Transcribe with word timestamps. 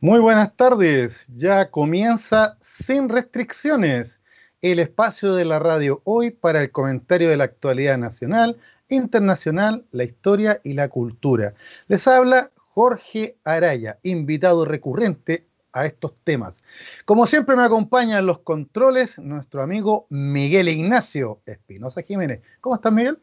Muy 0.00 0.20
buenas 0.20 0.54
tardes, 0.54 1.24
ya 1.38 1.70
comienza 1.70 2.58
sin 2.60 3.08
restricciones 3.08 4.20
el 4.60 4.78
espacio 4.78 5.34
de 5.34 5.46
la 5.46 5.58
radio 5.58 6.02
hoy 6.04 6.32
para 6.32 6.60
el 6.60 6.70
comentario 6.70 7.30
de 7.30 7.38
la 7.38 7.44
actualidad 7.44 7.96
nacional, 7.96 8.58
internacional, 8.90 9.86
la 9.92 10.04
historia 10.04 10.60
y 10.64 10.74
la 10.74 10.90
cultura. 10.90 11.54
Les 11.88 12.06
habla 12.06 12.50
Jorge 12.74 13.38
Araya, 13.42 13.98
invitado 14.02 14.66
recurrente 14.66 15.46
a 15.72 15.86
estos 15.86 16.12
temas. 16.24 16.62
Como 17.06 17.26
siempre 17.26 17.56
me 17.56 17.64
acompaña 17.64 18.18
en 18.18 18.26
los 18.26 18.40
controles 18.40 19.18
nuestro 19.18 19.62
amigo 19.62 20.06
Miguel 20.10 20.68
Ignacio 20.68 21.40
Espinosa 21.46 22.02
Jiménez. 22.02 22.42
¿Cómo 22.60 22.74
estás, 22.74 22.92
Miguel? 22.92 23.18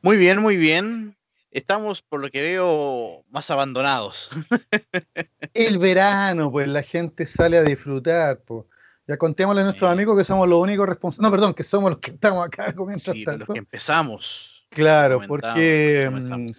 Muy 0.00 0.16
bien, 0.16 0.40
muy 0.40 0.56
bien. 0.56 1.14
Estamos, 1.50 2.02
por 2.02 2.20
lo 2.20 2.30
que 2.30 2.42
veo, 2.42 3.24
más 3.30 3.50
abandonados. 3.50 4.30
El 5.54 5.78
verano, 5.78 6.50
pues 6.50 6.68
la 6.68 6.82
gente 6.82 7.26
sale 7.26 7.58
a 7.58 7.64
disfrutar. 7.64 8.40
Pues. 8.40 8.66
Ya 9.08 9.16
contémosle 9.16 9.62
a 9.62 9.64
nuestros 9.64 9.90
amigos 9.90 10.16
que 10.16 10.24
somos 10.24 10.48
los 10.48 10.60
únicos 10.60 10.88
responsables. 10.88 11.28
No, 11.28 11.30
perdón, 11.32 11.54
que 11.54 11.64
somos 11.64 11.90
los 11.90 11.98
que 11.98 12.12
estamos 12.12 12.46
acá 12.46 12.72
comienza 12.76 13.12
sí, 13.12 13.24
los 13.24 13.48
que 13.48 13.58
empezamos. 13.58 14.64
Claro, 14.68 15.20
porque 15.26 16.08
mm, 16.12 16.50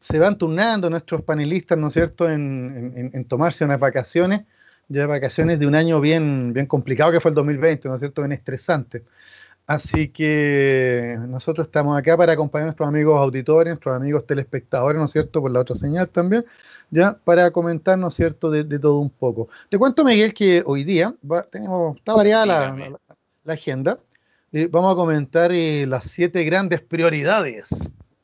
se 0.00 0.18
van 0.18 0.38
turnando 0.38 0.88
nuestros 0.88 1.22
panelistas, 1.22 1.76
¿no 1.76 1.88
es 1.88 1.92
cierto?, 1.92 2.30
en, 2.30 3.26
tomarse 3.28 3.66
unas 3.66 3.78
vacaciones, 3.78 4.46
ya 4.88 5.06
vacaciones 5.06 5.58
de 5.58 5.66
un 5.66 5.74
año 5.74 6.00
bien, 6.00 6.54
bien 6.54 6.64
complicado 6.64 7.12
que 7.12 7.20
fue 7.20 7.30
el 7.30 7.34
2020, 7.34 7.88
¿no 7.88 7.96
es 7.96 8.00
cierto?, 8.00 8.22
bien 8.22 8.32
estresante. 8.32 9.04
Así 9.68 10.08
que 10.08 11.18
nosotros 11.28 11.66
estamos 11.66 11.98
acá 11.98 12.16
para 12.16 12.32
acompañar 12.32 12.62
a 12.62 12.66
nuestros 12.68 12.88
amigos 12.88 13.20
auditores, 13.20 13.70
nuestros 13.70 13.94
amigos 13.94 14.26
telespectadores, 14.26 14.98
¿no 14.98 15.04
es 15.04 15.12
cierto?, 15.12 15.42
por 15.42 15.50
la 15.50 15.60
otra 15.60 15.76
señal 15.76 16.08
también, 16.08 16.46
ya 16.90 17.18
para 17.18 17.50
comentar, 17.50 17.98
¿no 17.98 18.08
es 18.08 18.14
cierto?, 18.14 18.50
de, 18.50 18.64
todo 18.78 18.98
un 18.98 19.10
poco. 19.10 19.50
Te 19.68 19.76
cuento, 19.76 20.06
Miguel, 20.06 20.32
que 20.32 20.62
hoy 20.64 20.84
día 20.84 21.14
tenemos, 21.52 21.98
está 21.98 22.14
variada 22.14 22.46
la, 22.46 22.98
agenda. 23.52 23.98
Eh, 24.52 24.68
vamos 24.72 24.90
a 24.90 24.96
comentar 24.96 25.52
eh, 25.52 25.84
las 25.86 26.04
siete 26.04 26.44
grandes 26.44 26.80
prioridades 26.80 27.68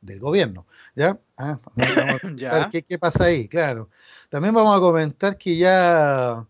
del 0.00 0.20
gobierno, 0.20 0.64
¿ya? 0.96 1.18
Ah, 1.36 1.58
¿Qué, 2.72 2.84
¿Qué 2.84 2.98
pasa 2.98 3.24
ahí? 3.24 3.48
Claro. 3.48 3.90
También 4.30 4.54
vamos 4.54 4.74
a 4.74 4.80
comentar 4.80 5.36
que 5.36 5.58
ya 5.58 6.46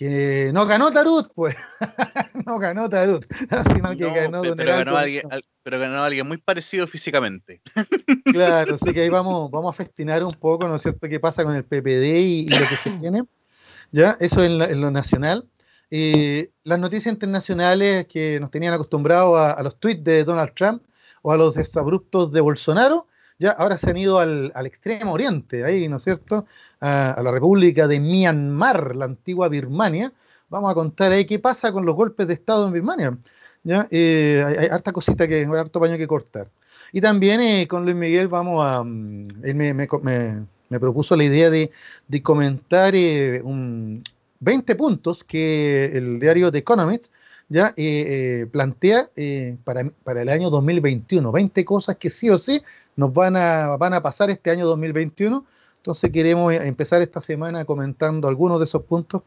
que 0.00 0.50
no 0.54 0.64
ganó 0.64 0.90
Tarut, 0.90 1.30
pues. 1.34 1.54
no 2.46 2.58
ganó 2.58 2.88
Tarut. 2.88 3.22
Sino 3.76 3.94
que 3.94 4.10
ganó 4.10 4.40
pero, 4.40 4.72
ganó 4.72 4.96
alguien, 4.96 5.28
pero 5.62 5.78
ganó 5.78 6.02
alguien 6.02 6.26
muy 6.26 6.38
parecido 6.38 6.86
físicamente. 6.86 7.60
claro, 8.24 8.76
así 8.76 8.94
que 8.94 9.02
ahí 9.02 9.10
vamos, 9.10 9.50
vamos 9.50 9.74
a 9.74 9.76
festinar 9.76 10.24
un 10.24 10.32
poco, 10.32 10.66
¿no 10.66 10.76
es 10.76 10.82
cierto?, 10.82 11.06
qué 11.06 11.20
pasa 11.20 11.44
con 11.44 11.54
el 11.54 11.64
PPD 11.64 12.16
y, 12.18 12.46
lo 12.46 12.60
que 12.60 12.76
se 12.76 12.90
tiene. 13.00 13.24
Ya, 13.92 14.16
eso 14.20 14.42
en, 14.42 14.80
lo 14.80 14.90
nacional. 14.90 15.46
Eh, 15.90 16.50
las 16.64 16.78
noticias 16.78 17.12
internacionales 17.12 18.06
que 18.06 18.40
nos 18.40 18.50
tenían 18.50 18.72
acostumbrados 18.72 19.38
a, 19.38 19.62
los 19.62 19.78
tweets 19.78 20.02
de 20.02 20.24
Donald 20.24 20.54
Trump 20.54 20.82
o 21.20 21.30
a 21.30 21.36
los 21.36 21.56
desabruptos 21.56 22.32
de 22.32 22.40
Bolsonaro, 22.40 23.06
ya 23.38 23.50
ahora 23.50 23.76
se 23.76 23.90
han 23.90 23.98
ido 23.98 24.18
al, 24.18 24.50
al 24.54 24.64
extremo 24.64 25.12
oriente, 25.12 25.62
ahí, 25.62 25.88
¿no 25.88 25.98
es 25.98 26.04
cierto? 26.04 26.46
A, 26.80 27.20
la 27.22 27.30
República 27.30 27.86
de 27.86 28.00
Myanmar, 28.00 28.96
la 28.96 29.04
antigua 29.04 29.48
Birmania. 29.48 30.12
Vamos 30.48 30.70
a 30.70 30.74
contar 30.74 31.12
ahí 31.12 31.26
qué 31.26 31.38
pasa 31.38 31.72
con 31.72 31.86
los 31.86 31.94
golpes 31.94 32.26
de 32.26 32.34
Estado 32.34 32.66
en 32.66 32.72
Birmania. 32.72 33.16
¿ya? 33.62 33.86
Eh, 33.90 34.44
hay, 34.46 34.66
harta 34.66 34.92
cosita 34.92 35.28
que, 35.28 35.40
hay 35.40 35.46
harto 35.46 35.80
paño 35.80 35.96
que 35.96 36.06
cortar. 36.06 36.48
Y 36.92 37.00
también 37.00 37.40
eh, 37.40 37.68
con 37.68 37.84
Luis 37.84 37.96
Miguel 37.96 38.28
vamos 38.28 38.64
a, 38.64 38.82
mm, 38.82 39.28
él 39.44 39.54
me, 39.54 39.74
me, 39.74 40.80
propuso 40.80 41.16
la 41.16 41.24
idea 41.24 41.50
de, 41.50 41.70
de 42.08 42.22
comentar 42.22 42.94
eh, 42.94 43.40
un 43.42 44.02
20 44.40 44.74
puntos 44.74 45.22
que 45.24 45.86
el 45.86 46.18
diario 46.18 46.50
The 46.50 46.58
Economist 46.58 47.06
ya 47.48 47.74
plantea 48.52 49.10
para, 49.64 49.90
para, 50.04 50.22
el 50.22 50.28
año 50.28 50.50
2021. 50.50 51.32
20 51.32 51.64
cosas 51.64 51.96
que 51.96 52.08
sí 52.08 52.30
o 52.30 52.38
sí 52.38 52.62
nos 52.94 53.12
van 53.12 53.36
a, 53.36 53.76
van 53.76 53.92
a 53.92 54.00
pasar 54.00 54.30
este 54.30 54.52
año 54.52 54.66
2021 54.66 55.44
entonces 55.80 56.10
queremos 56.12 56.52
empezar 56.52 57.00
esta 57.00 57.22
semana 57.22 57.64
comentando 57.64 58.28
algunos 58.28 58.58
de 58.58 58.66
esos 58.66 58.82
puntos 58.82 59.22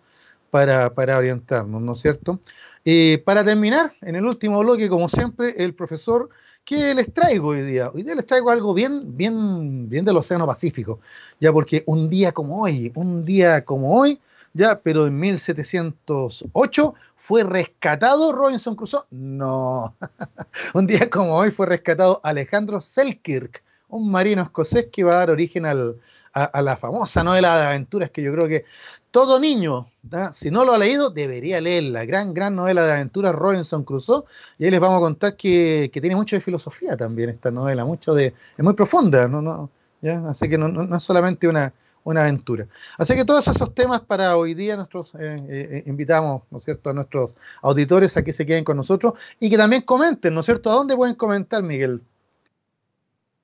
para, 0.52 0.91
orientarnos, 1.18 1.81
¿no 1.81 1.94
es 1.94 2.02
cierto? 2.02 2.40
Y 2.84 3.18
para 3.18 3.44
terminar, 3.44 3.94
en 4.02 4.16
el 4.16 4.24
último 4.24 4.59
bloque, 4.59 4.88
como 4.88 5.09
siempre, 5.09 5.56
el 5.58 5.74
profesor, 5.74 6.30
¿qué 6.63 6.94
les 6.94 7.12
traigo 7.12 7.50
hoy 7.50 7.63
día? 7.63 7.90
Hoy 7.92 8.03
día 8.03 8.13
les 8.13 8.28
traigo 8.28 8.52
algo 8.52 8.75
bien, 8.75 9.18
bien, 9.18 9.90
bien 9.90 10.06
del 10.06 10.16
Océano 10.18 10.46
Pacífico, 10.46 11.00
ya 11.40 11.52
porque 11.52 11.81
un 11.88 12.08
día 12.08 12.31
como 12.31 12.62
hoy, 12.62 12.92
un 12.94 13.25
día 13.25 13.66
como 13.66 14.00
hoy, 14.00 14.19
ya, 14.53 14.80
pero 14.80 15.08
en 15.08 15.19
1708 15.19 16.94
fue 17.16 17.44
rescatado 17.44 18.31
Robinson 18.31 18.75
Crusoe. 18.75 19.06
No, 19.09 19.96
un 20.75 20.86
día 20.86 21.09
como 21.09 21.36
hoy 21.36 21.50
fue 21.50 21.66
rescatado 21.66 22.22
Alejandro 22.24 22.80
Selkirk, 22.80 23.63
un 23.88 24.12
marino 24.12 24.44
escocés 24.44 24.90
que 24.92 25.03
va 25.03 25.13
a 25.13 25.18
dar 25.18 25.31
origen 25.31 25.66
al, 25.66 25.96
a, 26.33 26.61
la 26.61 26.77
famosa 26.77 27.23
novela 27.23 27.57
de 27.57 27.66
aventuras 27.67 28.09
que 28.09 28.23
yo 28.23 28.33
creo 28.33 28.47
que 28.47 28.66
todo 29.11 29.39
niño, 29.39 29.88
si 30.33 30.49
no 30.49 30.66
lo 30.66 30.73
ha 30.73 30.77
leído, 30.79 31.11
debería 31.11 31.61
leer 31.61 31.83
la 31.83 32.03
gran, 32.05 32.33
gran 32.33 32.55
novela 32.55 32.83
de 32.85 32.94
aventuras 32.94 33.35
Robinson 33.35 33.83
Crusoe. 33.83 34.23
Y 34.57 34.66
ahí 34.66 34.71
les 34.71 34.79
vamos 34.79 34.97
a 34.97 35.01
contar 35.01 35.38
que, 35.38 35.91
tiene 35.94 36.16
mucho 36.16 36.35
de 36.35 36.41
filosofía 36.41 36.97
también 36.97 37.29
esta 37.29 37.51
novela, 37.51 37.85
mucho 37.85 38.16
de, 38.16 38.33
es 38.57 38.63
muy 38.63 38.73
profunda, 38.73 39.27
¿no? 39.27 39.41
no 39.41 39.69
¿ya? 40.01 40.27
Así 40.27 40.49
que 40.49 40.57
no, 40.57 40.95
es 40.97 41.03
solamente 41.03 41.47
una, 41.47 41.71
una 42.03 42.21
aventura. 42.21 42.65
Así 42.97 43.13
que 43.13 43.23
todos 43.23 43.47
esos 43.47 43.75
temas 43.75 44.01
para 44.01 44.35
hoy 44.35 44.55
día 44.55 44.75
nosotros 44.75 45.11
eh, 45.19 45.45
eh, 45.47 45.83
invitamos, 45.85 46.41
¿no 46.50 46.57
es 46.57 46.63
cierto?, 46.63 46.89
a 46.89 46.94
nuestros 46.94 47.35
auditores 47.61 48.17
a 48.17 48.23
que 48.23 48.33
se 48.33 48.47
queden 48.47 48.63
con 48.63 48.77
nosotros 48.77 49.13
y 49.39 49.51
que 49.51 49.57
también 49.57 49.83
comenten, 49.83 50.33
¿no 50.33 50.39
es 50.39 50.47
cierto? 50.47 50.71
¿A 50.71 50.73
dónde 50.73 50.95
pueden 50.95 51.13
comentar, 51.13 51.61
Miguel? 51.61 52.01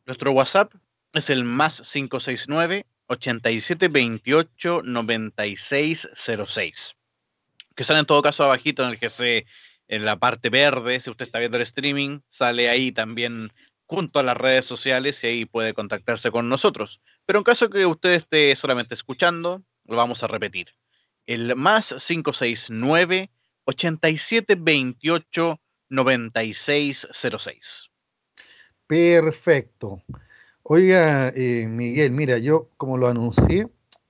Nuestro 0.08 0.32
WhatsApp 0.32 0.74
es 1.14 1.30
el 1.30 1.44
más 1.44 1.82
569 1.82 2.86
8728 3.08 4.82
9606. 4.84 6.96
Que 7.76 7.84
sale 7.84 8.00
en 8.00 8.06
todo 8.06 8.22
caso 8.22 8.44
abajito 8.44 8.84
en 8.84 8.90
el 8.90 9.10
se 9.10 9.46
en 9.90 10.06
la 10.06 10.18
parte 10.20 10.50
verde, 10.50 11.00
si 11.00 11.10
usted 11.10 11.26
está 11.26 11.40
viendo 11.40 11.58
el 11.58 11.64
streaming, 11.64 12.20
sale 12.30 12.70
ahí 12.70 12.92
también 12.92 13.52
junto 13.88 14.20
a 14.20 14.24
las 14.24 14.38
redes 14.38 14.66
sociales 14.66 15.24
y 15.24 15.28
ahí 15.28 15.46
puede 15.46 15.74
contactarse 15.74 16.30
con 16.30 16.48
nosotros. 16.48 17.02
Pero 17.26 17.40
en 17.40 17.44
caso 17.44 17.72
que 17.72 17.88
usted 17.88 18.12
esté 18.12 18.56
solamente 18.56 18.94
escuchando, 18.94 19.64
lo 19.86 19.96
vamos 19.96 20.24
a 20.24 20.28
repetir. 20.28 20.76
El 21.26 21.56
más 21.56 21.88
569 21.88 23.32
8728 23.66 25.60
9606. 25.90 27.90
Perfecto. 28.86 30.04
Oiga, 30.72 31.30
eh, 31.36 31.66
Miguel, 31.68 32.12
mira, 32.12 32.38
yo 32.38 32.70
como 32.78 32.96
lo 33.00 33.08
anuncié 33.08 33.68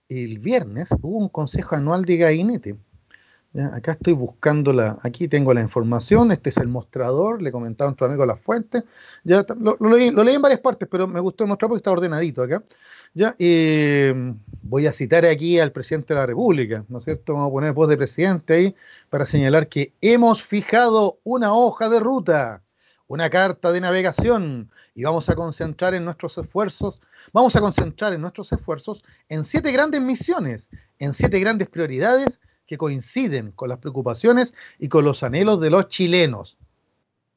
el 0.10 0.40
viernes, 0.40 0.90
hubo 1.02 1.18
un 1.18 1.30
consejo 1.30 1.78
anual 1.78 2.04
de 2.04 2.18
gabinete. 2.18 2.76
Acá 3.72 3.94
estoy 3.94 4.12
buscando 4.12 4.74
la, 4.74 4.98
aquí 5.02 5.30
tengo 5.30 5.54
la 5.54 5.62
información, 5.62 6.34
este 6.34 6.50
es 6.50 6.58
el 6.58 6.68
mostrador, 6.68 7.42
le 7.42 7.54
comentaba 7.54 7.88
a 7.88 7.92
nuestro 7.92 8.08
amigo 8.08 8.26
La 8.26 8.36
Fuente, 8.36 8.84
ya 9.24 9.46
lo, 9.58 9.78
leí, 9.90 10.10
en 10.10 10.42
varias 10.42 10.60
partes, 10.60 10.90
pero 10.92 11.08
me 11.08 11.22
gustó 11.22 11.48
mostrar 11.48 11.70
porque 11.70 11.80
está 11.80 11.92
ordenadito 11.92 12.44
acá. 12.44 12.62
Ya, 13.14 13.38
eh, 13.40 14.14
voy 14.62 14.86
a 14.86 14.92
citar 14.92 15.26
aquí 15.26 15.60
al 15.60 15.72
presidente 15.72 16.14
de 16.14 16.20
la 16.20 16.26
República, 16.26 16.84
¿no 16.90 16.98
es 17.00 17.06
cierto? 17.06 17.36
Vamos 17.36 17.52
a 17.52 17.54
poner 17.54 17.72
voz 17.72 17.88
de 17.88 17.96
presidente 17.96 18.54
ahí 18.54 18.76
para 19.10 19.26
señalar 19.26 19.70
que 19.70 19.94
hemos 20.02 20.44
fijado 20.44 21.20
una 21.24 21.54
hoja 21.54 21.88
de 21.88 22.02
ruta, 22.02 22.64
una 23.10 23.30
carta 23.30 23.72
de 23.72 23.82
navegación 23.82 24.70
y 24.96 25.04
vamos 25.04 25.28
a 25.30 25.36
concentrar 25.36 25.94
en 25.96 26.06
nuestros 26.06 26.38
esfuerzos, 26.38 27.02
vamos 27.34 27.56
a 27.56 27.60
concentrar 27.60 28.14
en 28.14 28.22
nuestros 28.22 28.52
esfuerzos 28.54 29.04
en 29.28 29.44
siete 29.44 29.72
grandes 29.72 30.00
misiones, 30.00 30.68
en 31.00 31.14
siete 31.14 31.40
grandes 31.40 31.68
prioridades 31.68 32.40
que 32.68 32.78
coinciden 32.78 33.52
con 33.52 33.68
las 33.68 33.80
preocupaciones 33.80 34.54
y 34.78 34.90
con 34.90 35.04
los 35.04 35.24
anhelos 35.24 35.60
de 35.60 35.72
los 35.72 35.90
chilenos, 35.90 36.56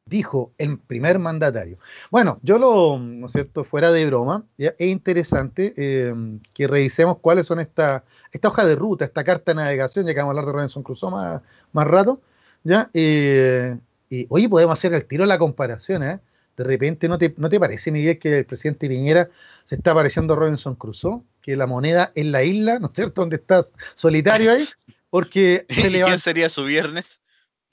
dijo 0.04 0.52
el 0.58 0.78
primer 0.78 1.18
mandatario. 1.18 1.78
Bueno, 2.10 2.38
yo 2.42 2.58
lo, 2.58 2.98
¿no 2.98 3.28
es 3.28 3.32
cierto?, 3.32 3.64
fuera 3.64 3.90
de 3.90 4.04
broma, 4.04 4.44
es 4.58 4.74
interesante 4.78 5.72
eh, 5.78 6.14
que 6.52 6.68
revisemos 6.68 7.16
cuáles 7.18 7.46
son 7.46 7.60
esta, 7.60 8.04
esta 8.30 8.48
hoja 8.48 8.66
de 8.66 8.74
ruta, 8.74 9.06
esta 9.06 9.24
carta 9.24 9.52
de 9.52 9.56
navegación, 9.56 10.04
ya 10.04 10.12
que 10.12 10.20
vamos 10.20 10.36
a 10.36 10.40
hablar 10.40 10.52
de 10.52 10.52
Robinson 10.52 10.82
Crusoe 10.82 11.10
más, 11.10 11.40
más 11.72 11.86
rato, 11.86 12.20
¿ya? 12.62 12.90
Eh, 12.92 13.78
y 14.12 14.26
hoy 14.28 14.46
podemos 14.46 14.78
hacer 14.78 14.92
el 14.92 15.06
tiro 15.06 15.24
la 15.24 15.38
comparación, 15.38 16.02
¿eh? 16.02 16.20
De 16.54 16.64
repente, 16.64 17.08
¿no 17.08 17.16
te, 17.16 17.32
¿no 17.38 17.48
te 17.48 17.58
parece, 17.58 17.90
Miguel, 17.90 18.18
que 18.18 18.40
el 18.40 18.44
presidente 18.44 18.86
Piñera 18.86 19.30
se 19.64 19.76
está 19.76 19.94
pareciendo 19.94 20.34
a 20.34 20.36
Robinson 20.36 20.74
Crusoe? 20.74 21.22
Que 21.40 21.56
la 21.56 21.66
moneda 21.66 22.12
en 22.14 22.30
la 22.30 22.44
isla, 22.44 22.78
¿no 22.78 22.88
es 22.88 22.92
cierto? 22.92 23.22
Donde 23.22 23.36
estás 23.36 23.72
solitario 23.94 24.52
ahí, 24.52 24.68
porque 25.08 25.64
se 25.70 25.90
¿Quién 25.90 26.18
sería 26.18 26.50
su 26.50 26.64
viernes? 26.64 27.21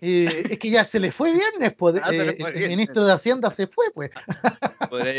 Eh, 0.02 0.48
es 0.52 0.60
que 0.60 0.70
ya 0.70 0.86
se 0.86 0.98
le 0.98 1.12
fue 1.12 1.34
viernes, 1.34 1.74
pues, 1.78 2.02
ah, 2.02 2.10
eh, 2.14 2.38
el 2.56 2.70
ministro 2.70 3.04
de 3.04 3.12
Hacienda 3.12 3.50
se 3.50 3.68
fue, 3.68 3.92
pues. 3.94 4.12
Podría 4.90 5.14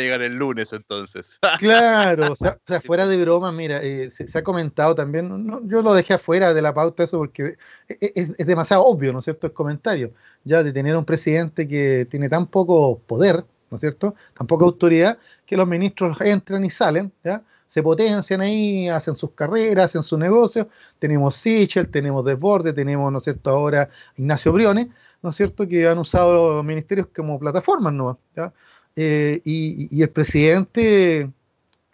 llegar, 0.00 0.22
el 0.22 0.34
lunes 0.34 0.72
entonces. 0.72 1.38
claro, 1.60 2.32
o 2.32 2.36
sea, 2.36 2.58
fuera 2.84 3.06
de 3.06 3.16
broma, 3.16 3.52
mira, 3.52 3.80
eh, 3.82 4.10
se, 4.10 4.36
ha 4.36 4.42
comentado 4.42 4.96
también, 4.96 5.48
yo 5.66 5.82
lo 5.82 5.94
dejé 5.94 6.14
afuera 6.14 6.52
de 6.52 6.62
la 6.62 6.74
pauta 6.74 7.04
eso 7.04 7.18
porque 7.18 7.56
es, 7.88 8.36
demasiado 8.38 8.84
obvio, 8.84 9.12
¿no 9.12 9.20
es 9.20 9.24
cierto?, 9.24 9.46
el 9.46 9.52
comentario, 9.52 10.12
ya 10.42 10.64
de 10.64 10.72
tener 10.72 10.96
un 10.96 11.04
presidente 11.04 11.68
que 11.68 12.06
tiene 12.10 12.28
tan 12.28 12.46
poco 12.46 12.98
poder, 13.06 13.44
¿no 13.70 13.76
es 13.76 13.80
cierto?, 13.80 14.16
tan 14.36 14.48
poca 14.48 14.64
autoridad, 14.64 15.16
que 15.46 15.56
los 15.56 15.68
ministros 15.68 16.20
entran 16.20 16.64
y 16.64 16.70
salen, 16.70 17.12
¿ya?, 17.22 17.40
se 17.74 17.82
potencian 17.82 18.40
ahí, 18.40 18.88
hacen 18.88 19.16
sus 19.16 19.32
carreras, 19.32 19.86
hacen 19.86 20.04
sus 20.04 20.16
negocios. 20.16 20.68
Tenemos 21.00 21.34
Sichel, 21.34 21.88
tenemos 21.88 22.24
Desborde, 22.24 22.72
tenemos, 22.72 23.10
¿no 23.10 23.18
es 23.18 23.24
cierto?, 23.24 23.50
ahora 23.50 23.90
Ignacio 24.16 24.52
Briones, 24.52 24.86
¿no 25.22 25.30
es 25.30 25.36
cierto?, 25.36 25.66
que 25.66 25.88
han 25.88 25.98
usado 25.98 26.54
los 26.54 26.64
ministerios 26.64 27.08
como 27.08 27.36
plataformas, 27.36 27.92
¿no? 27.92 28.16
Eh, 28.94 29.40
y, 29.44 30.00
el 30.00 30.08
presidente, 30.08 31.28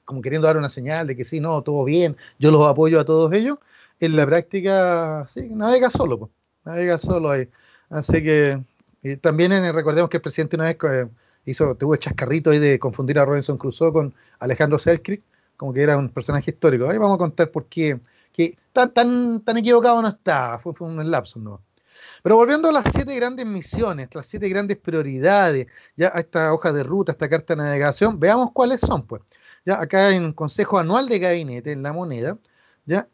como 0.04 0.20
queriendo 0.20 0.46
dar 0.46 0.58
una 0.58 0.68
señal 0.68 1.06
de 1.06 1.16
que 1.16 1.24
sí, 1.24 1.40
no, 1.40 1.62
todo 1.62 1.84
bien, 1.84 2.14
yo 2.38 2.50
los 2.50 2.68
apoyo 2.68 3.00
a 3.00 3.06
todos 3.06 3.32
ellos, 3.32 3.56
en 4.00 4.16
la 4.16 4.26
práctica, 4.26 5.26
sí, 5.32 5.48
navega 5.48 5.88
solo, 5.88 6.18
pues, 6.18 6.30
navega 6.66 6.98
solo 6.98 7.30
ahí. 7.30 7.48
Así 7.88 8.22
que 8.22 8.62
también 9.22 9.52
recordemos 9.72 10.10
que 10.10 10.18
el 10.18 10.22
presidente 10.22 10.56
una 10.56 10.66
vez 10.66 10.76
eh, 10.92 11.08
hizo, 11.46 11.74
tuvo 11.74 11.94
el 11.94 12.00
chascarrito 12.00 12.50
ahí 12.50 12.58
de 12.58 12.78
confundir 12.78 13.18
a 13.18 13.24
Robinson 13.24 13.56
Crusoe 13.56 13.94
con 13.94 14.14
Alejandro 14.40 14.78
Selkirk, 14.78 15.22
como 15.60 15.74
que 15.74 15.82
era 15.82 15.98
un 15.98 16.08
personaje 16.08 16.52
histórico. 16.52 16.88
Ahí 16.88 16.96
vamos 16.96 17.16
a 17.16 17.18
contar 17.18 17.50
por 17.50 17.66
qué, 17.66 18.00
que 18.32 18.56
tan, 18.72 18.94
tan, 18.94 19.42
tan 19.42 19.58
equivocado 19.58 20.00
no 20.00 20.08
está, 20.08 20.58
fue, 20.58 20.72
un 20.80 21.10
lapso, 21.10 21.38
¿no? 21.38 21.60
Pero 22.22 22.36
volviendo 22.36 22.70
a 22.70 22.72
las 22.72 22.84
siete 22.90 23.14
grandes 23.14 23.44
misiones, 23.44 24.08
las 24.14 24.26
siete 24.26 24.48
grandes 24.48 24.78
prioridades, 24.78 25.66
ya 25.96 26.12
a 26.14 26.20
esta 26.20 26.54
hoja 26.54 26.72
de 26.72 26.82
ruta, 26.82 27.12
esta 27.12 27.28
carta 27.28 27.54
de 27.54 27.62
navegación, 27.62 28.18
veamos 28.18 28.52
cuáles 28.54 28.80
son, 28.80 29.06
pues. 29.06 29.20
Ya 29.66 29.78
acá 29.78 30.08
en 30.16 30.32
Consejo 30.32 30.78
Anual 30.78 31.10
de 31.10 31.18
Gabinete, 31.18 31.72
en 31.72 31.82
la 31.82 31.92
moneda, 31.92 32.38
ya 32.86 33.06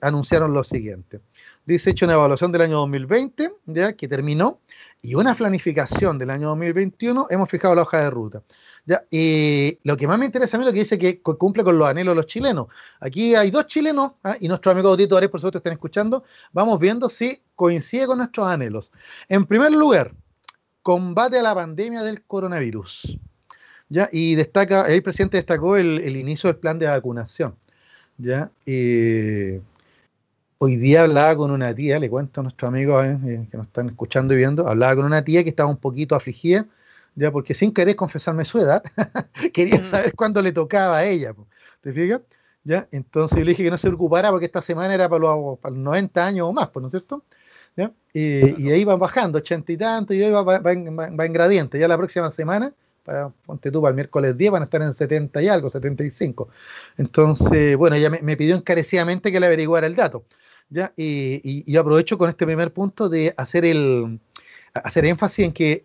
anunciaron 0.00 0.54
lo 0.54 0.64
siguiente. 0.64 1.20
Dice, 1.66 1.90
hecho 1.90 2.06
una 2.06 2.14
evaluación 2.14 2.50
del 2.50 2.62
año 2.62 2.78
2020, 2.78 3.52
ya 3.66 3.92
que 3.92 4.08
terminó, 4.08 4.58
y 5.02 5.16
una 5.16 5.34
planificación 5.34 6.16
del 6.16 6.30
año 6.30 6.48
2021, 6.48 7.26
hemos 7.28 7.50
fijado 7.50 7.74
la 7.74 7.82
hoja 7.82 8.00
de 8.00 8.08
ruta. 8.08 8.42
Ya, 8.86 9.02
y 9.10 9.78
lo 9.82 9.96
que 9.96 10.06
más 10.06 10.18
me 10.18 10.26
interesa 10.26 10.56
a 10.56 10.60
mí 10.60 10.64
es 10.64 10.66
lo 10.66 10.72
que 10.74 10.80
dice 10.80 10.98
que 10.98 11.22
cumple 11.22 11.64
con 11.64 11.78
los 11.78 11.88
anhelos 11.88 12.12
de 12.12 12.16
los 12.16 12.26
chilenos. 12.26 12.66
Aquí 13.00 13.34
hay 13.34 13.50
dos 13.50 13.66
chilenos 13.66 14.12
¿ah? 14.22 14.36
y 14.38 14.46
nuestros 14.46 14.72
amigos 14.72 14.90
auditores, 14.90 15.30
por 15.30 15.40
supuesto, 15.40 15.58
están 15.58 15.72
escuchando. 15.72 16.24
Vamos 16.52 16.78
viendo 16.78 17.08
si 17.08 17.40
coincide 17.54 18.06
con 18.06 18.18
nuestros 18.18 18.46
anhelos. 18.46 18.90
En 19.28 19.46
primer 19.46 19.72
lugar, 19.72 20.12
combate 20.82 21.38
a 21.38 21.42
la 21.42 21.54
pandemia 21.54 22.02
del 22.02 22.22
coronavirus. 22.24 23.18
¿ya? 23.88 24.10
Y 24.12 24.34
destaca, 24.34 24.86
el 24.86 25.02
presidente 25.02 25.38
destacó 25.38 25.76
el, 25.76 26.16
inicio 26.16 26.48
del 26.48 26.58
plan 26.58 26.78
de 26.78 26.86
vacunación. 26.86 27.56
¿ya? 28.18 28.50
hoy 30.58 30.76
día 30.76 31.02
hablaba 31.02 31.36
con 31.36 31.50
una 31.50 31.74
tía, 31.74 31.98
le 31.98 32.10
cuento 32.10 32.40
a 32.40 32.42
nuestros 32.44 32.68
amigos 32.68 33.04
eh, 33.04 33.46
que 33.50 33.56
nos 33.56 33.66
están 33.66 33.88
escuchando 33.88 34.34
y 34.34 34.38
viendo, 34.38 34.68
hablaba 34.68 34.96
con 34.96 35.04
una 35.04 35.22
tía 35.22 35.42
que 35.42 35.50
estaba 35.50 35.68
un 35.68 35.76
poquito 35.76 36.14
afligida 36.14 36.66
ya 37.14 37.30
porque 37.30 37.54
sin 37.54 37.72
querer 37.72 37.96
confesarme 37.96 38.44
su 38.44 38.58
edad, 38.58 38.82
quería 39.52 39.80
mm. 39.80 39.84
saber 39.84 40.14
cuándo 40.14 40.42
le 40.42 40.52
tocaba 40.52 40.98
a 40.98 41.04
ella, 41.04 41.34
¿te 41.80 41.92
fijas? 41.92 42.22
¿Ya? 42.64 42.88
Entonces 42.92 43.38
yo 43.38 43.44
le 43.44 43.50
dije 43.50 43.62
que 43.62 43.70
no 43.70 43.78
se 43.78 43.88
preocupara 43.88 44.30
porque 44.30 44.46
esta 44.46 44.62
semana 44.62 44.94
era 44.94 45.08
para 45.08 45.20
los, 45.20 45.58
90 45.70 46.26
años 46.26 46.48
o 46.48 46.52
más, 46.52 46.70
¿no 46.74 46.86
es 46.86 46.90
cierto? 46.90 47.22
¿Ya? 47.76 47.92
Y, 48.12 48.70
ahí 48.70 48.84
van 48.84 48.98
bajando, 48.98 49.38
80 49.38 49.72
y 49.72 49.76
tanto, 49.76 50.14
y 50.14 50.22
ahí 50.22 50.30
va, 50.30 50.72
en, 50.72 51.32
gradiente. 51.32 51.78
Ya 51.78 51.88
la 51.88 51.98
próxima 51.98 52.30
semana, 52.30 52.72
para, 53.02 53.28
ponte 53.44 53.70
tú, 53.70 53.82
para 53.82 53.90
el 53.90 53.96
miércoles 53.96 54.36
10 54.36 54.52
van 54.52 54.62
a 54.62 54.64
estar 54.64 54.80
en 54.80 54.94
70 54.94 55.42
y 55.42 55.48
algo, 55.48 55.70
75. 55.70 56.48
Entonces, 56.96 57.76
bueno, 57.76 57.96
ella 57.96 58.10
me, 58.10 58.36
pidió 58.36 58.56
encarecidamente 58.56 59.30
que 59.30 59.40
le 59.40 59.46
averiguara 59.46 59.86
el 59.86 59.96
dato. 59.96 60.24
¿ya? 60.70 60.92
Y, 60.96 61.40
y, 61.44 61.70
yo 61.70 61.80
aprovecho 61.80 62.16
con 62.16 62.30
este 62.30 62.46
primer 62.46 62.72
punto 62.72 63.08
de 63.10 63.34
hacer, 63.36 63.66
el, 63.66 64.20
hacer 64.72 65.04
énfasis 65.04 65.44
en 65.44 65.52
que 65.52 65.84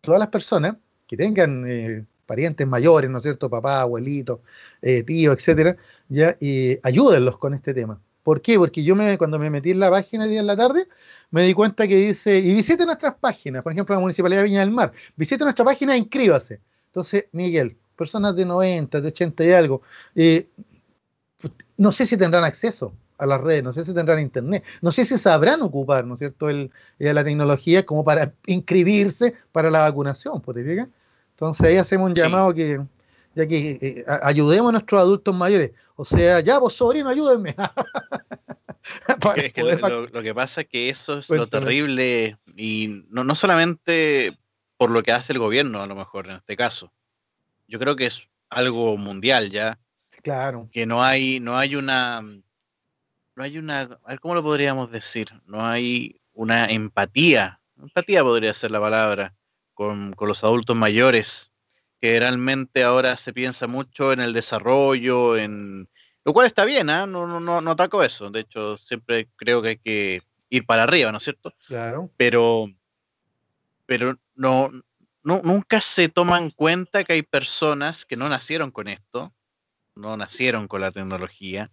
todas 0.00 0.20
las 0.20 0.28
personas 0.28 0.76
que 1.06 1.16
tengan 1.16 1.64
eh, 1.68 2.04
parientes 2.26 2.66
mayores, 2.66 3.10
¿no 3.10 3.18
es 3.18 3.22
cierto? 3.22 3.50
Papá, 3.50 3.80
abuelito, 3.82 4.42
eh, 4.82 5.02
tío, 5.02 5.32
etcétera, 5.32 5.76
ya 6.08 6.36
ayúdenlos 6.82 7.38
con 7.38 7.54
este 7.54 7.74
tema. 7.74 8.00
¿Por 8.22 8.42
qué? 8.42 8.58
Porque 8.58 8.84
yo 8.84 8.94
me, 8.94 9.16
cuando 9.18 9.38
me 9.38 9.50
metí 9.50 9.70
en 9.70 9.80
la 9.80 9.90
página 9.90 10.24
el 10.24 10.30
día 10.30 10.40
en 10.40 10.46
la 10.46 10.56
tarde, 10.56 10.86
me 11.30 11.42
di 11.42 11.54
cuenta 11.54 11.88
que 11.88 11.96
dice, 11.96 12.38
y 12.38 12.54
visite 12.54 12.84
nuestras 12.84 13.14
páginas, 13.14 13.62
por 13.62 13.72
ejemplo, 13.72 13.94
la 13.94 14.00
Municipalidad 14.00 14.42
de 14.42 14.44
Viña 14.44 14.60
del 14.60 14.70
Mar, 14.70 14.92
visite 15.16 15.42
nuestra 15.42 15.64
página 15.64 15.94
e 15.94 15.98
inscríbase. 15.98 16.60
Entonces, 16.86 17.26
Miguel, 17.32 17.76
personas 17.96 18.36
de 18.36 18.44
90, 18.44 19.00
de 19.00 19.08
80 19.08 19.44
y 19.44 19.52
algo, 19.52 19.82
eh, 20.14 20.48
no 21.76 21.92
sé 21.92 22.06
si 22.06 22.16
tendrán 22.16 22.44
acceso 22.44 22.92
a 23.20 23.26
las 23.26 23.40
redes, 23.40 23.62
no 23.62 23.72
sé 23.72 23.84
si 23.84 23.92
tendrán 23.92 24.18
internet, 24.18 24.64
no 24.80 24.90
sé 24.90 25.04
si 25.04 25.18
sabrán 25.18 25.60
ocupar, 25.62 26.06
¿no 26.06 26.14
es 26.14 26.20
cierto?, 26.20 26.48
el, 26.48 26.70
la 26.98 27.22
tecnología 27.22 27.84
como 27.84 28.02
para 28.02 28.32
inscribirse 28.46 29.34
para 29.52 29.70
la 29.70 29.80
vacunación, 29.80 30.40
¿por 30.40 30.54
pues, 30.54 30.66
Entonces 30.66 31.66
ahí 31.66 31.76
hacemos 31.76 32.08
un 32.08 32.14
llamado 32.14 32.54
que, 32.54 32.80
ya 33.34 33.46
que 33.46 33.78
eh, 33.80 34.04
ayudemos 34.22 34.70
a 34.70 34.72
nuestros 34.72 35.00
adultos 35.00 35.34
mayores, 35.34 35.72
o 35.96 36.04
sea, 36.04 36.40
ya 36.40 36.58
vos 36.58 36.74
sobrino, 36.74 37.10
ayúdenme. 37.10 37.54
lo, 40.12 40.22
que 40.22 40.34
pasa 40.34 40.62
es 40.62 40.68
que 40.68 40.88
eso 40.88 41.18
es 41.18 41.28
lo 41.28 41.46
terrible 41.46 42.38
y 42.56 43.04
no, 43.10 43.22
no 43.22 43.34
solamente 43.34 44.36
por 44.76 44.90
lo 44.90 45.02
que 45.02 45.12
hace 45.12 45.34
el 45.34 45.38
gobierno, 45.38 45.82
a 45.82 45.86
lo 45.86 45.94
mejor 45.94 46.26
en 46.26 46.36
este 46.36 46.56
caso. 46.56 46.90
Yo 47.68 47.78
creo 47.78 47.96
que 47.96 48.06
es 48.06 48.28
algo 48.48 48.96
mundial 48.96 49.50
ya. 49.50 49.78
Claro. 50.22 50.68
Que 50.72 50.86
no 50.86 51.04
hay, 51.04 51.38
no 51.38 51.58
hay 51.58 51.76
una 51.76 52.22
no 53.40 53.44
hay 53.44 53.56
una, 53.56 53.98
¿cómo 54.20 54.34
lo 54.34 54.42
podríamos 54.42 54.90
decir? 54.90 55.30
No 55.46 55.64
hay 55.64 56.20
una 56.34 56.66
empatía, 56.66 57.58
empatía 57.80 58.22
podría 58.22 58.52
ser 58.52 58.70
la 58.70 58.82
palabra, 58.82 59.34
con, 59.72 60.14
los 60.20 60.44
adultos 60.44 60.76
mayores, 60.76 61.50
que 62.02 62.20
realmente 62.20 62.84
ahora 62.84 63.16
se 63.16 63.32
piensa 63.32 63.66
mucho 63.66 64.12
en 64.12 64.20
el 64.20 64.34
desarrollo, 64.34 65.38
en 65.38 65.88
lo 66.22 66.34
cual 66.34 66.48
está 66.48 66.66
bien, 66.66 66.90
¿ah? 66.90 67.06
no, 67.06 67.26
no, 67.26 67.40
no, 67.40 67.62
no 67.62 67.70
ataco 67.70 68.02
eso, 68.02 68.28
de 68.30 68.40
hecho 68.40 68.76
siempre 68.76 69.30
creo 69.36 69.62
que 69.62 69.68
hay 69.68 69.78
que 69.78 70.22
ir 70.50 70.66
para 70.66 70.82
arriba, 70.82 71.10
¿no 71.10 71.16
es 71.16 71.24
cierto? 71.24 71.54
Claro. 71.66 72.10
Pero, 72.18 72.66
pero 73.86 74.18
no, 74.34 74.70
no, 75.22 75.40
nunca 75.42 75.80
se 75.80 76.10
toma 76.10 76.36
en 76.36 76.50
cuenta 76.50 77.04
que 77.04 77.14
hay 77.14 77.22
personas 77.22 78.04
que 78.04 78.18
no 78.18 78.28
nacieron 78.28 78.70
con 78.70 78.86
esto, 78.88 79.32
no 79.94 80.18
nacieron 80.18 80.68
con 80.68 80.82
la 80.82 80.92
tecnología, 80.92 81.70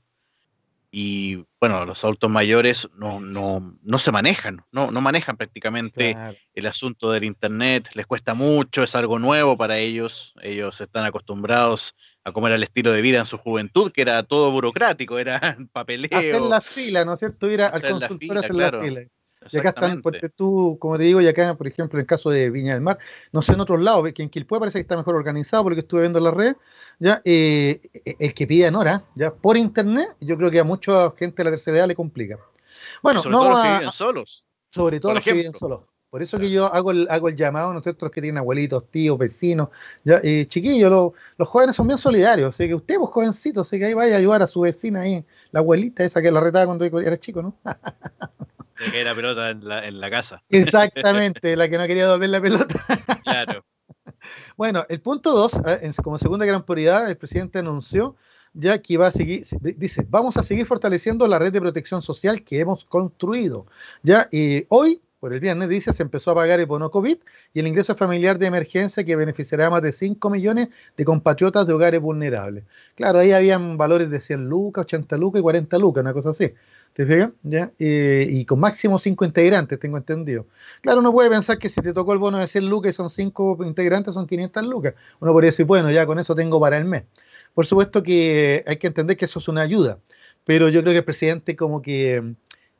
y 0.89 1.43
bueno, 1.59 1.85
los 1.85 2.03
adultos 2.03 2.29
mayores 2.29 2.89
no, 2.95 3.19
no, 3.19 3.77
no 3.81 3.97
se 3.97 4.11
manejan, 4.11 4.63
no, 4.71 4.89
no 4.89 5.01
manejan 5.01 5.35
prácticamente 5.35 6.15
el 6.53 6.65
asunto 6.65 7.11
del 7.11 7.25
Internet, 7.25 7.89
les 7.93 8.05
cuesta 8.05 8.33
mucho, 8.33 8.83
es 8.83 8.95
algo 8.95 9.19
nuevo 9.19 9.57
para 9.57 9.77
ellos, 9.77 10.33
ellos 10.41 10.79
están 10.79 11.05
acostumbrados 11.05 11.95
a 12.23 12.31
comer 12.31 12.53
el 12.53 12.63
estilo 12.63 12.91
de 12.91 13.01
vida 13.01 13.19
en 13.19 13.25
su 13.25 13.37
juventud, 13.37 13.91
que 13.91 14.01
era 14.01 14.23
todo 14.23 14.51
burocrático, 14.51 15.19
era 15.19 15.39
papeleo. 15.73 16.17
Hacer 16.17 16.41
la 16.41 16.61
fila, 16.61 17.05
¿no 17.05 17.13
es 17.13 17.19
cierto? 17.19 17.49
Ir 17.49 17.61
al 17.61 17.73
hacer 17.73 17.95
la 17.95 18.09
fila. 18.09 19.07
Y 19.51 19.57
acá 19.57 19.69
están, 19.69 20.01
porque 20.01 20.29
tú, 20.29 20.77
como 20.79 20.97
te 20.97 21.03
digo, 21.03 21.21
y 21.21 21.27
acá, 21.27 21.55
por 21.55 21.67
ejemplo, 21.67 21.97
en 21.97 22.01
el 22.01 22.07
caso 22.07 22.29
de 22.29 22.49
Viña 22.49 22.73
del 22.73 22.81
Mar, 22.81 22.97
no 23.31 23.41
sé 23.41 23.53
en 23.53 23.59
otros 23.59 23.81
lados, 23.81 24.11
que 24.13 24.23
en 24.23 24.29
Quilpue 24.29 24.59
parece 24.59 24.77
que 24.77 24.81
está 24.81 24.97
mejor 24.97 25.15
organizado 25.15 25.63
porque 25.63 25.81
estuve 25.81 26.01
viendo 26.01 26.19
la 26.19 26.31
red, 26.31 26.55
ya 26.99 27.21
eh, 27.25 27.81
el 28.19 28.33
que 28.33 28.47
pide 28.47 28.67
en 28.67 28.75
hora, 28.75 29.03
ya 29.15 29.33
por 29.33 29.57
internet, 29.57 30.15
yo 30.19 30.37
creo 30.37 30.51
que 30.51 30.59
a 30.59 30.63
mucha 30.63 31.11
gente 31.11 31.37
de 31.37 31.43
la 31.45 31.51
tercera 31.51 31.77
edad 31.77 31.87
le 31.87 31.95
complica. 31.95 32.37
Bueno, 33.01 33.21
sobre 33.21 33.35
no 33.35 33.41
todo 33.41 33.49
los 33.49 33.61
que 33.61 33.73
viven 33.73 33.91
solos. 33.91 34.45
Sobre 34.71 34.99
todo 34.99 35.13
los 35.13 35.23
que 35.23 35.33
viven 35.33 35.53
solos. 35.53 35.81
Por 36.09 36.23
eso 36.23 36.39
que 36.39 36.49
yo 36.49 36.73
hago 36.73 36.91
el, 36.91 37.05
hago 37.09 37.27
el 37.27 37.35
llamado, 37.35 37.73
nosotros 37.73 38.11
que 38.11 38.21
tienen 38.21 38.37
abuelitos, 38.37 38.89
tíos, 38.89 39.17
vecinos, 39.17 39.69
ya, 40.05 40.21
eh, 40.23 40.45
chiquillos, 40.47 41.13
los 41.37 41.47
jóvenes 41.49 41.75
son 41.75 41.87
bien 41.87 41.99
solidarios, 41.99 42.55
así 42.55 42.65
que 42.67 42.75
usted, 42.75 42.97
vos 42.97 43.09
jovencito, 43.11 43.61
así 43.61 43.77
que 43.77 43.85
ahí 43.85 43.93
vaya 43.93 44.15
a 44.15 44.19
ayudar 44.19 44.41
a 44.41 44.47
su 44.47 44.61
vecina 44.61 45.01
ahí, 45.01 45.25
la 45.51 45.59
abuelita 45.59 46.05
esa 46.05 46.21
que 46.21 46.31
la 46.31 46.39
retaba 46.39 46.65
cuando 46.65 46.85
era 47.01 47.17
chico, 47.17 47.41
¿no? 47.41 47.55
Que 48.91 49.01
era 49.01 49.15
pelota 49.15 49.49
en 49.49 49.67
la, 49.67 49.85
en 49.87 49.99
la 49.99 50.09
casa. 50.09 50.43
Exactamente, 50.49 51.55
la 51.55 51.69
que 51.69 51.77
no 51.77 51.87
quería 51.87 52.05
doblar 52.05 52.29
la 52.29 52.41
pelota. 52.41 52.85
Claro. 53.23 53.65
Bueno, 54.55 54.85
el 54.87 55.01
punto 55.01 55.31
dos, 55.31 55.51
eh, 55.67 55.91
como 56.01 56.17
segunda 56.17 56.45
gran 56.45 56.63
prioridad, 56.63 57.09
el 57.09 57.17
presidente 57.17 57.59
anunció 57.59 58.15
ya 58.53 58.81
que 58.81 58.97
va 58.97 59.07
a 59.07 59.11
seguir, 59.11 59.45
dice, 59.61 60.05
vamos 60.09 60.35
a 60.37 60.43
seguir 60.43 60.65
fortaleciendo 60.65 61.27
la 61.27 61.37
red 61.37 61.53
de 61.53 61.61
protección 61.61 62.01
social 62.01 62.43
que 62.43 62.59
hemos 62.59 62.85
construido. 62.85 63.67
Ya, 64.01 64.27
y 64.31 64.65
hoy, 64.69 64.99
por 65.19 65.33
el 65.33 65.39
viernes, 65.39 65.69
dice, 65.69 65.93
se 65.93 66.01
empezó 66.01 66.31
a 66.31 66.35
pagar 66.35 66.59
el 66.59 66.65
bono 66.65 66.89
COVID 66.89 67.17
y 67.53 67.59
el 67.59 67.67
ingreso 67.67 67.95
familiar 67.95 68.39
de 68.39 68.47
emergencia 68.47 69.03
que 69.03 69.15
beneficiará 69.15 69.67
a 69.67 69.69
más 69.69 69.83
de 69.83 69.91
5 69.91 70.29
millones 70.31 70.69
de 70.95 71.05
compatriotas 71.05 71.67
de 71.67 71.73
hogares 71.73 72.01
vulnerables. 72.01 72.63
Claro, 72.95 73.19
ahí 73.19 73.31
habían 73.31 73.77
valores 73.77 74.09
de 74.09 74.19
100 74.19 74.49
lucas, 74.49 74.85
80 74.85 75.17
lucas 75.17 75.39
y 75.39 75.43
40 75.43 75.77
lucas, 75.77 76.01
una 76.01 76.13
cosa 76.13 76.31
así. 76.31 76.51
¿Te 76.97 77.05
fijas? 77.05 77.29
¿Ya? 77.43 77.71
Eh, 77.77 78.25
y 78.27 78.43
con 78.45 78.59
máximo 78.59 78.97
cinco 78.97 79.23
integrantes, 79.23 79.79
tengo 79.79 79.97
entendido. 79.97 80.47
Claro, 80.81 81.01
uno 81.01 81.11
puede 81.11 81.29
pensar 81.29 81.59
que 81.59 81.69
si 81.69 81.79
te 81.79 81.93
tocó 81.93 82.11
el 82.11 82.17
bono 82.17 82.39
de 82.39 82.47
100 82.47 82.67
lucas 82.67 82.91
y 82.91 82.95
son 82.95 83.11
cinco 83.11 83.55
integrantes, 83.63 84.15
son 84.15 84.25
500 84.25 84.65
lucas. 84.65 84.95
Uno 85.19 85.31
podría 85.31 85.51
decir, 85.51 85.67
bueno, 85.67 85.91
ya 85.91 86.07
con 86.07 86.17
eso 86.17 86.33
tengo 86.33 86.59
para 86.59 86.75
el 86.75 86.85
mes. 86.85 87.03
Por 87.53 87.67
supuesto 87.67 88.01
que 88.01 88.63
hay 88.65 88.77
que 88.77 88.87
entender 88.87 89.15
que 89.15 89.25
eso 89.25 89.37
es 89.37 89.47
una 89.47 89.61
ayuda, 89.61 89.99
pero 90.43 90.69
yo 90.69 90.81
creo 90.81 90.91
que 90.91 90.97
el 90.97 91.05
presidente 91.05 91.55
como 91.55 91.83
que 91.83 92.33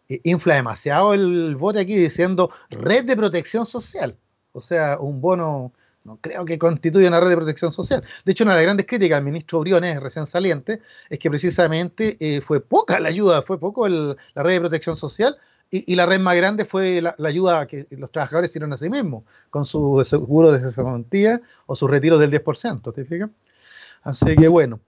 eh, 0.09 0.21
infla 0.23 0.55
demasiado 0.55 1.13
el 1.13 1.55
voto 1.55 1.79
aquí 1.79 1.95
diciendo 1.95 2.49
red 2.71 3.05
de 3.05 3.15
protección 3.15 3.67
social. 3.67 4.17
O 4.51 4.61
sea, 4.61 4.97
un 4.99 5.21
bono 5.21 5.73
no 6.07 6.17
creo 6.21 6.45
que 6.45 6.57
constituya 6.57 7.09
una 7.09 7.19
red 7.19 7.27
de 7.29 7.35
protección 7.35 7.73
social. 7.73 8.01
De 8.23 8.31
hecho, 8.31 8.45
una 8.45 8.53
de 8.53 8.59
las 8.59 8.65
grandes 8.65 8.87
críticas 8.87 9.17
al 9.17 9.25
ministro 9.25 9.59
Briones, 9.59 9.99
recién 9.99 10.25
saliente, 10.25 10.81
es 11.09 11.19
que 11.19 11.29
precisamente 11.29 12.15
eh, 12.21 12.39
fue 12.39 12.61
poca 12.61 12.97
la 13.01 13.09
ayuda, 13.09 13.41
fue 13.41 13.59
poco 13.59 13.87
la 13.89 14.15
red 14.35 14.53
de 14.53 14.59
protección 14.61 14.95
social 14.95 15.37
y, 15.69 15.95
la 15.95 16.05
red 16.05 16.21
más 16.21 16.37
grande 16.37 16.63
fue 16.63 17.01
la, 17.01 17.13
ayuda 17.25 17.67
que 17.67 17.87
los 17.91 18.09
trabajadores 18.09 18.51
hicieron 18.51 18.71
a 18.71 18.77
sí 18.77 18.89
mismos, 18.89 19.25
con 19.49 19.65
su 19.65 20.01
seguro 20.05 20.53
de 20.53 20.59
cesantía 20.59 21.41
o 21.65 21.75
su 21.75 21.89
retiro 21.89 22.17
del 22.17 22.31
10%, 22.31 22.93
¿te 22.93 23.03
fijas? 23.03 23.29
Así 24.01 24.33
que 24.37 24.47
bueno. 24.47 24.79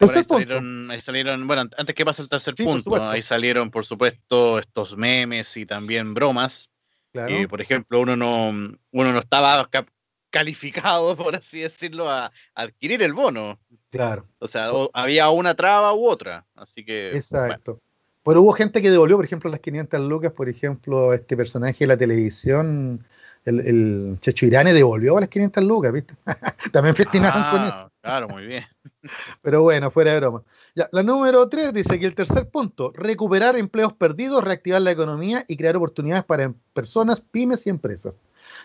Ahí 0.00 0.24
salieron, 0.24 0.90
ahí 0.90 1.00
salieron, 1.02 1.46
bueno, 1.46 1.68
antes 1.76 1.94
que 1.94 2.04
pase 2.06 2.22
el 2.22 2.30
tercer 2.30 2.54
punto, 2.54 3.02
ahí 3.02 3.20
salieron, 3.20 3.70
por 3.70 3.84
supuesto, 3.84 4.58
estos 4.58 4.96
memes 4.96 5.54
y 5.58 5.66
también 5.66 6.14
bromas. 6.14 6.70
Claro. 7.12 7.48
por 7.48 7.60
ejemplo, 7.60 8.00
uno 8.00 8.16
no, 8.16 8.50
uno 8.92 9.12
no 9.12 9.18
estaba 9.18 9.68
calificado, 10.30 11.16
por 11.16 11.36
así 11.36 11.60
decirlo, 11.60 12.10
a, 12.10 12.32
adquirir 12.54 13.02
el 13.02 13.12
bono. 13.12 13.58
Claro. 13.90 14.26
O 14.38 14.48
sea, 14.48 14.70
había 14.92 15.30
una 15.30 15.54
traba 15.54 15.94
u 15.94 16.06
otra. 16.06 16.44
Así 16.54 16.84
que. 16.84 17.14
Exacto. 17.14 17.80
Pero 18.24 18.42
hubo 18.42 18.52
gente 18.52 18.82
que 18.82 18.90
devolvió, 18.90 19.16
por 19.16 19.24
ejemplo, 19.24 19.50
las 19.50 19.60
500 19.60 20.00
lucas, 20.00 20.32
por 20.32 20.50
ejemplo, 20.50 21.14
este 21.14 21.34
personaje 21.34 21.78
de 21.80 21.86
la 21.86 21.96
televisión, 21.96 23.06
el, 23.46 23.60
el 23.60 24.18
Checho 24.20 24.44
Irane, 24.44 24.74
devolvió 24.74 25.18
las 25.18 25.30
500 25.30 25.64
lucas, 25.64 25.92
¿viste? 25.94 26.14
También 26.72 26.94
festinaron 26.94 27.42
con 27.50 27.60
ah, 27.60 27.68
eso. 27.68 27.92
Claro, 28.02 28.28
muy 28.28 28.46
bien. 28.46 28.64
Pero 29.42 29.62
bueno, 29.62 29.90
fuera 29.90 30.12
de 30.12 30.20
broma. 30.20 30.42
Ya, 30.74 30.90
la 30.92 31.02
número 31.02 31.48
3 31.48 31.72
dice 31.72 31.98
que 31.98 32.04
el 32.04 32.14
tercer 32.14 32.48
punto, 32.50 32.92
recuperar 32.94 33.56
empleos 33.56 33.94
perdidos, 33.94 34.44
reactivar 34.44 34.82
la 34.82 34.90
economía 34.90 35.44
y 35.48 35.56
crear 35.56 35.76
oportunidades 35.76 36.24
para 36.24 36.52
personas, 36.74 37.20
pymes 37.20 37.66
y 37.66 37.70
empresas. 37.70 38.12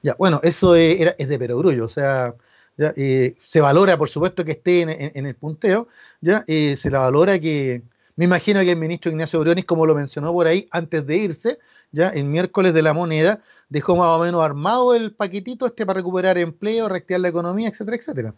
Ya, 0.02 0.16
bueno, 0.18 0.40
eso 0.44 0.76
es, 0.76 1.00
era, 1.00 1.16
de 1.18 1.40
perogrullo, 1.40 1.86
o 1.86 1.90
sea, 1.90 2.36
se 2.76 3.62
valora, 3.62 3.98
por 3.98 4.10
supuesto, 4.10 4.44
que 4.44 4.52
esté 4.52 4.82
en, 4.82 5.26
el 5.26 5.36
punteo, 5.36 5.88
ya, 6.22 6.44
eh, 6.48 6.76
se 6.78 6.90
la 6.90 7.00
valora 7.00 7.40
que, 7.40 7.84
me 8.16 8.26
imagino 8.26 8.62
que 8.62 8.72
el 8.72 8.78
ministro 8.78 9.12
Ignacio 9.12 9.40
Briones, 9.40 9.66
como 9.66 9.86
lo 9.86 9.96
mencionó 9.96 10.32
por 10.34 10.48
ahí, 10.48 10.68
antes 10.72 11.06
de 11.06 11.18
irse, 11.18 11.60
ya, 11.92 12.10
el 12.10 12.26
miércoles 12.26 12.74
de 12.74 12.82
la 12.82 12.94
moneda, 12.94 13.42
dejó 13.70 13.96
más 13.96 14.08
o 14.10 14.24
menos 14.24 14.44
armado 14.44 14.94
el 14.96 15.14
paquetito 15.14 15.66
este 15.66 15.86
para 15.86 15.98
recuperar 15.98 16.38
empleo, 16.38 16.90
reactivar 16.90 17.22
la 17.22 17.30
economía, 17.30 17.70
etcétera, 17.70 17.98
etcétera. 17.98 18.34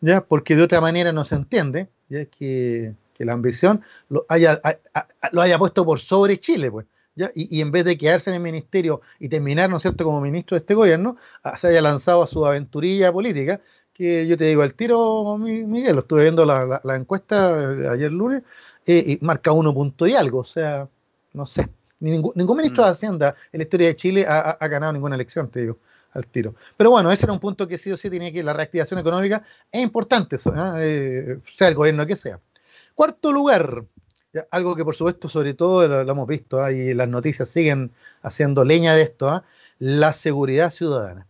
Ya, 0.00 0.20
porque 0.20 0.54
de 0.54 0.62
otra 0.62 0.80
manera 0.80 1.12
no 1.12 1.24
se 1.24 1.34
entiende, 1.36 1.88
ya 2.08 2.26
que, 2.26 2.94
que 3.14 3.24
la 3.24 3.32
ambición 3.32 3.82
lo 4.08 4.26
haya, 4.28 4.60
lo 5.32 5.40
haya 5.40 5.58
puesto 5.58 5.84
por 5.84 6.00
sobre 6.00 6.38
Chile, 6.38 6.70
pues. 6.70 6.86
Y, 7.34 7.62
en 7.62 7.70
vez 7.70 7.84
de 7.86 7.96
quedarse 7.96 8.28
en 8.30 8.34
el 8.36 8.42
ministerio 8.42 9.00
y 9.18 9.28
terminar, 9.28 9.70
¿no 9.70 9.78
es 9.78 9.82
cierto?, 9.82 10.04
como 10.04 10.20
ministro 10.20 10.54
de 10.54 10.60
este 10.60 10.74
gobierno, 10.74 11.16
ah, 11.42 11.56
se 11.56 11.68
haya 11.68 11.80
lanzado 11.80 12.22
a 12.22 12.26
su 12.26 12.44
aventurilla 12.44 13.10
política, 13.10 13.60
que 13.94 14.26
yo 14.26 14.36
te 14.36 14.44
digo 14.44 14.62
al 14.62 14.74
tiro, 14.74 15.38
Miguel, 15.38 15.94
lo 15.94 16.02
estuve 16.02 16.24
viendo 16.24 16.44
la, 16.44 16.96
encuesta 16.96 17.90
ayer 17.90 18.12
lunes, 18.12 18.42
eh, 18.84 19.18
y 19.20 19.24
marca 19.24 19.52
uno 19.52 19.72
punto 19.72 20.06
y 20.06 20.14
algo, 20.14 20.40
o 20.40 20.44
sea, 20.44 20.88
no 21.32 21.46
sé, 21.46 21.68
ningún, 22.00 22.32
ningún 22.34 22.58
ministro 22.58 22.84
de 22.84 22.90
mm. 22.90 22.92
Hacienda 22.92 23.34
en 23.52 23.58
la 23.58 23.64
historia 23.64 23.88
de 23.88 23.96
Chile 23.96 24.26
ha, 24.28 24.68
ganado 24.68 24.92
ninguna 24.92 25.14
elección, 25.14 25.50
te 25.50 25.60
digo 25.62 25.78
al 26.12 26.26
tiro. 26.26 26.54
Pero 26.76 26.90
bueno, 26.90 27.10
ese 27.10 27.24
era 27.24 27.32
un 27.32 27.40
punto 27.40 27.66
que 27.66 27.78
sí 27.78 27.90
o 27.92 27.96
sí 27.96 28.08
tenía 28.10 28.32
que 28.32 28.42
la 28.42 28.52
reactivación 28.52 29.00
económica 29.00 29.42
es 29.70 29.82
importante, 29.82 30.36
¿eh? 30.36 31.38
sea 31.52 31.68
el 31.68 31.74
gobierno 31.74 32.06
que 32.06 32.16
sea. 32.16 32.40
Cuarto 32.94 33.32
lugar, 33.32 33.84
algo 34.50 34.76
que 34.76 34.84
por 34.84 34.94
supuesto, 34.94 35.28
sobre 35.28 35.54
todo 35.54 35.86
lo, 35.86 36.00
hemos 36.10 36.26
visto, 36.26 36.62
¿ah? 36.62 36.72
y 36.72 36.94
las 36.94 37.08
noticias 37.08 37.48
siguen 37.48 37.92
haciendo 38.22 38.64
leña 38.64 38.94
de 38.94 39.02
esto, 39.02 39.28
¿ah? 39.28 39.44
la 39.78 40.12
seguridad 40.12 40.70
ciudadana. 40.70 41.26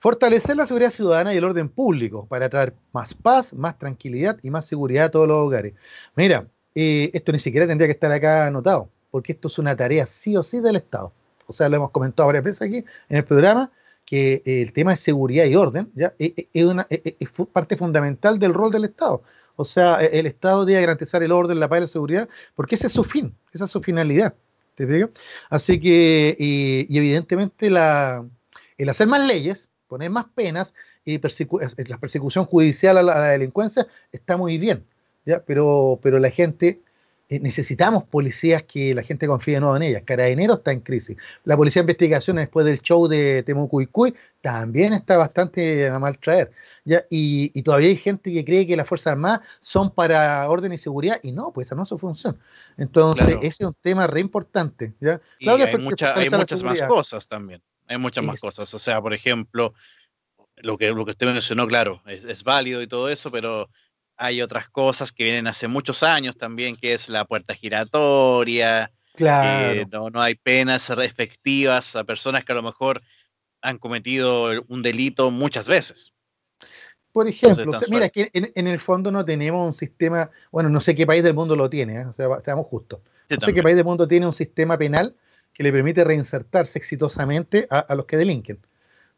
Fortalecer 0.00 0.56
la 0.56 0.66
seguridad 0.66 0.90
ciudadana 0.90 1.34
y 1.34 1.36
el 1.36 1.44
orden 1.44 1.68
público 1.68 2.26
para 2.26 2.48
traer 2.48 2.74
más 2.92 3.14
paz, 3.14 3.52
más 3.52 3.78
tranquilidad 3.78 4.38
y 4.42 4.50
más 4.50 4.64
seguridad 4.64 5.06
a 5.06 5.10
todos 5.10 5.28
los 5.28 5.36
hogares. 5.36 5.74
Mira, 6.16 6.46
eh, 6.74 7.10
esto 7.12 7.32
ni 7.32 7.38
siquiera 7.38 7.66
tendría 7.66 7.86
que 7.86 7.92
estar 7.92 8.10
acá 8.10 8.46
anotado, 8.46 8.88
porque 9.10 9.32
esto 9.32 9.48
es 9.48 9.58
una 9.58 9.76
tarea 9.76 10.06
sí 10.06 10.36
o 10.36 10.42
sí 10.42 10.60
del 10.60 10.76
Estado. 10.76 11.12
O 11.46 11.52
sea, 11.52 11.68
lo 11.68 11.76
hemos 11.76 11.90
comentado 11.90 12.28
varias 12.28 12.44
veces 12.44 12.62
aquí 12.62 12.84
en 13.08 13.16
el 13.16 13.24
programa, 13.24 13.70
que 14.06 14.42
el 14.44 14.72
tema 14.72 14.92
de 14.92 14.96
seguridad 14.96 15.44
y 15.44 15.54
orden 15.54 15.90
¿ya? 15.94 16.14
es, 16.18 16.64
una, 16.64 16.86
es 16.88 17.30
parte 17.52 17.76
fundamental 17.76 18.38
del 18.38 18.54
rol 18.54 18.72
del 18.72 18.84
Estado. 18.84 19.22
O 19.56 19.64
sea, 19.64 20.02
e, 20.02 20.18
el 20.18 20.26
Estado 20.26 20.64
debe 20.64 20.80
garantizar 20.80 21.22
el 21.22 21.32
orden, 21.32 21.60
la 21.60 21.68
paz 21.68 21.78
y 21.78 21.80
la 21.82 21.88
seguridad, 21.88 22.28
porque 22.54 22.74
ese 22.74 22.86
es 22.88 22.92
su 22.92 23.04
fin, 23.04 23.34
esa 23.52 23.64
es 23.64 23.70
su 23.70 23.80
finalidad. 23.80 24.34
¿Te 24.74 24.86
digo? 24.86 25.10
Así 25.50 25.80
que, 25.80 26.36
y, 26.38 26.96
evidentemente, 26.96 27.70
la, 27.70 28.24
el 28.78 28.88
hacer 28.88 29.06
más 29.06 29.26
leyes, 29.26 29.68
poner 29.88 30.10
más 30.10 30.26
penas 30.34 30.72
y 31.04 31.18
la 31.18 31.98
persecución 31.98 32.44
judicial 32.46 32.96
a 32.98 33.02
la, 33.02 33.28
delincuencia 33.28 33.86
está 34.12 34.36
muy 34.36 34.58
bien, 34.58 34.86
¿ya? 35.26 35.44
Pero, 35.44 35.98
pero 36.02 36.18
la 36.18 36.30
gente 36.30 36.80
necesitamos 37.38 38.02
policías 38.04 38.64
que 38.64 38.92
la 38.94 39.04
gente 39.04 39.28
confíe 39.28 39.60
nuevo 39.60 39.76
en 39.76 39.84
ellas. 39.84 40.02
Carabinero 40.04 40.54
está 40.54 40.72
en 40.72 40.80
crisis. 40.80 41.16
La 41.44 41.56
policía 41.56 41.80
de 41.80 41.84
investigación 41.84 42.36
después 42.36 42.66
del 42.66 42.80
show 42.80 43.06
de 43.06 43.44
Temucuicuy 43.44 44.14
también 44.40 44.92
está 44.92 45.16
bastante 45.16 45.88
a 45.88 45.98
mal 46.00 46.18
traer. 46.18 46.50
¿ya? 46.84 47.04
Y, 47.08 47.62
todavía 47.62 47.88
hay 47.88 47.96
gente 47.96 48.32
que 48.32 48.44
cree 48.44 48.66
que 48.66 48.76
las 48.76 48.88
Fuerzas 48.88 49.12
Armadas 49.12 49.40
son 49.60 49.90
para 49.90 50.48
orden 50.50 50.72
y 50.72 50.78
seguridad 50.78 51.20
y 51.22 51.30
no, 51.30 51.52
pues 51.52 51.68
esa 51.68 51.76
no 51.76 51.84
es 51.84 51.88
su 51.88 51.98
función. 51.98 52.36
Entonces, 52.76 53.36
ese 53.42 53.62
es 53.62 53.68
un 53.68 53.76
tema 53.80 54.08
re 54.08 54.20
importante. 54.20 54.94
¿ya? 55.00 55.20
hay, 55.40 55.62
hay 55.62 55.76
muchas 55.78 56.62
más 56.64 56.82
cosas 56.82 57.28
también. 57.28 57.62
Hay 57.86 57.98
muchas 57.98 58.24
más 58.24 58.40
cosas. 58.40 58.72
O 58.74 58.78
sea, 58.78 59.00
por 59.00 59.14
ejemplo, 59.14 59.74
lo 60.56 60.76
que, 60.76 60.90
lo 60.90 61.04
que 61.04 61.12
usted 61.12 61.26
mencionó, 61.26 61.68
claro, 61.68 62.02
es 62.06 62.42
válido 62.42 62.82
y 62.82 62.88
todo 62.88 63.08
eso, 63.08 63.30
pero 63.30 63.68
hay 64.20 64.42
otras 64.42 64.68
cosas 64.68 65.12
que 65.12 65.24
vienen 65.24 65.46
hace 65.46 65.66
muchos 65.66 66.02
años 66.02 66.36
también, 66.36 66.76
que 66.76 66.92
es 66.92 67.08
la 67.08 67.24
puerta 67.24 67.54
giratoria, 67.54 68.92
claro. 69.14 69.88
no, 69.90 70.10
no 70.10 70.20
hay 70.20 70.34
penas 70.34 70.90
efectivas 70.90 71.96
a 71.96 72.04
personas 72.04 72.44
que 72.44 72.52
a 72.52 72.54
lo 72.54 72.62
mejor 72.62 73.02
han 73.62 73.78
cometido 73.78 74.62
un 74.68 74.82
delito 74.82 75.30
muchas 75.30 75.66
veces. 75.66 76.12
Por 77.12 77.26
ejemplo, 77.26 77.72
mira, 77.88 78.08
que 78.10 78.30
en, 78.32 78.66
el 78.68 78.78
fondo 78.78 79.10
no 79.10 79.24
tenemos 79.24 79.66
un 79.66 79.76
sistema, 79.76 80.30
bueno, 80.52 80.68
no 80.68 80.80
sé 80.80 80.94
qué 80.94 81.06
país 81.06 81.24
del 81.24 81.34
mundo 81.34 81.56
lo 81.56 81.68
tiene, 81.68 82.02
¿eh? 82.02 82.04
o 82.04 82.12
sea, 82.12 82.28
seamos 82.44 82.66
justos. 82.66 83.00
no 83.28 83.40
sé 83.40 83.52
qué 83.52 83.62
país 83.62 83.74
del 83.74 83.84
mundo 83.84 84.06
tiene 84.06 84.26
un 84.26 84.34
sistema 84.34 84.78
penal 84.78 85.16
que 85.52 85.62
le 85.64 85.72
permite 85.72 86.04
reinsertarse 86.04 86.78
exitosamente 86.78 87.66
a, 87.70 87.94
los 87.96 88.06
que 88.06 88.16
delinquen. 88.16 88.60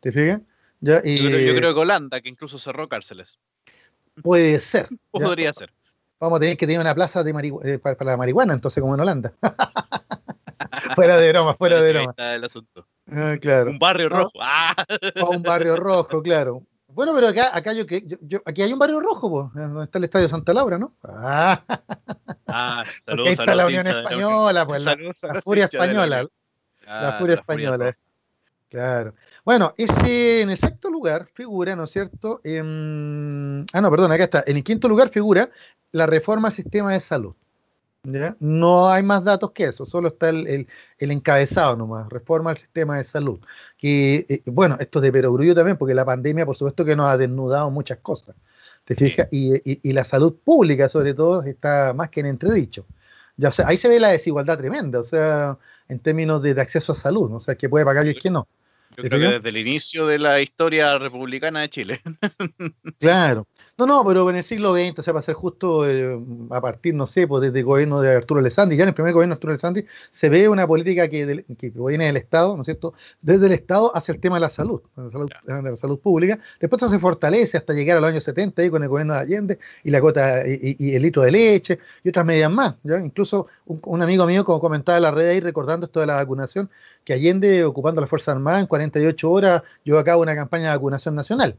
¿Te 0.01 0.11
fijas? 0.11 0.41
yo, 0.81 1.03
creo, 1.03 1.75
que 1.75 1.81
Holanda, 1.81 2.21
que 2.21 2.31
incluso 2.31 2.59
cerró 2.59 2.89
cárceles. 2.89 3.39
Puede 4.23 4.61
ser. 4.61 4.89
Podría 5.11 5.53
ser. 5.53 5.73
Vamos 6.21 6.37
a 6.37 6.41
tener 6.41 6.57
que 6.57 6.67
tener 6.67 6.81
una 6.81 6.95
plaza 6.95 7.25
de 7.25 7.31
eh, 7.65 7.79
para, 7.79 7.97
la 8.05 8.17
marihuana, 8.17 8.55
entonces, 8.55 8.81
como 8.81 8.95
en 8.95 9.01
Holanda. 9.01 9.33
fuera 10.95 11.17
de 11.17 11.31
broma, 11.31 11.55
fuera 11.55 11.81
de 11.81 11.93
broma. 11.93 12.15
el 12.17 12.45
asunto. 12.45 12.87
Ah, 13.11 13.37
claro. 13.41 13.71
Un 13.71 13.79
barrio 13.79 14.09
rojo. 14.09 14.31
Ah. 14.41 14.77
un 15.29 15.43
barrio 15.43 15.77
rojo, 15.77 16.23
claro. 16.23 16.63
Bueno, 16.95 17.15
pero 17.15 17.29
acá, 17.29 17.57
acá 17.57 17.73
yo, 17.73 17.85
yo, 18.21 18.43
aquí 18.45 18.63
hay 18.63 18.73
un 18.73 18.79
barrio 18.79 19.01
rojo, 19.01 19.31
pues, 19.31 19.55
donde 19.55 19.85
está 19.85 19.99
el 19.99 20.05
Estadio 20.05 20.29
Santa 20.29 20.53
Laura, 20.53 20.79
¿no? 20.79 20.95
Ah, 21.03 21.65
ah 22.49 22.85
saludos, 23.07 23.29
ahí 23.29 23.33
está 23.33 23.55
la 23.55 23.67
Unión 23.67 23.87
Española, 23.87 24.67
pues, 24.67 24.85
la, 24.85 24.97
Furia 25.43 25.65
Española. 25.65 26.27
La, 26.85 27.13
Furia 27.19 27.37
Española. 27.37 27.97
Claro. 28.69 29.15
Bueno, 29.45 29.75
ese 29.77 30.43
en 30.43 30.51
el 30.51 30.59
sexto 30.59 30.89
lugar 30.89 31.27
figura, 31.35 31.75
¿no 31.75 31.85
es 31.85 31.91
cierto? 31.91 32.41
ah, 32.45 33.81
no, 33.81 33.91
perdón, 33.91 34.13
acá 34.13 34.25
está. 34.25 34.45
En 34.47 34.57
el 34.57 34.65
quinto 34.65 34.89
lugar 34.89 35.11
figura 35.11 35.51
la 35.91 36.07
reforma 36.07 36.49
al 36.49 36.55
sistema 36.55 36.93
de 36.93 37.01
salud. 37.01 37.35
¿ya? 38.05 38.37
No 38.41 38.89
hay 38.89 39.03
más 39.03 39.25
datos 39.25 39.51
que 39.53 39.65
eso, 39.65 39.85
solo 39.87 40.09
está 40.09 40.29
el, 40.29 40.69
encabezado 40.99 41.77
nomás, 41.77 42.09
reforma 42.09 42.51
al 42.51 42.59
sistema 42.59 42.99
de 42.99 43.05
salud. 43.05 43.41
Que, 43.79 44.27
eh, 44.29 44.43
bueno, 44.47 44.77
esto 44.79 45.01
es 45.01 45.03
de 45.05 45.13
perogrullo 45.13 45.55
también, 45.55 45.77
porque 45.77 45.95
la 45.95 46.05
pandemia, 46.05 46.47
por 46.47 46.57
supuesto, 46.57 46.85
que 46.85 46.95
nos 46.97 47.07
ha 47.07 47.17
desnudado 47.19 47.71
muchas 47.71 47.99
cosas. 47.99 48.37
¿Te 48.85 48.95
fijas? 48.95 49.29
Y, 49.31 49.93
la 49.93 50.05
salud 50.05 50.37
pública, 50.45 50.89
sobre 50.89 51.15
todo, 51.15 51.43
está 51.45 51.95
más 51.95 52.11
que 52.11 52.21
en 52.21 52.27
entredicho. 52.27 52.87
Ya, 53.37 53.49
o 53.49 53.53
sea, 53.53 53.67
ahí 53.69 53.77
se 53.77 53.89
ve 53.89 53.99
la 54.01 54.09
desigualdad 54.11 54.59
tremenda, 54.59 55.01
o 55.01 55.05
sea, 55.05 55.59
en 55.89 55.99
términos 56.01 56.43
de, 56.43 56.61
acceso 56.61 56.93
a 56.93 56.97
salud, 56.97 57.31
¿no? 57.31 57.37
o 57.37 57.41
sea, 57.41 57.57
que 57.57 57.69
puede 57.69 57.85
pagar 57.85 58.07
y 58.07 58.15
que 58.15 58.31
no. 58.31 58.47
Yo 58.97 59.05
creo 59.05 59.21
que 59.21 59.35
desde 59.39 59.49
el 59.49 59.57
inicio 59.57 60.07
de 60.07 60.19
la 60.19 60.41
historia 60.41 60.99
republicana 60.99 61.61
de 61.61 61.71
Chile. 61.71 62.01
claro. 62.99 63.47
No, 63.83 63.87
no, 63.87 64.05
pero 64.07 64.31
en 64.31 64.37
el 64.37 64.45
siglo 64.45 64.75
XX, 64.75 65.01
o 65.01 65.03
sea, 65.03 65.13
para 65.13 65.23
ser 65.23 65.35
justo, 65.35 65.91
eh, 65.91 66.17
a 66.51 66.61
partir, 66.61 66.95
no 66.95 67.09
sé, 67.09 67.27
pues 67.27 67.43
desde 67.43 67.59
el 67.59 67.65
gobierno 67.65 68.01
de 68.01 68.11
Arturo 68.15 68.39
Alessandri, 68.39 68.77
ya 68.77 68.85
en 68.85 68.91
el 68.91 68.95
primer 68.95 69.13
gobierno 69.13 69.35
de 69.35 69.39
Arturo 69.39 69.51
Alessandri, 69.51 69.87
se 70.13 70.29
ve 70.29 70.49
una 70.49 70.69
política 70.69 71.09
que, 71.09 71.45
que 71.59 71.73
viene 71.75 72.07
del 72.07 72.17
Estado, 72.17 72.55
¿no 72.55 72.63
es 72.63 72.67
cierto? 72.67 72.95
Desde 73.23 73.47
el 73.47 73.53
Estado 73.53 73.91
hacia 73.93 74.15
el 74.15 74.21
tema 74.21 74.37
de 74.37 74.43
la 74.43 74.51
salud, 74.51 74.83
de 74.95 75.03
la 75.03 75.11
salud, 75.11 75.31
de 75.45 75.71
la 75.73 75.77
salud 75.77 75.99
pública. 75.99 76.39
Después 76.61 76.89
se 76.89 76.99
fortalece 77.01 77.57
hasta 77.57 77.73
llegar 77.73 77.99
a 77.99 78.01
los 78.01 78.11
años 78.11 78.23
70 78.23 78.63
ahí 78.63 78.71
con 78.71 78.85
el 78.85 78.89
gobierno 78.89 79.15
de 79.15 79.21
Allende 79.21 79.59
y 79.83 79.91
la 79.91 80.01
cuota 80.01 80.47
y, 80.47 80.95
el 80.95 81.03
litro 81.03 81.23
de 81.23 81.33
leche 81.33 81.81
y 82.05 82.11
otras 82.11 82.25
medidas 82.25 82.53
más. 82.53 82.77
¿ya? 82.85 83.01
Incluso 83.01 83.49
un, 83.67 84.01
amigo 84.01 84.27
mío, 84.27 84.45
como 84.45 84.61
comentaba 84.61 84.99
en 84.99 85.03
la 85.03 85.11
red 85.11 85.29
ahí, 85.29 85.41
recordando 85.41 85.87
esto 85.87 85.99
de 85.99 86.07
la 86.07 86.15
vacunación, 86.15 86.71
que 87.05 87.15
Allende, 87.15 87.65
ocupando 87.65 88.01
la 88.01 88.07
Fuerza 88.07 88.31
Armada, 88.31 88.61
en 88.61 88.69
48 88.69 89.29
horas 89.29 89.63
llevó 89.83 89.99
a 89.99 90.05
cabo 90.05 90.23
una 90.23 90.37
campaña 90.37 90.71
de 90.71 90.77
vacunación 90.77 91.17
nacional. 91.17 91.57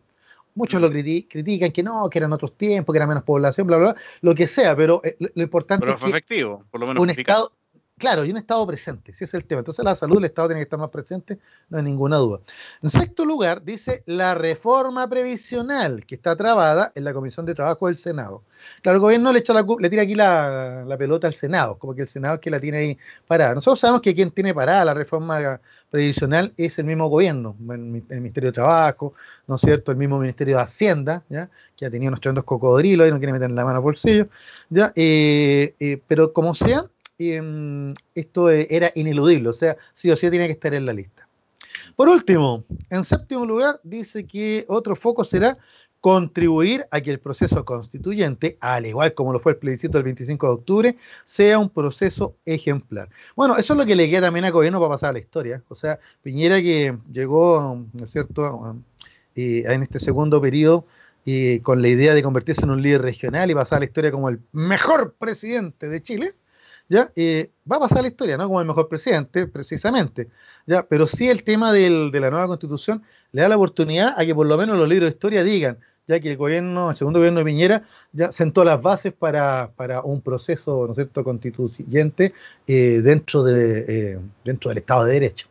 Muchos 0.55 0.79
lo 0.79 0.89
critican, 0.89 1.71
que 1.71 1.83
no, 1.83 2.09
que 2.09 2.19
eran 2.19 2.33
otros 2.33 2.57
tiempos, 2.57 2.93
que 2.93 2.97
era 2.97 3.07
menos 3.07 3.23
población, 3.23 3.65
bla, 3.67 3.77
bla, 3.77 3.93
bla, 3.93 4.01
lo 4.21 4.35
que 4.35 4.47
sea, 4.47 4.75
pero 4.75 5.01
eh, 5.03 5.15
lo, 5.19 5.43
importante 5.43 5.89
es 5.89 5.95
que 5.95 6.09
efectivo, 6.09 6.63
por 6.69 6.79
lo 6.79 6.87
menos 6.87 7.01
un 7.01 7.09
Estado, 7.09 7.51
claro, 7.97 8.25
y 8.25 8.31
un 8.31 8.37
Estado 8.37 8.65
presente, 8.67 9.13
si 9.13 9.23
es 9.23 9.33
el 9.33 9.45
tema. 9.45 9.59
Entonces 9.59 9.83
la 9.83 9.95
salud 9.95 10.15
del 10.15 10.25
Estado 10.25 10.49
tiene 10.49 10.59
que 10.59 10.63
estar 10.63 10.79
más 10.79 10.89
presente, 10.89 11.39
no 11.69 11.77
hay 11.77 11.83
ninguna 11.83 12.17
duda. 12.17 12.39
En 12.81 12.89
sexto 12.89 13.25
lugar, 13.25 13.63
dice 13.63 14.03
la 14.05 14.35
reforma 14.35 15.07
previsional, 15.09 16.05
que 16.05 16.15
está 16.15 16.35
trabada 16.35 16.91
en 16.95 17.03
la 17.03 17.13
Comisión 17.13 17.45
de 17.45 17.55
Trabajo 17.55 17.87
del 17.87 17.97
Senado. 17.97 18.43
Claro, 18.81 18.97
el 18.97 19.01
gobierno 19.01 19.31
le, 19.31 19.39
echa 19.39 19.53
la, 19.53 19.65
le 19.79 19.89
tira 19.89 20.03
aquí 20.03 20.15
la, 20.15 20.95
pelota 20.97 21.27
al 21.27 21.33
Senado, 21.33 21.77
como 21.77 21.95
que 21.95 22.01
el 22.01 22.07
Senado 22.07 22.35
es 22.35 22.41
que 22.41 22.49
la 22.49 22.59
tiene 22.59 22.77
ahí 22.77 22.97
parada. 23.27 23.55
Nosotros 23.55 23.79
sabemos 23.79 24.01
que 24.01 24.15
quien 24.15 24.31
tiene 24.31 24.53
parada 24.53 24.85
la 24.85 24.93
reforma 24.93 25.59
previsional 25.89 26.53
es 26.57 26.79
el 26.79 26.85
mismo 26.85 27.07
gobierno, 27.07 27.55
el, 27.69 27.77
Ministerio 27.77 28.49
de 28.49 28.53
Trabajo, 28.53 29.13
¿no 29.47 29.55
es 29.55 29.61
cierto? 29.61 29.91
El 29.91 29.97
mismo 29.97 30.17
Ministerio 30.17 30.57
de 30.57 30.63
Hacienda, 30.63 31.23
¿ya? 31.29 31.49
que 31.77 31.85
ha 31.85 31.91
tenido 31.91 32.09
unos 32.09 32.21
tremendos 32.21 32.45
cocodrilos 32.45 33.07
y 33.07 33.11
no 33.11 33.17
quiere 33.17 33.33
meter 33.33 33.51
la 33.51 33.63
mano 33.63 33.77
al 33.77 33.83
bolsillo, 33.83 34.27
¿ya? 34.69 34.91
Eh, 34.95 35.75
eh, 35.79 36.01
pero 36.07 36.33
como 36.33 36.55
sea, 36.55 36.85
em, 37.31 37.93
esto 38.15 38.49
era 38.49 38.91
ineludible, 38.95 39.49
o 39.49 39.53
sea, 39.53 39.77
sí 39.93 40.11
o 40.11 40.17
sí 40.17 40.29
tiene 40.29 40.47
que 40.47 40.53
estar 40.53 40.73
en 40.73 40.85
la 40.85 40.93
lista. 40.93 41.27
Por 41.95 42.09
último, 42.09 42.63
en 42.89 43.03
séptimo 43.03 43.45
lugar, 43.45 43.79
dice 43.83 44.25
que 44.25 44.65
otro 44.67 44.95
foco 44.95 45.23
será 45.23 45.57
contribuir 46.03 46.85
a 46.91 46.99
que 46.99 47.11
el 47.11 47.19
proceso 47.19 47.63
constituyente, 47.63 48.57
al 48.59 48.85
igual 48.85 49.13
como 49.13 49.31
lo 49.31 49.39
fue 49.39 49.53
el 49.53 49.57
plebiscito 49.57 49.97
del 49.97 50.03
25 50.03 50.47
de 50.47 50.53
octubre, 50.53 50.97
sea 51.25 51.57
un 51.57 51.69
proceso 51.69 52.35
ejemplar. 52.45 53.07
Bueno, 53.37 53.55
eso 53.55 53.71
es 53.71 53.79
lo 53.79 53.85
que 53.85 53.95
le 53.95 54.09
queda 54.09 54.23
también 54.23 54.43
al 54.43 54.51
gobierno 54.51 54.79
para 54.79 54.91
pasar 54.91 55.11
a 55.11 55.13
la 55.13 55.19
historia. 55.19 55.63
O 55.69 55.75
sea, 55.75 55.99
Piñera 56.21 56.61
que 56.61 56.97
llegó, 57.09 57.85
¿no 57.93 58.03
es 58.03 58.11
cierto?, 58.11 58.75
eh, 59.35 59.63
en 59.65 59.83
este 59.83 60.01
segundo 60.01 60.41
periodo 60.41 60.85
y 61.23 61.59
con 61.59 61.81
la 61.81 61.87
idea 61.87 62.13
de 62.13 62.21
convertirse 62.21 62.63
en 62.63 62.71
un 62.71 62.81
líder 62.81 63.01
regional 63.01 63.49
y 63.49 63.55
pasar 63.55 63.77
a 63.77 63.79
la 63.79 63.85
historia 63.85 64.11
como 64.11 64.27
el 64.27 64.39
mejor 64.51 65.13
presidente 65.17 65.87
de 65.87 66.03
Chile, 66.03 66.35
¿ya? 66.89 67.11
Eh, 67.15 67.51
va 67.69 67.77
a 67.77 67.81
pasar 67.81 68.01
la 68.01 68.07
historia, 68.07 68.37
no 68.37 68.47
como 68.47 68.59
el 68.61 68.67
mejor 68.67 68.87
presidente, 68.89 69.47
precisamente, 69.47 70.29
¿ya? 70.65 70.83
Pero 70.83 71.07
sí 71.07 71.29
el 71.29 71.43
tema 71.43 71.71
del, 71.71 72.11
de 72.11 72.19
la 72.19 72.29
nueva 72.29 72.47
constitución 72.47 73.03
le 73.31 73.41
da 73.41 73.49
la 73.49 73.55
oportunidad 73.55 74.13
a 74.17 74.25
que 74.25 74.35
por 74.35 74.47
lo 74.47 74.57
menos 74.57 74.77
los 74.77 74.87
libros 74.87 75.09
de 75.09 75.13
historia 75.13 75.43
digan, 75.43 75.77
ya 76.07 76.19
que 76.19 76.31
el 76.31 76.37
gobierno, 76.37 76.91
el 76.91 76.97
segundo 76.97 77.19
gobierno 77.19 77.39
de 77.39 77.45
Piñera, 77.45 77.83
ya 78.11 78.31
sentó 78.31 78.63
las 78.63 78.81
bases 78.81 79.13
para, 79.13 79.71
un 80.03 80.21
proceso, 80.21 80.85
¿no 80.87 80.95
cierto?, 80.95 81.23
constituyente 81.23 82.33
eh, 82.67 83.01
dentro, 83.03 83.43
de, 83.43 83.85
eh, 83.87 84.19
dentro 84.43 84.69
del 84.69 84.79
Estado 84.79 85.05
de 85.05 85.13
Derecho, 85.13 85.47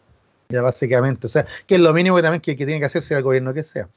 ya 0.49 0.61
básicamente, 0.61 1.27
o 1.27 1.31
sea, 1.31 1.47
que 1.67 1.77
es 1.77 1.81
lo 1.81 1.93
mínimo 1.93 2.17
que 2.17 2.23
también 2.23 2.43
que, 2.43 2.55
tiene 2.55 2.79
que 2.79 2.87
hacerse 2.87 3.15
el 3.15 3.23
gobierno 3.23 3.55
que 3.55 3.65
sea. 3.65 3.89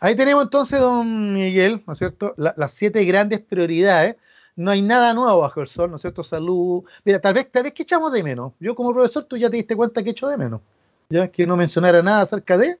Ahí 0.00 0.16
tenemos 0.16 0.42
entonces, 0.44 0.80
don 0.80 1.34
Miguel, 1.34 1.82
¿no 1.86 1.92
es 1.92 1.98
cierto?, 1.98 2.34
las 2.36 2.72
siete 2.72 3.04
grandes 3.04 3.40
prioridades. 3.40 4.16
No 4.60 4.70
hay 4.70 4.82
nada 4.82 5.14
nuevo 5.14 5.40
bajo 5.40 5.60
el 5.60 5.68
sol, 5.68 5.90
¿no 5.90 5.96
es 5.96 6.02
cierto? 6.02 6.22
Salud. 6.22 6.84
Mira, 7.04 7.20
tal 7.20 7.34
vez, 7.34 7.50
tal 7.50 7.62
vez 7.62 7.72
que 7.72 7.82
echamos 7.82 8.12
de 8.12 8.22
menos. 8.22 8.52
Yo 8.60 8.74
como 8.74 8.92
profesor, 8.92 9.24
tú 9.24 9.36
ya 9.36 9.48
te 9.48 9.56
diste 9.56 9.74
cuenta 9.74 10.02
que 10.02 10.10
echo 10.10 10.28
de 10.28 10.36
menos. 10.36 10.60
Ya 11.08 11.28
que 11.28 11.46
no 11.46 11.56
mencionara 11.56 12.02
nada 12.02 12.22
acerca 12.22 12.58
de... 12.58 12.78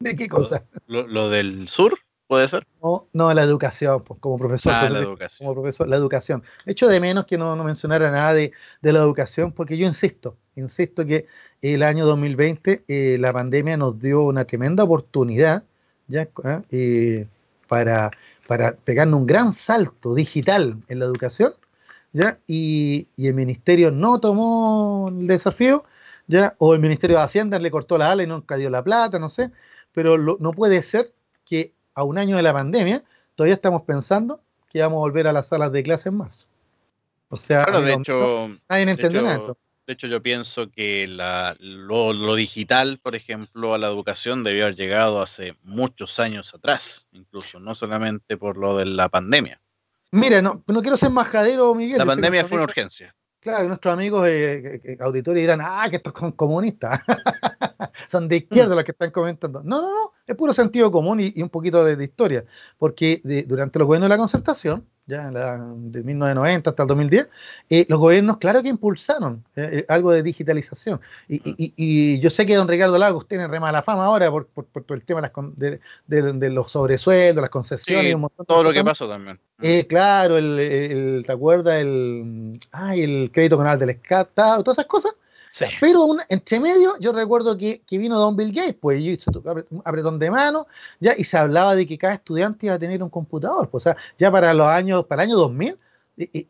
¿De 0.00 0.14
qué 0.16 0.28
cosa? 0.28 0.64
lo 0.86 1.28
del 1.28 1.68
sur? 1.68 1.98
¿Puede 2.28 2.46
ser? 2.46 2.66
No, 2.82 3.06
no 3.14 3.32
la 3.32 3.42
educación, 3.42 4.04
pues, 4.04 4.20
como 4.20 4.36
profesor. 4.36 4.72
Ah, 4.74 4.88
la 4.90 4.98
educación. 4.98 5.48
Como 5.48 5.62
profesor, 5.62 5.88
la 5.88 5.96
educación. 5.96 6.42
Echo 6.66 6.86
de 6.86 7.00
menos 7.00 7.24
que 7.24 7.38
no, 7.38 7.56
no 7.56 7.64
mencionara 7.64 8.10
nada 8.10 8.34
de, 8.34 8.52
la 8.82 8.98
educación, 8.98 9.50
porque 9.50 9.78
yo 9.78 9.86
insisto, 9.86 10.36
insisto 10.54 11.06
que 11.06 11.26
el 11.62 11.82
año 11.82 12.04
2020 12.04 12.84
eh, 12.86 13.16
la 13.18 13.32
pandemia 13.32 13.78
nos 13.78 13.98
dio 13.98 14.22
una 14.22 14.44
tremenda 14.44 14.84
oportunidad 14.84 15.64
ya 16.06 16.28
¿Ah? 16.44 16.62
eh, 16.70 17.26
para, 17.66 18.10
para 18.48 18.72
pegarnos 18.72 19.20
un 19.20 19.26
gran 19.26 19.52
salto 19.52 20.14
digital 20.14 20.78
en 20.88 21.00
la 21.00 21.04
educación, 21.04 21.52
¿ya? 22.14 22.38
Y, 22.46 23.06
y, 23.14 23.26
el 23.26 23.34
ministerio 23.34 23.90
no 23.90 24.18
tomó 24.18 25.08
el 25.10 25.26
desafío, 25.26 25.84
¿ya? 26.28 26.54
O 26.56 26.72
el 26.72 26.80
ministerio 26.80 27.18
de 27.18 27.24
Hacienda 27.24 27.58
le 27.58 27.70
cortó 27.70 27.98
la 27.98 28.10
ala 28.10 28.22
y 28.22 28.26
nunca 28.26 28.56
dio 28.56 28.70
la 28.70 28.82
plata, 28.82 29.18
no 29.18 29.28
sé, 29.28 29.50
pero 29.92 30.16
no 30.16 30.52
puede 30.52 30.82
ser 30.82 31.12
que 31.44 31.74
a 31.94 32.04
un 32.04 32.16
año 32.16 32.38
de 32.38 32.42
la 32.42 32.54
pandemia, 32.54 33.04
todavía 33.34 33.54
estamos 33.54 33.82
pensando 33.82 34.40
que 34.70 34.80
vamos 34.80 34.96
a 34.96 35.00
volver 35.00 35.28
a 35.28 35.34
las 35.34 35.48
salas 35.48 35.70
de 35.70 35.82
clase 35.82 36.08
en 36.08 36.16
marzo. 36.16 36.46
O 37.28 37.36
sea, 37.36 37.64
de 37.64 37.92
hecho, 37.92 38.48
nadie 38.66 38.90
entendió 38.90 39.20
nada. 39.20 39.52
De 39.88 39.94
hecho, 39.94 40.06
yo 40.06 40.22
pienso 40.22 40.70
que 40.70 41.06
lo, 41.08 42.34
digital, 42.34 43.00
por 43.02 43.16
ejemplo, 43.16 43.72
a 43.72 43.78
la 43.78 43.86
educación 43.86 44.44
debió 44.44 44.64
haber 44.64 44.76
llegado 44.76 45.22
hace 45.22 45.56
muchos 45.62 46.20
años 46.20 46.54
atrás, 46.54 47.06
incluso, 47.12 47.58
no 47.58 47.74
solamente 47.74 48.36
por 48.36 48.58
lo 48.58 48.76
de 48.76 48.84
la 48.84 49.08
pandemia. 49.08 49.62
Mira, 50.10 50.42
no, 50.42 50.62
no 50.66 50.82
quiero 50.82 50.98
ser 50.98 51.08
majadero, 51.08 51.74
Miguel. 51.74 51.96
La 51.96 52.04
pandemia 52.04 52.44
fue 52.44 52.58
una 52.58 52.64
urgencia. 52.64 53.16
Claro, 53.40 53.66
nuestros 53.66 53.94
amigos 53.94 54.28
eh, 54.28 54.78
eh, 54.84 54.98
auditores 55.00 55.42
dirán, 55.42 55.62
ah, 55.62 55.86
que 55.88 55.96
estos 55.96 56.12
son 56.18 56.32
comunistas. 56.32 57.00
son 58.10 58.28
de 58.28 58.36
izquierda 58.36 58.74
mm. 58.74 58.76
los 58.76 58.84
que 58.84 58.92
están 58.92 59.10
comentando. 59.10 59.62
No, 59.64 59.80
no, 59.80 59.94
no, 59.94 60.12
es 60.26 60.36
puro 60.36 60.52
sentido 60.52 60.90
común 60.90 61.20
y, 61.20 61.42
un 61.42 61.48
poquito 61.48 61.84
de, 61.84 62.02
historia. 62.02 62.44
Porque 62.78 63.20
durante 63.46 63.78
los 63.78 63.86
gobiernos 63.86 64.08
de 64.08 64.14
la 64.14 64.18
concertación, 64.18 64.84
ya 65.06 65.30
de 65.30 66.02
1990 66.02 66.70
hasta 66.70 66.82
el 66.82 66.86
2010, 66.86 67.28
eh, 67.70 67.86
los 67.88 67.98
gobiernos, 67.98 68.36
claro 68.36 68.62
que 68.62 68.68
impulsaron 68.68 69.42
eh, 69.56 69.70
eh, 69.72 69.86
algo 69.88 70.12
de 70.12 70.22
digitalización. 70.22 71.00
Y, 71.28 72.20
yo 72.20 72.30
sé 72.30 72.44
que 72.44 72.56
don 72.56 72.68
Ricardo 72.68 72.98
Lagos 72.98 73.26
tiene 73.26 73.48
re 73.48 73.58
mala 73.58 73.82
fama 73.82 74.04
ahora 74.04 74.30
por, 74.30 74.46
por, 74.46 74.84
el 74.90 75.04
tema 75.04 75.22
de, 75.56 76.50
los 76.50 76.70
sobresueldos, 76.70 77.40
las 77.40 77.50
concesiones. 77.50 78.14
todo 78.46 78.62
lo 78.62 78.72
que 78.72 78.84
pasó 78.84 79.08
también. 79.08 79.40
claro, 79.88 80.36
el, 80.36 81.22
¿te 81.26 81.32
acuerdas? 81.32 81.80
El, 81.80 82.60
ay, 82.72 83.02
el 83.02 83.30
crédito 83.32 83.56
canal 83.56 83.78
del 83.78 83.96
SCAT, 83.96 84.34
todas 84.34 84.78
esas 84.78 84.86
cosas. 84.86 85.12
Pero 85.80 86.16
entre 86.28 86.60
medio, 86.60 86.94
yo 87.00 87.12
recuerdo 87.12 87.56
que, 87.56 87.82
vino 87.90 88.18
Don 88.18 88.36
Bill 88.36 88.52
Gates, 88.52 88.76
pues 88.80 89.00
y 89.00 89.16
se 89.16 89.30
tocó 89.30 89.54
apretón 89.84 90.18
de 90.18 90.30
mano, 90.30 90.66
ya, 91.00 91.14
y 91.16 91.24
se 91.24 91.36
hablaba 91.36 91.74
de 91.74 91.86
que 91.86 91.98
cada 91.98 92.14
estudiante 92.14 92.66
iba 92.66 92.74
a 92.74 92.78
tener 92.78 93.02
un 93.02 93.10
computador. 93.10 93.68
Pues, 93.68 93.82
o 93.82 93.90
sea, 93.90 93.96
ya 94.18 94.30
para 94.30 94.54
los 94.54 94.68
años, 94.68 95.06
para 95.06 95.22
el 95.22 95.30
año 95.30 95.38
2000, 95.38 95.78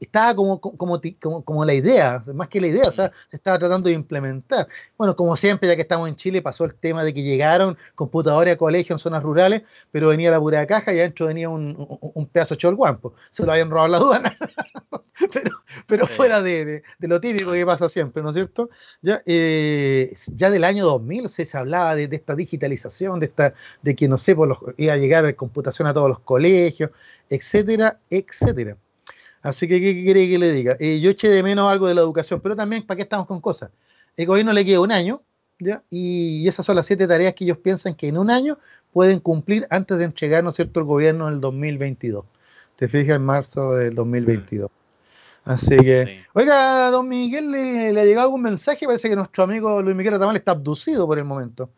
estaba 0.00 0.34
como, 0.34 0.60
como, 0.60 1.00
como, 1.44 1.64
la 1.64 1.74
idea, 1.74 2.24
más 2.34 2.48
que 2.48 2.60
la 2.60 2.68
idea, 2.68 2.88
o 2.88 2.92
sea, 2.92 3.12
se 3.28 3.36
estaba 3.36 3.58
tratando 3.58 3.88
de 3.88 3.94
implementar. 3.94 4.66
Bueno, 4.96 5.14
como 5.14 5.36
siempre, 5.36 5.68
ya 5.68 5.76
que 5.76 5.82
estamos 5.82 6.08
en 6.08 6.16
Chile, 6.16 6.40
pasó 6.40 6.64
el 6.64 6.74
tema 6.74 7.04
de 7.04 7.12
que 7.12 7.22
llegaron 7.22 7.76
computadores 7.94 8.54
a 8.54 8.56
colegios 8.56 8.92
en 8.92 8.98
zonas 8.98 9.22
rurales, 9.22 9.62
pero 9.90 10.08
venía 10.08 10.30
la 10.30 10.40
pura 10.40 10.66
caja 10.66 10.92
y 10.92 11.00
adentro 11.00 11.26
venía 11.26 11.48
un, 11.48 11.76
un, 12.00 12.26
pedazo 12.26 12.54
de 12.54 12.72
guampo. 12.72 13.14
Se 13.30 13.44
lo 13.44 13.52
habían 13.52 13.70
robado 13.70 13.88
la 13.88 13.96
aduana. 13.98 14.38
pero 15.32 15.50
pero 15.86 16.06
fuera 16.06 16.42
de, 16.42 16.82
lo 17.00 17.20
típico 17.20 17.52
que 17.52 17.64
pasa 17.64 17.88
siempre, 17.88 18.22
¿no 18.22 18.30
es 18.30 18.34
cierto? 18.34 18.70
Ya, 19.00 19.22
eh, 19.26 20.14
ya 20.34 20.50
del 20.50 20.64
año 20.64 20.84
2000 20.84 21.28
se, 21.28 21.46
se 21.46 21.56
hablaba 21.56 21.94
de, 21.94 22.08
esta 22.10 22.34
digitalización, 22.34 23.20
de, 23.20 23.26
esta, 23.26 23.54
de 23.82 23.96
que, 23.96 24.08
no 24.08 24.18
sé, 24.18 24.36
por 24.36 24.48
los, 24.48 24.58
iba 24.76 24.92
a 24.92 24.96
llegar 24.96 25.34
computación 25.34 25.88
a 25.88 25.94
todos 25.94 26.08
los 26.08 26.20
colegios, 26.20 26.90
etcétera, 27.30 27.98
etcétera. 28.10 28.76
Así 29.42 29.68
que, 29.68 29.80
¿qué 29.80 29.94
quiere 29.94 30.28
que 30.28 30.38
le 30.38 30.52
diga? 30.52 30.76
Eh, 30.80 31.00
yo 31.00 31.10
eché 31.10 31.28
de 31.28 31.42
menos 31.42 31.70
algo 31.70 31.86
de 31.86 31.94
la 31.94 32.00
educación, 32.00 32.40
pero 32.40 32.56
también, 32.56 32.86
¿para 32.86 32.96
qué 32.96 33.02
estamos 33.02 33.26
con 33.26 33.40
cosas? 33.40 33.70
El 34.16 34.26
gobierno 34.26 34.52
le 34.52 34.64
queda 34.64 34.80
un 34.80 34.92
año, 34.92 35.22
¿ya? 35.58 35.82
Y 35.90 36.46
esas 36.48 36.66
son 36.66 36.76
las 36.76 36.86
siete 36.86 37.06
tareas 37.06 37.34
que 37.34 37.44
ellos 37.44 37.58
piensan 37.58 37.94
que 37.94 38.08
en 38.08 38.18
un 38.18 38.30
año 38.30 38.58
pueden 38.92 39.20
cumplir 39.20 39.66
antes 39.70 39.98
de 39.98 40.04
entregar, 40.04 40.42
¿no 40.42 40.50
es 40.50 40.56
cierto?, 40.56 40.80
el 40.80 40.86
gobierno 40.86 41.28
en 41.28 41.34
el 41.34 41.40
2022. 41.40 42.24
Te 42.76 42.88
fijas, 42.88 43.16
en 43.16 43.22
marzo 43.22 43.74
del 43.74 43.94
2022. 43.94 44.70
Así 45.48 45.76
que, 45.78 46.26
oiga, 46.34 46.90
don 46.90 47.08
Miguel, 47.08 47.50
¿le, 47.50 47.98
ha 47.98 48.04
llegado 48.04 48.26
algún 48.26 48.42
mensaje? 48.42 48.84
Parece 48.84 49.08
que 49.08 49.16
nuestro 49.16 49.44
amigo 49.44 49.80
Luis 49.80 49.96
Miguel 49.96 50.12
Atamal 50.12 50.36
está 50.36 50.50
abducido 50.52 51.06
por 51.06 51.18
el 51.18 51.24
momento. 51.24 51.70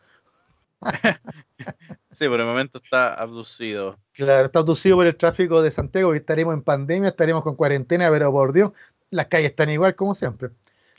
Sí, 2.12 2.28
por 2.28 2.38
el 2.38 2.46
momento 2.46 2.76
está 2.76 3.14
abducido. 3.14 3.98
Claro, 4.12 4.44
está 4.44 4.58
abducido 4.58 4.96
por 4.96 5.06
el 5.06 5.16
tráfico 5.16 5.62
de 5.62 5.70
Santiago, 5.70 6.10
que 6.10 6.18
estaremos 6.18 6.52
en 6.52 6.60
pandemia, 6.60 7.08
estaremos 7.08 7.42
con 7.42 7.56
cuarentena, 7.56 8.10
pero 8.10 8.30
por 8.30 8.52
Dios, 8.52 8.72
las 9.08 9.28
calles 9.28 9.50
están 9.50 9.70
igual 9.70 9.94
como 9.94 10.14
siempre. 10.14 10.50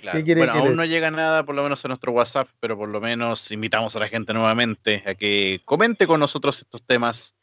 bueno, 0.02 0.52
aún 0.54 0.76
no 0.76 0.86
llega 0.86 1.12
nada, 1.12 1.44
por 1.44 1.54
lo 1.54 1.62
menos 1.62 1.86
a 1.86 1.90
nuestro 1.90 2.12
WhatsApp, 2.12 2.48
pero 2.60 2.76
por 2.76 2.90
lo 2.90 3.00
menos 3.00 3.52
invitamos 3.52 3.96
a 3.96 4.00
la 4.00 4.08
gente 4.08 4.34
nuevamente 4.34 5.04
a 5.06 5.14
que 5.14 5.62
comente 5.64 6.08
con 6.08 6.20
nosotros 6.20 6.60
estos 6.60 6.82
temas 6.82 7.36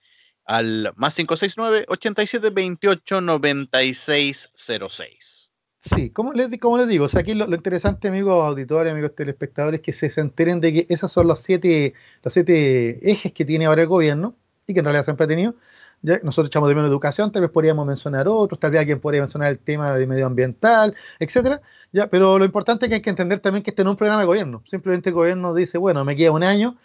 al 0.49 0.93
más 0.97 1.15
569 1.15 1.85
87 1.89 2.51
28 2.51 3.21
96 3.21 4.51
06. 4.57 5.51
Sí, 5.81 6.11
como 6.11 6.33
les, 6.33 6.49
como 6.59 6.79
les 6.79 6.89
digo, 6.89 7.05
o 7.05 7.09
sea, 7.09 7.21
aquí 7.21 7.35
lo, 7.35 7.45
interesante, 7.55 8.09
amigos 8.09 8.45
auditores, 8.45 8.91
amigos 8.91 9.15
telespectadores, 9.15 9.81
que 9.81 9.93
se, 9.93 10.11
enteren 10.21 10.61
de 10.61 10.73
que 10.73 10.87
esos 10.89 11.13
son 11.13 11.29
los 11.29 11.41
siete, 11.41 11.95
los 12.23 12.33
siete 12.33 12.99
ejes 13.09 13.33
que 13.33 13.45
tiene 13.45 13.67
ahora 13.67 13.83
el 13.83 13.89
gobierno 13.89 14.35
y 14.67 14.73
que 14.73 14.81
en 14.81 14.87
realidad 14.87 15.05
siempre 15.05 15.25
ha 15.25 15.29
tenido. 15.29 15.55
Ya, 16.01 16.19
nosotros 16.23 16.49
echamos 16.49 16.69
de 16.69 16.75
menos 16.75 16.91
educación, 16.91 17.31
tal 17.33 17.43
vez 17.43 17.51
podríamos 17.51 17.87
mencionar 17.87 18.29
otros, 18.29 18.59
tal 18.59 18.71
vez 18.71 18.81
alguien 18.81 19.01
podría 19.01 19.21
mencionar 19.21 19.51
el 19.51 19.59
tema 19.59 19.95
de 19.97 20.07
medioambiental, 20.07 20.95
etcétera. 21.19 21.61
Ya, 21.93 22.09
pero 22.09 22.39
lo 22.39 22.45
importante 22.45 22.87
es 22.87 22.89
que 22.89 22.95
hay 22.97 23.03
que 23.03 23.11
entender 23.11 23.41
también 23.41 23.63
que 23.63 23.71
este 23.71 23.85
no 23.85 23.91
es 23.91 23.95
un 23.95 23.99
programa 23.99 24.21
de 24.21 24.27
gobierno. 24.27 24.63
Simplemente 24.71 25.11
el 25.11 25.15
gobierno 25.15 25.55
dice, 25.55 25.79
bueno, 25.79 26.05
me 26.05 26.17
queda 26.17 26.31
un 26.33 26.45
año, 26.45 26.77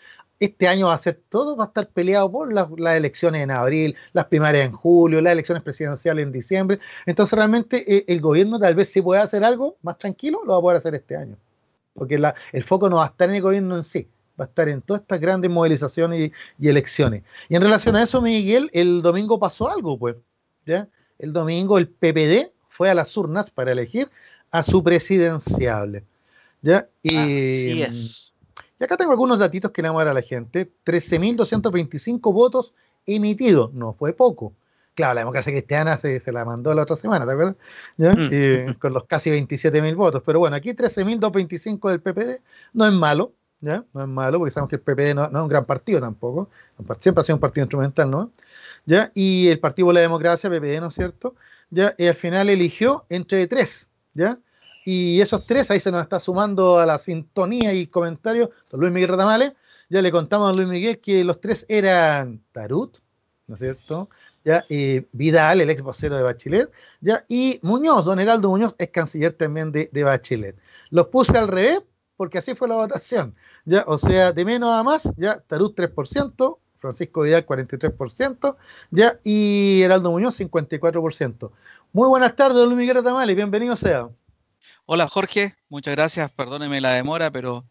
este 0.46 0.68
año 0.68 0.88
va 0.88 0.94
a 0.94 0.98
ser 0.98 1.22
todo, 1.30 1.56
va 1.56 1.66
a 1.66 1.68
estar 1.68 1.88
peleado 1.90 2.32
por 2.32 2.52
las, 2.52 2.68
elecciones 2.96 3.42
en 3.42 3.52
abril, 3.52 3.96
las 4.12 4.26
primarias 4.26 4.66
en 4.66 4.74
julio, 4.74 5.22
las 5.22 5.34
elecciones 5.34 5.64
presidenciales 5.64 6.24
en 6.24 6.32
diciembre. 6.32 6.80
Entonces 7.06 7.36
realmente 7.38 7.84
eh, 7.88 8.06
el 8.08 8.20
gobierno 8.22 8.60
tal 8.60 8.76
vez 8.76 8.90
si 8.90 9.02
puede 9.02 9.22
hacer 9.22 9.44
algo 9.44 9.78
más 9.82 9.98
tranquilo, 9.98 10.42
lo 10.46 10.52
va 10.52 10.58
a 10.58 10.62
poder 10.62 10.78
hacer 10.78 10.96
este 10.96 11.16
año. 11.16 11.38
Porque 11.94 12.22
el 12.52 12.64
foco 12.64 12.90
no 12.90 12.98
va 12.98 13.06
a 13.06 13.08
estar 13.08 13.30
en 13.30 13.36
el 13.36 13.42
gobierno 13.42 13.78
en 13.78 13.84
sí, 13.84 14.08
va 14.40 14.46
a 14.46 14.48
estar 14.48 14.68
en 14.68 14.82
todas 14.82 15.04
estas 15.04 15.20
grandes 15.20 15.50
movilizaciones 15.50 16.32
y, 16.60 16.68
elecciones. 16.68 17.24
Y 17.50 17.56
en 17.56 17.62
relación 17.62 17.96
a 17.96 18.04
eso, 18.04 18.22
Miguel, 18.22 18.70
el 18.74 19.02
domingo 19.02 19.40
pasó 19.40 19.70
algo, 19.70 19.98
pues. 19.98 20.16
¿ya? 20.66 20.88
El 21.20 21.32
domingo 21.34 21.78
el 21.78 21.88
PPD 21.88 22.52
fue 22.70 22.90
a 22.90 22.96
las 22.96 23.16
urnas 23.16 23.52
para 23.52 23.72
elegir 23.72 24.10
a 24.50 24.64
su 24.64 24.84
presidenciable. 24.84 26.04
¿ya? 26.62 26.90
Así 27.04 27.84
es 27.84 28.33
y 28.80 28.84
acá 28.84 28.98
tengo 28.98 29.12
algunos 29.12 29.40
datitos 29.40 29.72
que 29.72 29.82
le 29.82 29.90
vamos 29.90 30.02
a 30.02 30.06
dar 30.06 30.12
a 30.12 30.16
la 30.16 30.22
gente. 30.22 30.72
13.225 30.86 32.34
votos 32.34 32.74
emitidos, 33.06 33.74
no 33.74 33.94
fue 33.94 34.14
poco. 34.14 34.54
Claro, 34.96 35.16
la 35.16 35.22
democracia 35.22 35.52
cristiana 35.52 35.98
se, 35.98 36.22
la 36.32 36.46
mandó 36.46 36.74
la 36.76 36.84
otra 36.84 36.96
semana, 36.96 37.26
¿te 37.26 37.32
acuerdas? 37.32 37.56
Mm. 37.98 38.74
con 38.74 38.94
los 38.94 39.06
casi 39.06 39.32
27.000 39.32 39.96
votos. 39.96 40.22
Pero 40.26 40.40
bueno, 40.40 40.56
aquí 40.56 40.72
13.225 40.72 41.90
del 41.90 42.02
PPD 42.02 42.42
no 42.74 42.86
es 42.86 42.94
malo, 42.94 43.34
¿ya? 43.62 43.84
No 43.94 44.04
es 44.04 44.08
malo, 44.08 44.38
porque 44.38 44.52
sabemos 44.52 44.70
que 44.70 44.76
el 44.76 44.82
PPD 44.82 45.16
no, 45.16 45.26
es 45.26 45.34
un 45.34 45.48
gran 45.48 45.66
partido 45.66 46.00
tampoco. 46.00 46.50
Siempre 47.00 47.22
ha 47.22 47.24
sido 47.24 47.38
un 47.38 47.42
partido 47.42 47.64
instrumental, 47.64 48.12
¿no? 48.12 48.32
¿Ya? 48.86 49.12
Y 49.16 49.48
el 49.48 49.60
Partido 49.60 49.88
de 49.88 49.94
la 49.96 50.02
Democracia, 50.02 50.50
PPD, 50.50 50.80
¿no 50.82 50.88
es 50.90 50.96
cierto? 50.96 51.36
¿Ya? 51.70 51.96
Y 51.98 52.08
al 52.08 52.16
final 52.16 52.50
eligió 52.50 53.06
entre 53.10 53.48
tres, 53.48 53.88
¿ya? 54.14 54.38
Y 54.86 55.22
esos 55.22 55.46
tres, 55.46 55.72
ahí 55.72 55.80
se 55.80 55.91
nos 55.91 56.02
está 56.02 56.19
sumando 56.19 56.80
a 56.80 56.86
la 56.86 56.98
sintonía 56.98 57.74
y 57.74 57.88
comentarios, 57.88 58.50
don 58.69 58.82
Luis 58.82 58.91
Miguel 58.91 59.10
Ratamales. 59.10 59.54
Ya 59.89 60.02
le 60.02 60.12
contamos 60.12 60.50
a 60.50 60.54
Luis 60.54 60.67
Miguel 60.67 61.00
que 61.00 61.24
los 61.24 61.39
tres 61.39 61.65
eran 61.69 62.41
Tarut, 62.52 62.98
¿no 63.48 63.56
es 63.56 63.60
cierto? 63.60 64.10
Ya, 64.43 64.65
Vidal, 65.12 65.62
el 65.62 65.69
ex 65.69 65.82
vocero 65.82 66.17
de 66.17 66.24
Bachelet, 66.24 66.69
ya, 67.00 67.24
y 67.30 67.60
Muñoz, 67.62 68.04
don 68.04 68.19
Heraldo 68.19 68.50
Muñoz, 68.50 68.76
es 68.78 68.89
canciller 68.89 69.34
también 69.34 69.72
de, 69.72 69.89
de 69.93 70.04
Bachelet. 70.04 70.58
Los 70.89 71.08
puse 71.08 71.38
al 71.38 71.48
revés, 71.48 71.82
porque 72.17 72.39
así 72.39 72.56
fue 72.56 72.67
la 72.67 72.76
votación. 72.76 73.36
Ya, 73.65 73.84
o 73.88 73.98
sea, 73.98 74.34
de 74.34 74.43
menos 74.43 74.72
a 74.72 74.84
más, 74.84 75.10
ya 75.15 75.39
Tarut 75.48 75.78
3%, 75.78 76.58
Francisco 76.80 77.22
Vidal 77.22 77.46
43%, 77.46 78.58
ya, 78.91 79.19
y 79.24 79.82
Heraldo 79.82 80.12
Muñoz 80.12 80.38
54%. 80.39 81.52
Muy 81.93 82.10
buenas 82.10 82.36
tardes, 82.36 82.58
don 82.58 82.65
Luis 82.65 82.80
Miguel 82.80 82.98
Ratamales, 82.98 83.36
bienvenido 83.36 83.78
sea. 83.78 84.10
Hola 84.86 85.08
Jorge, 85.08 85.56
muchas 85.69 85.96
gracias. 85.96 86.30
Perdóneme 86.32 86.82
la 86.82 86.91
demora, 86.91 87.32
pero 87.32 87.65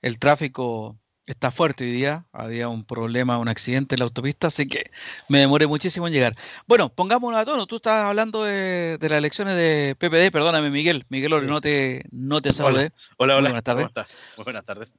el 0.00 0.20
tráfico 0.20 0.96
está 1.26 1.50
fuerte 1.50 1.82
hoy 1.82 1.90
día. 1.90 2.24
Había 2.32 2.68
un 2.68 2.84
problema, 2.84 3.38
un 3.38 3.48
accidente 3.48 3.96
en 3.96 3.98
la 3.98 4.04
autopista, 4.04 4.46
así 4.46 4.68
que 4.68 4.92
me 5.28 5.40
demoré 5.40 5.66
muchísimo 5.66 6.06
en 6.06 6.12
llegar. 6.12 6.36
Bueno, 6.68 6.88
pongámonos 6.88 7.40
a 7.40 7.44
tono. 7.44 7.66
Tú 7.66 7.76
estabas 7.76 8.04
hablando 8.04 8.44
de, 8.44 8.96
las 9.00 9.18
elecciones 9.18 9.56
de 9.56 9.96
PPD. 9.98 10.30
Perdóname, 10.30 10.70
Miguel. 10.70 11.04
Miguel 11.08 11.32
no 11.48 11.60
te, 11.60 12.04
no 12.12 12.40
te 12.40 12.52
saludé. 12.52 12.92
Hola, 13.16 13.36
hola. 13.36 13.48
buenas 13.48 13.64
tardes. 13.64 13.88
Muy 14.36 14.44
buenas 14.44 14.64
tardes. 14.64 14.94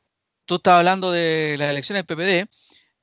Tú 0.46 0.56
estabas 0.56 0.80
hablando 0.80 1.14
de 1.14 1.56
las 1.58 1.70
elecciones 1.70 2.06
de 2.06 2.16
PPD. 2.16 2.50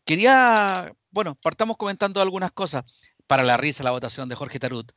Quería, 0.04 0.92
bueno, 1.10 1.34
partamos 1.34 1.78
comentando 1.78 2.20
algunas 2.20 2.52
cosas 2.52 2.84
para 3.26 3.42
la 3.42 3.56
risa 3.56 3.84
la 3.84 3.92
votación 3.92 4.28
de 4.28 4.34
Jorge 4.34 4.58
Tarut 4.58 4.92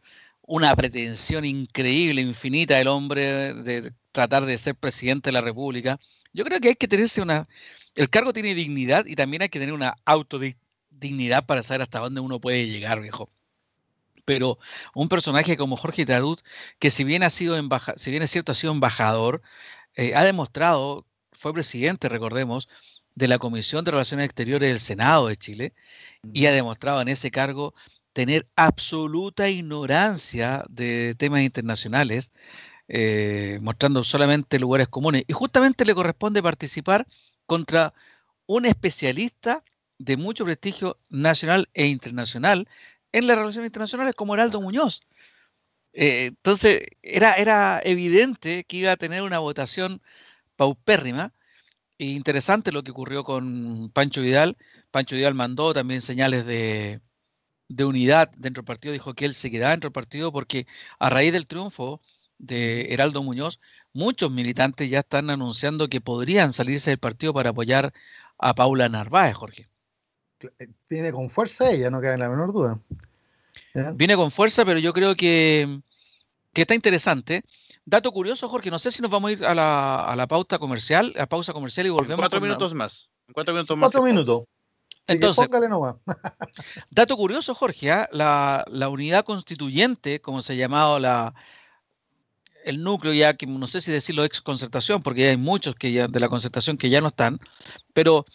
una 0.45 0.75
pretensión 0.75 1.45
increíble, 1.45 2.21
infinita 2.21 2.77
del 2.77 2.88
hombre 2.88 3.53
de 3.53 3.93
tratar 4.12 4.45
de 4.45 4.58
ser 4.58 4.75
presidente 4.75 5.29
de 5.29 5.34
la 5.34 5.41
República. 5.41 5.99
Yo 6.34 6.43
creo 6.43 6.60
que 6.60 6.69
hay 6.69 6.75
que 6.75 6.88
tenerse 6.88 7.21
una... 7.21 7.43
El 7.95 8.10
cargo 8.10 8.34
tiene 8.34 8.56
dignidad 8.56 9.06
y 9.06 9.15
también 9.15 9.43
hay 9.43 9.49
que 9.49 9.60
tener 9.60 9.73
una 9.73 9.95
autodignidad 10.06 11.45
para 11.45 11.63
saber 11.63 11.84
hasta 11.84 11.99
dónde 11.99 12.21
uno 12.21 12.39
puede 12.39 12.67
llegar, 12.67 13.01
viejo. 13.01 13.29
Pero 14.25 14.58
un 14.95 15.10
personaje 15.10 15.58
como 15.58 15.77
Jorge 15.77 16.06
Tarut, 16.06 16.41
que 16.79 16.89
si 16.89 17.03
bien 17.03 17.23
ha 17.23 17.29
sido 17.29 17.56
si 17.97 18.12
bien 18.12 18.23
es 18.23 18.32
cierto 18.32 18.51
ha 18.53 18.56
sido 18.56 18.73
embajador, 18.73 19.41
eh, 19.95 20.15
ha 20.15 20.23
demostrado, 20.23 21.06
fue 21.34 21.53
presidente, 21.53 22.10
recordemos, 22.10 22.67
de 23.15 23.27
la 23.27 23.38
Comisión 23.38 23.86
de 23.86 23.91
Relaciones 23.91 24.25
Exteriores 24.25 24.69
del 24.69 24.79
Senado 24.79 25.27
de 25.27 25.36
Chile, 25.38 25.73
y 26.34 26.45
ha 26.47 26.51
demostrado 26.51 27.01
en 27.01 27.10
ese 27.10 27.32
cargo 27.32 27.75
tener 28.13 28.45
absoluta 28.56 29.49
ignorancia 29.49 30.65
de 30.69 31.15
temas 31.17 31.41
internacionales, 31.41 32.32
eh, 32.88 33.60
mostrando 33.62 34.04
solamente 34.04 34.60
lugares 34.60 34.88
comunes. 34.88 35.23
Y 35.28 35.34
justamente 35.34 35.86
le 35.86 35.95
corresponde 35.95 36.43
participar 36.43 37.08
contra 37.45 37.93
un 38.47 38.65
especialista 38.65 39.63
de 39.97 40.17
mucho 40.17 40.45
prestigio 40.45 40.97
nacional 41.10 41.69
e 41.73 41.88
internacional 41.88 42.67
en 43.12 43.28
las 43.28 43.38
relaciones 43.38 43.69
internacionales 43.69 44.15
como 44.15 44.34
Heraldo 44.36 44.62
Muñoz. 44.62 45.02
Eh, 45.93 46.28
entonces, 46.28 46.82
era, 47.02 47.34
era 47.36 47.82
evidente 47.84 48.63
que 48.65 48.78
iba 48.78 48.91
a 48.91 48.97
tener 48.97 49.21
una 49.23 49.39
votación 49.39 50.02
paupérrima. 50.56 51.34
E 51.99 52.06
interesante 52.08 52.71
lo 52.71 52.84
que 52.84 52.91
ocurrió 52.91 53.23
con 53.23 53.89
Pancho 53.91 54.21
Vidal. 54.21 54.58
Pancho 54.91 55.15
Vidal 55.15 55.36
mandó 55.36 55.73
también 55.73 56.02
señales 56.02 56.45
de, 56.45 57.02
de 57.67 57.86
unidad 57.86 58.32
dentro 58.38 58.62
del 58.62 58.67
partido, 58.67 58.93
dijo 58.93 59.13
que 59.13 59.26
él 59.26 59.34
se 59.34 59.49
quedaba 59.49 59.71
dentro 59.71 59.89
del 59.89 59.93
partido 59.93 60.32
porque 60.32 60.67
a 60.99 61.10
raíz 61.10 61.34
del 61.34 61.47
triunfo 61.47 62.02
de 62.38 62.93
Heraldo 62.93 63.23
Muñoz, 63.23 63.60
muchos 63.93 64.32
militantes 64.32 64.89
ya 64.89 64.99
están 64.99 65.30
anunciando 65.30 65.88
que 65.88 66.02
podrían 66.02 66.52
salirse 66.52 66.89
del 66.89 66.99
partido 66.99 67.34
para 67.34 67.52
apoyar 67.52 67.93
a 68.38 68.54
Paula 68.54 68.89
Narváez, 68.89 69.36
Jorge. 69.36 69.69
Eh, 70.60 70.67
viene 70.89 71.12
con 71.12 71.30
fuerza 71.30 71.71
ella, 71.71 71.89
no 71.89 72.02
cabe 72.02 72.15
en 72.15 72.19
la 72.19 72.30
menor 72.30 72.52
duda. 72.52 72.80
Viene 73.93 74.15
con 74.15 74.32
fuerza, 74.32 74.65
pero 74.65 74.80
yo 74.80 74.93
creo 74.93 75.15
que, 75.15 75.82
está 76.54 76.76
interesante. 76.76 77.43
Dato 77.86 78.12
curioso, 78.12 78.47
Jorge, 78.49 78.69
no 78.69 78.80
sé 78.80 78.91
si 78.91 79.02
nos 79.02 79.12
vamos 79.12 79.30
a 79.30 79.32
ir 79.34 79.45
a 79.45 79.54
la, 79.54 80.28
pauta 80.28 80.60
comercial, 80.60 81.13
a 81.17 81.26
pausa 81.26 81.54
comercial 81.54 81.88
y 81.88 81.89
volvemos. 81.89 82.17
cuatro 82.17 82.41
minutos 82.41 82.73
más. 82.73 83.10
cuatro 83.34 83.54
minutos 83.54 83.78
más. 83.78 83.91
Cuatro 83.91 84.06
minutos. 84.06 84.43
Entonces, 85.08 85.50
dato 86.89 87.18
curioso, 87.18 87.54
Jorge, 87.56 87.92
¿ah? 87.92 88.10
la, 88.12 88.89
unidad 88.89 89.26
constituyente, 89.26 90.22
como 90.22 90.42
se 90.42 90.54
ha 90.54 90.56
llamado 90.56 90.98
la, 91.00 91.34
el 92.63 92.84
núcleo 92.84 93.13
ya, 93.13 93.34
que 93.34 93.46
no 93.46 93.68
sé 93.68 93.82
si 93.82 93.92
decirlo 93.92 94.24
ex 94.24 94.42
concertación, 94.42 95.04
porque 95.04 95.30
hay 95.30 95.38
muchos 95.38 95.76
que 95.76 95.92
ya, 95.92 96.08
de 96.08 96.20
la 96.20 96.30
concertación 96.30 96.78
que 96.78 96.89
ya 96.89 97.02
no 97.02 97.08
están, 97.08 97.39
pero 97.94 98.26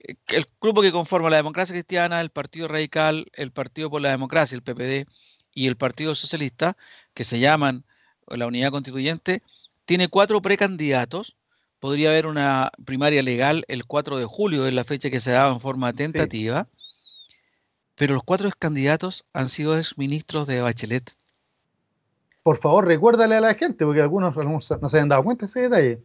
eh, 0.00 0.16
el 0.28 0.46
grupo 0.60 0.82
que 0.82 0.92
conforma 0.92 1.30
la 1.30 1.36
democracia 1.36 1.74
cristiana, 1.74 2.20
el 2.20 2.30
Partido 2.30 2.68
Radical, 2.68 3.26
el 3.32 3.50
Partido 3.50 3.88
por 3.88 4.02
la 4.02 4.10
Democracia, 4.10 4.56
el 4.56 4.62
PPD, 4.62 5.08
y 5.54 5.66
el 5.66 5.76
Partido 5.76 6.14
Socialista, 6.14 6.76
que 7.14 7.24
se 7.24 7.40
llaman 7.40 7.84
la 8.28 8.46
unidad 8.46 8.70
constituyente, 8.70 9.42
tiene 9.86 10.08
cuatro 10.08 10.40
precandidatos 10.42 11.36
podría 11.80 12.10
haber 12.10 12.26
una 12.26 12.70
primaria 12.84 13.22
legal 13.22 13.64
el 13.68 13.84
4 13.84 14.18
de 14.18 14.24
julio, 14.24 14.66
es 14.66 14.72
la 14.72 14.84
fecha 14.84 15.10
que 15.10 15.20
se 15.20 15.32
daba 15.32 15.52
en 15.52 15.60
forma 15.60 15.92
tentativa, 15.92 16.68
pero 17.94 18.14
los 18.14 18.22
cuatro 18.22 18.48
candidatos 18.58 19.24
han 19.32 19.48
sido 19.48 19.76
exministros 19.76 20.46
de 20.46 20.60
Bachelet. 20.60 21.16
Por 22.42 22.58
favor, 22.58 22.86
recuérdale 22.86 23.36
a 23.36 23.40
la 23.40 23.54
gente, 23.54 23.84
porque 23.84 24.00
algunos, 24.00 24.34
no 24.36 24.90
se 24.90 25.00
han 25.00 25.08
dado 25.08 25.24
cuenta 25.24 25.46
de 25.46 25.50
ese 25.50 25.60
detalle. 25.62 26.02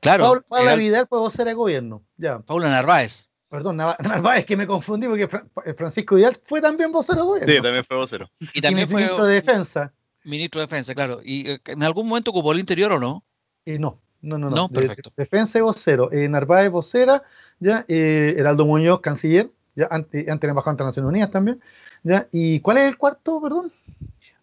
Claro. 0.00 0.42
Paula, 0.48 0.74
Vidal 0.74 1.06
puede 1.06 1.30
ser 1.30 1.48
el 1.48 1.54
gobierno. 1.54 2.02
Ya. 2.16 2.38
Paula 2.38 2.70
Narváez. 2.70 3.28
Perdón, 3.48 3.76
Narváez, 4.00 4.46
que 4.46 4.56
me 4.56 4.66
confundí 4.66 5.06
porque 5.06 5.28
eh, 5.64 5.74
Francisco 5.74 6.14
Vidal 6.14 6.38
fue 6.46 6.60
también 6.60 6.92
vocero 6.92 7.20
de 7.20 7.26
gobierno. 7.26 7.54
Sí, 7.54 7.62
también 7.62 7.84
fue 7.84 7.96
vocero. 7.96 8.30
Y 8.54 8.60
también 8.60 8.88
fue 8.88 9.02
ministro 9.02 9.26
de 9.26 9.34
Defensa. 9.34 9.92
Ministro 10.24 10.60
de 10.60 10.66
Defensa, 10.66 10.94
claro. 10.94 11.20
¿Y 11.22 11.50
eh, 11.50 11.60
en 11.66 11.82
algún 11.82 12.08
momento 12.08 12.30
ocupó 12.30 12.52
el 12.52 12.60
interior 12.60 12.92
o 12.92 12.98
no? 12.98 13.24
Y 13.64 13.78
no. 13.78 14.00
No, 14.26 14.38
no, 14.38 14.50
no. 14.50 14.68
perfecto. 14.68 15.12
defensa 15.16 15.58
y 15.58 15.60
vocero. 15.62 16.12
Eh, 16.12 16.28
Narváez, 16.28 16.70
vocera, 16.70 17.22
ya. 17.60 17.84
Eh, 17.88 18.34
Heraldo 18.36 18.66
Muñoz, 18.66 19.00
canciller, 19.00 19.50
ya, 19.76 19.86
antes, 19.90 20.28
antes 20.28 20.50
embajador 20.50 20.78
de 20.78 20.84
Naciones 20.84 21.08
Unidas 21.08 21.30
también. 21.30 21.60
¿ya? 22.02 22.28
¿Y 22.32 22.60
cuál 22.60 22.78
es 22.78 22.84
el 22.84 22.98
cuarto, 22.98 23.40
perdón? 23.40 23.72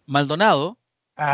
Maldonado, 0.06 0.78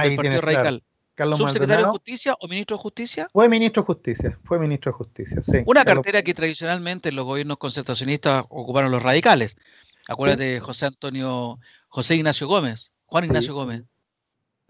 del 0.03 0.17
Partido 0.17 0.41
Radical. 0.41 0.83
Carlos 1.15 1.39
¿Subsecretario 1.39 1.85
de 1.85 1.91
Justicia 1.91 2.37
o 2.41 2.49
ministro 2.49 2.77
de 2.77 2.83
Justicia? 2.83 3.29
Fue 3.33 3.49
ministro 3.49 3.83
de 3.83 3.87
Justicia, 3.87 4.39
fue 4.43 4.59
ministro 4.59 4.91
de 4.91 4.97
Justicia, 4.97 5.43
sí. 5.43 5.59
Una 5.67 5.85
cartera 5.85 6.23
que 6.23 6.33
tradicionalmente 6.33 7.13
los 7.13 7.27
gobiernos 7.27 7.59
concertacionistas 7.59 8.45
ocuparon 8.49 8.91
los 8.91 9.03
radicales. 9.03 9.57
Acuérdate, 10.09 10.61
José 10.61 10.87
Antonio, 10.87 11.59
José 11.89 12.17
Ignacio 12.17 12.49
Gómez, 12.49 12.93
Juan 13.05 13.27
Ignacio 13.27 13.55
Gómez. 13.55 13.83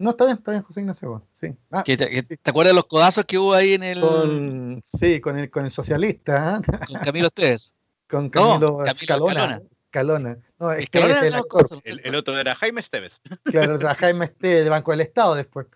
No, 0.01 0.09
está 0.11 0.25
bien, 0.25 0.37
está 0.37 0.51
bien, 0.51 0.63
José 0.63 0.79
Ignacio 0.79 1.09
Gómez. 1.09 1.27
Sí. 1.39 1.55
Ah, 1.69 1.83
te, 1.83 2.39
acuerdas 2.43 2.71
de 2.71 2.75
los 2.75 2.87
codazos 2.87 3.23
que 3.25 3.37
hubo 3.37 3.53
ahí 3.53 3.73
en 3.73 3.83
el. 3.83 4.81
sí, 4.83 5.21
con 5.21 5.37
el, 5.37 5.51
con 5.51 5.65
el 5.65 5.71
socialista. 5.71 6.55
¿ah? 6.55 6.61
Con 6.87 6.99
Camilo 7.01 7.27
Ustedes. 7.27 7.73
Con 8.09 8.29
Camilo, 8.29 8.83
Escalona. 8.83 9.61
Escalona. 9.85 10.37
No, 10.57 10.71
es 10.71 10.89
que 10.89 10.99
el, 10.99 11.99
el, 12.03 12.15
otro 12.15 12.37
era 12.39 12.55
Jaime 12.55 12.81
Esteves. 12.81 13.21
Claro, 13.43 13.75
era 13.75 13.93
Jaime 13.93 14.25
Esteves 14.25 14.63
de 14.63 14.69
Banco 14.71 14.91
del 14.91 15.01
Estado 15.01 15.35
después. 15.35 15.67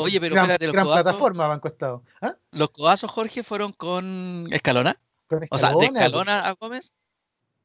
Oye, 0.00 0.20
pero 0.20 0.34
espérate, 0.34 0.66
los 0.66 0.72
gran 0.72 0.86
plataforma 0.86 1.46
Banco 1.46 1.68
Estado. 1.68 2.02
¿Ah? 2.20 2.34
¿Los 2.50 2.70
codazos, 2.70 3.10
Jorge, 3.10 3.44
fueron 3.44 3.72
con 3.72 4.48
Escalona? 4.50 4.98
Con 5.28 5.44
Escalona 5.44 5.76
o 5.76 5.80
sea, 5.80 5.92
¿de 5.92 5.98
Escalona 5.98 6.40
a 6.40 6.52
Gómez? 6.52 6.92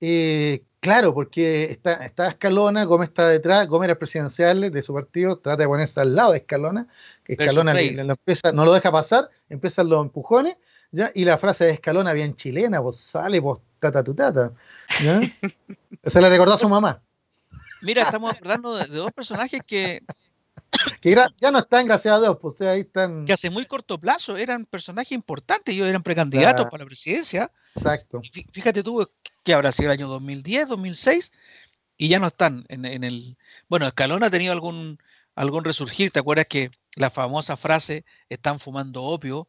Eh, 0.01 0.63
claro, 0.85 1.15
porque 1.15 1.71
está, 1.71 2.05
está 2.05 2.27
Escalona, 2.27 2.83
Gómez 2.83 3.09
está 3.09 3.27
detrás, 3.27 3.67
Gómez 3.67 3.87
era 3.87 3.97
presidencial 3.97 4.71
de 4.71 4.83
su 4.83 4.93
partido, 4.93 5.37
trata 5.37 5.63
de 5.63 5.67
ponerse 5.67 5.99
al 5.99 6.15
lado 6.15 6.33
de 6.33 6.37
Escalona, 6.37 6.87
que 7.23 7.33
Escalona 7.33 7.79
empieza, 7.81 8.51
no 8.51 8.65
lo 8.65 8.71
deja 8.71 8.91
pasar, 8.91 9.31
empiezan 9.49 9.89
los 9.89 10.05
empujones, 10.05 10.57
¿ya? 10.91 11.11
y 11.15 11.25
la 11.25 11.39
frase 11.39 11.65
de 11.65 11.71
Escalona 11.71 12.13
bien 12.13 12.35
chilena, 12.35 12.79
vos 12.81 13.01
sale, 13.01 13.39
vos 13.39 13.61
tata 13.79 14.03
tu 14.03 14.13
tata. 14.13 14.51
¿ya? 15.03 15.21
Se 16.05 16.21
le 16.21 16.29
recordó 16.29 16.53
a 16.53 16.59
su 16.59 16.69
mamá. 16.69 17.01
Mira, 17.81 18.03
estamos 18.03 18.35
hablando 18.35 18.75
de, 18.75 18.85
dos 18.85 19.11
personajes 19.11 19.61
que 19.65 20.03
que 21.01 21.15
ya 21.39 21.51
no 21.51 21.59
están, 21.59 21.85
gracias 21.87 22.13
a 22.13 22.19
Dios, 22.19 22.37
pues 22.41 22.59
ahí 22.61 22.81
están. 22.81 23.25
Que 23.25 23.33
hace 23.33 23.49
muy 23.49 23.65
corto 23.65 23.99
plazo 23.99 24.37
eran 24.37 24.65
personajes 24.65 25.11
importantes, 25.11 25.73
ellos 25.73 25.87
eran 25.87 26.03
precandidatos 26.03 26.65
para 26.65 26.83
la 26.83 26.87
presidencia. 26.87 27.51
Exacto. 27.75 28.21
Fíjate 28.51 28.83
tú 28.83 29.07
que 29.43 29.53
habrá 29.53 29.71
sido 29.71 29.91
el 29.91 29.99
año 29.99 30.07
2010, 30.07 30.69
2006, 30.69 31.31
y 31.97 32.07
ya 32.07 32.19
no 32.19 32.27
están 32.27 32.65
en, 32.67 33.03
el... 33.03 33.37
Bueno, 33.69 33.87
Escalón 33.87 34.23
ha 34.23 34.29
tenido 34.29 34.51
algún, 34.51 34.97
algún 35.35 35.63
resurgir, 35.63 36.11
¿te 36.11 36.19
acuerdas 36.19 36.47
que 36.47 36.71
la 36.95 37.09
famosa 37.09 37.55
frase, 37.55 38.05
están 38.29 38.59
fumando 38.59 39.03
opio, 39.03 39.47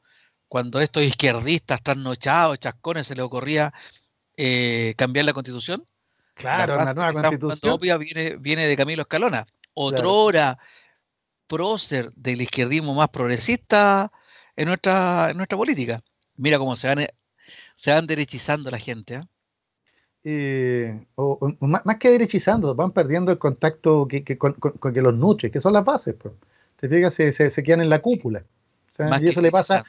cuando 0.48 0.80
estos 0.80 1.02
izquierdistas 1.02 1.82
trasnochados, 1.82 2.60
chascones, 2.60 3.06
se 3.06 3.16
les 3.16 3.24
ocurría 3.24 3.72
eh, 4.36 4.94
cambiar 4.96 5.24
la 5.24 5.32
constitución? 5.32 5.84
Claro, 6.34 6.76
la, 6.76 6.92
nueva 6.92 7.12
constitución. 7.12 7.72
Opio 7.72 7.98
viene, 7.98 8.36
viene 8.36 8.66
de 8.66 8.76
Camilo 8.76 9.02
Escalona. 9.02 9.46
Otrora 9.72 10.58
prócer 11.46 12.12
del 12.14 12.40
izquierdismo 12.42 12.94
más 12.94 13.08
progresista 13.08 14.12
en 14.56 14.68
nuestra, 14.68 15.30
en 15.30 15.36
nuestra 15.36 15.58
política. 15.58 16.00
Mira 16.36 16.58
cómo 16.58 16.76
se 16.76 16.88
van, 16.88 17.06
se 17.76 17.92
van 17.92 18.06
derechizando 18.06 18.70
la 18.70 18.78
gente. 18.78 19.14
¿eh? 19.14 19.24
Eh, 20.28 21.06
o, 21.14 21.54
más, 21.60 21.82
que 21.98 22.10
derechizando, 22.10 22.74
van 22.74 22.92
perdiendo 22.92 23.30
el 23.30 23.38
contacto 23.38 24.08
que, 24.08 24.36
con, 24.36 24.54
que 24.54 25.00
los 25.00 25.14
nutre, 25.14 25.50
que 25.50 25.60
son 25.60 25.72
las 25.72 25.84
bases. 25.84 26.14
Pues. 26.14 26.34
Te 26.80 26.88
fijas, 26.88 27.14
se, 27.14 27.32
se, 27.32 27.62
quedan 27.62 27.82
en 27.82 27.90
la 27.90 28.02
cúpula. 28.02 28.42
y 29.20 29.28
eso 29.28 29.40
le 29.40 29.50
pasa, 29.50 29.84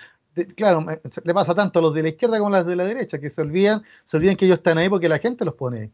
claro, 0.55 0.85
le 1.23 1.33
pasa 1.33 1.55
tanto 1.55 1.79
a 1.79 1.81
los 1.81 1.93
de 1.93 2.03
la 2.03 2.09
izquierda 2.09 2.37
como 2.37 2.53
a 2.53 2.59
los 2.59 2.67
de 2.67 2.75
la 2.75 2.85
derecha, 2.85 3.19
que 3.19 3.29
se 3.29 3.41
olvidan, 3.41 3.83
se 4.05 4.17
olvidan 4.17 4.35
que 4.35 4.45
ellos 4.45 4.59
están 4.59 4.77
ahí 4.77 4.89
porque 4.89 5.09
la 5.09 5.19
gente 5.19 5.43
los 5.43 5.55
pone 5.55 5.79
ahí. 5.79 5.91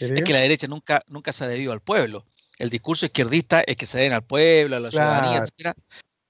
Es 0.00 0.22
que 0.22 0.32
la 0.32 0.40
derecha 0.40 0.66
nunca, 0.68 1.02
nunca 1.06 1.32
se 1.32 1.44
ha 1.44 1.48
debido 1.48 1.72
al 1.72 1.80
pueblo. 1.80 2.24
El 2.58 2.70
discurso 2.70 3.06
izquierdista 3.06 3.62
es 3.66 3.76
que 3.76 3.86
se 3.86 3.98
den 3.98 4.12
al 4.12 4.22
pueblo, 4.22 4.76
a 4.76 4.80
la 4.80 4.90
ciudadanía, 4.90 5.38
etc. 5.38 5.74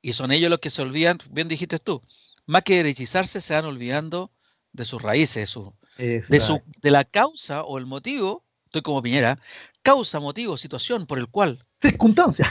Y 0.00 0.12
son 0.12 0.32
ellos 0.32 0.50
los 0.50 0.60
que 0.60 0.70
se 0.70 0.82
olvidan, 0.82 1.18
bien 1.30 1.48
dijiste 1.48 1.78
tú, 1.78 2.02
más 2.46 2.62
que 2.62 2.76
derechizarse, 2.76 3.40
se 3.40 3.54
van 3.54 3.64
olvidando 3.64 4.30
de 4.72 4.84
sus 4.84 5.02
raíces, 5.02 5.42
de 5.42 5.46
su, 5.46 5.74
de, 5.96 6.40
su, 6.40 6.62
de 6.80 6.90
la 6.90 7.04
causa 7.04 7.62
o 7.62 7.78
el 7.78 7.86
motivo, 7.86 8.44
estoy 8.64 8.82
como 8.82 9.02
Piñera, 9.02 9.38
causa, 9.82 10.20
motivo, 10.20 10.56
situación 10.56 11.06
por 11.06 11.18
el 11.18 11.28
cual. 11.28 11.58
Circunstancia. 11.80 12.50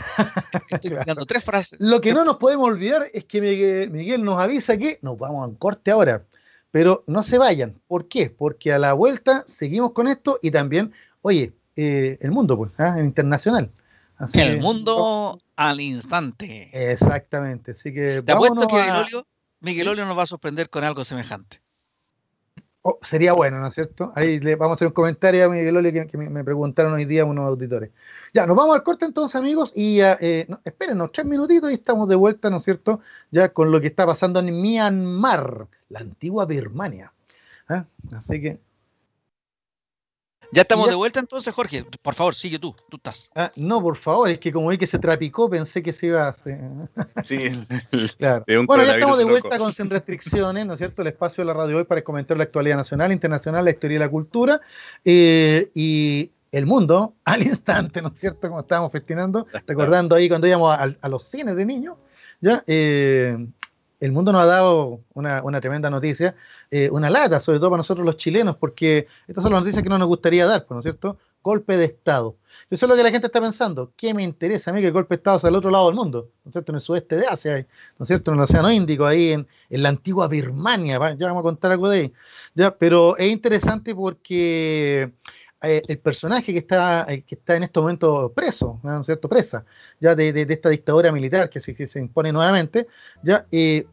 Estoy 0.69 0.91
dando 1.05 1.25
tres 1.25 1.43
frases. 1.43 1.79
Lo 1.79 2.01
que 2.01 2.13
no 2.13 2.23
nos 2.23 2.37
podemos 2.37 2.67
olvidar 2.67 3.09
es 3.13 3.25
que 3.25 3.41
Miguel, 3.89 4.23
nos 4.23 4.39
avisa 4.39 4.77
que 4.77 4.99
nos 5.01 5.17
vamos 5.17 5.49
a 5.49 5.57
corte 5.57 5.91
ahora. 5.91 6.25
Pero 6.69 7.03
no 7.07 7.23
se 7.23 7.37
vayan. 7.37 7.81
¿Por 7.87 8.07
qué? 8.07 8.29
Porque 8.29 8.71
a 8.71 8.79
la 8.79 8.93
vuelta 8.93 9.43
seguimos 9.45 9.91
con 9.91 10.07
esto 10.07 10.39
y 10.41 10.51
también, 10.51 10.93
oye, 11.21 11.53
eh, 11.75 12.17
el 12.21 12.31
mundo, 12.31 12.57
pues, 12.57 12.71
¿ah? 12.77 12.99
internacional. 12.99 13.71
el 14.33 14.59
mundo 14.59 15.41
al 15.55 15.79
instante. 15.79 16.69
Exactamente. 16.91 17.71
Así 17.71 17.93
que. 17.93 18.21
Te 18.21 18.31
apuesto 18.31 18.67
que 18.67 19.23
Miguel 19.61 19.87
Olio 19.89 20.05
nos 20.05 20.17
va 20.17 20.23
a 20.23 20.27
sorprender 20.27 20.69
con 20.69 20.83
algo 20.83 21.03
semejante. 21.03 21.61
Oh, 22.83 22.97
sería 23.03 23.33
bueno, 23.33 23.59
¿no 23.59 23.67
es 23.67 23.75
cierto? 23.75 24.11
Ahí 24.15 24.39
le 24.39 24.55
vamos 24.55 24.73
a 24.73 24.75
hacer 24.75 24.87
un 24.87 24.93
comentario 24.93 25.45
a 25.45 25.49
Miguel 25.49 25.77
Oli 25.77 25.91
que, 25.91 26.17
me, 26.17 26.43
preguntaron 26.43 26.93
hoy 26.93 27.05
día 27.05 27.25
unos 27.25 27.45
auditores. 27.45 27.91
Ya, 28.33 28.47
nos 28.47 28.57
vamos 28.57 28.75
al 28.75 28.81
corte 28.81 29.05
entonces, 29.05 29.35
amigos, 29.35 29.71
y 29.75 29.99
eh, 30.01 30.47
espérenos 30.65 31.11
tres 31.11 31.27
minutitos 31.27 31.69
y 31.69 31.75
estamos 31.75 32.09
de 32.09 32.15
vuelta, 32.15 32.49
¿no 32.49 32.57
es 32.57 32.63
cierto? 32.63 33.01
Ya 33.29 33.49
con 33.49 33.71
lo 33.71 33.79
que 33.81 33.87
está 33.87 34.07
pasando 34.07 34.39
en 34.39 34.59
Myanmar, 34.59 35.67
la 35.89 35.99
antigua 35.99 36.47
Birmania. 36.47 37.13
¿Ah? 37.69 37.85
Así 38.13 38.41
que 38.41 38.59
ya 40.51 40.61
estamos 40.63 40.89
de 40.89 40.95
vuelta 40.95 41.19
entonces, 41.19 41.53
Jorge. 41.53 41.85
Por 42.01 42.13
favor, 42.13 42.35
sigue 42.35 42.59
tú, 42.59 42.75
tú 42.89 42.97
estás. 42.97 43.31
Ah, 43.35 43.51
no, 43.55 43.81
por 43.81 43.97
favor, 43.97 44.29
es 44.29 44.39
que 44.39 44.51
como 44.51 44.69
vi 44.69 44.77
que 44.77 44.87
se 44.87 44.99
trapicó, 44.99 45.49
pensé 45.49 45.81
que 45.81 45.93
se 45.93 46.07
iba 46.07 46.27
a 46.27 46.35
Sí, 47.23 47.37
claro. 48.17 48.43
Bueno, 48.65 48.83
ya 48.83 48.93
estamos 48.93 49.17
de 49.17 49.23
vuelta 49.23 49.57
con 49.57 49.73
Sin 49.73 49.89
Restricciones, 49.89 50.65
¿no 50.65 50.73
es 50.73 50.79
cierto? 50.79 51.01
El 51.01 51.09
espacio 51.09 51.43
de 51.43 51.47
la 51.47 51.53
radio 51.53 51.77
hoy 51.77 51.85
para 51.85 52.03
comentar 52.03 52.37
la 52.37 52.43
actualidad 52.43 52.77
nacional, 52.77 53.11
internacional, 53.11 53.63
la 53.63 53.71
historia 53.71 53.95
y 53.95 53.99
la 53.99 54.09
cultura. 54.09 54.61
Eh, 55.05 55.71
y 55.73 56.31
el 56.51 56.65
mundo 56.65 57.15
al 57.25 57.43
instante, 57.43 58.01
¿no 58.01 58.09
es 58.09 58.19
cierto? 58.19 58.49
Como 58.49 58.61
estábamos 58.61 58.91
festinando, 58.91 59.47
recordando 59.67 60.15
ahí 60.15 60.27
cuando 60.27 60.47
íbamos 60.47 60.77
a, 60.77 61.09
los 61.09 61.27
cines 61.27 61.55
de 61.55 61.65
niños, 61.65 61.97
¿ya? 62.41 62.63
Eh, 62.67 63.37
el 64.01 64.11
mundo 64.11 64.31
nos 64.31 64.41
ha 64.41 64.45
dado 64.45 65.01
una, 65.13 65.61
tremenda 65.61 65.89
noticia, 65.89 66.35
eh, 66.71 66.89
una 66.91 67.09
lata, 67.09 67.39
sobre 67.39 67.59
todo 67.59 67.69
para 67.69 67.81
nosotros 67.81 68.05
los 68.05 68.17
chilenos, 68.17 68.57
porque 68.57 69.07
estas 69.27 69.43
son 69.43 69.53
las 69.53 69.61
noticias 69.61 69.83
que 69.83 69.89
no 69.89 69.99
nos 69.99 70.07
gustaría 70.07 70.47
dar, 70.47 70.65
¿no 70.69 70.79
es 70.79 70.83
cierto? 70.83 71.17
Golpe 71.43 71.77
de 71.77 71.85
Estado. 71.85 72.35
Eso 72.69 72.85
es 72.85 72.89
lo 72.89 72.95
que 72.95 73.03
la 73.03 73.11
gente 73.11 73.27
está 73.27 73.39
pensando. 73.39 73.93
¿Qué 73.95 74.13
me 74.13 74.23
interesa 74.23 74.71
a 74.71 74.73
mí 74.73 74.81
que 74.81 74.87
el 74.87 74.93
golpe 74.93 75.15
de 75.15 75.17
Estado 75.17 75.39
sea 75.39 75.49
al 75.49 75.55
otro 75.55 75.69
lado 75.69 75.85
del 75.85 75.95
mundo? 75.95 76.31
¿No 76.43 76.49
es 76.49 76.53
cierto? 76.53 76.71
En 76.71 76.77
el 76.77 76.81
sudeste 76.81 77.15
de 77.15 77.27
Asia, 77.27 77.67
¿no 77.99 78.03
es 78.03 78.07
cierto? 78.07 78.31
En 78.31 78.37
el 78.37 78.43
Océano 78.43 78.71
Índico, 78.71 79.05
ahí 79.05 79.31
en, 79.31 79.47
la 79.69 79.89
antigua 79.89 80.27
Birmania, 80.27 80.97
ya 81.15 81.27
vamos 81.27 81.41
a 81.41 81.43
contar 81.43 81.71
algo 81.71 81.87
de 81.89 81.99
ahí. 82.55 82.71
Pero 82.79 83.17
es 83.17 83.31
interesante 83.31 83.93
porque 83.93 85.11
eh, 85.63 85.83
el 85.87 85.99
personaje 85.99 86.51
que 86.53 86.59
está, 86.59 87.05
eh, 87.07 87.21
que 87.21 87.35
está 87.35 87.55
en 87.55 87.63
estos 87.63 87.83
momentos 87.83 88.31
preso, 88.31 88.79
¿no 88.81 89.03
cierto? 89.03 89.29
Presa, 89.29 89.63
ya 89.99 90.15
de, 90.15 90.47
esta 90.49 90.69
dictadura 90.69 91.11
militar 91.11 91.51
que 91.51 91.59
se, 91.59 91.87
se 91.87 91.99
impone 91.99 92.31
nuevamente, 92.31 92.87
ya 93.21 93.45
eh, 93.51 93.85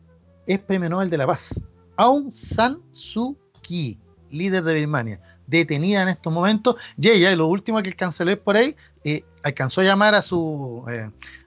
es 0.47 0.59
premio 0.61 0.89
Nobel 0.89 1.11
de 1.11 1.19
la 1.19 1.27
Paz. 1.27 1.51
Aung 1.97 2.35
San 2.35 2.81
Suu 2.93 3.37
Kyi, 3.61 3.99
líder 4.31 4.63
de 4.63 4.75
Birmania, 4.75 5.21
detenida 5.47 6.03
en 6.03 6.09
estos 6.09 6.33
momentos, 6.33 6.77
y 6.97 7.11
ella, 7.11 7.37
lo 7.37 7.49
último 7.49 7.83
que 7.83 7.95
a 7.99 8.25
leer 8.25 8.41
por 8.41 8.57
ahí, 8.57 8.75
alcanzó 9.43 9.83
a 9.83 9.85
llamar 9.85 10.15
a 10.15 10.23
su 10.23 10.85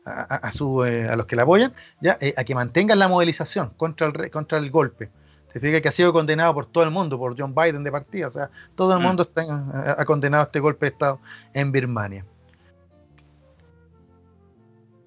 a, 0.05 0.51
su, 0.51 0.84
a 0.84 1.15
los 1.15 1.25
que 1.25 1.36
la 1.36 1.43
apoyan, 1.43 1.73
ya, 1.99 2.17
a 2.36 2.43
que 2.43 2.55
mantengan 2.55 2.99
la 2.99 3.07
movilización 3.07 3.71
contra 3.77 4.07
el, 4.07 4.31
contra 4.31 4.60
el 4.60 4.69
golpe. 4.69 5.10
Se 5.53 5.59
fija 5.59 5.81
que 5.81 5.89
ha 5.89 5.91
sido 5.91 6.13
condenado 6.13 6.53
por 6.53 6.65
todo 6.65 6.83
el 6.83 6.91
mundo, 6.91 7.17
por 7.17 7.39
John 7.39 7.53
Biden 7.53 7.83
de 7.83 7.91
partida, 7.91 8.27
o 8.27 8.31
sea, 8.31 8.49
todo 8.75 8.93
el 8.93 8.99
mm. 8.99 9.03
mundo 9.03 9.23
está, 9.23 9.95
ha 9.97 10.05
condenado 10.05 10.45
este 10.45 10.59
golpe 10.59 10.85
de 10.85 10.91
Estado 10.91 11.19
en 11.53 11.71
Birmania. 11.71 12.25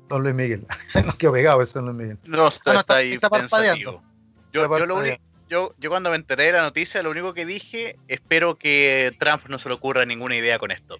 Don 0.08 0.22
Luis 0.22 0.34
Miguel, 0.34 0.66
se 0.86 1.02
nos 1.02 1.16
quedó 1.16 1.32
pegado 1.32 1.62
eso, 1.62 1.80
Luis 1.80 1.96
Miguel. 1.96 2.18
No, 2.24 2.48
está, 2.48 2.72
ah, 2.72 2.80
está, 2.80 2.96
ahí 2.96 3.12
está 3.12 3.30
parpadeando. 3.30 4.02
Yo, 4.52 4.68
yo, 5.48 5.74
yo, 5.78 5.90
cuando 5.90 6.10
me 6.10 6.16
enteré 6.16 6.44
de 6.44 6.52
la 6.52 6.62
noticia, 6.62 7.02
lo 7.02 7.10
único 7.10 7.34
que 7.34 7.44
dije, 7.44 7.98
espero 8.08 8.56
que 8.56 9.14
Trump 9.18 9.46
no 9.48 9.58
se 9.58 9.68
le 9.68 9.74
ocurra 9.74 10.06
ninguna 10.06 10.36
idea 10.36 10.58
con 10.58 10.70
esto. 10.70 10.96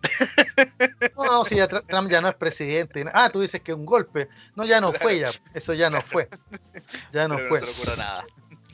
No, 1.16 1.24
no, 1.24 1.44
si 1.44 1.56
ya 1.56 1.68
Trump 1.68 2.10
ya 2.10 2.20
no 2.20 2.28
es 2.28 2.34
presidente. 2.34 3.04
Ah, 3.12 3.30
tú 3.30 3.40
dices 3.40 3.60
que 3.62 3.72
un 3.72 3.86
golpe. 3.86 4.28
No, 4.54 4.64
ya 4.64 4.80
no 4.80 4.92
fue, 4.92 5.20
ya. 5.20 5.30
Eso 5.54 5.72
ya 5.72 5.90
no 5.90 6.02
fue. 6.02 6.28
Ya 7.12 7.28
no 7.28 7.38
fue. 7.38 7.60
No 7.60 7.66
se 7.66 7.86
le 7.86 7.92
ocurra 7.92 8.04
nada. 8.04 8.24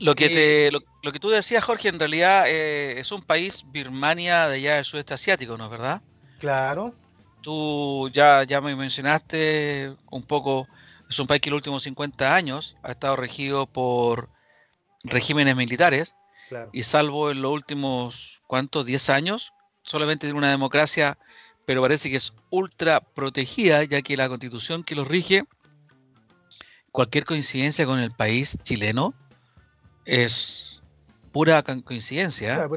Lo 0.01 0.15
que, 0.15 0.29
te, 0.29 0.71
lo, 0.71 1.11
que 1.11 1.19
tú 1.19 1.29
decías, 1.29 1.63
Jorge, 1.63 1.89
en 1.89 1.99
realidad 1.99 2.45
eh, 2.47 2.99
es 2.99 3.11
un 3.11 3.21
país, 3.21 3.65
Birmania, 3.71 4.47
de 4.47 4.55
allá 4.55 4.75
del 4.75 4.85
sudeste 4.85 5.13
asiático, 5.13 5.57
¿no 5.57 5.65
es 5.65 5.71
verdad? 5.71 6.01
Claro. 6.39 6.95
Tú 7.41 8.09
ya, 8.11 8.43
ya 8.43 8.61
me 8.61 8.75
mencionaste 8.75 9.95
un 10.09 10.23
poco, 10.23 10.67
es 11.07 11.19
un 11.19 11.27
país 11.27 11.41
que 11.41 11.49
en 11.49 11.53
los 11.53 11.59
últimos 11.59 11.83
50 11.83 12.33
años 12.33 12.77
ha 12.81 12.91
estado 12.91 13.15
regido 13.15 13.67
por 13.67 14.29
regímenes 15.03 15.55
militares 15.55 16.15
y 16.71 16.83
salvo 16.83 17.31
en 17.31 17.41
los 17.41 17.51
últimos, 17.51 18.41
¿cuántos? 18.47 18.85
10 18.85 19.09
años, 19.09 19.53
solamente 19.83 20.27
tiene 20.27 20.37
una 20.37 20.49
democracia, 20.49 21.17
pero 21.65 21.81
parece 21.81 22.09
que 22.09 22.17
es 22.17 22.33
ultra 22.49 22.99
protegida, 22.99 23.83
ya 23.83 24.01
que 24.01 24.17
la 24.17 24.27
constitución 24.27 24.83
que 24.83 24.95
los 24.95 25.07
rige, 25.07 25.43
cualquier 26.91 27.25
coincidencia 27.25 27.85
con 27.85 27.99
el 27.99 28.11
país 28.11 28.57
chileno, 28.63 29.13
es 30.05 30.81
pura 31.31 31.63
coincidencia. 31.63 32.67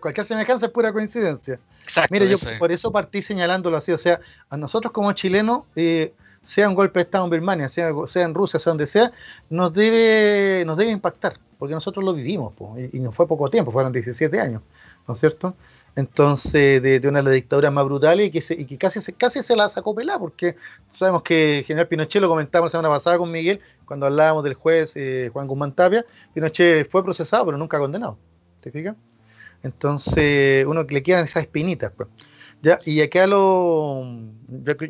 cualquier, 0.00 0.26
semejanza 0.26 0.66
es 0.66 0.72
pura 0.72 0.92
coincidencia. 0.92 1.58
Exacto. 1.82 2.12
Mire, 2.12 2.28
yo 2.28 2.36
por 2.58 2.70
eso 2.70 2.92
partí 2.92 3.22
señalándolo 3.22 3.76
así. 3.76 3.92
O 3.92 3.98
sea, 3.98 4.20
a 4.50 4.56
nosotros 4.56 4.92
como 4.92 5.12
chilenos, 5.12 5.62
eh, 5.74 6.12
sea 6.44 6.68
un 6.68 6.74
golpe 6.74 6.98
de 6.98 7.04
Estado 7.04 7.24
en 7.24 7.30
Birmania, 7.30 7.68
sea, 7.68 7.90
sea, 8.08 8.24
en 8.24 8.34
Rusia, 8.34 8.60
sea 8.60 8.70
donde 8.70 8.86
sea, 8.86 9.12
nos 9.50 9.72
debe, 9.72 10.64
nos 10.66 10.76
debe 10.76 10.90
impactar, 10.90 11.38
porque 11.58 11.74
nosotros 11.74 12.04
lo 12.04 12.14
vivimos, 12.14 12.54
y, 12.76 12.96
y 12.96 13.00
no 13.00 13.12
fue 13.12 13.26
poco 13.26 13.50
tiempo, 13.50 13.70
fueron 13.70 13.92
17 13.92 14.40
años, 14.40 14.62
¿no 15.06 15.14
es 15.14 15.20
cierto? 15.20 15.54
entonces 15.98 16.80
de, 16.80 17.00
una 17.08 17.18
de 17.18 17.24
las 17.24 17.34
dictaduras 17.34 17.72
más 17.72 17.84
brutales 17.84 18.28
y 18.28 18.30
que, 18.30 18.54
y 18.54 18.64
que 18.66 18.78
casi, 18.78 19.12
casi 19.14 19.42
se 19.42 19.56
la 19.56 19.68
sacó 19.68 19.96
pelada, 19.96 20.20
porque 20.20 20.54
sabemos 20.92 21.22
que 21.22 21.64
general 21.66 21.88
Pinochet 21.88 22.22
lo 22.22 22.28
comentamos 22.28 22.68
la 22.68 22.70
semana 22.70 22.88
pasada 22.88 23.18
con 23.18 23.32
Miguel, 23.32 23.60
cuando 23.88 24.06
hablábamos 24.06 24.44
del 24.44 24.54
juez 24.54 24.92
eh, 24.94 25.30
Juan 25.32 25.46
Guzmán 25.46 25.72
Tapia, 25.72 26.04
Pinochet 26.34 26.88
fue 26.90 27.02
procesado, 27.02 27.46
pero 27.46 27.56
nunca 27.56 27.78
condenado. 27.78 28.18
¿Te 28.60 28.70
fijas? 28.70 28.94
Entonces, 29.62 30.66
uno 30.66 30.84
le 30.84 31.02
quedan 31.02 31.24
esas 31.24 31.44
espinitas. 31.44 31.90
Pues. 31.96 32.08
Ya, 32.60 32.80
y 32.84 33.00
acá 33.00 33.26
lo. 33.26 34.04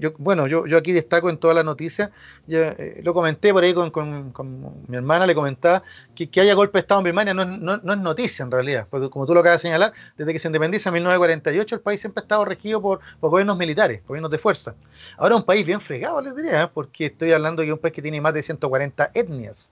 Yo, 0.01 0.15
bueno, 0.19 0.47
yo, 0.47 0.67
yo 0.67 0.79
aquí 0.79 0.93
destaco 0.93 1.29
en 1.29 1.37
toda 1.37 1.53
la 1.53 1.63
noticia, 1.63 2.11
ya, 2.47 2.75
eh, 2.79 3.01
lo 3.03 3.13
comenté 3.13 3.53
por 3.53 3.63
ahí 3.63 3.75
con, 3.75 3.91
con, 3.91 4.85
mi 4.87 4.97
hermana, 4.97 5.27
le 5.27 5.35
comentaba 5.35 5.83
que, 6.15 6.31
que 6.31 6.41
haya 6.41 6.55
golpe 6.55 6.79
de 6.79 6.81
Estado 6.81 7.01
en 7.01 7.05
Birmania 7.05 7.35
no, 7.35 7.45
no, 7.45 7.77
no, 7.77 7.93
es 7.93 7.99
noticia 7.99 8.45
en 8.45 8.51
realidad, 8.51 8.87
porque 8.89 9.11
como 9.11 9.27
tú 9.27 9.35
lo 9.35 9.41
acabas 9.41 9.61
de 9.61 9.69
señalar, 9.69 9.93
desde 10.17 10.33
que 10.33 10.39
se 10.39 10.49
independiza 10.49 10.89
en 10.89 10.95
1948 10.95 11.75
el 11.75 11.81
país 11.83 12.01
siempre 12.01 12.21
ha 12.21 12.23
estado 12.23 12.45
regido 12.45 12.81
por, 12.81 13.01
por 13.21 13.31
gobiernos 13.31 13.59
militares, 13.59 14.01
gobiernos 14.07 14.31
de 14.31 14.39
fuerza. 14.39 14.75
Ahora 15.19 15.35
es 15.35 15.41
un 15.41 15.47
país 15.47 15.67
bien 15.67 15.81
fregado, 15.81 16.23
les 16.23 16.35
diría, 16.37 16.63
¿eh? 16.63 16.69
porque 16.73 17.07
estoy 17.07 17.33
hablando 17.33 17.63
de 17.63 17.73
un 17.73 17.79
país 17.79 17.93
que 17.93 18.01
tiene 18.01 18.21
más 18.21 18.33
de 18.33 18.43
140 18.43 19.11
etnias 19.13 19.71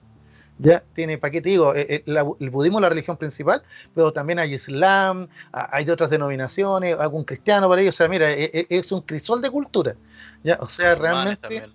ya. 0.59 0.83
Tiene, 0.95 1.19
¿para 1.19 1.31
qué 1.31 1.41
te 1.41 1.51
digo? 1.51 1.75
Eh, 1.75 1.87
eh, 1.89 2.05
el 2.07 2.51
budismo 2.51 2.79
es 2.79 2.83
la 2.83 2.89
religión 2.89 3.17
principal, 3.17 3.63
pero 3.95 4.13
también 4.13 4.39
hay 4.39 4.55
islam, 4.55 5.29
hay 5.53 5.85
de 5.85 5.93
otras 5.93 6.11
denominaciones, 6.11 6.97
algún 6.99 7.25
cristiano 7.25 7.69
por 7.69 7.79
ahí, 7.79 7.89
o 7.89 7.93
sea, 7.93 8.09
mira, 8.09 8.31
e, 8.31 8.51
e, 8.53 8.67
es, 8.71 8.91
un 8.93 9.03
crisol 9.03 9.43
de 9.43 9.51
cultura, 9.51 9.95
ya, 10.43 10.59
o 10.61 10.69
sea, 10.69 10.95
realmente, 10.95 11.69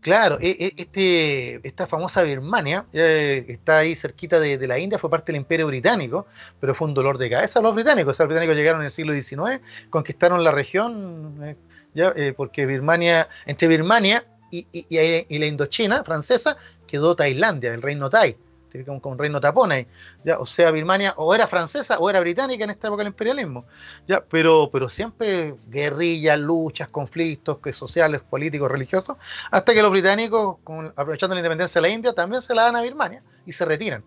claro, 0.00 0.38
este, 0.40 1.66
esta 1.66 1.86
famosa 1.86 2.22
Birmania, 2.22 2.84
está 2.92 3.78
ahí 3.78 3.94
cerquita 3.94 4.38
de, 4.40 4.66
la 4.66 4.78
India, 4.78 4.98
fue 4.98 5.10
parte 5.10 5.32
del 5.32 5.40
imperio 5.40 5.66
británico, 5.66 6.26
pero 6.60 6.74
fue 6.74 6.88
un 6.88 6.94
dolor 6.94 7.18
de 7.18 7.30
cabeza 7.30 7.60
a 7.60 7.62
los 7.62 7.74
británicos, 7.74 8.12
o 8.12 8.14
sea, 8.14 8.24
los 8.24 8.30
británicos 8.30 8.56
llegaron 8.56 8.82
en 8.82 8.86
el 8.86 8.92
siglo 8.92 9.14
XIX, 9.14 9.60
conquistaron 9.90 10.44
la 10.44 10.50
región, 10.50 11.38
eh, 11.42 11.56
ya, 11.94 12.12
porque 12.36 12.66
Birmania, 12.66 13.28
entre 13.46 13.66
Birmania 13.66 14.24
y, 14.50 14.66
y, 14.72 15.38
la 15.38 15.46
Indochina 15.46 16.04
francesa 16.04 16.56
quedó 16.88 17.14
Tailandia, 17.14 17.72
el 17.72 17.82
reino 17.82 18.10
Tai, 18.10 18.36
con, 18.84 19.00
con 19.00 19.18
reino 19.18 19.40
tapón 19.40 19.72
ahí, 19.72 19.86
ya, 20.24 20.38
o 20.38 20.46
sea, 20.46 20.70
Birmania 20.70 21.14
o 21.16 21.34
era 21.34 21.46
francesa 21.46 21.98
o 21.98 22.10
era 22.10 22.20
británica 22.20 22.64
en 22.64 22.70
esta 22.70 22.88
época 22.88 23.00
del 23.00 23.12
imperialismo, 23.12 23.64
ya, 24.06 24.20
pero, 24.20 24.68
pero 24.72 24.88
siempre 24.90 25.54
guerrillas, 25.68 26.38
luchas, 26.38 26.88
conflictos 26.88 27.58
que 27.58 27.72
sociales, 27.72 28.20
políticos, 28.28 28.70
religiosos, 28.70 29.16
hasta 29.50 29.72
que 29.72 29.82
los 29.82 29.90
británicos, 29.90 30.58
aprovechando 30.96 31.34
la 31.34 31.40
independencia 31.40 31.80
de 31.80 31.88
la 31.88 31.94
India, 31.94 32.12
también 32.12 32.42
se 32.42 32.54
la 32.54 32.64
dan 32.64 32.76
a 32.76 32.82
Birmania 32.82 33.22
y 33.46 33.52
se 33.52 33.64
retiran. 33.64 34.02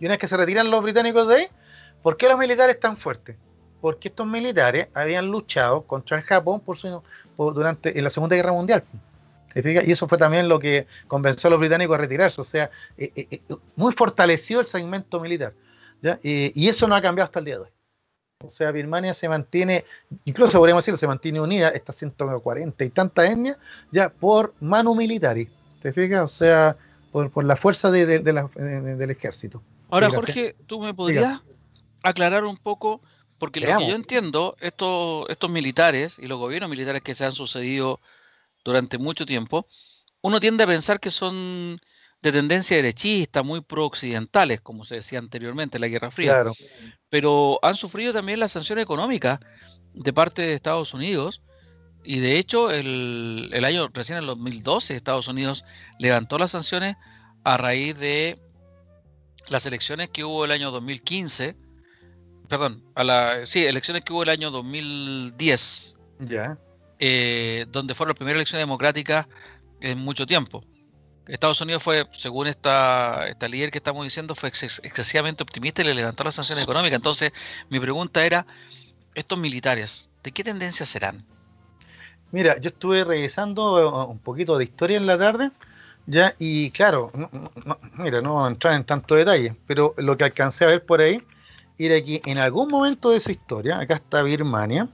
Y 0.00 0.06
una 0.06 0.12
vez 0.12 0.18
que 0.18 0.28
se 0.28 0.36
retiran 0.36 0.70
los 0.70 0.82
británicos 0.82 1.26
de 1.28 1.34
ahí, 1.34 1.48
¿por 2.02 2.16
qué 2.16 2.28
los 2.28 2.38
militares 2.38 2.78
tan 2.78 2.96
fuertes? 2.96 3.36
Porque 3.80 4.08
estos 4.08 4.26
militares 4.26 4.88
habían 4.94 5.30
luchado 5.30 5.82
contra 5.82 6.16
el 6.16 6.22
Japón 6.22 6.60
por 6.60 6.78
su, 6.78 7.02
durante 7.36 7.96
en 7.96 8.04
la 8.04 8.10
Segunda 8.10 8.36
Guerra 8.36 8.52
Mundial. 8.52 8.82
Y 9.54 9.92
eso 9.92 10.08
fue 10.08 10.18
también 10.18 10.48
lo 10.48 10.58
que 10.58 10.86
convenció 11.06 11.48
a 11.48 11.50
los 11.50 11.60
británicos 11.60 11.94
a 11.94 11.98
retirarse, 11.98 12.40
o 12.40 12.44
sea, 12.44 12.70
eh, 12.98 13.12
eh, 13.14 13.26
eh, 13.30 13.40
muy 13.76 13.92
fortaleció 13.92 14.60
el 14.60 14.66
segmento 14.66 15.20
militar. 15.20 15.54
y 16.22 16.68
eso 16.68 16.86
no 16.86 16.94
ha 16.94 17.00
cambiado 17.00 17.26
hasta 17.26 17.38
el 17.38 17.44
día 17.44 17.54
de 17.54 17.60
hoy. 17.62 17.68
O 18.44 18.50
sea, 18.50 18.72
Birmania 18.72 19.14
se 19.14 19.28
mantiene, 19.28 19.84
incluso 20.24 20.58
podríamos 20.58 20.82
decirlo, 20.82 20.98
se 20.98 21.06
mantiene 21.06 21.40
unida, 21.40 21.70
estas 21.70 21.96
140 21.96 22.84
y 22.84 22.90
tantas 22.90 23.30
etnias, 23.30 23.56
ya 23.90 24.10
por 24.10 24.54
mano 24.60 24.94
militar. 24.94 25.36
¿Te 25.80 25.92
fijas? 25.92 26.24
O 26.24 26.28
sea, 26.28 26.76
por, 27.10 27.44
la 27.44 27.56
fuerza 27.56 27.90
del 27.90 29.10
ejército. 29.10 29.62
Ahora, 29.88 30.10
Jorge, 30.10 30.56
¿tú 30.66 30.80
me 30.80 30.92
podrías 30.92 31.40
aclarar 32.02 32.44
un 32.44 32.56
poco? 32.56 33.00
Porque 33.38 33.60
lo 33.60 33.78
que 33.78 33.88
yo 33.88 33.94
entiendo, 33.94 34.56
estos, 34.60 35.28
estos 35.28 35.50
militares 35.50 36.18
y 36.18 36.26
los 36.26 36.38
gobiernos 36.38 36.70
militares 36.70 37.02
que 37.02 37.14
se 37.14 37.24
han 37.24 37.32
sucedido 37.32 38.00
durante 38.64 38.98
mucho 38.98 39.26
tiempo, 39.26 39.66
uno 40.20 40.40
tiende 40.40 40.64
a 40.64 40.66
pensar 40.66 41.00
que 41.00 41.10
son 41.10 41.80
de 42.24 42.32
tendencia 42.32 42.76
derechista, 42.78 43.42
muy 43.42 43.60
pro-occidentales, 43.60 44.62
como 44.62 44.86
se 44.86 44.94
decía 44.96 45.18
anteriormente 45.18 45.76
en 45.76 45.82
la 45.82 45.88
Guerra 45.88 46.10
Fría. 46.10 46.42
Pero 47.10 47.58
han 47.62 47.74
sufrido 47.74 48.14
también 48.14 48.40
las 48.40 48.52
sanciones 48.52 48.82
económicas 48.82 49.40
de 49.92 50.12
parte 50.14 50.40
de 50.40 50.54
Estados 50.54 50.94
Unidos. 50.94 51.42
Y 52.02 52.20
de 52.20 52.38
hecho, 52.38 52.70
el, 52.70 53.62
año 53.62 53.90
recién 53.92 54.16
en 54.16 54.22
el 54.22 54.28
2012, 54.28 54.94
Estados 54.94 55.28
Unidos 55.28 55.66
levantó 55.98 56.38
las 56.38 56.52
sanciones 56.52 56.96
a 57.44 57.58
raíz 57.58 57.98
de 57.98 58.38
las 59.48 59.66
elecciones 59.66 60.08
que 60.08 60.24
hubo 60.24 60.46
el 60.46 60.50
año 60.50 60.70
2015. 60.70 61.56
Perdón, 62.48 62.82
a 62.94 63.04
la, 63.04 63.44
sí, 63.44 63.66
elecciones 63.66 64.02
que 64.02 64.14
hubo 64.14 64.22
el 64.22 64.30
año 64.30 64.50
2010. 64.50 65.96
Ya. 66.20 66.58
Eh, 66.98 67.66
donde 67.70 67.94
fueron 67.94 68.10
las 68.10 68.16
primeras 68.16 68.36
elecciones 68.36 68.66
democráticas 68.66 69.26
en 69.80 69.98
mucho 69.98 70.26
tiempo. 70.26 70.62
Estados 71.26 71.60
Unidos 71.60 71.82
fue, 71.82 72.06
según 72.12 72.46
esta, 72.46 73.26
líder 73.48 73.70
que 73.70 73.78
estamos 73.78 74.04
diciendo, 74.04 74.34
fue 74.34 74.50
excesivamente 74.50 75.42
optimista 75.42 75.82
y 75.82 75.86
le 75.86 75.94
levantó 75.94 76.22
las 76.24 76.34
sanciones 76.34 76.64
económicas. 76.64 76.96
Entonces, 76.96 77.32
mi 77.70 77.80
pregunta 77.80 78.24
era, 78.24 78.46
estos 79.14 79.38
militares, 79.38 80.10
¿de 80.22 80.32
qué 80.32 80.44
tendencia 80.44 80.84
serán? 80.84 81.18
Mira, 82.30 82.58
yo 82.60 82.68
estuve 82.68 83.04
revisando 83.04 83.78
eh, 83.78 84.06
un 84.10 84.18
poquito 84.18 84.58
de 84.58 84.64
historia 84.64 84.96
en 84.98 85.06
la 85.06 85.16
tarde, 85.16 85.50
ya, 86.06 86.34
y 86.38 86.70
claro, 86.70 87.10
mira, 87.96 88.20
no 88.20 88.34
voy 88.34 88.44
a 88.44 88.48
entrar 88.48 88.74
en 88.74 88.84
tanto 88.84 89.14
detalle, 89.14 89.56
pero 89.66 89.94
lo 89.96 90.18
que 90.18 90.24
alcancé 90.24 90.64
a 90.64 90.68
ver 90.68 90.84
por 90.84 91.00
ahí 91.00 91.22
era 91.78 92.02
que 92.04 92.20
en 92.26 92.36
algún 92.38 92.68
momento 92.68 93.10
de 93.10 93.20
su 93.20 93.30
historia, 93.30 93.78
acá 93.78 93.94
está 93.94 94.22
Birmania, 94.22 94.88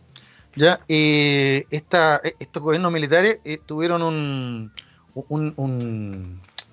ya, 0.57 0.81
eh, 0.89 1.65
esta, 1.71 2.21
estos 2.39 2.63
gobiernos 2.63 2.93
militares 2.93 3.39
eh, 3.45 3.59
tuvieron 3.65 4.03
un, 4.03 4.73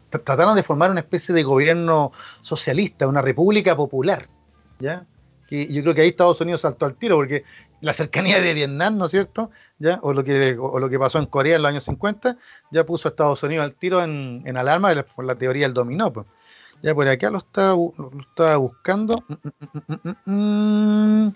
trataron 0.10 0.56
de 0.56 0.63
formar 0.63 0.92
una 0.92 1.02
especie 1.02 1.34
de 1.36 1.44
gobierno 1.44 2.12
socialista, 2.42 3.08
una 3.08 3.22
república 3.22 3.76
popular, 3.76 4.28
¿ya? 4.80 5.06
Que 5.48 5.72
yo 5.72 5.82
creo 5.82 5.94
que 5.94 6.02
ahí 6.02 6.10
Estados 6.10 6.42
Unidos 6.42 6.62
saltó 6.62 6.86
al 6.86 6.96
tiro, 6.96 7.16
porque 7.16 7.44
la 7.80 7.94
cercanía 7.94 8.42
de 8.42 8.54
Vietnam, 8.54 8.98
¿no 8.98 9.06
es 9.06 9.12
cierto? 9.12 9.52
¿Ya? 9.80 10.00
O, 10.02 10.12
lo 10.12 10.24
que, 10.24 10.58
o 10.60 10.80
lo 10.80 10.90
que 10.90 11.00
pasó 11.00 11.20
en 11.20 11.28
Corea 11.28 11.56
en 11.56 11.62
los 11.62 11.70
años 11.70 11.84
50, 11.86 12.38
ya 12.72 12.86
puso 12.86 13.08
a 13.08 13.12
Estados 13.12 13.44
Unidos 13.44 13.66
al 13.66 13.76
tiro 13.76 14.04
en, 14.04 14.42
en 14.46 14.58
alarma 14.58 14.94
por 15.16 15.26
la 15.26 15.36
teoría 15.36 15.66
del 15.66 15.74
dominó. 15.74 16.12
Pues. 16.12 16.26
Ya 16.82 16.94
por 16.94 17.08
acá 17.08 17.30
lo 17.30 17.38
estaba, 17.38 17.76
lo 17.76 18.22
estaba 18.22 18.58
buscando. 18.58 19.24
Mm, 20.26 20.32
mm, 20.32 21.28
Mm, 21.28 21.34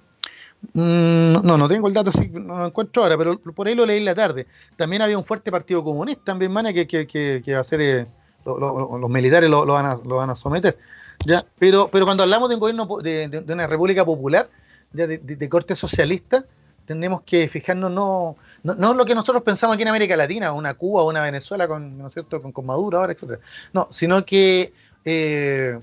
no, 0.73 1.41
no 1.41 1.67
tengo 1.67 1.87
el 1.87 1.93
dato, 1.93 2.11
no 2.31 2.59
lo 2.59 2.67
encuentro 2.67 3.03
ahora, 3.03 3.17
pero 3.17 3.39
por 3.39 3.67
ahí 3.67 3.75
lo 3.75 3.85
leí 3.85 3.97
en 3.97 4.05
la 4.05 4.15
tarde. 4.15 4.47
También 4.77 5.01
había 5.01 5.17
un 5.17 5.25
fuerte 5.25 5.51
partido 5.51 5.83
comunista 5.83 6.31
en 6.31 6.39
Birmania 6.39 6.73
que, 6.73 6.87
que, 6.87 7.07
que, 7.07 7.53
va 7.53 7.61
a 7.61 7.63
ser, 7.63 7.81
eh, 7.81 8.07
los 8.45 9.09
militares 9.09 9.49
lo, 9.49 9.65
van 9.65 9.85
a, 9.85 9.95
lo 9.95 10.17
van 10.17 10.29
a 10.29 10.35
someter. 10.35 10.77
¿ya? 11.25 11.43
Pero, 11.57 11.89
pero 11.91 12.05
cuando 12.05 12.23
hablamos 12.23 12.49
de 12.49 12.55
un 12.55 12.61
gobierno, 12.61 12.87
de, 13.01 13.43
una 13.49 13.67
república 13.67 14.05
popular, 14.05 14.49
ya 14.93 15.07
de, 15.07 15.49
corte 15.49 15.75
socialista, 15.75 16.45
tenemos 16.85 17.21
que 17.23 17.47
fijarnos 17.47 17.91
no, 17.91 18.35
no, 18.63 18.75
no, 18.75 18.93
lo 18.93 19.05
que 19.05 19.15
nosotros 19.15 19.43
pensamos 19.43 19.75
aquí 19.75 19.83
en 19.83 19.89
América 19.89 20.15
Latina, 20.15 20.53
una 20.53 20.73
Cuba 20.73 21.03
una 21.05 21.21
Venezuela 21.21 21.67
con, 21.67 21.97
¿no 21.97 22.07
es 22.07 22.13
cierto? 22.13 22.41
con, 22.41 22.51
con 22.51 22.65
Maduro 22.65 22.99
ahora, 22.99 23.13
etcétera. 23.13 23.39
No, 23.73 23.87
sino 23.91 24.23
que 24.25 24.73
eh, 25.05 25.79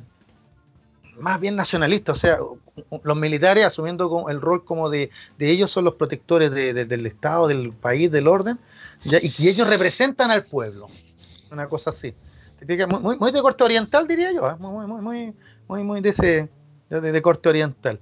más 1.21 1.41
bien 1.41 1.57
nacionalista, 1.57 2.13
o 2.13 2.17
sea, 2.17 2.39
los 3.03 3.17
militares 3.17 3.65
asumiendo 3.65 4.27
el 4.29 4.41
rol 4.41 4.65
como 4.65 4.91
de, 4.91 5.11
ellos 5.39 5.71
son 5.71 5.85
los 5.85 5.95
protectores 5.95 6.51
del 6.51 7.07
Estado, 7.07 7.49
del 7.49 7.73
país, 7.73 8.11
del 8.11 8.29
orden, 8.29 8.59
y 9.05 9.31
que 9.31 9.51
ellos 9.51 9.69
representan 9.69 10.31
al 10.31 10.45
pueblo. 10.45 10.87
Una 11.51 11.67
cosa 11.69 11.91
así. 11.91 12.15
Muy, 12.89 13.17
muy, 13.17 13.33
de 13.33 13.41
corte 13.41 13.65
oriental, 13.65 14.07
diría 14.07 14.33
yo, 14.33 14.49
¿eh? 14.49 14.57
muy, 14.59 14.87
muy, 14.87 15.01
muy, 15.01 15.35
muy, 15.69 15.85
muy 15.85 16.01
de 16.01 16.09
ese 16.09 16.49
de, 16.91 17.23
corte 17.23 17.49
oriental. 17.49 18.01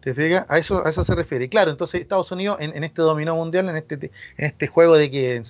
¿Te 0.00 0.14
fijas? 0.14 0.44
A 0.48 0.58
eso, 0.58 0.86
a 0.86 0.90
eso 0.90 1.04
se 1.04 1.14
refiere. 1.14 1.46
Y 1.46 1.48
claro, 1.48 1.70
entonces 1.70 2.00
Estados 2.00 2.30
Unidos 2.30 2.58
en, 2.60 2.84
este 2.84 3.02
dominó 3.02 3.34
mundial, 3.34 3.68
en 3.68 3.76
este, 3.76 3.94
en 4.36 4.44
este 4.44 4.66
juego 4.66 4.96
de 4.96 5.10
que 5.10 5.42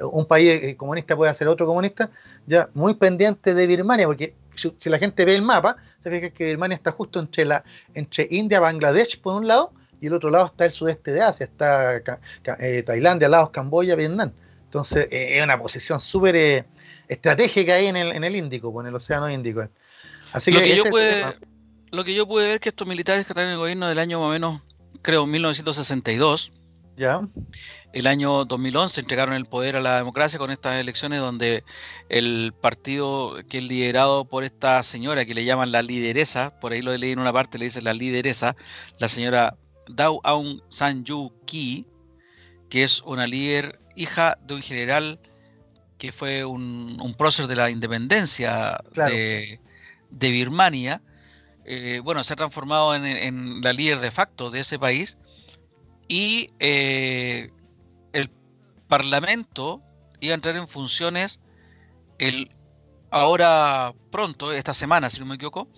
un 0.00 0.26
país 0.26 0.60
eh, 0.62 0.76
comunista 0.76 1.14
puede 1.14 1.30
hacer 1.30 1.46
otro 1.48 1.66
comunista, 1.66 2.10
ya 2.46 2.68
muy 2.74 2.94
pendiente 2.94 3.54
de 3.54 3.66
Birmania, 3.66 4.06
porque 4.06 4.34
si 4.54 4.90
la 4.90 4.98
gente 4.98 5.24
ve 5.24 5.36
el 5.36 5.42
mapa, 5.42 5.76
se 6.02 6.10
fija 6.10 6.30
que 6.30 6.44
Birmania 6.46 6.76
está 6.76 6.92
justo 6.92 7.20
entre, 7.20 7.44
la, 7.44 7.64
entre 7.94 8.28
India, 8.30 8.60
Bangladesh 8.60 9.20
por 9.20 9.34
un 9.34 9.46
lado, 9.46 9.72
y 10.00 10.06
el 10.06 10.14
otro 10.14 10.30
lado 10.30 10.46
está 10.46 10.64
el 10.64 10.72
sudeste 10.72 11.12
de 11.12 11.22
Asia, 11.22 11.44
está 11.44 12.02
eh, 12.58 12.82
Tailandia, 12.82 13.28
Laos, 13.28 13.50
Camboya, 13.50 13.94
Vietnam. 13.94 14.32
Entonces 14.64 15.06
eh, 15.10 15.38
es 15.38 15.44
una 15.44 15.60
posición 15.60 16.00
súper 16.00 16.34
eh, 16.34 16.64
estratégica 17.08 17.74
ahí 17.74 17.86
en 17.86 17.96
el, 17.96 18.12
en 18.12 18.24
el 18.24 18.34
Índico, 18.34 18.72
pues, 18.72 18.84
en 18.84 18.88
el 18.88 18.96
Océano 18.96 19.30
Índico. 19.30 19.68
Así 20.32 20.50
lo 20.50 20.60
que, 20.60 20.74
yo 20.74 20.84
puede, 20.84 21.24
lo 21.90 22.04
que 22.04 22.14
yo 22.14 22.26
pude 22.26 22.48
ver 22.48 22.60
que 22.60 22.70
estos 22.70 22.88
militares 22.88 23.26
que 23.26 23.32
están 23.32 23.44
en 23.46 23.52
el 23.52 23.58
gobierno 23.58 23.86
del 23.86 23.98
año 23.98 24.18
más 24.18 24.28
o 24.28 24.32
menos, 24.32 24.62
creo, 25.02 25.26
1962, 25.26 26.52
ya. 26.96 27.20
El 27.92 28.06
año 28.06 28.44
2011 28.44 29.00
entregaron 29.00 29.34
el 29.34 29.46
poder 29.46 29.76
a 29.76 29.80
la 29.80 29.96
democracia 29.96 30.38
con 30.38 30.50
estas 30.50 30.80
elecciones 30.80 31.20
donde 31.20 31.64
el 32.08 32.54
partido 32.60 33.36
que 33.48 33.58
es 33.58 33.64
liderado 33.64 34.24
por 34.24 34.44
esta 34.44 34.82
señora 34.82 35.24
que 35.24 35.34
le 35.34 35.44
llaman 35.44 35.72
la 35.72 35.82
lideresa, 35.82 36.58
por 36.60 36.72
ahí 36.72 36.82
lo 36.82 36.96
leí 36.96 37.12
en 37.12 37.18
una 37.18 37.32
parte, 37.32 37.58
le 37.58 37.66
dicen 37.66 37.84
la 37.84 37.94
lideresa, 37.94 38.56
la 38.98 39.08
señora 39.08 39.56
Dao 39.88 40.20
Aung 40.24 40.60
San 40.68 41.04
Suu 41.06 41.32
Kyi, 41.46 41.86
que 42.68 42.84
es 42.84 43.02
una 43.02 43.26
líder 43.26 43.78
hija 43.96 44.38
de 44.46 44.54
un 44.54 44.62
general 44.62 45.18
que 45.98 46.12
fue 46.12 46.44
un, 46.44 47.14
prócer 47.16 47.46
de 47.46 47.56
la 47.56 47.70
independencia 47.70 48.82
de, 48.94 49.60
Birmania. 50.10 51.00
Eh, 51.64 52.00
bueno, 52.02 52.24
se 52.24 52.32
ha 52.32 52.36
transformado 52.36 52.94
en, 52.94 53.60
la 53.60 53.72
líder 53.72 54.00
de 54.00 54.10
facto 54.10 54.50
de 54.50 54.60
ese 54.60 54.78
país 54.78 55.16
y 56.12 56.50
eh, 56.58 57.50
el 58.12 58.28
Parlamento 58.86 59.82
iba 60.20 60.32
a 60.32 60.34
entrar 60.34 60.58
en 60.58 60.68
funciones 60.68 61.40
el 62.18 62.54
ahora 63.10 63.94
pronto, 64.10 64.52
esta 64.52 64.74
semana, 64.74 65.08
si 65.08 65.20
no 65.20 65.24
me 65.24 65.36
equivoco, 65.36 65.70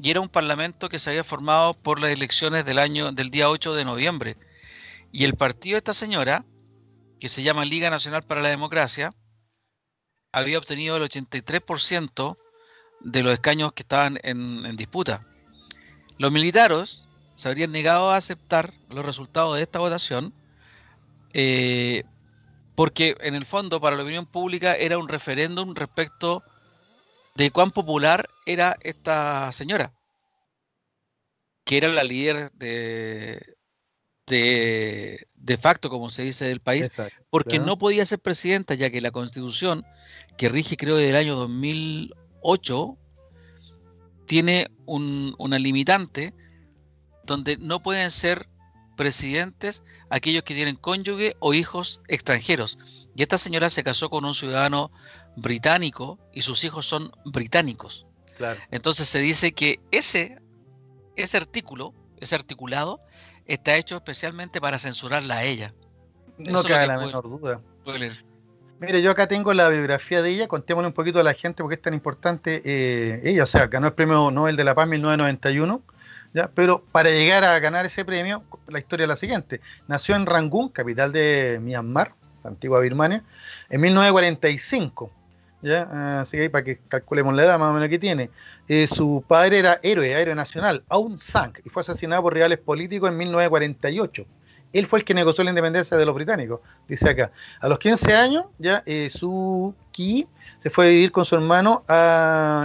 y 0.00 0.10
era 0.10 0.22
un 0.22 0.30
parlamento 0.30 0.88
que 0.88 0.98
se 0.98 1.10
había 1.10 1.22
formado 1.22 1.74
por 1.74 2.00
las 2.00 2.12
elecciones 2.12 2.64
del 2.64 2.78
año 2.78 3.12
del 3.12 3.30
día 3.30 3.50
8 3.50 3.74
de 3.74 3.84
noviembre. 3.84 4.38
Y 5.12 5.24
el 5.24 5.34
partido 5.34 5.74
de 5.74 5.78
esta 5.80 5.92
señora, 5.92 6.46
que 7.20 7.28
se 7.28 7.42
llama 7.42 7.66
Liga 7.66 7.90
Nacional 7.90 8.22
para 8.22 8.40
la 8.40 8.48
Democracia, 8.48 9.12
había 10.32 10.56
obtenido 10.56 10.96
el 10.96 11.02
83% 11.02 12.38
de 13.00 13.22
los 13.22 13.34
escaños 13.34 13.74
que 13.74 13.82
estaban 13.82 14.18
en, 14.22 14.76
disputa. 14.76 15.26
Los 16.16 16.32
militares 16.32 17.03
se 17.34 17.48
habrían 17.48 17.72
negado 17.72 18.10
a 18.10 18.16
aceptar 18.16 18.72
los 18.88 19.04
resultados 19.04 19.56
de 19.56 19.62
esta 19.62 19.78
votación 19.78 20.32
eh, 21.32 22.04
porque 22.74 23.16
en 23.20 23.34
el 23.34 23.44
fondo 23.44 23.80
para 23.80 23.96
la 23.96 24.02
opinión 24.02 24.26
pública 24.26 24.74
era 24.74 24.98
un 24.98 25.08
referéndum 25.08 25.74
respecto 25.74 26.42
de 27.34 27.50
cuán 27.50 27.72
popular 27.72 28.28
era 28.46 28.76
esta 28.82 29.50
señora, 29.52 29.92
que 31.64 31.76
era 31.76 31.88
la 31.88 32.04
líder 32.04 32.52
de, 32.52 33.56
de, 34.26 35.56
facto, 35.58 35.90
como 35.90 36.10
se 36.10 36.22
dice, 36.22 36.44
del 36.44 36.60
país, 36.60 36.90
porque 37.30 37.58
no 37.58 37.78
podía 37.78 38.06
ser 38.06 38.20
presidenta, 38.20 38.74
ya 38.74 38.90
que 38.90 39.00
la 39.00 39.10
constitución, 39.10 39.84
que 40.36 40.48
rige 40.48 40.76
creo 40.76 40.96
desde 40.96 41.10
el 41.10 41.16
año 41.16 41.34
2008, 41.36 42.96
tiene 44.26 44.68
una 44.86 45.58
limitante 45.58 46.32
donde 47.26 47.56
no 47.56 47.82
pueden 47.82 48.10
ser 48.10 48.48
presidentes 48.96 49.82
aquellos 50.10 50.44
que 50.44 50.54
tienen 50.54 50.76
cónyuge 50.76 51.36
o 51.40 51.54
hijos 51.54 52.00
extranjeros. 52.08 52.78
Y 53.16 53.22
esta 53.22 53.38
señora 53.38 53.70
se 53.70 53.84
casó 53.84 54.10
con 54.10 54.24
un 54.24 54.34
ciudadano 54.34 54.90
británico 55.36 56.18
y 56.32 56.42
sus 56.42 56.64
hijos 56.64 56.86
son 56.86 57.12
británicos. 57.24 58.06
Entonces 58.70 59.08
se 59.08 59.20
dice 59.20 59.52
que 59.52 59.80
ese, 59.90 60.38
ese 61.16 61.36
artículo, 61.36 61.94
ese 62.18 62.34
articulado, 62.34 63.00
está 63.46 63.76
hecho 63.76 63.96
especialmente 63.96 64.60
para 64.60 64.78
censurarla 64.78 65.36
a 65.36 65.44
ella. 65.44 65.74
No 66.38 66.62
cabe 66.62 66.86
la 66.86 66.98
menor 66.98 67.24
duda. 67.24 67.60
Mire, 68.80 69.02
yo 69.02 69.12
acá 69.12 69.28
tengo 69.28 69.54
la 69.54 69.68
biografía 69.68 70.20
de 70.20 70.30
ella, 70.30 70.48
contémosle 70.48 70.88
un 70.88 70.94
poquito 70.94 71.20
a 71.20 71.22
la 71.22 71.34
gente 71.34 71.62
porque 71.62 71.76
es 71.76 71.82
tan 71.82 71.94
importante 71.94 72.60
eh, 72.64 73.20
ella, 73.24 73.44
o 73.44 73.46
sea, 73.46 73.68
ganó 73.68 73.86
el 73.86 73.92
premio 73.92 74.30
Nobel 74.30 74.56
de 74.56 74.64
la 74.64 74.74
Paz 74.74 74.84
en 74.84 74.90
1991, 74.90 75.82
pero 76.54 76.84
para 76.90 77.10
llegar 77.10 77.44
a 77.44 77.58
ganar 77.60 77.86
ese 77.86 78.04
premio, 78.04 78.42
la 78.68 78.78
historia 78.78 79.04
es 79.04 79.08
la 79.08 79.16
siguiente, 79.16 79.60
nació 79.86 80.16
en 80.16 80.26
Rangún, 80.26 80.68
capital 80.68 81.12
de 81.12 81.60
Myanmar, 81.62 82.14
la 82.42 82.50
antigua 82.50 82.80
Birmania, 82.80 83.22
en 83.70 83.80
1945, 83.80 85.10
¿ya? 85.62 86.20
Así 86.20 86.36
que 86.36 86.42
ahí 86.42 86.48
para 86.48 86.64
que 86.64 86.78
calculemos 86.88 87.34
la 87.34 87.44
edad 87.44 87.58
más 87.58 87.70
o 87.70 87.72
menos 87.72 87.88
que 87.88 87.98
tiene. 87.98 88.30
Eh, 88.68 88.86
su 88.88 89.24
padre 89.26 89.60
era 89.60 89.78
héroe, 89.82 90.10
héroe 90.10 90.34
nacional, 90.34 90.84
Aung 90.88 91.20
San, 91.20 91.52
y 91.64 91.70
fue 91.70 91.82
asesinado 91.82 92.22
por 92.22 92.34
rivales 92.34 92.58
políticos 92.58 93.10
en 93.10 93.16
1948. 93.16 94.26
Él 94.72 94.86
fue 94.86 94.98
el 94.98 95.04
que 95.04 95.14
negoció 95.14 95.44
la 95.44 95.50
independencia 95.50 95.96
de 95.96 96.04
los 96.04 96.16
británicos, 96.16 96.60
dice 96.88 97.08
acá. 97.08 97.30
A 97.60 97.68
los 97.68 97.78
15 97.78 98.12
años, 98.12 98.46
ya 98.58 98.82
eh, 98.86 99.08
su 99.08 99.72
Ki 99.92 100.26
se 100.58 100.68
fue 100.68 100.86
a 100.86 100.88
vivir 100.88 101.12
con 101.12 101.24
su 101.24 101.36
hermano 101.36 101.84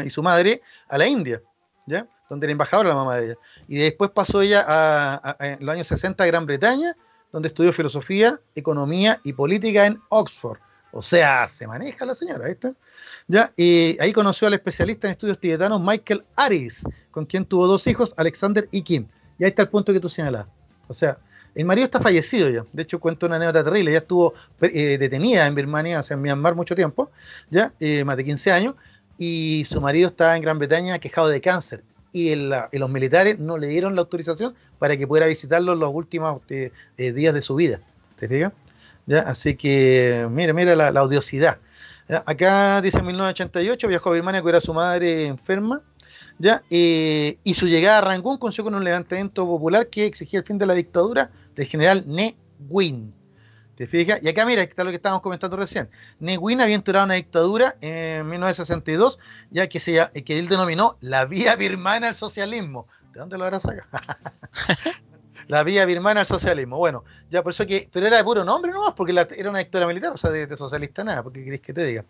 y 0.04 0.10
su 0.10 0.24
madre 0.24 0.64
a 0.88 0.98
la 0.98 1.08
India, 1.08 1.40
¿ya? 1.86 2.08
donde 2.30 2.46
era 2.46 2.52
embajadora 2.52 2.90
la 2.90 2.96
mamá 2.96 3.18
de 3.18 3.26
ella. 3.26 3.36
Y 3.70 3.78
después 3.78 4.10
pasó 4.10 4.42
ella 4.42 4.66
a, 4.68 5.38
los 5.60 5.74
años 5.74 5.88
60 5.88 6.24
a 6.24 6.28
Gran 6.28 6.48
Bretaña, 6.48 6.98
donde 7.32 7.50
estudió 7.50 7.72
filosofía, 7.72 8.40
economía 8.56 9.22
y 9.24 9.34
política 9.34 9.86
en 9.86 10.02
Oxford. 10.10 10.58
O 10.92 11.04
sea, 11.04 11.48
se 11.48 11.68
maneja 11.68 12.04
la 12.04 12.16
señora, 12.16 12.48
¿viste? 12.48 12.74
¿Ya? 13.28 13.54
Y 13.56 13.96
ahí 14.02 14.12
conoció 14.12 14.48
al 14.48 14.56
especialista 14.56 15.08
en 15.08 15.12
estudios 15.12 15.40
tibetanos 15.40 15.80
Michael 15.80 16.26
Aris, 16.36 16.84
con 17.12 17.28
quien 17.28 17.46
tuvo 17.46 17.68
dos 17.68 17.86
hijos, 17.86 18.12
Alexander 18.18 18.68
y 18.72 18.82
Kim. 18.82 19.06
Y 19.38 19.44
ahí 19.44 19.52
está 19.52 19.62
el 19.62 19.70
punto 19.70 19.94
que 19.94 20.00
tú 20.00 20.10
señalas. 20.10 20.48
O 20.88 20.96
sea, 20.96 21.20
el 21.54 21.66
marido 21.66 21.86
está 21.86 22.02
fallecido 22.02 22.50
ya. 22.50 22.66
De 22.74 22.82
hecho, 22.82 23.00
cuento 23.00 23.28
una 23.28 23.36
anécdota 23.36 23.64
terrible. 23.66 23.92
Ella 23.92 24.00
estuvo 24.00 24.34
eh, 24.62 24.98
detenida 24.98 25.46
en 25.46 25.54
Birmania, 25.54 26.00
o 26.00 26.04
sea, 26.04 26.16
en 26.16 26.24
Myanmar 26.24 26.56
mucho 26.56 26.74
tiempo, 26.74 27.12
ya, 27.52 27.72
eh, 27.80 28.04
más 28.04 28.18
de 28.18 28.26
15 28.26 28.52
años, 28.52 28.76
y 29.20 29.64
su 29.70 29.80
marido 29.80 30.10
estaba 30.10 30.36
en 30.36 30.42
Gran 30.42 30.58
Bretaña 30.58 30.98
quejado 30.98 31.28
de 31.28 31.40
cáncer. 31.40 31.84
Y, 32.12 32.36
los 32.36 32.90
militares 32.90 33.40
no 33.40 33.58
le 33.58 33.68
dieron 33.68 33.96
la 33.96 34.02
autorización 34.02 34.56
para 34.80 34.98
que 34.98 35.08
pudiera 35.08 35.28
visitarlo 35.28 35.76
los 35.76 35.94
últimos 35.94 36.42
eh, 36.50 36.72
días 36.98 37.34
de 37.34 37.42
su 37.42 37.56
vida. 37.56 37.80
¿Te 38.20 38.28
fijas? 38.28 38.54
¿Ya? 39.06 39.22
Así 39.22 39.56
que, 39.56 40.28
mira, 40.30 40.54
mira 40.54 40.76
la, 40.76 41.04
odiosidad. 41.04 41.58
Acá 42.26 42.82
dice 42.82 42.98
en 42.98 43.06
1988 43.06 43.88
viajó 43.88 44.10
a 44.10 44.14
Birmania 44.14 44.40
a 44.40 44.42
cuidar 44.42 44.58
a 44.58 44.62
su 44.62 44.74
madre 44.74 45.28
enferma. 45.28 45.82
¿ya? 46.40 46.64
y 46.70 47.54
su 47.54 47.68
llegada 47.68 47.98
a 47.98 48.02
Rangún 48.02 48.38
consiguió 48.38 48.66
con 48.66 48.76
un 48.76 48.84
levantamiento 48.84 49.46
popular 49.46 49.88
que 49.90 50.06
exigía 50.06 50.40
el 50.40 50.46
fin 50.46 50.58
de 50.58 50.66
la 50.66 50.74
dictadura 50.74 51.30
del 51.56 51.68
general 51.68 52.04
Ne 52.08 52.36
Win. 52.70 53.14
¿Te 53.80 53.88
fijas? 53.88 54.20
Y 54.22 54.28
acá 54.28 54.46
mira, 54.46 54.62
está 54.62 54.84
lo 54.84 54.90
que 54.90 54.98
estábamos 54.98 55.24
comentando 55.24 55.56
recién. 55.56 55.90
Ne 56.20 56.38
Win 56.38 56.60
había 56.60 56.76
instaurado 56.76 57.06
una 57.06 57.14
dictadura 57.14 57.78
en 57.80 58.28
1962, 58.28 59.18
ya 59.52 59.70
que, 59.70 59.80
se, 59.80 60.12
que 60.26 60.38
él 60.38 60.50
denominó 60.50 60.98
la 61.00 61.24
vía 61.24 61.56
birmana 61.56 62.10
al 62.10 62.16
socialismo. 62.16 62.88
¿De 63.14 63.22
dónde 63.22 63.38
lo 63.38 63.46
habrá 63.46 63.62
sacado? 63.62 63.88
la 65.48 65.64
vía 65.64 65.86
birmana 65.86 66.20
al 66.20 66.26
socialismo. 66.26 66.76
Bueno, 66.76 67.06
ya 67.32 67.42
por 67.42 67.54
eso 67.54 67.66
que, 67.66 67.88
pero 67.90 68.06
era 68.06 68.18
de 68.18 68.24
puro 68.26 68.44
nombre 68.44 68.70
nomás, 68.70 68.96
porque 68.98 69.14
era 69.38 69.50
una 69.50 69.60
dictadura 69.60 69.88
militar, 69.88 70.12
o 70.12 70.18
sea, 70.18 70.30
de, 70.30 70.58
socialista 70.58 71.06
nada, 71.06 71.24
porque 71.24 71.46
querés 71.46 71.62
que 71.62 71.74
te 71.74 71.86
diga. 71.86 72.04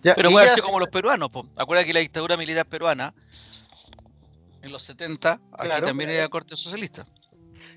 pero 0.00 0.30
puede 0.30 0.48
ser 0.50 0.62
como 0.62 0.78
los 0.78 0.90
peruanos, 0.90 1.28
po. 1.30 1.44
acuérdate 1.56 1.88
que 1.88 1.94
la 1.94 2.00
dictadura 2.00 2.36
militar 2.36 2.66
peruana, 2.66 3.12
en 4.62 4.70
los 4.70 4.84
70, 4.84 5.40
aquí 5.58 5.82
también 5.82 6.10
era 6.10 6.28
corte 6.28 6.54
socialista. 6.54 7.04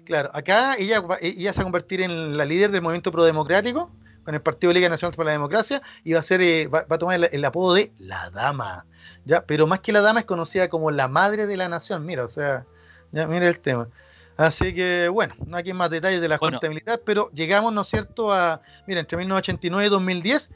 Claro, 0.10 0.32
acá 0.34 0.74
ella, 0.80 1.04
ella 1.22 1.54
se 1.54 1.60
va 1.60 1.62
a 1.62 1.66
convertir 1.66 2.02
en 2.02 2.36
la 2.36 2.44
líder 2.44 2.72
del 2.72 2.82
movimiento 2.82 3.12
prodemocrático, 3.12 3.92
con 4.24 4.34
el 4.34 4.42
Partido 4.42 4.74
Liga 4.74 4.90
Nacional 4.90 5.16
para 5.16 5.28
la 5.28 5.34
Democracia, 5.34 5.84
y 6.04 6.14
va 6.14 6.20
a 6.20 6.24
ser, 6.24 6.42
eh, 6.42 6.66
va, 6.66 6.84
a 6.90 6.98
tomar 6.98 7.30
el, 7.32 7.46
apodo 7.46 7.76
de 7.76 7.92
la 8.00 8.32
dama. 8.32 8.88
¿ya? 9.26 9.46
Pero 9.46 9.68
más 9.68 9.82
que 9.82 9.92
la 9.92 10.02
dama 10.02 10.22
es 10.22 10.26
conocida 10.26 10.68
como 10.68 10.90
la 10.90 11.08
madre 11.08 11.46
de 11.46 11.56
la 11.58 11.70
nación, 11.70 12.08
mira, 12.08 12.26
o 12.26 12.28
sea, 12.28 12.66
ya 13.12 13.28
mira 13.28 13.48
el 13.48 13.60
tema. 13.60 13.88
Así 14.36 14.74
que, 14.74 15.10
bueno, 15.10 15.36
no 15.46 15.56
hay 15.56 15.74
más 15.74 15.92
detalles 15.92 16.22
de 16.22 16.28
la 16.28 16.40
Junta 16.40 16.68
Militar, 16.68 17.04
pero 17.06 17.30
llegamos, 17.36 17.72
¿no 17.72 17.82
es 17.82 17.90
cierto?, 17.90 18.34
a, 18.34 18.64
mira, 18.88 19.02
entre 19.02 19.16
1989 19.16 19.86
y 19.86 19.90
2010, 19.92 20.50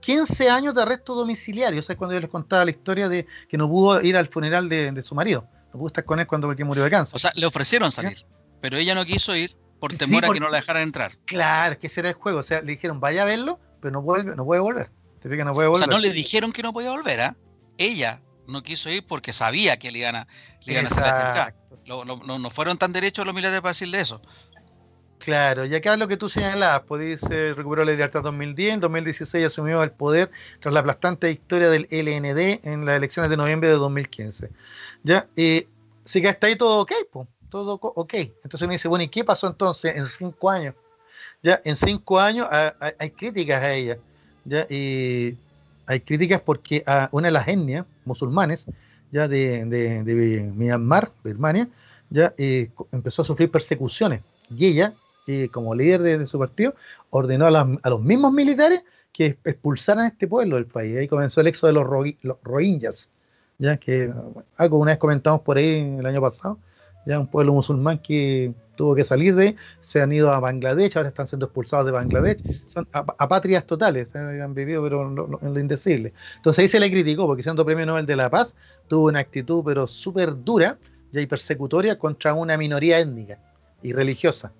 15 0.00 0.50
años 0.50 0.74
de 0.74 0.82
arresto 0.82 1.14
domiciliario. 1.14 1.80
O 1.80 1.82
sea, 1.82 1.96
cuando 1.96 2.12
yo 2.12 2.20
les 2.20 2.28
contaba 2.28 2.66
la 2.66 2.72
historia 2.72 3.08
de 3.08 3.26
que 3.48 3.56
no 3.56 3.70
pudo 3.70 4.02
ir 4.02 4.18
al 4.18 4.28
funeral 4.28 4.68
de, 4.68 5.02
su 5.02 5.14
marido. 5.14 5.48
No 5.72 5.78
pudo 5.78 5.86
estar 5.86 6.04
con 6.04 6.20
él 6.20 6.26
cuando 6.26 6.48
murió 6.48 6.84
de 6.84 6.90
cáncer. 6.90 7.16
O 7.16 7.18
sea, 7.18 7.32
le 7.34 7.46
ofrecieron 7.46 7.90
salir, 7.90 8.26
pero 8.60 8.76
ella 8.76 8.94
no 8.94 9.04
quiso 9.04 9.34
ir 9.36 9.56
por 9.80 9.94
temor 9.94 10.24
a 10.24 10.28
que 10.30 10.40
no 10.40 10.50
la 10.50 10.58
dejaran 10.58 10.82
entrar. 10.82 11.16
Claro, 11.24 11.78
que 11.78 11.86
ese 11.86 12.00
era 12.00 12.08
el 12.08 12.14
juego. 12.14 12.40
O 12.40 12.42
sea, 12.42 12.60
le 12.60 12.72
dijeron, 12.72 13.00
vaya 13.00 13.22
a 13.22 13.26
verlo, 13.26 13.60
pero 13.80 13.92
no, 13.92 14.02
vuelve, 14.02 14.34
no 14.34 14.44
puede 14.44 14.60
volver. 14.60 14.90
Te 15.20 15.28
no 15.28 15.54
puede 15.54 15.68
volver. 15.68 15.84
O 15.84 15.86
sea, 15.86 15.86
no 15.86 15.98
le 15.98 16.10
dijeron 16.12 16.52
que 16.52 16.62
no 16.62 16.72
podía 16.72 16.90
volver, 16.90 17.20
¿ah? 17.20 17.36
Ella 17.76 18.20
no 18.46 18.62
quiso 18.62 18.90
ir 18.90 19.04
porque 19.06 19.32
sabía 19.32 19.76
que 19.76 19.90
le 19.90 20.00
iban 20.00 20.16
a, 20.16 20.28
le 20.64 20.72
iban 20.72 20.86
a 20.86 20.88
hacer 20.88 21.54
no, 21.86 22.50
fueron 22.50 22.76
tan 22.76 22.92
derechos 22.92 23.24
los 23.24 23.34
militares 23.34 23.60
para 23.60 23.70
decirle 23.70 24.00
eso. 24.00 24.20
Claro, 25.18 25.64
y 25.64 25.74
acá 25.74 25.96
lo 25.96 26.06
que 26.06 26.16
tú 26.16 26.28
señalabas, 26.28 26.82
pues 26.86 27.20
dice, 27.20 27.52
recuperó 27.54 27.84
la 27.84 27.90
libertad 27.90 28.20
en 28.20 28.24
2010, 28.24 28.74
en 28.74 28.80
2016 28.80 29.46
asumió 29.46 29.82
el 29.82 29.90
poder 29.90 30.30
tras 30.60 30.72
la 30.72 30.80
aplastante 30.80 31.28
victoria 31.28 31.68
del 31.68 31.88
LND 31.90 32.64
en 32.64 32.84
las 32.84 32.96
elecciones 32.96 33.28
de 33.30 33.36
noviembre 33.36 33.68
de 33.68 33.74
2015. 33.74 34.50
Ya, 35.02 35.26
y 35.34 35.66
sí 36.04 36.22
que 36.22 36.28
hasta 36.28 36.46
ahí 36.46 36.56
todo 36.56 36.80
ok, 36.80 36.92
pues, 37.10 37.28
todo 37.50 37.74
ok. 37.80 38.14
Entonces 38.14 38.62
uno 38.62 38.72
dice, 38.72 38.88
bueno, 38.88 39.04
¿y 39.04 39.08
qué 39.08 39.24
pasó 39.24 39.46
entonces 39.46 39.94
en 39.96 40.06
cinco 40.06 40.50
años? 40.50 40.74
Ya, 41.42 41.60
en 41.64 41.76
cinco 41.76 42.18
años 42.18 42.48
hay, 42.50 43.10
críticas 43.10 43.62
a 43.62 43.72
ella, 43.72 43.98
ya, 44.44 44.66
y 44.68 45.36
hay 45.86 46.00
críticas 46.00 46.40
porque 46.40 46.82
a 46.84 47.08
una 47.12 47.28
de 47.28 47.32
las 47.32 47.46
etnias 47.46 47.86
musulmanes 48.04 48.64
ya 49.10 49.28
de, 49.28 49.64
de, 49.64 50.52
Myanmar, 50.54 51.12
Birmania, 51.24 51.68
ya 52.10 52.34
empezó 52.92 53.22
a 53.22 53.24
sufrir 53.24 53.50
persecuciones. 53.50 54.22
Y 54.50 54.66
ella, 54.66 54.92
como 55.52 55.74
líder 55.74 56.02
de, 56.02 56.26
su 56.26 56.38
partido, 56.38 56.74
ordenó 57.10 57.46
a, 57.46 57.88
los 57.88 58.00
mismos 58.00 58.32
militares 58.32 58.82
que 59.12 59.38
expulsaran 59.44 60.04
a 60.04 60.08
este 60.08 60.26
pueblo 60.26 60.56
del 60.56 60.66
país. 60.66 60.96
Ahí 60.98 61.08
comenzó 61.08 61.40
el 61.40 61.48
éxodo 61.48 61.68
de 61.68 62.12
los, 62.22 62.36
rohingyas, 62.42 63.08
ya 63.58 63.76
que 63.76 64.12
algo 64.56 64.78
una 64.78 64.92
vez 64.92 64.98
comentamos 64.98 65.40
por 65.40 65.56
ahí 65.56 65.96
el 65.98 66.06
año 66.06 66.20
pasado, 66.20 66.58
ya 67.08 67.18
un 67.18 67.26
pueblo 67.26 67.54
musulmán 67.54 67.98
que 68.00 68.52
tuvo 68.76 68.94
que 68.94 69.02
salir 69.02 69.34
de, 69.34 69.56
se 69.80 70.02
han 70.02 70.12
ido 70.12 70.30
a 70.30 70.40
Bangladesh, 70.40 70.94
ahora 70.94 71.08
están 71.08 71.26
siendo 71.26 71.46
expulsados 71.46 71.86
de 71.86 71.92
Bangladesh, 71.92 72.38
son 72.68 72.86
apátridas 72.92 73.64
totales, 73.64 74.08
eh, 74.14 74.40
han 74.42 74.52
vivido 74.52 74.82
pero 74.82 75.08
en 75.08 75.14
lo, 75.16 75.58
indecible. 75.60 76.12
Entonces 76.36 76.62
ahí 76.62 76.68
se 76.68 76.78
le 76.78 76.90
criticó, 76.90 77.26
porque 77.26 77.42
siendo 77.42 77.64
premio 77.64 77.86
Nobel 77.86 78.04
de 78.04 78.14
la 78.14 78.28
Paz, 78.28 78.54
tuvo 78.88 79.06
una 79.06 79.20
actitud 79.20 79.62
pero 79.64 79.86
súper 79.86 80.44
dura 80.44 80.76
y 81.10 81.24
persecutoria 81.24 81.98
contra 81.98 82.34
una 82.34 82.58
minoría 82.58 82.98
étnica 82.98 83.38
y 83.82 83.94
religiosa. 83.94 84.52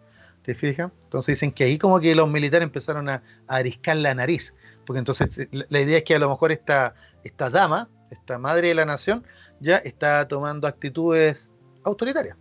¿Te 0.43 0.55
fijas? 0.55 0.91
Entonces 1.05 1.35
dicen 1.35 1.53
que 1.53 1.65
ahí 1.65 1.77
como 1.77 2.01
que 2.01 2.15
los 2.15 2.31
militares 2.31 2.65
empezaron 2.65 3.11
a, 3.11 3.23
ariscar 3.47 3.99
la 3.99 4.15
nariz, 4.15 4.55
porque 4.87 5.01
entonces 5.01 5.39
eh, 5.39 5.49
la, 5.69 5.81
idea 5.83 5.99
es 5.99 6.05
que 6.05 6.15
a 6.15 6.19
lo 6.19 6.31
mejor 6.31 6.51
esta, 6.51 6.95
esta 7.25 7.51
dama, 7.51 7.91
esta 8.11 8.39
madre 8.39 8.69
de 8.69 8.75
la 8.75 8.87
nación, 8.87 9.23
ya 9.61 9.77
está 9.77 10.27
tomando 10.27 10.67
actitudes 10.67 11.48
autoritarias. 11.89 12.37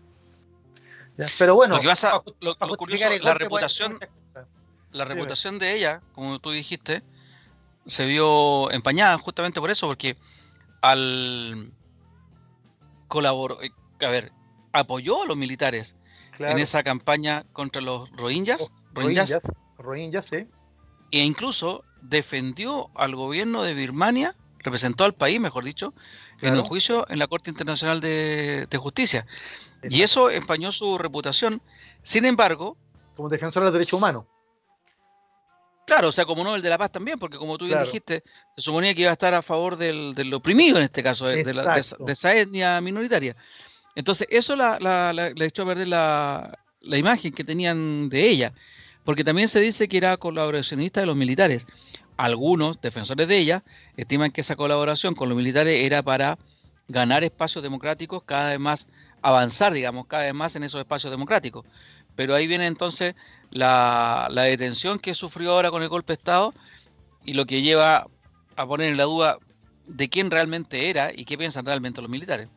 Pero 1.37 1.55
bueno, 1.55 1.79
la 1.81 3.33
reputación, 3.33 3.99
la 4.91 5.05
reputación 5.05 5.57
de 5.57 5.73
ella, 5.73 6.01
como 6.13 6.39
tú 6.39 6.51
dijiste, 6.51 7.03
se 7.87 8.05
vio 8.05 8.69
empañada 8.71 9.17
justamente 9.17 9.59
por 9.59 9.71
eso, 9.71 9.87
porque 9.87 10.17
al 10.81 11.71
colaboró, 13.07 13.61
eh, 13.63 13.71
a 14.01 14.09
ver, 14.09 14.31
apoyó 14.73 15.23
a 15.23 15.25
los 15.25 15.37
militares 15.37 15.95
en 16.37 16.59
esa 16.59 16.83
campaña 16.83 17.45
contra 17.53 17.81
los 17.81 18.11
rohingyas, 18.11 18.71
rohingyas, 18.93 19.39
rohingyas, 19.77 20.25
sí. 20.27 20.47
e 21.11 21.19
incluso 21.19 21.83
defendió 22.01 22.91
al 22.95 23.15
gobierno 23.15 23.63
de 23.63 23.73
Birmania, 23.73 24.35
representó 24.59 25.03
al 25.03 25.15
país, 25.15 25.39
mejor 25.39 25.63
dicho, 25.63 25.93
en 26.41 26.53
el 26.53 26.61
juicio 26.61 27.05
en 27.09 27.19
la 27.19 27.27
Corte 27.27 27.49
Internacional 27.49 27.99
de, 27.99 28.77
Justicia. 28.77 29.25
Y 29.89 30.01
eso 30.01 30.29
empañó 30.29 30.71
su 30.71 30.97
reputación. 30.97 31.61
Sin 32.03 32.25
embargo... 32.25 32.77
Como 33.15 33.29
defensor 33.29 33.63
de 33.63 33.67
los 33.67 33.73
derechos 33.73 33.93
humanos. 33.93 34.25
Claro, 35.87 36.09
o 36.09 36.11
sea, 36.11 36.25
como 36.25 36.43
Nobel 36.43 36.61
de 36.61 36.69
la 36.69 36.77
Paz 36.77 36.91
también, 36.91 37.17
porque 37.17 37.37
como 37.37 37.57
tú 37.57 37.65
bien 37.65 37.81
dijiste, 37.81 38.21
se 38.55 38.61
suponía 38.61 38.93
que 38.93 39.01
iba 39.01 39.09
a 39.09 39.13
estar 39.13 39.33
a 39.33 39.41
favor 39.41 39.77
del, 39.77 40.33
oprimido 40.33 40.77
en 40.77 40.83
este 40.83 41.01
caso, 41.01 41.27
de, 41.27 41.45
esa 42.07 42.35
etnia 42.35 42.81
minoritaria. 42.81 43.35
Entonces, 43.95 44.27
eso 44.29 44.55
le 44.55 45.45
echó 45.45 45.63
a 45.63 45.65
perder 45.65 45.87
la, 45.87 46.59
la 46.81 46.97
imagen 46.97 47.31
que 47.31 47.45
tenían 47.45 48.09
de 48.09 48.27
ella, 48.27 48.53
porque 49.05 49.23
también 49.23 49.47
se 49.47 49.61
dice 49.61 49.87
que 49.87 49.97
era 49.97 50.17
colaboracionista 50.17 50.99
de 50.99 51.05
los 51.05 51.15
militares 51.15 51.65
algunos 52.17 52.81
defensores 52.81 53.27
de 53.27 53.37
ella 53.37 53.63
estiman 53.95 54.31
que 54.31 54.41
esa 54.41 54.55
colaboración 54.55 55.15
con 55.15 55.29
los 55.29 55.37
militares 55.37 55.85
era 55.85 56.01
para 56.01 56.37
ganar 56.87 57.23
espacios 57.23 57.63
democráticos, 57.63 58.23
cada 58.23 58.49
vez 58.51 58.59
más 58.59 58.87
avanzar, 59.21 59.73
digamos, 59.73 60.07
cada 60.07 60.23
vez 60.23 60.33
más 60.33 60.55
en 60.55 60.63
esos 60.63 60.79
espacios 60.79 61.11
democráticos. 61.11 61.65
Pero 62.15 62.33
ahí 62.33 62.47
viene 62.47 62.65
entonces 62.65 63.15
la, 63.51 64.27
detención 64.31 64.99
que 64.99 65.13
sufrió 65.13 65.51
ahora 65.51 65.69
con 65.69 65.83
el 65.83 65.89
golpe 65.89 66.13
de 66.13 66.17
Estado 66.17 66.53
y 67.23 67.33
lo 67.33 67.45
que 67.45 67.61
lleva 67.61 68.07
a 68.55 68.67
poner 68.67 68.89
en 68.89 68.97
la 68.97 69.03
duda 69.03 69.37
de 69.85 70.09
quién 70.09 70.31
realmente 70.31 70.89
era 70.89 71.11
y 71.13 71.25
qué 71.25 71.37
piensan 71.37 71.65
realmente 71.65 72.01
los 72.01 72.09
militares. 72.09 72.49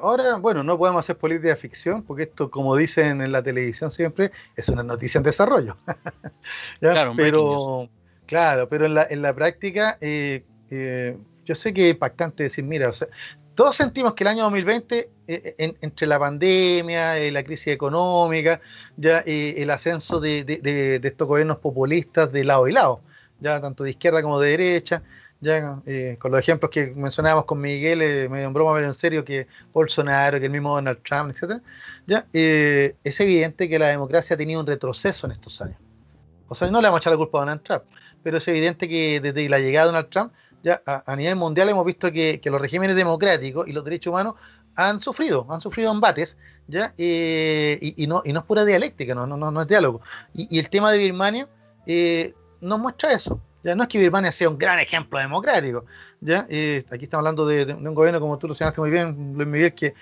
ahora, 0.00 0.36
bueno, 0.36 0.62
no 0.62 0.78
podemos 0.78 1.00
hacer 1.00 1.18
política 1.18 1.54
ficción 1.56 2.02
porque 2.02 2.24
esto, 2.24 2.50
como 2.50 2.76
dicen 2.76 3.20
en 3.20 3.32
la 3.32 3.42
televisión 3.42 3.92
siempre, 3.92 4.32
es 4.56 4.68
una 4.68 4.82
noticia 4.82 5.18
en 5.18 5.24
desarrollo. 5.24 5.76
Claro, 6.80 7.12
pero 7.14 7.88
Claro, 8.26 8.68
pero 8.68 8.86
en 8.86 8.94
la, 8.94 9.06
en 9.08 9.22
la 9.22 9.34
práctica, 9.34 9.98
eh, 10.00 10.44
eh, 10.70 11.16
yo 11.44 11.54
sé 11.54 11.74
que 11.74 11.88
es 11.88 11.94
impactante 11.94 12.44
decir, 12.44 12.64
mira, 12.64 12.92
todos 13.54 13.76
sentimos 13.76 14.14
que 14.14 14.24
el 14.24 14.28
año 14.28 14.44
2020, 14.44 15.10
eh, 15.26 15.74
entre 15.80 16.06
la 16.06 16.18
pandemia, 16.18 17.30
la 17.30 17.42
crisis 17.42 17.68
económica, 17.68 18.60
ya 18.96 19.18
el 19.26 19.68
ascenso 19.70 20.20
de, 20.20 21.00
estos 21.02 21.28
gobiernos 21.28 21.58
populistas 21.58 22.32
de 22.32 22.44
lado 22.44 22.68
y 22.68 22.72
lado, 22.72 23.02
ya 23.40 23.60
tanto 23.60 23.84
de 23.84 23.90
izquierda 23.90 24.22
como 24.22 24.40
de 24.40 24.50
derecha, 24.50 25.02
ya 25.40 25.82
con 26.18 26.30
los 26.30 26.40
ejemplos 26.40 26.70
que 26.70 26.86
mencionábamos 26.86 27.46
con 27.46 27.60
Miguel, 27.60 27.98
medio 28.30 28.46
en 28.46 28.52
broma, 28.52 28.74
medio 28.74 28.88
en 28.88 28.94
serio, 28.94 29.24
que 29.24 29.48
Bolsonaro, 29.72 30.38
que 30.38 30.46
el 30.46 30.52
mismo 30.52 30.74
Donald 30.74 31.02
Trump, 31.02 31.32
etcétera, 31.32 31.60
ya 32.06 32.26
es 32.32 33.20
evidente 33.20 33.68
que 33.68 33.78
la 33.78 33.88
democracia 33.88 34.34
ha 34.34 34.36
tenido 34.36 34.60
un 34.60 34.66
retroceso 34.66 35.26
en 35.26 35.32
estos 35.32 35.60
años. 35.60 35.76
O 36.48 36.54
sea, 36.54 36.70
no 36.70 36.80
le 36.80 36.86
vamos 36.86 36.98
a 36.98 37.00
echar 37.00 37.12
la 37.12 37.16
culpa 37.16 37.38
a 37.38 37.40
Donald 37.40 37.62
Trump 37.62 37.82
pero 38.22 38.38
es 38.38 38.48
evidente 38.48 38.88
que 38.88 39.20
desde 39.20 39.48
la 39.48 39.58
llegada 39.58 39.86
de 39.86 39.92
Donald 39.92 40.10
Trump, 40.10 40.32
ya 40.62 40.80
a, 40.86 41.16
nivel 41.16 41.36
mundial 41.36 41.68
hemos 41.68 41.84
visto 41.84 42.10
que, 42.12 42.40
los 42.44 42.60
regímenes 42.60 42.96
democráticos 42.96 43.66
y 43.66 43.72
los 43.72 43.84
derechos 43.84 44.12
humanos 44.12 44.34
han 44.76 45.00
sufrido, 45.00 45.46
han 45.50 45.60
sufrido 45.60 45.90
embates, 45.90 46.36
¿ya? 46.68 46.94
Eh, 46.96 47.78
y, 47.80 48.06
no, 48.06 48.22
y 48.24 48.32
no 48.32 48.40
es 48.40 48.46
pura 48.46 48.64
dialéctica, 48.64 49.14
no, 49.14 49.26
no, 49.26 49.36
no, 49.36 49.62
es 49.62 49.68
diálogo. 49.68 50.00
Y, 50.32 50.58
el 50.58 50.70
tema 50.70 50.92
de 50.92 50.98
Birmania 50.98 51.48
eh, 51.86 52.34
nos 52.60 52.78
muestra 52.78 53.12
eso. 53.12 53.40
Ya 53.64 53.76
no 53.76 53.82
es 53.84 53.88
que 53.88 53.98
Birmania 53.98 54.32
sea 54.32 54.48
un 54.48 54.58
gran 54.58 54.78
ejemplo 54.78 55.18
democrático. 55.18 55.84
¿ya? 56.20 56.46
Eh, 56.48 56.84
aquí 56.90 57.04
estamos 57.04 57.22
hablando 57.22 57.46
de, 57.46 57.74
un 57.74 57.94
gobierno, 57.94 58.20
como 58.20 58.38
tú 58.38 58.48
lo 58.48 58.54
señalaste 58.54 58.80
muy 58.80 58.90
bien, 58.90 59.34
Luis 59.34 59.48
Miguel, 59.48 59.74
que 59.74 59.94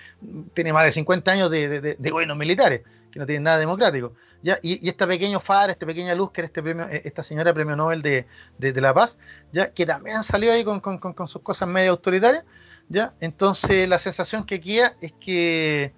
tiene 0.53 0.73
más 0.73 0.85
de 0.85 0.91
50 0.91 1.31
años 1.31 1.49
de, 1.49 1.95
de 1.97 2.09
gobiernos 2.09 2.37
militares, 2.37 2.81
que 3.11 3.19
no 3.19 3.25
tienen 3.25 3.43
nada 3.43 3.59
democrático. 3.59 4.13
¿ya? 4.41 4.59
Y, 4.61 4.87
este 4.87 5.05
pequeño 5.05 5.39
faro, 5.39 5.71
esta 5.71 5.85
pequeña 5.85 6.15
luz 6.15 6.31
que 6.31 6.41
era 6.41 6.47
este 6.47 6.61
premio, 6.63 6.87
eh, 6.89 7.01
esta 7.05 7.23
señora 7.23 7.53
premio 7.53 7.75
Nobel 7.75 8.01
de, 8.01 8.25
la 8.59 8.93
Paz, 8.93 9.17
ya 9.51 9.71
que 9.71 9.85
también 9.85 10.23
salió 10.23 10.51
ahí 10.51 10.63
con, 10.63 10.81
sus 11.27 11.41
cosas 11.41 11.67
medio 11.67 11.91
autoritarias, 11.91 12.45
¿ya? 12.89 13.13
Entonces 13.19 13.87
la 13.87 13.99
sensación 13.99 14.45
que 14.45 14.59
queda 14.61 14.95
es 15.01 15.13
que 15.13 15.93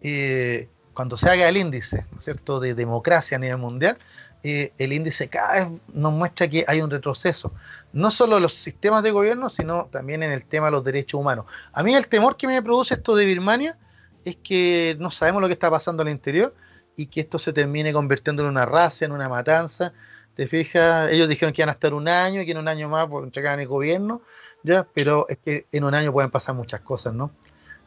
eh, 0.00 0.68
cuando 0.92 1.16
se 1.16 1.28
haga 1.28 1.48
el 1.48 1.56
índice, 1.56 2.06
¿no 2.12 2.18
es 2.18 2.24
cierto?, 2.24 2.60
de 2.60 2.74
democracia 2.74 3.36
a 3.36 3.40
nivel 3.40 3.58
mundial, 3.58 3.98
eh, 4.46 4.72
el 4.76 4.92
índice 4.92 5.28
cada 5.28 5.54
vez 5.54 5.80
nos 5.94 6.12
muestra 6.12 6.46
que 6.48 6.64
hay 6.68 6.82
un 6.82 6.90
retroceso, 6.90 7.52
no 7.94 8.10
solo 8.10 8.36
en 8.36 8.42
los 8.42 8.54
sistemas 8.54 9.02
de 9.02 9.10
gobierno, 9.10 9.48
sino 9.48 9.86
también 9.86 10.22
en 10.22 10.32
el 10.32 10.44
tema 10.44 10.66
de 10.66 10.72
los 10.72 10.84
derechos 10.84 11.18
humanos. 11.18 11.46
A 11.72 11.82
mí 11.82 11.94
el 11.94 12.08
temor 12.08 12.36
que 12.36 12.46
me 12.46 12.60
produce 12.60 12.94
esto 12.94 13.16
de 13.16 13.24
Birmania 13.24 13.78
es 14.24 14.36
que 14.36 14.96
no 14.98 15.10
sabemos 15.10 15.42
lo 15.42 15.48
que 15.48 15.54
está 15.54 15.70
pasando 15.70 16.02
al 16.02 16.08
interior 16.08 16.54
y 16.96 17.06
que 17.06 17.20
esto 17.20 17.38
se 17.38 17.52
termine 17.52 17.92
convirtiendo 17.92 18.42
en 18.42 18.48
una 18.48 18.66
raza, 18.66 19.04
en 19.04 19.12
una 19.12 19.28
matanza. 19.28 19.92
¿Te 20.34 20.46
fijas? 20.46 21.12
Ellos 21.12 21.28
dijeron 21.28 21.52
que 21.52 21.62
iban 21.62 21.68
a 21.68 21.72
estar 21.72 21.94
un 21.94 22.08
año 22.08 22.40
y 22.40 22.46
que 22.46 22.52
en 22.52 22.58
un 22.58 22.68
año 22.68 22.88
más 22.88 23.06
pues, 23.08 23.24
entregaban 23.24 23.60
el 23.60 23.68
gobierno, 23.68 24.22
ya, 24.62 24.86
pero 24.94 25.26
es 25.28 25.38
que 25.38 25.66
en 25.70 25.84
un 25.84 25.94
año 25.94 26.12
pueden 26.12 26.30
pasar 26.30 26.54
muchas 26.54 26.80
cosas, 26.80 27.14
¿no? 27.14 27.30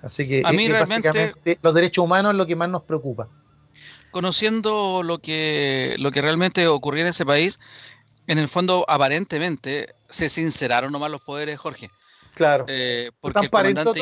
Así 0.01 0.27
que 0.27 0.43
a 0.45 0.51
mí 0.51 0.67
realmente, 0.67 1.33
los 1.61 1.73
derechos 1.73 2.03
humanos 2.03 2.31
es 2.33 2.37
lo 2.37 2.45
que 2.45 2.55
más 2.55 2.69
nos 2.69 2.83
preocupa. 2.83 3.27
Conociendo 4.11 5.01
lo 5.03 5.19
que, 5.19 5.95
lo 5.97 6.11
que 6.11 6.21
realmente 6.21 6.67
ocurrió 6.67 7.01
en 7.01 7.07
ese 7.07 7.25
país, 7.25 7.59
en 8.27 8.37
el 8.37 8.47
fondo 8.47 8.85
aparentemente 8.87 9.95
se 10.09 10.29
sinceraron 10.29 10.91
nomás 10.91 11.11
los 11.11 11.21
poderes, 11.21 11.59
Jorge. 11.59 11.89
Claro. 12.35 12.65
Eh, 12.67 13.11
porque 13.19 13.39
el 13.39 13.49
comandante, 13.49 13.99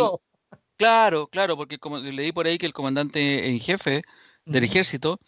Claro, 0.78 1.28
claro, 1.28 1.56
porque 1.56 1.78
como 1.78 1.98
leí 2.00 2.32
por 2.32 2.48
ahí 2.48 2.58
que 2.58 2.66
el 2.66 2.74
comandante 2.74 3.50
en 3.50 3.60
jefe 3.60 4.02
del 4.46 4.64
ejército, 4.64 5.20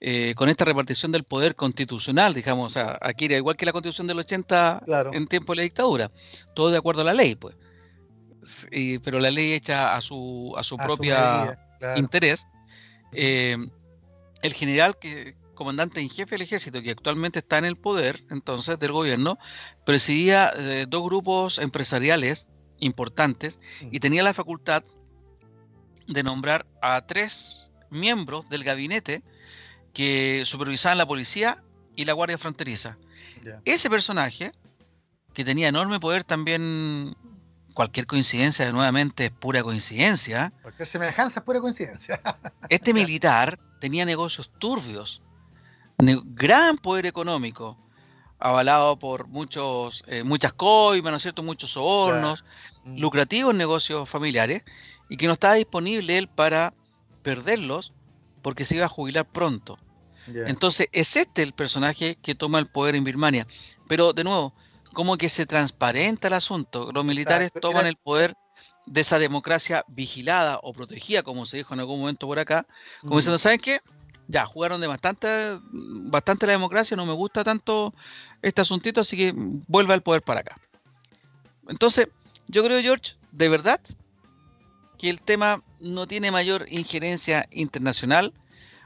eh, 0.00 0.34
con 0.34 0.48
esta 0.48 0.64
repartición 0.64 1.12
del 1.12 1.24
poder 1.24 1.54
constitucional, 1.54 2.34
digamos, 2.34 2.76
aquí 2.76 3.26
era 3.26 3.36
igual 3.36 3.56
que 3.56 3.66
la 3.66 3.72
constitución 3.72 4.06
del 4.06 4.18
80 4.18 4.82
en 5.12 5.26
tiempo 5.26 5.52
de 5.52 5.56
la 5.56 5.62
dictadura, 5.62 6.10
todo 6.54 6.70
de 6.70 6.78
acuerdo 6.78 7.02
a 7.02 7.04
la 7.04 7.14
ley, 7.14 7.34
pues. 7.34 7.54
pero 9.02 9.20
la 9.20 9.30
ley 9.30 9.52
hecha 9.52 9.94
a 9.94 10.00
su, 10.00 10.54
a 10.56 10.62
su 10.62 10.76
propia 10.76 11.58
interés. 11.96 12.46
Eh, 13.12 13.56
el 14.42 14.52
general 14.52 14.98
que 14.98 15.36
comandante 15.54 16.00
en 16.00 16.10
jefe 16.10 16.34
del 16.34 16.42
ejército, 16.42 16.82
que 16.82 16.90
actualmente 16.90 17.38
está 17.38 17.58
en 17.58 17.64
el 17.64 17.76
poder 17.76 18.20
entonces 18.30 18.78
del 18.78 18.92
gobierno, 18.92 19.38
presidía 19.86 20.52
eh, 20.56 20.86
dos 20.88 21.02
grupos 21.02 21.58
empresariales 21.58 22.48
importantes 22.84 23.58
y 23.90 24.00
tenía 24.00 24.22
la 24.22 24.34
facultad 24.34 24.84
de 26.06 26.22
nombrar 26.22 26.66
a 26.82 27.00
tres 27.06 27.70
miembros 27.90 28.48
del 28.48 28.64
gabinete 28.64 29.22
que 29.92 30.42
supervisaban 30.44 30.98
la 30.98 31.06
policía 31.06 31.62
y 31.96 32.04
la 32.04 32.12
Guardia 32.12 32.38
Fronteriza. 32.38 32.98
Ese 33.64 33.88
personaje, 33.88 34.52
que 35.32 35.44
tenía 35.44 35.68
enorme 35.68 36.00
poder 36.00 36.24
también, 36.24 37.16
cualquier 37.74 38.06
coincidencia 38.06 38.70
nuevamente 38.72 39.26
es 39.26 39.30
pura 39.30 39.62
coincidencia. 39.62 40.52
Cualquier 40.62 40.88
semejanza 40.88 41.40
es 41.40 41.44
pura 41.44 41.60
coincidencia. 41.60 42.20
este 42.68 42.92
militar 42.92 43.58
tenía 43.80 44.04
negocios 44.04 44.50
turbios, 44.58 45.22
gran 45.98 46.76
poder 46.78 47.06
económico, 47.06 47.78
avalado 48.44 48.98
por 48.98 49.26
muchos, 49.28 50.02
eh, 50.06 50.22
muchas 50.22 50.52
coimas, 50.52 51.10
¿no 51.12 51.16
es 51.16 51.22
cierto? 51.22 51.42
Muchos 51.42 51.70
sobornos, 51.72 52.44
lucrativos 52.94 53.54
negocios 53.54 54.08
familiares, 54.08 54.62
y 55.08 55.16
que 55.16 55.26
no 55.26 55.32
estaba 55.32 55.54
disponible 55.54 56.18
él 56.18 56.28
para 56.28 56.74
perderlos 57.22 57.94
porque 58.42 58.66
se 58.66 58.76
iba 58.76 58.84
a 58.84 58.88
jubilar 58.90 59.26
pronto. 59.32 59.78
Entonces, 60.44 60.88
es 60.92 61.16
este 61.16 61.42
el 61.42 61.54
personaje 61.54 62.18
que 62.22 62.34
toma 62.34 62.58
el 62.58 62.68
poder 62.68 62.94
en 62.96 63.04
Birmania. 63.04 63.46
Pero, 63.88 64.12
de 64.12 64.24
nuevo, 64.24 64.54
como 64.92 65.16
que 65.16 65.30
se 65.30 65.46
transparenta 65.46 66.28
el 66.28 66.34
asunto. 66.34 66.90
Los 66.92 67.04
militares 67.04 67.48
Exacto, 67.48 67.60
toman 67.68 67.86
el 67.86 67.96
poder 67.96 68.34
de 68.86 69.00
esa 69.00 69.18
democracia 69.18 69.84
vigilada 69.88 70.58
o 70.62 70.72
protegida, 70.74 71.22
como 71.22 71.46
se 71.46 71.56
dijo 71.56 71.72
en 71.72 71.80
algún 71.80 72.00
momento 72.00 72.26
por 72.26 72.38
acá, 72.38 72.66
como 73.06 73.16
Mm. 73.16 73.20
diciendo, 73.20 73.38
¿saben 73.38 73.58
qué? 73.60 73.80
Ya, 74.26 74.46
jugaron 74.46 74.80
de 74.80 74.86
bastante, 74.86 75.58
bastante 75.62 76.46
la 76.46 76.52
democracia, 76.52 76.96
no 76.96 77.04
me 77.06 77.12
gusta 77.12 77.44
tanto 77.44 77.92
este 78.40 78.62
asuntito, 78.62 79.00
así 79.02 79.16
que 79.16 79.32
vuelva 79.34 79.94
el 79.94 80.02
poder 80.02 80.22
para 80.22 80.40
acá. 80.40 80.56
Entonces, 81.68 82.08
yo 82.46 82.64
creo, 82.64 82.80
George, 82.80 83.16
de 83.32 83.48
verdad, 83.48 83.80
que 84.98 85.10
el 85.10 85.20
tema 85.20 85.62
no 85.80 86.06
tiene 86.06 86.30
mayor 86.30 86.66
injerencia 86.70 87.46
internacional, 87.50 88.32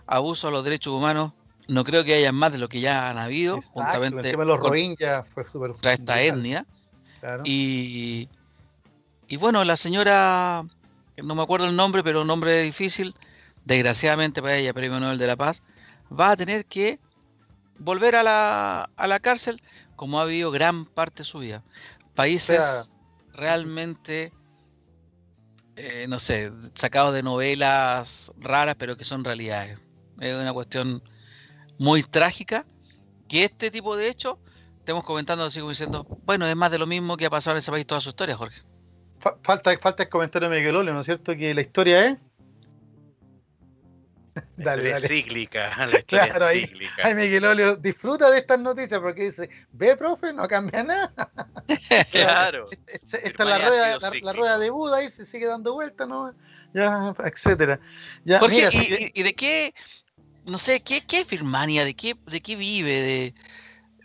abuso 0.06 0.48
a 0.48 0.50
los 0.50 0.64
derechos 0.64 0.92
humanos, 0.92 1.32
no 1.68 1.84
creo 1.84 2.02
que 2.02 2.14
haya 2.14 2.32
más 2.32 2.50
de 2.50 2.58
lo 2.58 2.68
que 2.68 2.80
ya 2.80 3.10
han 3.10 3.18
habido, 3.18 3.56
Exacto, 3.56 3.80
el 3.80 3.84
juntamente 3.84 4.30
tema 4.30 4.42
de 4.42 4.48
los 4.48 4.60
Rohingya 4.60 5.24
fue 5.34 5.44
súper 5.44 5.72
contra 5.72 5.92
esta 5.92 6.20
etnia. 6.22 6.66
claro. 7.20 7.42
Y, 7.44 8.28
y 9.28 9.36
bueno, 9.36 9.62
la 9.64 9.76
señora, 9.76 10.64
no 11.22 11.34
me 11.34 11.42
acuerdo 11.42 11.66
el 11.66 11.76
nombre, 11.76 12.02
pero 12.02 12.22
un 12.22 12.26
nombre 12.26 12.62
difícil, 12.62 13.14
desgraciadamente 13.68 14.42
para 14.42 14.56
ella, 14.56 14.72
Premio 14.74 15.00
Nobel 15.00 15.18
de 15.18 15.26
la 15.26 15.36
Paz, 15.36 15.62
va 16.10 16.30
a 16.32 16.36
tener 16.36 16.66
que 16.66 17.00
volver 17.78 18.16
a 18.16 18.22
la, 18.22 18.90
a 18.96 19.06
la 19.06 19.20
cárcel 19.20 19.60
como 19.96 20.20
ha 20.20 20.26
vivido 20.26 20.50
gran 20.50 20.86
parte 20.86 21.22
de 21.22 21.24
su 21.24 21.38
vida. 21.40 21.64
Países 22.14 22.58
sea, 22.58 22.84
realmente, 23.34 24.32
eh, 25.76 26.06
no 26.08 26.18
sé, 26.18 26.52
sacados 26.74 27.14
de 27.14 27.22
novelas 27.22 28.32
raras, 28.36 28.74
pero 28.78 28.96
que 28.96 29.04
son 29.04 29.24
realidades. 29.24 29.78
Es 30.20 30.34
una 30.34 30.52
cuestión 30.52 31.02
muy 31.78 32.02
trágica 32.04 32.66
que 33.28 33.44
este 33.44 33.70
tipo 33.70 33.96
de 33.96 34.08
hechos 34.08 34.36
estemos 34.80 35.04
comentando 35.04 35.44
así 35.44 35.60
como 35.60 35.70
diciendo, 35.70 36.08
bueno, 36.26 36.46
es 36.46 36.56
más 36.56 36.70
de 36.70 36.78
lo 36.78 36.86
mismo 36.86 37.16
que 37.16 37.26
ha 37.26 37.30
pasado 37.30 37.56
en 37.56 37.60
ese 37.60 37.72
país 37.72 37.86
toda 37.86 38.00
su 38.00 38.10
historia, 38.10 38.36
Jorge. 38.36 38.60
Fa- 39.20 39.38
falta, 39.44 39.76
falta 39.78 40.02
el 40.04 40.08
comentario 40.08 40.48
de 40.48 40.56
Miguel 40.58 40.76
Olio, 40.76 40.92
¿no 40.92 41.00
es 41.00 41.06
cierto? 41.06 41.34
Que 41.36 41.54
la 41.54 41.60
historia 41.60 42.06
es. 42.06 42.18
La 44.56 44.76
dale, 44.76 44.98
cíclica, 44.98 45.74
la 45.86 45.98
historia 45.98 46.28
Claro, 46.30 46.44
ahí- 46.46 46.60
cíclica. 46.66 47.02
Ay, 47.04 47.14
Miguel 47.14 47.44
Olio 47.44 47.76
disfruta 47.76 48.30
de 48.30 48.38
estas 48.38 48.58
noticias 48.60 49.00
porque 49.00 49.24
dice, 49.24 49.48
ve, 49.72 49.96
profe, 49.96 50.32
no 50.32 50.46
cambia 50.48 50.82
nada. 50.84 51.12
Claro. 52.10 52.68
Esta 52.86 53.18
es 53.18 53.38
la 53.38 53.58
rueda, 53.58 53.98
la, 54.22 54.32
rueda 54.32 54.58
de 54.58 54.70
Buda 54.70 55.02
y 55.04 55.10
se 55.10 55.26
sigue 55.26 55.46
dando 55.46 55.74
vueltas, 55.74 56.08
¿no? 56.08 56.34
Ya, 56.74 57.14
etcétera. 57.24 57.80
Ya, 58.24 58.38
Jorge, 58.38 58.56
mira, 58.56 58.70
¿y, 58.72 59.10
que- 59.12 59.22
de 59.22 59.32
qué, 59.34 59.74
no 60.44 60.58
sé, 60.58 60.80
qué, 60.80 61.00
qué 61.06 61.20
es 61.20 61.28
Birmania? 61.28 61.84
¿De 61.84 61.94
qué, 61.94 62.14
de 62.26 62.40
qué 62.40 62.56
vive? 62.56 62.90
De, 63.00 63.34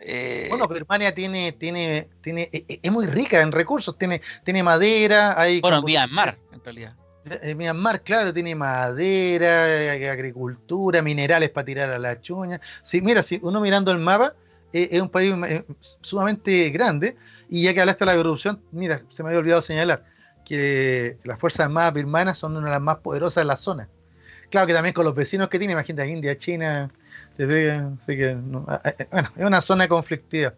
eh, 0.02 0.48
Bueno, 0.50 0.68
Birmania 0.68 1.14
tiene, 1.14 1.52
tiene, 1.54 2.10
tiene, 2.22 2.50
e- 2.52 2.66
e- 2.68 2.80
es 2.84 2.92
muy 2.92 3.06
rica 3.06 3.40
en 3.42 3.52
recursos, 3.52 3.98
tiene, 3.98 4.22
tiene 4.44 4.62
madera, 4.64 5.40
hay 5.40 5.62
bueno, 5.62 5.78
combustible- 5.82 5.86
Myanmar, 6.08 6.38
en 6.52 6.64
realidad. 6.64 6.96
Eh, 7.26 7.56
Myanmar, 7.56 8.02
claro, 8.04 8.34
tiene 8.34 8.54
madera, 8.54 9.70
eh, 9.96 10.10
agricultura, 10.10 11.02
minerales 11.02 11.50
para 11.52 11.66
tirar 11.66 11.90
a 11.90 12.00
la 12.00 12.20
chuña. 12.20 12.60
Sí, 12.84 13.02
mira, 13.02 13.24
si 13.24 13.40
uno 13.42 13.62
mirando 13.62 13.92
el 13.92 13.98
mapa, 14.00 14.34
eh, 14.74 14.90
es 14.92 15.02
un 15.02 15.10
país 15.10 15.34
eh, 15.48 15.64
sumamente 16.02 16.70
grande. 16.70 17.16
Y 17.48 17.64
ya 17.64 17.74
que 17.74 17.80
hablaste 17.82 18.04
de 18.06 18.12
la 18.12 18.18
corrupción, 18.18 18.62
mira, 18.72 19.02
se 19.10 19.24
me 19.24 19.30
había 19.30 19.40
olvidado 19.40 19.62
señalar 19.62 20.04
que 20.44 21.18
las 21.24 21.40
Fuerzas 21.40 21.62
Armadas 21.62 21.94
birmanas 21.94 22.38
son 22.38 22.58
una 22.58 22.66
de 22.68 22.72
las 22.72 22.82
más 22.82 22.98
poderosas 22.98 23.42
de 23.44 23.46
la 23.46 23.58
zona. 23.58 23.88
Claro 24.50 24.68
que 24.68 24.74
también 24.74 24.94
con 24.94 25.06
los 25.06 25.16
vecinos 25.16 25.48
que 25.50 25.60
tiene, 25.60 25.74
imagínate, 25.74 26.10
India, 26.10 26.38
China, 26.38 26.92
así 27.38 28.16
que, 28.18 28.38
ah, 28.68 28.82
ah, 28.84 28.94
bueno, 29.12 29.30
es 29.36 29.46
una 29.46 29.62
zona 29.62 29.88
conflictiva. 29.88 30.54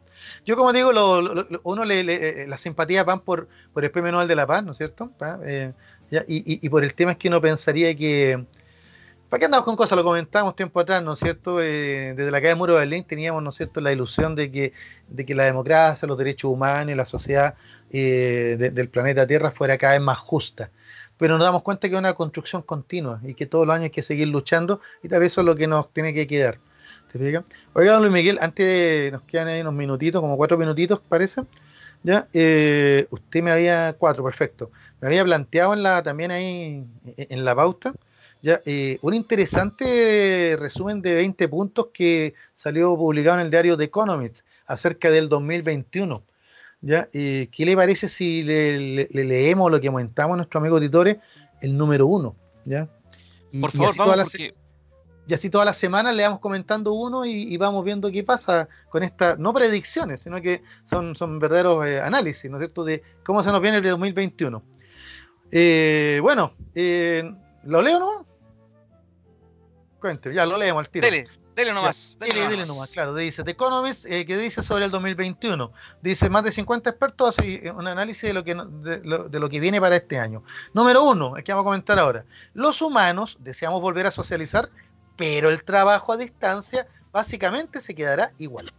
Yo 0.45 0.55
como 0.57 0.74
digo, 0.74 0.91
lo- 0.91 1.22
lo- 1.22 1.47
uno 1.63 1.86
le, 1.86 2.03
le- 2.03 2.47
las 2.47 2.61
simpatías 2.61 3.05
van 3.05 3.22
por, 3.22 3.47
el 3.76 3.91
Premio 3.91 4.11
Nobel 4.11 4.28
de 4.28 4.36
la 4.36 4.47
Paz, 4.47 4.63
¿no 4.63 4.72
es 4.74 4.78
cierto? 4.78 5.11
Eh, 5.45 5.72
ya, 6.12 6.24
y, 6.28 6.66
y- 6.66 6.70
por 6.70 6.84
el 6.84 6.93
tema 6.93 7.12
es 7.12 7.18
que 7.18 7.28
uno 7.28 7.41
pensaría 7.41 7.95
que. 7.95 8.45
¿Para 9.30 9.39
qué 9.39 9.45
andamos 9.45 9.66
con 9.66 9.76
cosas? 9.76 9.97
Lo 9.97 10.03
comentábamos 10.03 10.56
tiempo 10.56 10.80
atrás, 10.80 11.03
¿no 11.03 11.14
es 11.14 11.20
cierto? 11.20 11.62
Eh, 11.62 12.14
desde 12.16 12.32
la 12.32 12.39
caída 12.39 12.49
del 12.49 12.58
muro 12.58 12.74
de 12.74 12.80
Berlín 12.80 13.03
teníamos, 13.06 13.41
¿no 13.43 13.49
es 13.49 13.56
cierto?, 13.58 13.82
la 13.82 13.91
ilusión 13.91 14.36
de 14.36 14.51
que, 14.51 14.74
de 15.10 15.26
que 15.26 15.36
la 15.36 15.43
democracia, 15.45 16.08
los 16.08 16.18
derechos 16.18 16.51
humanos 16.51 16.91
y 16.93 16.95
la 16.95 17.06
sociedad 17.06 17.56
eh, 17.91 18.56
de- 18.60 18.70
del 18.72 18.89
planeta 18.89 19.26
Tierra 19.28 19.51
fuera 19.51 19.78
cada 19.78 19.93
vez 19.93 20.01
más 20.01 20.18
justa. 20.20 20.72
Pero 21.18 21.38
nos 21.38 21.45
damos 21.45 21.64
cuenta 21.64 21.88
que 21.89 21.95
es 21.95 21.99
una 21.99 22.14
construcción 22.14 22.62
continua 22.62 23.20
y 23.24 23.34
que 23.36 23.45
todos 23.45 23.66
los 23.68 23.74
años 23.76 23.86
hay 23.86 23.89
que 23.91 24.03
seguir 24.03 24.28
luchando 24.28 24.82
y 25.03 25.10
tal 25.10 25.22
vez 25.22 25.32
eso 25.34 25.41
es 25.41 25.45
lo 25.47 25.56
que 25.56 25.68
nos 25.68 25.91
tiene 25.93 26.14
que 26.14 26.28
quedar. 26.28 26.60
¿Te 27.12 27.20
fijas? 27.20 27.43
Oiga, 27.74 27.93
don 27.93 28.01
Luis 28.01 28.14
Miguel, 28.14 28.38
antes 28.41 28.66
de- 28.66 29.10
nos 29.12 29.24
quedan 29.24 29.47
ahí 29.47 29.62
unos 29.62 29.74
minutitos, 29.74 30.22
como 30.22 30.38
cuatro 30.38 30.58
minutitos, 30.58 31.01
parece. 31.10 31.41
Ya, 32.03 32.28
eh, 32.34 33.08
usted 33.10 33.41
me 33.41 33.51
había, 33.51 33.95
cuatro, 33.97 34.24
perfecto. 34.24 34.72
Me 35.02 35.08
había 35.08 35.24
planteado 35.24 35.74
en 35.74 35.84
la, 35.84 36.02
también 36.04 36.32
ahí 36.32 36.86
en 37.18 37.28
en 37.30 37.46
la 37.46 37.56
pauta, 37.56 37.93
ya, 38.41 38.62
eh, 38.66 38.98
un 39.02 39.14
interesante 39.14 40.56
resumen 40.60 41.02
de 41.02 41.14
20 41.16 41.48
puntos 41.48 41.88
que 41.93 42.34
salió 42.56 42.96
publicado 42.96 43.39
en 43.39 43.46
el 43.46 43.52
diario 43.52 43.78
The 43.78 43.86
Economist 43.86 44.41
acerca 44.68 45.10
del 45.10 45.30
2021. 45.30 46.24
¿ya? 46.82 47.10
Eh, 47.14 47.48
¿Qué 47.52 47.66
le 47.66 47.76
parece 47.76 48.10
si 48.10 48.43
le, 48.43 48.78
le- 48.80 49.08
le 49.12 49.24
leemos 49.24 49.72
lo 49.72 49.80
que 49.82 49.88
comentamos 49.88 50.36
a 50.36 50.38
nuestros 50.38 50.62
amigos 50.62 50.78
auditores, 50.78 51.18
el 51.62 51.76
número 51.78 52.06
uno? 52.08 52.36
¿ya? 52.66 52.88
Y- 53.52 53.62
Por 53.62 53.72
y 53.72 53.78
favor, 53.78 53.89
así 53.89 53.98
todas 53.98 53.98
vamos, 53.98 54.18
las- 54.18 54.30
porque 54.32 54.54
y 55.28 55.34
así 55.34 55.50
todas 55.50 55.66
las 55.66 55.78
semanas 55.78 56.16
le 56.16 56.22
vamos 56.22 56.39
comentando 56.39 56.93
uno 56.93 57.26
y, 57.26 57.32
y 57.52 57.58
vamos 57.58 57.84
viendo 57.84 58.12
qué 58.12 58.24
pasa 58.24 58.70
con 58.89 59.02
estas, 59.02 59.39
no 59.39 59.54
predicciones, 59.56 60.22
sino 60.22 60.39
que 60.39 60.62
son, 60.88 61.16
son 61.16 61.39
verdaderos 61.39 61.84
eh, 61.88 62.00
análisis, 62.00 62.50
¿no 62.52 62.58
es 62.58 62.62
cierto?, 62.62 62.84
de 62.84 63.02
cómo 63.24 63.41
se 63.43 63.52
nos 63.52 63.60
viene 63.60 63.78
el 63.78 63.84
2021. 63.84 64.62
Eh, 65.58 66.20
bueno, 66.22 66.51
eh, 66.74 67.34
¿lo 67.64 67.82
leo 67.82 67.97
nomás? 67.97 68.26
Cuente, 70.01 70.34
ya 70.34 70.45
lo 70.45 70.58
leemos 70.58 70.82
al 70.82 70.89
tiro. 70.89 71.06
dele, 71.06 71.30
dele 71.56 71.72
nomás. 71.72 72.18
Dile, 72.20 72.34
dele 72.34 72.49
dile 72.49 72.62
nomás. 72.64 72.68
nomás, 72.68 72.91
claro. 72.91 73.16
Dice 73.16 73.41
The 73.41 73.51
Economist, 73.51 74.06
eh, 74.06 74.26
que 74.26 74.36
dice 74.36 74.62
sobre 74.64 74.84
el 74.84 74.91
2021. 74.91 75.72
Dice, 76.01 76.30
más 76.30 76.43
de 76.43 76.51
50 76.51 76.89
expertos 76.89 77.39
hacen 77.39 77.74
un 77.74 77.88
análisis 77.88 78.24
de 78.24 78.34
lo, 78.34 78.43
que, 78.43 78.53
de, 78.53 78.99
lo, 79.06 79.30
de 79.30 79.39
lo 79.39 79.47
que 79.47 79.62
viene 79.62 79.80
para 79.80 79.95
este 79.95 80.20
año. 80.20 80.43
Número 80.74 81.06
uno, 81.06 81.38
el 81.38 81.43
que 81.45 81.53
vamos 81.53 81.64
a 81.64 81.72
comentar 81.72 81.99
ahora. 81.99 82.26
Los 82.53 82.82
humanos 82.82 83.38
deseamos 83.39 83.80
volver 83.80 84.08
a 84.08 84.12
socializar, 84.12 84.66
pero 85.16 85.49
el 85.49 85.64
trabajo 85.64 86.12
a 86.12 86.18
distancia 86.18 86.86
básicamente 87.14 87.80
se 87.80 87.95
quedará 87.95 88.34
igual. 88.39 88.74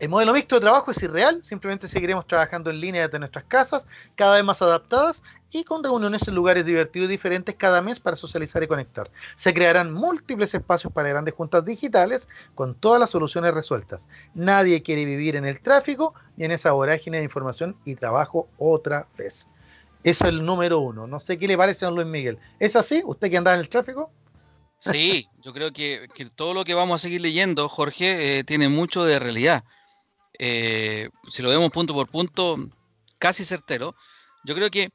El 0.00 0.08
modelo 0.08 0.32
mixto 0.32 0.54
de 0.54 0.62
trabajo 0.62 0.90
es 0.90 1.02
irreal, 1.02 1.44
simplemente 1.44 1.86
seguiremos 1.86 2.26
trabajando 2.26 2.70
en 2.70 2.80
línea 2.80 3.02
desde 3.02 3.18
nuestras 3.18 3.44
casas, 3.44 3.86
cada 4.14 4.36
vez 4.36 4.44
más 4.44 4.62
adaptadas 4.62 5.22
y 5.50 5.62
con 5.62 5.84
reuniones 5.84 6.26
en 6.26 6.34
lugares 6.34 6.64
divertidos 6.64 7.08
y 7.08 7.10
diferentes 7.10 7.54
cada 7.54 7.82
mes 7.82 8.00
para 8.00 8.16
socializar 8.16 8.62
y 8.62 8.66
conectar. 8.66 9.10
Se 9.36 9.52
crearán 9.52 9.92
múltiples 9.92 10.54
espacios 10.54 10.90
para 10.90 11.10
grandes 11.10 11.34
juntas 11.34 11.66
digitales 11.66 12.26
con 12.54 12.74
todas 12.74 12.98
las 12.98 13.10
soluciones 13.10 13.52
resueltas. 13.52 14.00
Nadie 14.32 14.82
quiere 14.82 15.04
vivir 15.04 15.36
en 15.36 15.44
el 15.44 15.60
tráfico 15.60 16.14
ni 16.38 16.46
en 16.46 16.52
esa 16.52 16.72
vorágine 16.72 17.18
de 17.18 17.24
información 17.24 17.76
y 17.84 17.94
trabajo 17.94 18.48
otra 18.56 19.06
vez. 19.18 19.46
Eso 20.02 20.24
es 20.24 20.30
el 20.30 20.46
número 20.46 20.80
uno. 20.80 21.06
No 21.06 21.20
sé 21.20 21.38
qué 21.38 21.46
le 21.46 21.58
parece 21.58 21.84
a 21.84 21.90
Luis 21.90 22.06
Miguel. 22.06 22.38
¿Es 22.58 22.74
así? 22.74 23.02
¿Usted 23.04 23.30
que 23.30 23.36
anda 23.36 23.52
en 23.52 23.60
el 23.60 23.68
tráfico? 23.68 24.10
Sí, 24.78 25.28
yo 25.42 25.52
creo 25.52 25.74
que, 25.74 26.08
que 26.14 26.24
todo 26.24 26.54
lo 26.54 26.64
que 26.64 26.72
vamos 26.72 26.98
a 26.98 27.02
seguir 27.02 27.20
leyendo, 27.20 27.68
Jorge, 27.68 28.38
eh, 28.38 28.44
tiene 28.44 28.70
mucho 28.70 29.04
de 29.04 29.18
realidad. 29.18 29.62
Eh, 30.38 31.08
si 31.28 31.42
lo 31.42 31.48
vemos 31.50 31.70
punto 31.70 31.94
por 31.94 32.08
punto, 32.08 32.56
casi 33.18 33.44
certero. 33.44 33.94
Yo 34.44 34.54
creo 34.54 34.70
que 34.70 34.90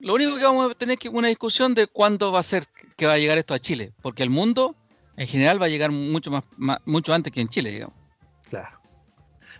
lo 0.00 0.14
único 0.14 0.36
que 0.36 0.44
vamos 0.44 0.70
a 0.70 0.74
tener 0.74 0.98
que 0.98 1.08
una 1.08 1.28
discusión 1.28 1.74
de 1.74 1.86
cuándo 1.86 2.32
va 2.32 2.40
a 2.40 2.44
ser 2.44 2.66
que 2.96 3.06
va 3.06 3.14
a 3.14 3.18
llegar 3.18 3.36
esto 3.38 3.54
a 3.54 3.58
Chile, 3.58 3.92
porque 4.00 4.22
el 4.22 4.30
mundo 4.30 4.76
en 5.16 5.26
general 5.26 5.60
va 5.60 5.66
a 5.66 5.70
llegar 5.70 5.90
mucho 5.90 6.30
más, 6.30 6.44
mucho 6.84 7.12
antes 7.12 7.32
que 7.32 7.40
en 7.40 7.48
Chile, 7.48 7.70
digamos. 7.70 7.96
Claro. 8.48 8.78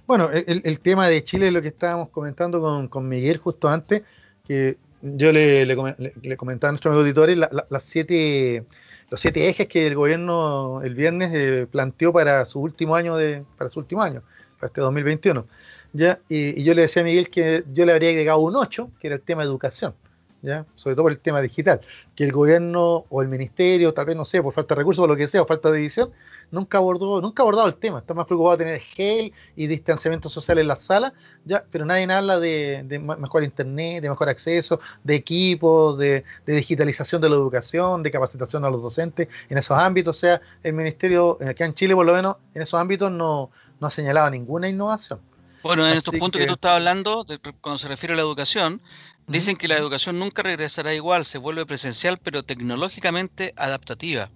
Bueno, 0.06 0.30
el, 0.32 0.80
tema 0.80 1.06
de 1.08 1.22
Chile 1.22 1.48
es 1.48 1.52
lo 1.52 1.60
que 1.60 1.68
estábamos 1.68 2.08
comentando 2.08 2.60
con, 2.60 2.88
con 2.88 3.06
Miguel 3.08 3.36
justo 3.36 3.68
antes, 3.68 4.02
que 4.46 4.78
yo 5.02 5.32
le, 5.32 5.66
le, 5.66 5.76
come- 5.76 5.94
le- 5.98 6.14
le 6.22 6.36
comentaba 6.36 6.70
a 6.70 6.72
nuestros 6.72 6.96
auditores 6.96 7.36
la- 7.36 7.50
la- 7.52 7.66
las 7.68 7.82
siete, 7.84 8.64
los 9.10 9.20
siete 9.20 9.48
ejes 9.48 9.66
que 9.66 9.86
el 9.86 9.94
gobierno 9.96 10.80
el 10.82 10.94
viernes 10.94 11.30
eh, 11.34 11.66
planteó 11.70 12.12
para 12.12 12.44
su 12.46 12.60
último 12.60 12.94
año 12.96 13.16
de, 13.16 13.44
para 13.58 13.68
su 13.70 13.80
último 13.80 14.00
año, 14.00 14.22
para 14.58 14.68
este 14.68 14.80
2021. 14.80 15.46
Ya, 15.92 16.20
y, 16.28 16.62
yo 16.62 16.74
le 16.74 16.82
decía 16.82 17.02
a 17.02 17.04
Miguel 17.04 17.30
que 17.30 17.64
yo 17.72 17.86
le 17.86 17.92
habría 17.92 18.10
agregado 18.10 18.40
un 18.40 18.56
8, 18.56 18.90
que 19.00 19.06
era 19.08 19.16
el 19.16 19.22
tema 19.22 19.42
de 19.42 19.48
educación. 19.48 19.94
¿ya? 20.42 20.64
sobre 20.76 20.94
todo 20.94 21.04
por 21.04 21.12
el 21.12 21.18
tema 21.18 21.40
digital, 21.40 21.80
que 22.14 22.24
el 22.24 22.32
gobierno 22.32 23.04
o 23.08 23.22
el 23.22 23.28
ministerio, 23.28 23.92
tal 23.92 24.06
vez 24.06 24.16
no 24.16 24.24
sé, 24.24 24.42
por 24.42 24.54
falta 24.54 24.74
de 24.74 24.80
recursos 24.80 25.04
o 25.04 25.08
lo 25.08 25.16
que 25.16 25.28
sea, 25.28 25.42
o 25.42 25.46
falta 25.46 25.70
de 25.70 25.80
visión, 25.80 26.10
nunca 26.50 26.78
abordó, 26.78 27.20
nunca 27.20 27.42
ha 27.42 27.44
abordado 27.44 27.68
el 27.68 27.74
tema. 27.74 27.98
Está 27.98 28.14
más 28.14 28.26
preocupado 28.26 28.56
de 28.56 28.64
tener 28.64 28.80
gel 28.80 29.32
y 29.56 29.66
distanciamiento 29.66 30.28
social 30.28 30.58
en 30.58 30.68
las 30.68 30.80
salas, 30.82 31.12
ya, 31.44 31.64
pero 31.70 31.84
nadie 31.84 32.10
habla 32.12 32.38
de, 32.38 32.84
mejor 33.18 33.44
internet, 33.44 34.02
de 34.02 34.08
mejor 34.08 34.28
acceso, 34.28 34.80
de 35.04 35.14
equipos, 35.14 35.98
de, 35.98 36.24
digitalización 36.46 37.20
de 37.20 37.28
la 37.28 37.36
educación, 37.36 38.02
de 38.02 38.10
capacitación 38.10 38.64
a 38.64 38.70
los 38.70 38.82
docentes 38.82 39.28
en 39.48 39.58
esos 39.58 39.76
ámbitos. 39.76 40.16
O 40.16 40.20
sea, 40.20 40.40
el 40.62 40.72
ministerio, 40.72 41.38
aquí 41.46 41.62
en 41.62 41.74
Chile 41.74 41.94
por 41.94 42.06
lo 42.06 42.14
menos, 42.14 42.36
en 42.54 42.62
esos 42.62 42.80
ámbitos 42.80 43.10
no, 43.10 43.50
no 43.80 43.86
ha 43.86 43.90
señalado 43.90 44.30
ninguna 44.30 44.68
innovación. 44.68 45.20
Bueno, 45.62 45.86
en 45.86 45.96
estos 45.96 46.14
puntos 46.14 46.40
que, 46.40 46.46
tú 46.46 46.54
estabas 46.54 46.76
hablando, 46.76 47.26
cuando 47.60 47.78
se 47.78 47.88
refiere 47.88 48.14
a 48.14 48.16
la 48.16 48.22
educación, 48.22 48.80
dicen 49.26 49.56
que 49.56 49.68
la 49.68 49.76
educación 49.76 50.18
nunca 50.18 50.42
regresará 50.42 50.94
igual, 50.94 51.24
se 51.24 51.38
vuelve 51.38 51.66
presencial, 51.66 52.18
pero 52.18 52.44
tecnológicamente 52.44 53.54
adaptativa. 53.56 54.30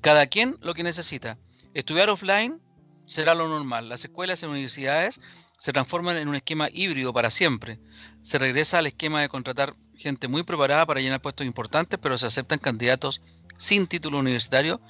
Cada 0.00 0.26
quien 0.26 0.56
lo 0.60 0.74
que 0.74 0.82
necesita. 0.82 1.38
Estudiar 1.72 2.10
offline 2.10 2.60
será 3.06 3.34
lo 3.34 3.48
normal. 3.48 3.88
Las 3.88 4.04
escuelas 4.04 4.42
y 4.42 4.46
universidades 4.46 5.20
se 5.58 5.72
transforman 5.72 6.16
en 6.16 6.28
un 6.28 6.34
esquema 6.34 6.68
híbrido 6.72 7.12
para 7.12 7.30
siempre. 7.30 7.78
Se 8.22 8.38
regresa 8.38 8.78
al 8.78 8.86
esquema 8.86 9.20
de 9.20 9.28
contratar 9.28 9.76
gente 9.96 10.26
muy 10.26 10.42
preparada 10.42 10.86
para 10.86 11.00
llenar 11.00 11.20
puestos 11.20 11.46
importantes, 11.46 11.98
pero 12.02 12.18
se 12.18 12.26
aceptan 12.26 12.58
candidatos 12.58 13.20
sin 13.56 13.86
título 13.86 14.18
universitario 14.18 14.80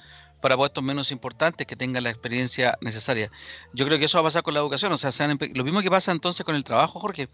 para 0.41 0.57
puestos 0.57 0.83
menos 0.83 1.11
importantes 1.11 1.67
que 1.67 1.75
tengan 1.75 2.03
la 2.03 2.09
experiencia 2.09 2.77
necesaria. 2.81 3.31
Yo 3.73 3.85
creo 3.85 3.99
que 3.99 4.05
eso 4.05 4.17
va 4.17 4.21
a 4.21 4.25
pasar 4.25 4.43
con 4.43 4.53
la 4.53 4.59
educación, 4.59 4.91
o 4.91 4.97
sea, 4.97 5.11
lo 5.53 5.63
mismo 5.63 5.81
que 5.81 5.89
pasa 5.89 6.11
entonces 6.11 6.45
con 6.45 6.55
el 6.55 6.63
trabajo, 6.63 6.99
Jorge, 6.99 7.29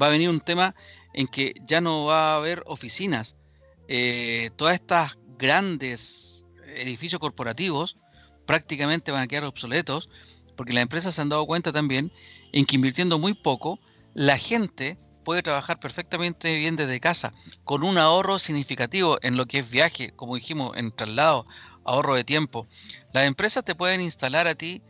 va 0.00 0.06
a 0.06 0.10
venir 0.10 0.28
un 0.30 0.40
tema 0.40 0.74
en 1.12 1.26
que 1.28 1.54
ya 1.66 1.80
no 1.80 2.06
va 2.06 2.32
a 2.32 2.36
haber 2.36 2.62
oficinas. 2.66 3.36
Eh, 3.88 4.50
todas 4.56 4.74
estas 4.74 5.16
grandes 5.38 6.44
edificios 6.66 7.20
corporativos 7.20 7.96
prácticamente 8.46 9.12
van 9.12 9.22
a 9.22 9.26
quedar 9.26 9.44
obsoletos 9.44 10.08
porque 10.56 10.72
las 10.72 10.82
empresas 10.82 11.14
se 11.14 11.20
han 11.20 11.28
dado 11.28 11.46
cuenta 11.46 11.72
también 11.72 12.10
en 12.52 12.64
que 12.64 12.76
invirtiendo 12.76 13.18
muy 13.18 13.34
poco, 13.34 13.78
la 14.14 14.38
gente 14.38 14.98
puede 15.24 15.42
trabajar 15.42 15.80
perfectamente 15.80 16.56
bien 16.56 16.76
desde 16.76 17.00
casa, 17.00 17.34
con 17.64 17.82
un 17.82 17.98
ahorro 17.98 18.38
significativo 18.38 19.18
en 19.22 19.36
lo 19.36 19.46
que 19.46 19.58
es 19.58 19.70
viaje, 19.70 20.12
como 20.12 20.36
dijimos, 20.36 20.76
en 20.76 20.94
traslado, 20.94 21.46
ahorro 21.86 22.14
de 22.14 22.24
tiempo. 22.24 22.66
Las 23.12 23.26
empresas 23.26 23.64
te 23.64 23.74
pueden 23.74 24.00
instalar 24.00 24.46
a 24.46 24.54
ti 24.54 24.82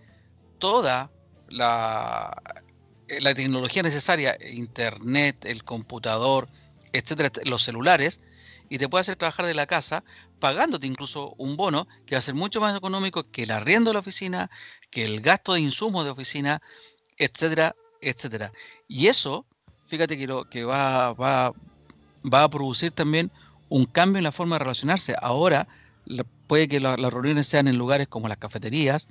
toda 0.59 1.11
la, 1.49 2.63
eh, 3.09 3.21
la 3.21 3.35
tecnología 3.35 3.83
necesaria, 3.83 4.37
internet, 4.51 5.45
el 5.45 5.65
computador, 5.65 6.49
etcétera, 6.93 7.31
los 7.45 7.63
celulares, 7.63 8.21
y 8.69 8.79
te 8.79 8.89
puede 8.89 9.03
hacer 9.03 9.17
trabajar 9.17 9.47
de 9.47 9.55
la 9.55 9.67
casa 9.67 10.03
pagándote 10.41 10.87
incluso 10.87 11.35
un 11.39 11.57
bono 11.57 11.87
que 12.05 12.17
va 12.17 12.19
a 12.19 12.23
ser 12.23 12.35
mucho 12.35 12.61
más 12.61 12.75
económico 12.75 13.31
que 13.31 13.45
el 13.45 13.53
arriendo 13.53 13.91
de 13.91 13.95
la 13.95 14.01
oficina, 14.01 14.51
que 14.91 15.05
el 15.05 15.21
gasto 15.21 15.55
de 15.55 15.61
insumos 15.61 16.05
de 16.05 16.11
oficina, 16.11 16.61
etcétera, 17.17 17.77
etcétera. 18.01 18.53
Y 18.89 19.07
eso, 19.07 19.47
fíjate 19.87 20.19
que, 20.19 20.27
lo, 20.27 20.45
que 20.45 20.65
va, 20.65 21.13
va, 21.13 21.53
va 22.25 22.43
a 22.43 22.51
producir 22.51 22.93
también 22.93 23.31
un 23.69 23.87
cambio 23.87 24.19
en 24.19 24.25
la 24.25 24.33
forma 24.33 24.57
de 24.57 24.61
relacionarse. 24.61 25.15
Ahora 25.21 25.69
puede 26.47 26.69
que 26.69 26.81
las 26.81 26.99
reuniones 26.99 27.47
sean 27.47 27.69
en 27.69 27.79
lugares 27.79 28.09
como 28.09 28.29
las 28.29 28.39
cafeterías 28.39 29.09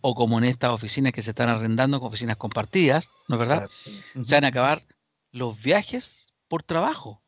o 0.00 0.14
como 0.14 0.38
en 0.38 0.44
estas 0.44 0.70
oficinas 0.70 1.12
que 1.12 1.22
se 1.22 1.30
están 1.30 1.48
arrendando, 1.48 1.98
con 2.00 2.08
oficinas 2.08 2.36
compartidas, 2.36 3.10
¿no 3.28 3.36
es 3.36 3.40
verdad? 3.40 3.68
Se 4.20 4.34
van 4.34 4.44
a 4.44 4.48
acabar 4.48 4.82
los 5.32 5.60
viajes 5.60 6.32
por 6.48 6.62
trabajo. 6.62 7.22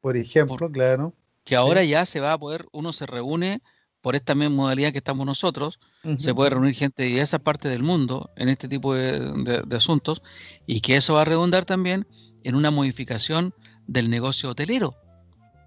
Por 0.00 0.16
ejemplo, 0.16 0.70
claro. 0.70 1.14
Que 1.44 1.56
ahora 1.56 1.82
ya 1.84 2.04
se 2.04 2.20
va 2.20 2.32
a 2.32 2.38
poder, 2.38 2.66
uno 2.72 2.92
se 2.92 3.06
reúne 3.06 3.62
por 4.00 4.14
esta 4.14 4.34
misma 4.34 4.54
modalidad 4.54 4.92
que 4.92 4.98
estamos 4.98 5.26
nosotros, 5.26 5.80
se 6.18 6.34
puede 6.34 6.50
reunir 6.50 6.74
gente 6.74 7.02
de 7.02 7.20
esa 7.20 7.38
parte 7.38 7.68
del 7.68 7.82
mundo 7.82 8.30
en 8.36 8.48
este 8.48 8.68
tipo 8.68 8.94
de, 8.94 9.64
asuntos 9.72 10.22
y 10.66 10.80
que 10.80 10.96
eso 10.96 11.14
va 11.14 11.22
a 11.22 11.24
redundar 11.24 11.64
también 11.64 12.06
en 12.44 12.54
una 12.54 12.70
modificación 12.70 13.52
del 13.86 14.08
negocio 14.08 14.50
hotelero. 14.50 14.94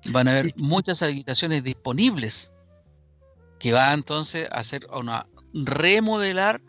Van 0.06 0.28
a 0.28 0.32
haber 0.32 0.54
muchas 0.56 1.02
habitaciones 1.04 1.64
disponibles 1.64 2.52
que 3.62 3.72
va 3.72 3.94
entonces 3.94 4.50
a 4.52 4.60
hacer 4.60 4.88
una 4.92 5.26
remodelar 5.54 6.62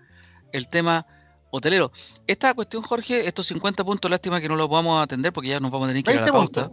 el 0.53 0.69
tema 0.69 1.07
hotelero. 1.51 1.91
Esta 2.27 2.55
cuestión, 2.55 2.83
Jorge, 2.83 3.27
estos 3.27 3.47
50 3.47 3.85
puntos, 3.85 4.11
lástima 4.11 4.41
que 4.41 4.49
no 4.49 4.57
los 4.57 4.71
a 4.71 5.03
atender 5.03 5.33
porque 5.33 5.49
ya 5.49 5.61
nos 5.61 5.71
vamos 5.71 5.89
a 5.89 5.91
tener 5.91 6.05
que 6.05 6.13
ir 6.13 6.19
a 6.19 6.27
la 6.27 6.33
pauta 6.33 6.71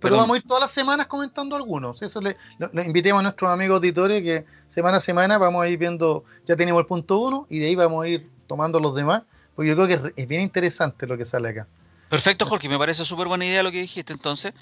pero 0.00 0.16
vamos 0.16 0.34
a 0.34 0.38
ir 0.38 0.46
todas 0.46 0.62
las 0.62 0.70
semanas 0.70 1.06
comentando 1.06 1.56
algunos. 1.56 2.00
Eso 2.02 2.20
le, 2.20 2.36
invitemos 2.84 3.20
a 3.20 3.22
nuestros 3.22 3.50
amigos 3.50 3.76
auditores 3.76 4.22
que 4.22 4.44
semana 4.70 4.98
a 4.98 5.00
semana 5.00 5.38
vamos 5.38 5.62
a 5.62 5.68
ir 5.68 5.78
viendo, 5.78 6.24
ya 6.46 6.56
tenemos 6.56 6.80
el 6.80 6.86
punto 6.86 7.18
uno 7.18 7.46
y 7.50 7.58
de 7.58 7.66
ahí 7.66 7.74
vamos 7.74 8.04
a 8.04 8.08
ir 8.08 8.30
tomando 8.46 8.80
los 8.80 8.94
demás, 8.94 9.22
porque 9.54 9.68
yo 9.68 9.76
creo 9.76 9.88
que 9.88 10.12
es, 10.16 10.28
bien 10.28 10.42
interesante 10.42 11.06
lo 11.06 11.18
que 11.18 11.24
sale 11.24 11.50
acá. 11.50 11.66
Perfecto, 12.08 12.44
Jorge, 12.44 12.68
me 12.68 12.78
parece 12.78 13.04
súper 13.04 13.26
buena 13.26 13.46
idea 13.46 13.62
lo 13.62 13.70
que 13.70 13.80
dijiste. 13.80 14.12
Entonces, 14.12 14.52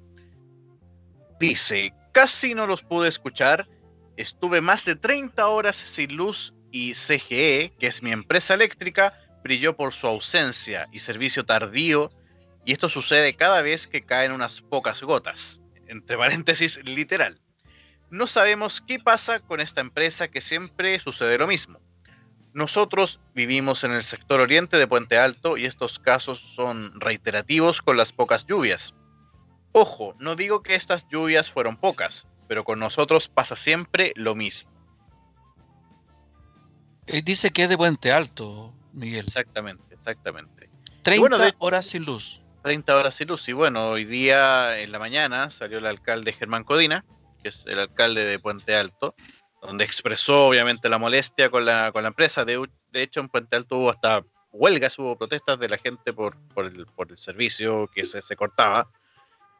Dice, 1.39 1.93
casi 2.13 2.53
no 2.53 2.67
los 2.67 2.82
pude 2.82 3.09
escuchar, 3.09 3.67
estuve 4.15 4.61
más 4.61 4.86
de 4.86 4.95
30 4.95 5.45
horas 5.47 5.76
sin 5.76 6.15
luz 6.15 6.53
y 6.72 6.93
CGE, 6.93 7.74
que 7.80 7.88
es 7.88 8.03
mi 8.03 8.11
empresa 8.11 8.53
eléctrica, 8.53 9.19
brilló 9.43 9.76
por 9.76 9.91
su 9.93 10.07
ausencia 10.07 10.88
y 10.91 10.99
servicio 10.99 11.45
tardío, 11.45 12.11
y 12.66 12.74
esto 12.74 12.89
sucede 12.89 13.36
cada 13.36 13.62
vez 13.62 13.88
que 13.88 14.01
caen 14.01 14.32
unas 14.32 14.62
pocas 14.62 15.01
gotas, 15.01 15.62
entre 15.88 16.18
paréntesis 16.18 16.84
literal. 16.84 17.39
No 18.09 18.28
sabemos 18.28 18.82
qué 18.82 18.99
pasa 18.99 19.39
con 19.39 19.59
esta 19.59 19.82
empresa 19.82 20.28
que 20.28 20.41
siempre 20.41 20.99
sucede 20.99 21.38
lo 21.38 21.47
mismo 21.47 21.80
nosotros 22.53 23.20
vivimos 23.34 23.84
en 23.84 23.91
el 23.91 24.03
sector 24.03 24.41
oriente 24.41 24.78
de 24.78 24.88
Puente 24.88 25.18
Alto 25.18 25.57
y 25.57 25.66
estos 25.66 25.99
casos 25.99 26.39
son 26.39 26.99
reiterativos 26.99 27.82
con 27.82 27.97
las 27.97 28.12
pocas 28.12 28.45
lluvias. 28.45 28.93
Ojo, 29.72 30.16
no 30.20 30.36
digo 30.36 30.62
que 30.62 30.76
estas 30.76 31.07
lluvias 31.07 31.49
fueron 31.49 31.78
pocas, 31.78 32.28
pero 32.47 32.64
con 32.66 32.80
nosotros 32.80 33.30
pasa 33.30 33.55
siempre 33.55 34.12
lo 34.16 34.36
mismo. 34.36 34.70
Eh, 37.07 37.22
dice 37.22 37.51
que 37.51 37.64
es 37.64 37.70
de 37.70 37.78
Puente 37.78 38.12
Alto, 38.12 38.74
Miguel. 38.93 39.26
Exactamente, 39.28 39.95
exactamente. 39.95 40.70
30 41.03 41.55
horas 41.59 41.86
sin 41.86 42.03
luz. 42.03 42.40
30 42.64 42.95
horas 42.95 43.16
sin 43.16 43.28
luz. 43.28 43.47
Y 43.49 43.53
bueno, 43.53 43.89
hoy 43.89 44.05
día 44.05 44.80
en 44.80 44.91
la 44.91 44.99
mañana 44.99 45.49
salió 45.49 45.80
el 45.80 45.86
alcalde 45.86 46.34
Germán 46.34 46.64
Codina, 46.64 47.05
que 47.41 47.49
es 47.49 47.64
el 47.66 47.80
alcalde 47.80 48.26
de 48.26 48.39
Puente 48.39 48.76
Alto, 48.76 49.16
donde 49.62 49.84
expresó 49.84 50.47
obviamente 50.47 50.89
la 50.89 50.97
molestia 50.97 51.49
con 51.49 51.66
la, 51.66 51.91
con 51.91 52.03
la 52.03 52.09
empresa. 52.09 52.45
De, 52.45 52.68
hecho, 52.93 53.20
en 53.20 53.30
Puente 53.30 53.55
Alto 53.55 53.78
hubo 53.78 53.89
hasta 53.89 54.24
huelgas, 54.51 54.97
hubo 54.99 55.18
protestas 55.18 55.59
de 55.59 55.70
la 55.70 55.78
gente 55.78 56.14
por, 56.14 56.38
por, 56.53 56.66
el, 56.66 56.86
por 56.86 57.12
el, 57.12 57.18
servicio 57.18 57.89
que 57.93 58.05
se, 58.05 58.22
se 58.22 58.36
cortaba. 58.36 58.89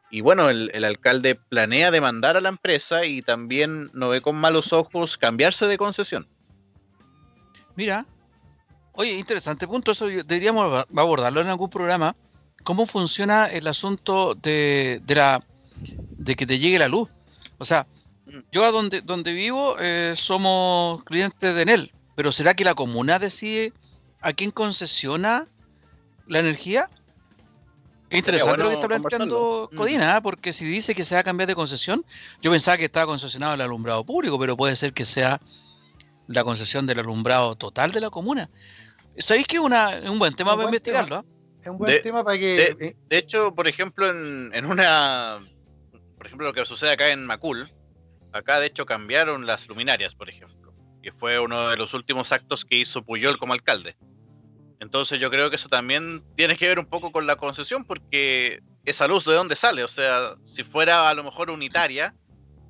Y 0.10 0.22
bueno, 0.22 0.50
el, 0.50 0.70
el, 0.74 0.84
alcalde 0.84 1.36
planea 1.36 1.90
demandar 1.90 2.36
a 2.36 2.42
la 2.42 2.50
empresa 2.50 3.06
y 3.06 3.22
también 3.22 3.90
no 3.94 4.10
ve 4.10 4.22
con 4.22 4.36
malos 4.36 4.74
ojos 4.74 5.18
cambiarse 5.18 5.68
de 5.68 5.78
concesión. 5.78 6.28
Mira, 7.76 8.06
oye, 8.92 9.14
interesante 9.14 9.68
punto, 9.68 9.92
eso 9.92 10.08
deberíamos 10.08 10.86
abordarlo 10.96 11.40
en 11.40 11.48
algún 11.48 11.70
programa. 11.70 12.16
¿Cómo 12.64 12.86
funciona 12.86 13.46
el 13.48 13.68
asunto 13.68 14.36
de, 14.36 15.02
de, 15.06 15.16
la, 15.16 15.44
de 15.78 16.36
que 16.36 16.46
te 16.46 16.60
llegue 16.60 16.80
la 16.80 16.88
luz? 16.88 17.10
O 17.58 17.66
sea, 17.66 17.88
yo 18.52 18.66
a 18.66 18.72
donde, 18.72 19.02
donde 19.02 19.34
vivo 19.34 19.76
eh, 19.80 20.14
somos 20.16 21.04
clientes 21.04 21.54
de 21.54 21.62
Enel, 21.62 21.94
pero 22.16 22.32
¿será 22.32 22.54
que 22.54 22.64
la 22.64 22.76
comuna 22.76 23.20
decide 23.20 23.74
a 24.22 24.34
quién 24.34 24.52
concesiona 24.52 25.48
la 26.28 26.40
energía? 26.40 26.90
Es 28.10 28.20
interesante 28.20 28.64
lo 28.64 28.70
que 28.70 28.76
está 28.76 28.88
planteando 28.88 29.70
mm. 29.72 29.76
Codina, 29.76 30.16
¿ah? 30.18 30.22
porque 30.22 30.54
si 30.54 30.66
dice 30.66 30.94
que 30.94 31.06
se 31.06 31.16
va 31.16 31.22
a 31.22 31.24
cambiar 31.24 31.48
de 31.48 31.56
concesión, 31.56 32.06
yo 32.42 32.52
pensaba 32.52 32.78
que 32.78 32.86
estaba 32.86 33.06
concesionado 33.06 33.54
el 33.54 33.62
alumbrado 33.62 34.04
público, 34.04 34.38
pero 34.38 34.58
puede 34.58 34.76
ser 34.76 34.94
que 34.94 35.06
sea 35.06 35.40
la 36.28 36.44
concesión 36.44 36.86
del 36.88 37.00
alumbrado 37.00 37.56
total 37.56 37.92
de 37.92 38.02
la 38.02 38.10
comuna. 38.10 38.50
¿Sabéis 39.18 39.48
que 39.48 39.58
es 39.58 40.10
un 40.10 40.20
buen 40.20 40.34
tema 40.36 40.56
para 40.56 40.66
investigarlo? 40.66 41.18
¿ah? 41.18 41.26
Es 41.62 41.68
un 41.68 41.78
buen 41.78 42.02
tema 42.02 42.24
para 42.24 42.38
que. 42.38 42.96
De, 43.08 43.18
hecho, 43.18 43.54
por 43.54 43.68
ejemplo, 43.68 44.10
en, 44.10 44.52
en, 44.54 44.66
una. 44.66 45.40
Por 46.18 46.26
ejemplo, 46.26 46.48
lo 46.48 46.54
que 46.54 46.66
sucede 46.66 46.92
acá 46.92 47.10
en 47.10 47.26
Macul, 47.26 47.72
acá 48.32 48.60
de 48.60 48.68
hecho 48.68 48.86
cambiaron 48.86 49.46
las 49.46 49.68
luminarias, 49.68 50.16
por 50.16 50.30
ejemplo, 50.30 50.74
que 51.02 51.12
fue 51.12 51.40
uno 51.40 51.70
de 51.70 51.78
los 51.78 51.94
últimos 51.94 52.32
actos 52.32 52.66
que 52.66 52.78
hizo 52.78 53.04
Puyol 53.04 53.38
como 53.38 53.54
alcalde. 53.54 53.96
Entonces 54.80 55.20
yo 55.20 55.30
creo 55.30 55.50
que 55.50 55.58
eso 55.58 55.70
también 55.70 56.24
tiene 56.36 56.56
que 56.58 56.68
ver 56.68 56.80
un 56.80 56.88
poco 56.88 57.12
con 57.12 57.28
la 57.28 57.36
concesión, 57.36 57.86
porque 57.86 58.62
esa 58.86 59.08
luz 59.08 59.26
de 59.26 59.34
dónde 59.34 59.56
sale. 59.56 59.84
O 59.84 59.88
sea, 59.88 60.36
si 60.44 60.64
fuera 60.64 61.10
a 61.10 61.14
lo 61.14 61.24
mejor 61.24 61.52
unitaria, 61.52 62.16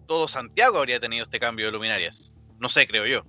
todo 0.08 0.28
Santiago 0.28 0.80
habría 0.80 1.00
tenido 1.00 1.24
este 1.24 1.39
cambio 1.39 1.68
de 1.68 1.72
luminarias. 1.72 2.32
No 2.60 2.68
sé, 2.68 2.86
creo 2.86 3.06
yo. 3.06 3.24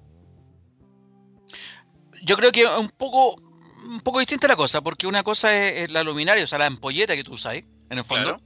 Yo 2.24 2.36
creo 2.36 2.52
que 2.52 2.66
un 2.66 2.88
poco, 2.88 3.40
un 3.84 4.00
poco 4.00 4.18
distinta 4.18 4.48
la 4.48 4.56
cosa, 4.56 4.80
porque 4.80 5.06
una 5.06 5.22
cosa 5.22 5.54
es, 5.68 5.90
la 5.90 6.02
luminaria, 6.02 6.44
o 6.44 6.46
sea, 6.46 6.58
la 6.58 6.66
ampolleta 6.66 7.16
que 7.16 7.24
tú 7.24 7.34
usas, 7.34 7.54
en 7.54 7.98
el 7.98 8.04
fondo. 8.04 8.40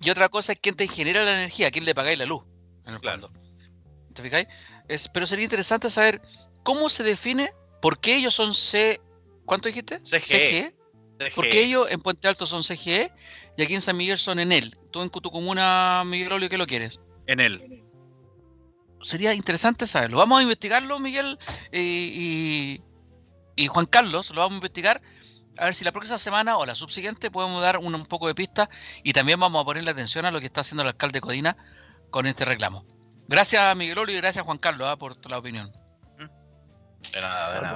Y 0.00 0.10
otra 0.10 0.28
cosa 0.28 0.52
es 0.52 0.58
quién 0.60 0.74
te 0.74 0.86
genera 0.88 1.24
la 1.24 1.34
energía, 1.34 1.70
quién 1.70 1.84
le 1.84 1.94
pagáis 1.94 2.18
la 2.18 2.26
luz, 2.26 2.42
en 2.84 2.94
el 2.94 3.00
fondo. 3.00 3.32
¿Te 4.14 4.22
fijáis? 4.22 4.46
pero 5.12 5.26
sería 5.26 5.44
interesante 5.44 5.90
saber 5.90 6.22
cómo 6.62 6.88
se 6.88 7.02
define 7.02 7.50
por 7.82 7.98
qué 7.98 8.16
ellos 8.16 8.34
son 8.34 8.54
C 8.54 9.00
¿Cuánto 9.46 9.68
dijiste? 9.68 10.00
CGE. 10.00 10.74
Porque 11.34 11.62
ellos 11.62 11.88
en 11.90 12.00
Puente 12.02 12.28
Alto 12.28 12.44
son 12.44 12.62
CGE 12.62 13.10
y 13.56 13.62
aquí 13.62 13.74
en 13.74 13.80
San 13.80 13.96
Miguel 13.96 14.18
son 14.18 14.38
en 14.38 14.52
él. 14.52 14.76
Tú 14.90 15.00
en 15.00 15.08
tu 15.08 15.30
comuna, 15.30 16.02
Miguel 16.04 16.32
Olio, 16.32 16.50
¿qué 16.50 16.58
lo 16.58 16.66
quieres? 16.66 17.00
En 17.26 17.40
él. 17.40 17.82
Sería 19.00 19.32
interesante 19.32 19.86
saberlo. 19.86 20.18
Vamos 20.18 20.40
a 20.40 20.42
investigarlo, 20.42 20.98
Miguel 20.98 21.38
y, 21.72 22.82
Juan 23.68 23.86
Carlos, 23.86 24.30
lo 24.30 24.42
vamos 24.42 24.54
a 24.54 24.56
investigar. 24.56 25.00
A 25.58 25.64
ver 25.64 25.74
si 25.74 25.84
la 25.84 25.92
próxima 25.92 26.18
semana 26.18 26.58
o 26.58 26.66
la 26.66 26.74
subsiguiente 26.74 27.30
podemos 27.30 27.62
dar 27.62 27.78
un, 27.78 28.04
poco 28.04 28.28
de 28.28 28.34
pista 28.34 28.68
y 29.02 29.14
también 29.14 29.40
vamos 29.40 29.62
a 29.62 29.64
ponerle 29.64 29.90
atención 29.90 30.26
a 30.26 30.30
lo 30.30 30.38
que 30.40 30.46
está 30.46 30.60
haciendo 30.60 30.82
el 30.82 30.88
alcalde 30.88 31.20
Codina 31.20 31.56
con 32.10 32.26
este 32.26 32.44
reclamo. 32.44 32.84
Gracias, 33.28 33.74
Miguel 33.74 33.98
Olio, 33.98 34.16
y 34.16 34.20
gracias, 34.20 34.44
Juan 34.44 34.58
Carlos, 34.58 34.86
ah, 34.90 34.96
por 34.96 35.16
la 35.30 35.38
opinión. 35.38 35.72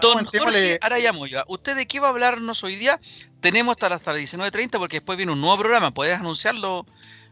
Don 0.00 0.24
Jorge 0.24 0.78
Araya 0.82 1.12
¿usted 1.46 1.76
de 1.76 1.86
qué 1.86 2.00
va 2.00 2.08
a 2.08 2.10
hablarnos 2.10 2.62
hoy 2.64 2.76
día? 2.76 3.00
Tenemos 3.40 3.76
hasta 3.80 3.88
las 3.88 4.02
19.30 4.02 4.78
porque 4.78 4.96
después 4.98 5.16
viene 5.16 5.32
un 5.32 5.40
nuevo 5.40 5.58
programa. 5.58 5.92
¿Puedes 5.92 6.18
anunciarlo, 6.18 6.86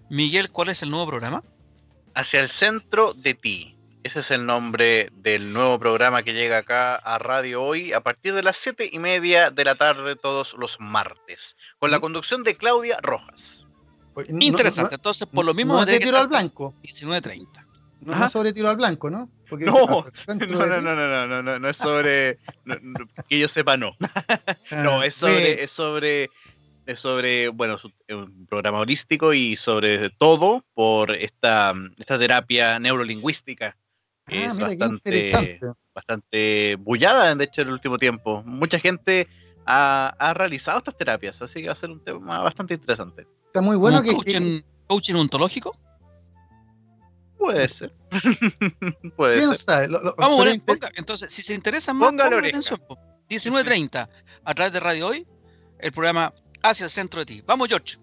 Miguel? 0.09 0.51
¿Cuál 0.51 0.71
es 0.71 0.83
el 0.83 0.91
nuevo 0.91 1.07
programa? 1.07 1.43
Hacia 2.15 2.41
el 2.41 2.49
centro 2.49 3.13
de 3.15 3.35
ti. 3.35 3.78
Ese 4.05 4.21
es 4.21 4.31
el 4.31 4.47
nombre 4.47 5.11
del 5.13 5.53
nuevo 5.53 5.79
programa 5.79 6.23
que 6.23 6.33
llega 6.33 6.59
acá 6.59 6.95
a 6.95 7.19
Radio 7.19 7.63
Hoy 7.63 7.93
a 7.93 8.01
partir 8.01 8.33
de 8.33 8.43
las 8.43 8.57
7 8.57 8.89
y 8.93 8.99
media 8.99 9.51
de 9.51 9.65
la 9.65 9.75
tarde 9.75 10.17
todos 10.17 10.55
los 10.55 10.81
martes, 10.81 11.57
con 11.79 11.91
la 11.91 12.01
conducción 12.01 12.45
de 12.45 12.57
Claudia 12.57 12.99
Rojas. 13.03 13.67
Interesante, 14.29 14.95
entonces 14.95 15.27
por 15.27 15.45
lo 15.45 15.53
mismo... 15.53 15.75
No 15.75 15.85
de 15.85 15.99
tiro 15.99 16.19
al 16.19 16.29
blanco. 16.29 16.75
19.30. 16.83 17.67
No, 18.01 18.31
sobre 18.31 18.53
tiro 18.53 18.71
al 18.71 18.77
blanco, 18.77 19.11
¿no? 19.11 19.29
no, 19.51 20.07
no, 20.27 20.47
no, 20.47 20.81
no, 20.81 21.27
no, 21.27 21.43
no, 21.43 21.59
no, 21.59 21.69
es 21.69 21.77
sobre 21.77 22.39
que 23.29 23.39
yo 23.39 23.49
sepa, 23.49 23.77
no. 23.77 23.97
no, 24.71 25.03
es 25.03 25.15
sobre, 25.15 25.63
es 25.63 25.71
sobre, 25.71 26.31
es 26.87 27.01
sobre, 27.01 27.49
bueno, 27.49 27.77
un 28.09 28.47
programa 28.47 28.79
holístico 28.79 29.35
y 29.35 29.57
sobre 29.57 30.11
todo 30.11 30.65
por 30.75 31.11
esta, 31.11 31.75
esta 31.99 32.19
terapia 32.19 32.79
neurolingüística 32.79 33.77
que 34.29 34.45
es 34.45 34.57
bastante, 34.57 35.61
bastante 35.95 36.77
bullada, 36.77 37.35
de 37.35 37.45
hecho, 37.45 37.63
en 37.63 37.69
el 37.69 37.75
último 37.75 37.99
tiempo. 37.99 38.43
Mucha 38.45 38.79
gente 38.79 39.29
ha, 39.67 40.15
ha, 40.19 40.35
realizado 40.35 40.79
estas 40.79 40.97
terapias, 40.97 41.41
así 41.43 41.61
que 41.61 41.67
va 41.67 41.73
a 41.73 41.77
ser 41.77 41.91
un 41.91 42.03
tema 42.03 42.41
bastante 42.41 42.75
interesante. 42.75 43.27
Está 43.47 43.61
muy 43.61 43.77
bueno 43.77 44.03
que... 44.03 44.13
Coaching, 44.13 44.63
coaching 44.87 45.15
ontológico? 45.15 45.77
Puede 47.39 47.69
ser. 47.69 47.95
Puede 49.17 49.43
ser. 49.43 49.59
Sabe? 49.59 49.89
Vamos 50.17 50.47
a 50.47 50.59
ponga, 50.65 50.91
entonces, 50.97 51.33
si 51.33 51.43
se 51.43 51.55
interesa 51.55 51.95
más, 51.95 52.11
ponga 52.11 52.27
atención. 52.27 52.81
19.30, 53.29 54.09
a 54.45 54.55
través 54.55 54.73
de 54.73 54.81
Radio 54.81 55.09
Hoy, 55.09 55.27
el 55.79 55.93
programa 55.93 56.33
Hacia 56.63 56.85
el 56.85 56.91
Centro 56.91 57.21
de 57.21 57.27
Ti. 57.27 57.43
Vamos, 57.47 57.69
George. 57.69 57.99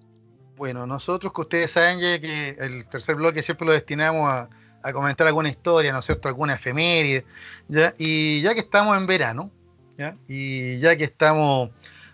Bueno, 0.55 0.85
nosotros 0.85 1.33
que 1.33 1.41
ustedes 1.41 1.71
saben 1.71 1.99
ya 1.99 2.19
que 2.19 2.49
el 2.59 2.87
tercer 2.87 3.15
bloque 3.15 3.43
siempre 3.43 3.67
lo 3.67 3.73
destinamos 3.73 4.29
a, 4.29 4.49
a 4.85 4.93
comentar 4.93 5.25
alguna 5.25 5.49
historia, 5.49 5.91
¿no 5.91 5.99
es 5.99 6.05
cierto? 6.05 6.27
Alguna 6.27 6.53
efeméride, 6.53 7.25
¿ya? 7.67 7.95
Y 7.97 8.41
ya 8.41 8.53
que 8.53 8.59
estamos 8.59 8.95
en 8.95 9.07
verano, 9.07 9.49
¿ya? 9.97 10.15
Y 10.27 10.77
ya 10.79 10.95
que 10.95 11.05
estamos, 11.05 11.71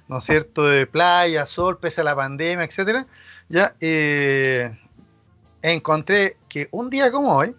¿no 0.07 0.19
es 0.19 0.23
cierto?, 0.23 0.67
de 0.67 0.87
playa, 0.87 1.45
sol, 1.45 1.79
pese 1.79 1.99
a 1.99 2.05
la 2.05 2.15
pandemia, 2.15 2.63
etcétera, 2.63 3.05
ya, 3.49 3.75
eh, 3.81 4.73
encontré 5.61 6.37
que 6.47 6.69
un 6.71 6.89
día 6.89 7.11
como 7.11 7.35
hoy, 7.35 7.53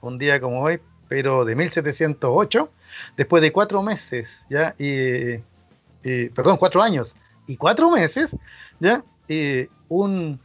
un 0.00 0.18
día 0.18 0.40
como 0.40 0.60
hoy, 0.60 0.80
pero 1.08 1.44
de 1.44 1.54
1708, 1.54 2.68
después 3.16 3.42
de 3.42 3.52
cuatro 3.52 3.80
meses, 3.80 4.28
ya, 4.50 4.74
y, 4.76 5.38
perdón, 6.30 6.56
cuatro 6.56 6.82
años 6.82 7.14
y 7.46 7.56
cuatro 7.56 7.92
meses, 7.92 8.34
ya, 8.80 9.04
un 9.88 10.40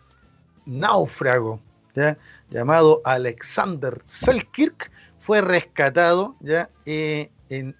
náufrago, 0.67 1.59
ya, 1.95 2.15
llamado 2.49 3.01
Alexander 3.03 4.01
Selkirk 4.05 4.91
fue 5.19 5.41
rescatado, 5.41 6.35
ya, 6.39 6.69
eh, 6.85 7.29
en, 7.49 7.75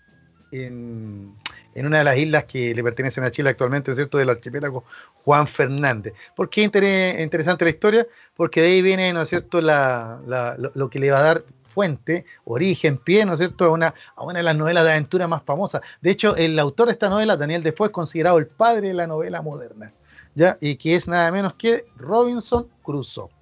en, 0.52 1.34
en, 1.76 1.86
una 1.86 2.00
de 2.00 2.04
las 2.04 2.18
islas 2.18 2.44
que 2.44 2.76
le 2.76 2.84
pertenecen 2.84 3.24
a 3.24 3.32
Chile 3.32 3.50
actualmente, 3.50 3.90
¿no 3.90 3.94
es 3.94 3.98
cierto?, 3.98 4.18
del 4.18 4.30
archipiélago 4.30 4.84
Juan 5.24 5.48
Fernández. 5.48 6.14
¿Por 6.36 6.50
qué 6.50 6.64
es 6.64 7.20
interesante 7.22 7.64
la 7.64 7.72
historia? 7.72 8.08
Porque 8.36 8.62
de 8.62 8.68
ahí 8.68 8.82
viene, 8.82 9.14
¿no 9.14 9.22
es 9.22 9.30
cierto?, 9.30 9.62
lo, 9.62 10.90
que 10.90 11.00
le 11.00 11.12
va 11.12 11.20
a 11.20 11.24
dar 11.24 11.44
fuente, 11.74 12.26
origen, 12.44 12.98
pie, 12.98 13.26
¿no 13.26 13.34
es 13.34 13.40
cierto?, 13.40 13.66
a 13.66 13.70
una, 13.70 13.94
a 14.16 14.24
una 14.24 14.40
de 14.40 14.44
las 14.44 14.56
novelas 14.56 14.84
de 14.84 14.92
aventura 14.92 15.28
más 15.28 15.44
famosas. 15.44 15.82
De 16.02 16.10
hecho, 16.10 16.36
el 16.36 16.60
autor 16.60 16.88
de 16.88 16.94
esta 16.94 17.08
novela, 17.08 17.38
Daniel 17.38 17.64
Defoe, 17.64 17.88
es 17.88 17.94
considerado 17.94 18.40
el 18.40 18.48
padre 18.48 18.90
de 18.90 18.94
la 18.94 19.08
novela 19.08 19.42
moderna, 19.42 19.94
¿ya? 20.36 20.58
Y 20.60 20.76
que 20.76 20.96
es 20.96 21.08
nada 21.08 21.32
menos 21.32 21.54
que 21.54 21.86
Robinson 21.98 22.68
Crusoe. 22.84 23.37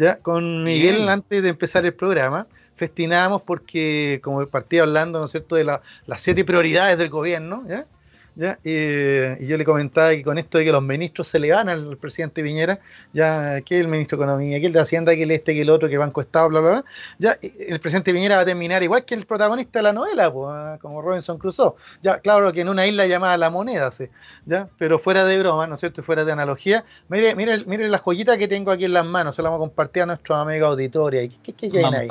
¿Ya? 0.00 0.16
Con 0.16 0.64
Miguel, 0.64 1.10
antes 1.10 1.42
de 1.42 1.50
empezar 1.50 1.84
el 1.84 1.92
programa, 1.92 2.46
festinábamos 2.76 3.42
porque, 3.42 4.18
como 4.22 4.46
partía 4.46 4.80
hablando, 4.80 5.18
¿no 5.18 5.26
es 5.26 5.30
cierto?, 5.30 5.56
de 5.56 5.64
las 5.64 5.82
siete 6.16 6.42
prioridades 6.46 6.96
del 6.96 7.10
gobierno, 7.10 7.64
¿ya? 7.68 7.84
Y 8.36 9.46
yo 9.46 9.56
le 9.56 9.64
comentaba 9.64 10.10
que 10.10 10.22
con 10.22 10.38
esto 10.38 10.58
de 10.58 10.64
que 10.64 10.72
los 10.72 10.82
ministros 10.82 11.28
se 11.28 11.38
le 11.38 11.50
van 11.50 11.68
al 11.68 11.96
presidente 11.96 12.42
Piñera, 12.42 12.78
ya 13.12 13.60
que 13.62 13.78
el 13.78 13.88
ministro 13.88 14.16
de 14.16 14.24
Economía, 14.24 14.60
que 14.60 14.66
el 14.66 14.72
de 14.72 14.80
Hacienda, 14.80 15.14
que 15.14 15.24
el 15.24 15.30
este, 15.30 15.54
que 15.54 15.62
el 15.62 15.70
otro, 15.70 15.88
que 15.88 15.98
Banco 15.98 16.20
Estado, 16.20 16.48
bla, 16.48 16.60
bla, 16.60 16.70
bla, 16.70 16.84
ya 17.18 17.38
el 17.40 17.80
presidente 17.80 18.12
Piñera 18.12 18.36
va 18.36 18.42
a 18.42 18.46
terminar 18.46 18.82
igual 18.82 19.04
que 19.04 19.14
el 19.14 19.26
protagonista 19.26 19.80
de 19.80 19.82
la 19.82 19.92
novela, 19.92 20.32
pues, 20.32 20.80
como 20.80 21.02
Robinson 21.02 21.38
Crusoe. 21.38 21.74
Ya, 22.02 22.18
claro 22.18 22.52
que 22.52 22.60
en 22.60 22.68
una 22.68 22.86
isla 22.86 23.06
llamada 23.06 23.36
La 23.36 23.50
Moneda, 23.50 23.90
¿sí? 23.90 24.04
ya, 24.46 24.68
pero 24.78 24.98
fuera 24.98 25.24
de 25.24 25.38
broma, 25.38 25.66
¿no 25.66 25.74
es 25.74 25.80
cierto? 25.80 26.02
Fuera 26.02 26.24
de 26.24 26.32
analogía. 26.32 26.84
Mire, 27.08 27.34
mire, 27.34 27.64
mire 27.66 27.88
la 27.88 27.98
joyita 27.98 28.38
que 28.38 28.48
tengo 28.48 28.70
aquí 28.70 28.84
en 28.84 28.92
las 28.92 29.06
manos, 29.06 29.36
se 29.36 29.42
la 29.42 29.50
vamos 29.50 29.64
a 29.64 29.68
compartir 29.68 30.04
a 30.04 30.06
nuestros 30.06 30.38
amigos 30.38 30.68
auditores. 30.68 31.30
¿Qué, 31.42 31.52
qué, 31.52 31.70
qué 31.70 31.78
hay 31.78 31.94
ahí? 31.94 32.08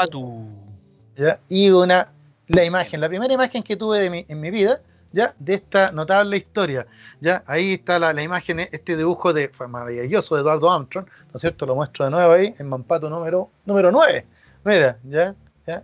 ¿Ya? 1.16 1.40
Y 1.50 1.70
una, 1.70 2.08
la 2.48 2.64
imagen, 2.64 3.02
la 3.02 3.10
primera 3.10 3.34
imagen 3.34 3.62
que 3.62 3.76
tuve 3.76 4.00
de 4.00 4.10
mi, 4.10 4.26
en 4.28 4.40
mi 4.40 4.52
vida 4.52 4.82
¿ya? 5.12 5.34
de 5.40 5.56
esta 5.56 5.92
notable 5.92 6.38
historia. 6.38 6.88
¿ya? 7.20 7.44
Ahí 7.48 7.74
está 7.74 8.00
la, 8.00 8.22
imagen, 8.22 8.60
este 8.60 8.96
dibujo 8.96 9.34
de 9.34 9.52
maravilloso 9.68 10.36
de 10.36 10.42
Eduardo 10.42 10.72
Armstrong, 10.72 11.06
¿no 11.06 11.32
es 11.36 11.42
cierto? 11.42 11.66
Lo 11.66 11.76
muestro 11.76 12.06
de 12.06 12.12
nuevo 12.12 12.34
ahí, 12.34 12.54
en 12.58 12.68
Mampato 12.68 13.10
número, 13.10 13.50
número 13.66 13.92
9. 13.92 14.26
Mira, 14.64 14.98
¿ya? 15.04 15.36
¿ya? 15.66 15.84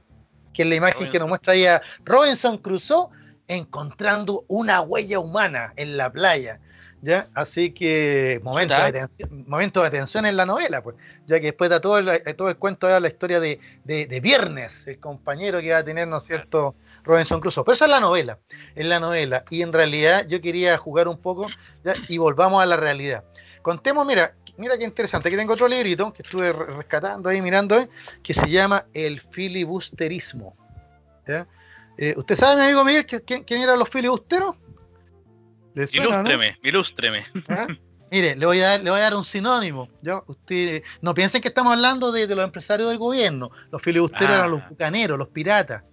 Que 0.53 0.63
es 0.63 0.69
la 0.69 0.75
imagen 0.75 1.09
que 1.09 1.19
nos 1.19 1.27
muestra 1.27 1.53
ahí 1.53 1.65
a 1.65 1.81
Robinson 2.03 2.57
Crusoe 2.57 3.09
encontrando 3.47 4.43
una 4.47 4.81
huella 4.81 5.19
humana 5.19 5.73
en 5.75 5.97
la 5.97 6.11
playa. 6.11 6.59
¿Ya? 7.01 7.27
Así 7.35 7.71
que 7.71 8.39
momento 8.43 8.73
de, 8.73 8.81
atención, 8.81 9.45
momento 9.47 9.81
de 9.81 9.87
atención 9.87 10.25
en 10.25 10.35
la 10.35 10.47
novela, 10.47 10.81
pues, 10.81 10.95
ya 11.27 11.39
que 11.39 11.47
después 11.47 11.69
de 11.69 11.79
todo 11.79 11.99
el, 11.99 12.35
todo 12.35 12.49
el 12.49 12.55
cuento 12.55 12.87
de 12.87 12.99
la 12.99 13.07
historia 13.07 13.39
de, 13.39 13.59
de, 13.83 14.07
de, 14.07 14.19
Viernes, 14.21 14.87
el 14.87 14.97
compañero 14.97 15.61
que 15.61 15.71
va 15.71 15.79
a 15.79 15.83
tener, 15.83 16.07
¿no 16.07 16.17
es 16.17 16.23
cierto?, 16.23 16.73
Robinson 17.05 17.39
Crusoe. 17.39 17.63
Pero 17.63 17.75
esa 17.75 17.85
es 17.85 17.91
la 17.91 17.99
novela, 17.99 18.39
es 18.75 18.85
la 18.85 18.99
novela. 18.99 19.45
Y 19.49 19.61
en 19.61 19.71
realidad 19.73 20.27
yo 20.27 20.41
quería 20.41 20.77
jugar 20.77 21.07
un 21.07 21.17
poco 21.17 21.47
y 22.07 22.17
volvamos 22.17 22.61
a 22.61 22.65
la 22.65 22.77
realidad. 22.77 23.23
Contemos, 23.61 24.05
mira, 24.05 24.33
mira 24.57 24.77
qué 24.77 24.83
interesante. 24.83 25.29
Aquí 25.29 25.37
tengo 25.37 25.53
otro 25.53 25.67
librito 25.67 26.13
que 26.13 26.21
estuve 26.21 26.51
rescatando 26.51 27.29
ahí, 27.29 27.41
mirando, 27.41 27.79
eh, 27.79 27.89
que 28.21 28.33
se 28.33 28.49
llama 28.49 28.85
El 28.93 29.21
filibusterismo. 29.21 30.55
Eh, 31.97 32.13
¿Usted 32.17 32.37
sabe, 32.37 32.57
mi 32.57 32.63
amigo 32.63 32.83
Miguel, 32.83 33.05
quién, 33.05 33.43
quién 33.43 33.61
eran 33.61 33.79
los 33.79 33.89
filibusteros? 33.89 34.55
ilústreme, 35.91 36.57
ilústreme. 36.63 37.25
¿Ah? 37.49 37.67
Mire, 38.11 38.35
le 38.35 38.45
voy 38.45 38.61
a 38.61 38.67
dar, 38.67 38.83
le 38.83 38.91
voy 38.91 38.99
a 38.99 39.03
dar 39.03 39.15
un 39.15 39.25
sinónimo. 39.25 39.89
¿ya? 40.01 40.21
Usted, 40.27 40.83
no 41.01 41.13
piensen 41.13 41.41
que 41.41 41.47
estamos 41.47 41.73
hablando 41.73 42.11
de, 42.11 42.27
los 42.27 42.45
empresarios 42.45 42.89
del 42.89 42.97
gobierno. 42.97 43.51
Los 43.71 43.81
filibusteros 43.81 44.35
eran 44.35 44.51
los 44.51 44.61
ah. 44.61 44.67
bucaneros, 44.69 45.17
los 45.17 45.29
piratas, 45.29 45.83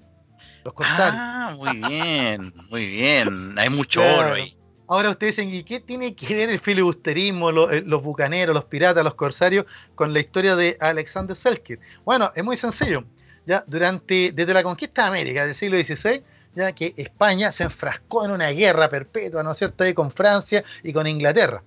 los 0.64 0.74
corsarios. 0.74 1.14
Ah, 1.16 1.54
muy 1.56 1.76
bien, 1.78 2.54
muy 2.70 2.86
bien. 2.86 3.58
Hay 3.58 3.68
mucho 3.68 4.02
oro 4.02 4.34
ahí. 4.34 4.56
Ahora 4.88 5.10
ustedes 5.10 5.36
dicen, 5.36 5.54
¿y 5.54 5.62
qué 5.62 5.80
tiene 5.80 6.14
que 6.14 6.34
ver 6.34 6.50
el 6.50 6.60
filibusterismo, 6.60 7.48
eh, 7.70 7.82
los, 7.86 8.02
bucaneros, 8.02 8.54
los 8.54 8.64
piratas, 8.64 9.02
los 9.02 9.14
corsarios 9.14 9.64
con 9.94 10.12
la 10.12 10.20
historia 10.20 10.54
de 10.54 10.76
Alexander 10.80 11.36
Selkirk? 11.36 11.80
Bueno, 12.04 12.30
es 12.34 12.44
muy 12.44 12.56
sencillo. 12.56 13.04
Ya 13.46 13.64
durante, 13.66 14.32
desde 14.32 14.52
la 14.52 14.62
conquista 14.62 15.02
de 15.02 15.08
América 15.08 15.46
del 15.46 15.54
siglo 15.54 15.78
XVI, 15.78 16.22
ya 16.54 16.72
que 16.72 16.92
España 16.96 17.50
se 17.52 17.64
enfrascó 17.64 18.24
en 18.24 18.32
una 18.32 18.48
guerra 18.50 18.90
perpetua, 18.90 19.42
¿no 19.42 19.52
es 19.52 19.58
cierto?, 19.58 19.84
con 19.94 20.12
Francia 20.12 20.62
y 20.82 20.92
con 20.92 21.06
Inglaterra. 21.06 21.62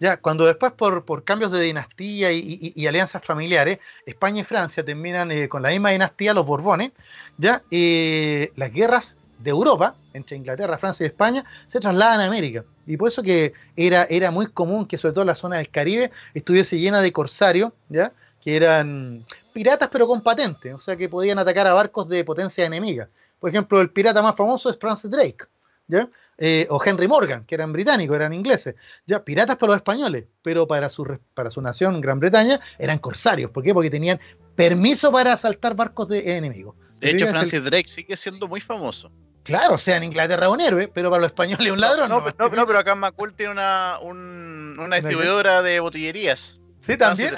Ya, 0.00 0.16
cuando 0.16 0.46
después 0.46 0.72
por, 0.72 1.24
cambios 1.24 1.50
de 1.50 1.60
dinastía 1.60 2.30
y, 2.32 2.86
alianzas 2.86 3.24
familiares, 3.24 3.78
España 4.06 4.42
y 4.42 4.44
Francia 4.44 4.84
terminan 4.84 5.30
eh, 5.32 5.48
con 5.48 5.62
la 5.62 5.70
misma 5.70 5.90
dinastía, 5.90 6.34
los 6.34 6.46
Borbones, 6.46 6.92
ya 7.36 7.62
eh, 7.70 8.52
las 8.54 8.72
guerras 8.72 9.16
de 9.38 9.50
Europa, 9.50 9.96
entre 10.14 10.36
Inglaterra, 10.36 10.78
Francia 10.78 11.04
y 11.04 11.08
España, 11.08 11.44
se 11.68 11.80
trasladan 11.80 12.20
a 12.20 12.26
América. 12.26 12.64
Y 12.86 12.96
por 12.96 13.08
eso 13.08 13.22
que 13.22 13.52
era, 13.76 14.04
era 14.10 14.30
muy 14.30 14.46
común 14.46 14.86
que 14.86 14.98
sobre 14.98 15.14
todo 15.14 15.24
la 15.24 15.34
zona 15.34 15.56
del 15.56 15.70
Caribe 15.70 16.10
estuviese 16.34 16.78
llena 16.78 17.00
de 17.00 17.12
corsarios, 17.12 17.72
¿ya? 17.88 18.12
que 18.42 18.56
eran 18.56 19.24
piratas 19.52 19.88
pero 19.90 20.06
con 20.06 20.22
patente, 20.22 20.72
o 20.72 20.80
sea 20.80 20.96
que 20.96 21.08
podían 21.08 21.38
atacar 21.38 21.66
a 21.66 21.72
barcos 21.72 22.08
de 22.08 22.24
potencia 22.24 22.64
enemiga. 22.64 23.08
Por 23.40 23.50
ejemplo, 23.50 23.80
el 23.80 23.90
pirata 23.90 24.22
más 24.22 24.36
famoso 24.36 24.70
es 24.70 24.78
Francis 24.78 25.10
Drake, 25.10 25.44
¿ya? 25.86 26.08
Eh, 26.40 26.68
o 26.70 26.80
Henry 26.84 27.08
Morgan, 27.08 27.44
que 27.44 27.56
eran 27.56 27.72
británicos, 27.72 28.14
eran 28.14 28.32
ingleses, 28.32 28.76
ya 29.06 29.24
piratas 29.24 29.56
para 29.56 29.72
los 29.72 29.76
españoles, 29.78 30.26
pero 30.40 30.68
para 30.68 30.88
su, 30.88 31.18
para 31.34 31.50
su 31.50 31.60
nación, 31.60 32.00
Gran 32.00 32.20
Bretaña, 32.20 32.60
eran 32.78 32.98
corsarios. 33.00 33.50
¿Por 33.50 33.64
qué? 33.64 33.74
Porque 33.74 33.90
tenían 33.90 34.20
permiso 34.54 35.10
para 35.10 35.32
asaltar 35.32 35.74
barcos 35.74 36.08
de 36.08 36.36
enemigos. 36.36 36.76
De 37.00 37.10
hecho, 37.10 37.26
Francis 37.26 37.62
Drake 37.64 37.88
sigue 37.88 38.16
siendo 38.16 38.46
muy 38.46 38.60
famoso. 38.60 39.10
Claro, 39.42 39.74
o 39.74 39.78
sea, 39.78 39.96
en 39.96 40.04
Inglaterra 40.04 40.48
un 40.48 40.60
héroe, 40.60 40.88
pero 40.88 41.10
para 41.10 41.22
los 41.22 41.30
españoles 41.30 41.72
un 41.72 41.80
ladrón. 41.80 42.08
No, 42.08 42.20
no, 42.20 42.48
no, 42.48 42.66
pero 42.66 42.78
acá 42.78 42.92
en 42.92 42.98
McCool 42.98 43.34
tiene 43.34 43.52
una, 43.52 43.98
una 44.00 44.96
distribuidora 44.96 45.62
de 45.62 45.80
botillerías. 45.80 46.60
Sí, 46.80 46.96
también. 46.96 47.34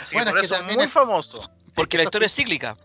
Así 0.00 0.14
bueno, 0.14 0.30
por 0.30 0.40
es 0.40 0.46
eso 0.46 0.56
es 0.56 0.76
muy 0.76 0.86
famoso. 0.86 1.50
Porque 1.74 1.96
la 1.96 2.04
historia 2.04 2.26
es 2.26 2.34
cíclica. 2.34 2.76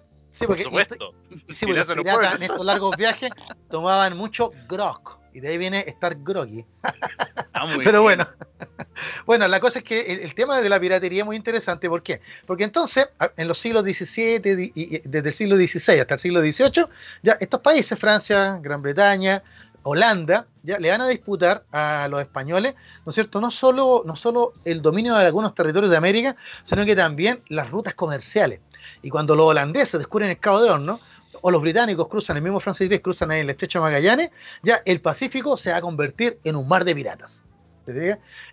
Sí, 0.42 0.48
porque, 0.48 0.64
Por 0.64 0.86
supuesto. 0.86 1.14
sí, 1.50 1.66
porque 1.66 1.80
en 1.80 2.44
estos 2.44 2.66
largos 2.66 2.98
viajes 2.98 3.30
tomaban 3.70 4.18
mucho 4.18 4.52
grog. 4.68 5.22
Y 5.34 5.40
de 5.40 5.48
ahí 5.48 5.58
viene 5.58 5.84
estar 5.88 6.16
groggy. 6.16 6.66
Ah, 7.54 7.68
Pero 7.84 8.02
bueno. 8.02 8.28
Bueno, 9.26 9.48
la 9.48 9.60
cosa 9.60 9.80
es 9.80 9.86
que 9.86 10.00
el, 10.02 10.34
tema 10.36 10.62
de 10.62 10.70
la 10.70 10.80
piratería 10.80 11.22
es 11.22 11.26
muy 11.26 11.36
interesante. 11.36 11.90
¿Por 11.90 12.04
qué? 12.04 12.22
Porque 12.46 12.64
entonces, 12.64 13.08
en 13.38 13.48
los 13.48 13.60
siglos 13.60 13.84
XVII, 13.84 14.72
y 14.76 15.00
desde 15.00 15.30
el 15.30 15.34
siglo 15.34 15.56
XVI 15.56 16.00
hasta 16.00 16.16
el 16.16 16.20
siglo 16.20 16.42
XVIII, 16.42 16.86
ya 17.24 17.38
estos 17.40 17.62
países, 17.62 17.98
Francia, 18.00 18.60
Gran 18.62 18.82
Bretaña, 18.82 19.44
Holanda, 19.84 20.46
ya 20.64 20.78
le 20.80 20.92
van 20.92 21.02
a 21.02 21.08
disputar 21.08 21.64
a 21.72 22.08
los 22.10 22.22
españoles, 22.22 22.76
¿no 23.06 23.10
es 23.10 23.16
cierto? 23.16 23.42
No 23.42 23.50
solo, 23.50 24.04
no 24.06 24.16
solo 24.16 24.54
el 24.66 24.82
dominio 24.82 25.16
de 25.16 25.26
algunos 25.26 25.56
territorios 25.56 25.90
de 25.90 25.98
América, 25.98 26.36
sino 26.66 26.86
que 26.86 26.96
también 26.96 27.42
las 27.50 27.70
rutas 27.70 27.94
comerciales. 27.96 28.60
Y 29.02 29.10
cuando 29.10 29.36
los 29.36 29.48
holandeses 29.48 30.00
descubren 30.00 30.30
el 30.30 30.40
Cabo 30.40 30.62
de 30.62 30.70
Horno, 30.70 31.00
o 31.42 31.52
los 31.52 31.62
británicos 31.62 32.08
cruzan, 32.08 32.38
el 32.38 32.44
mismo 32.44 32.60
Francis 32.60 32.90
Drake 32.90 33.02
cruzan 33.02 33.32
ahí 33.32 33.42
el 33.42 33.50
estrecho 33.50 33.80
de 33.80 33.84
Magallanes, 33.84 34.32
ya 34.64 34.82
el 34.86 35.02
Pacífico 35.02 35.58
se 35.58 35.72
va 35.72 35.78
a 35.78 35.82
convertir 35.82 36.40
en 36.44 36.56
un 36.56 36.68
mar 36.68 36.86
de 36.86 36.94
piratas. 36.94 37.42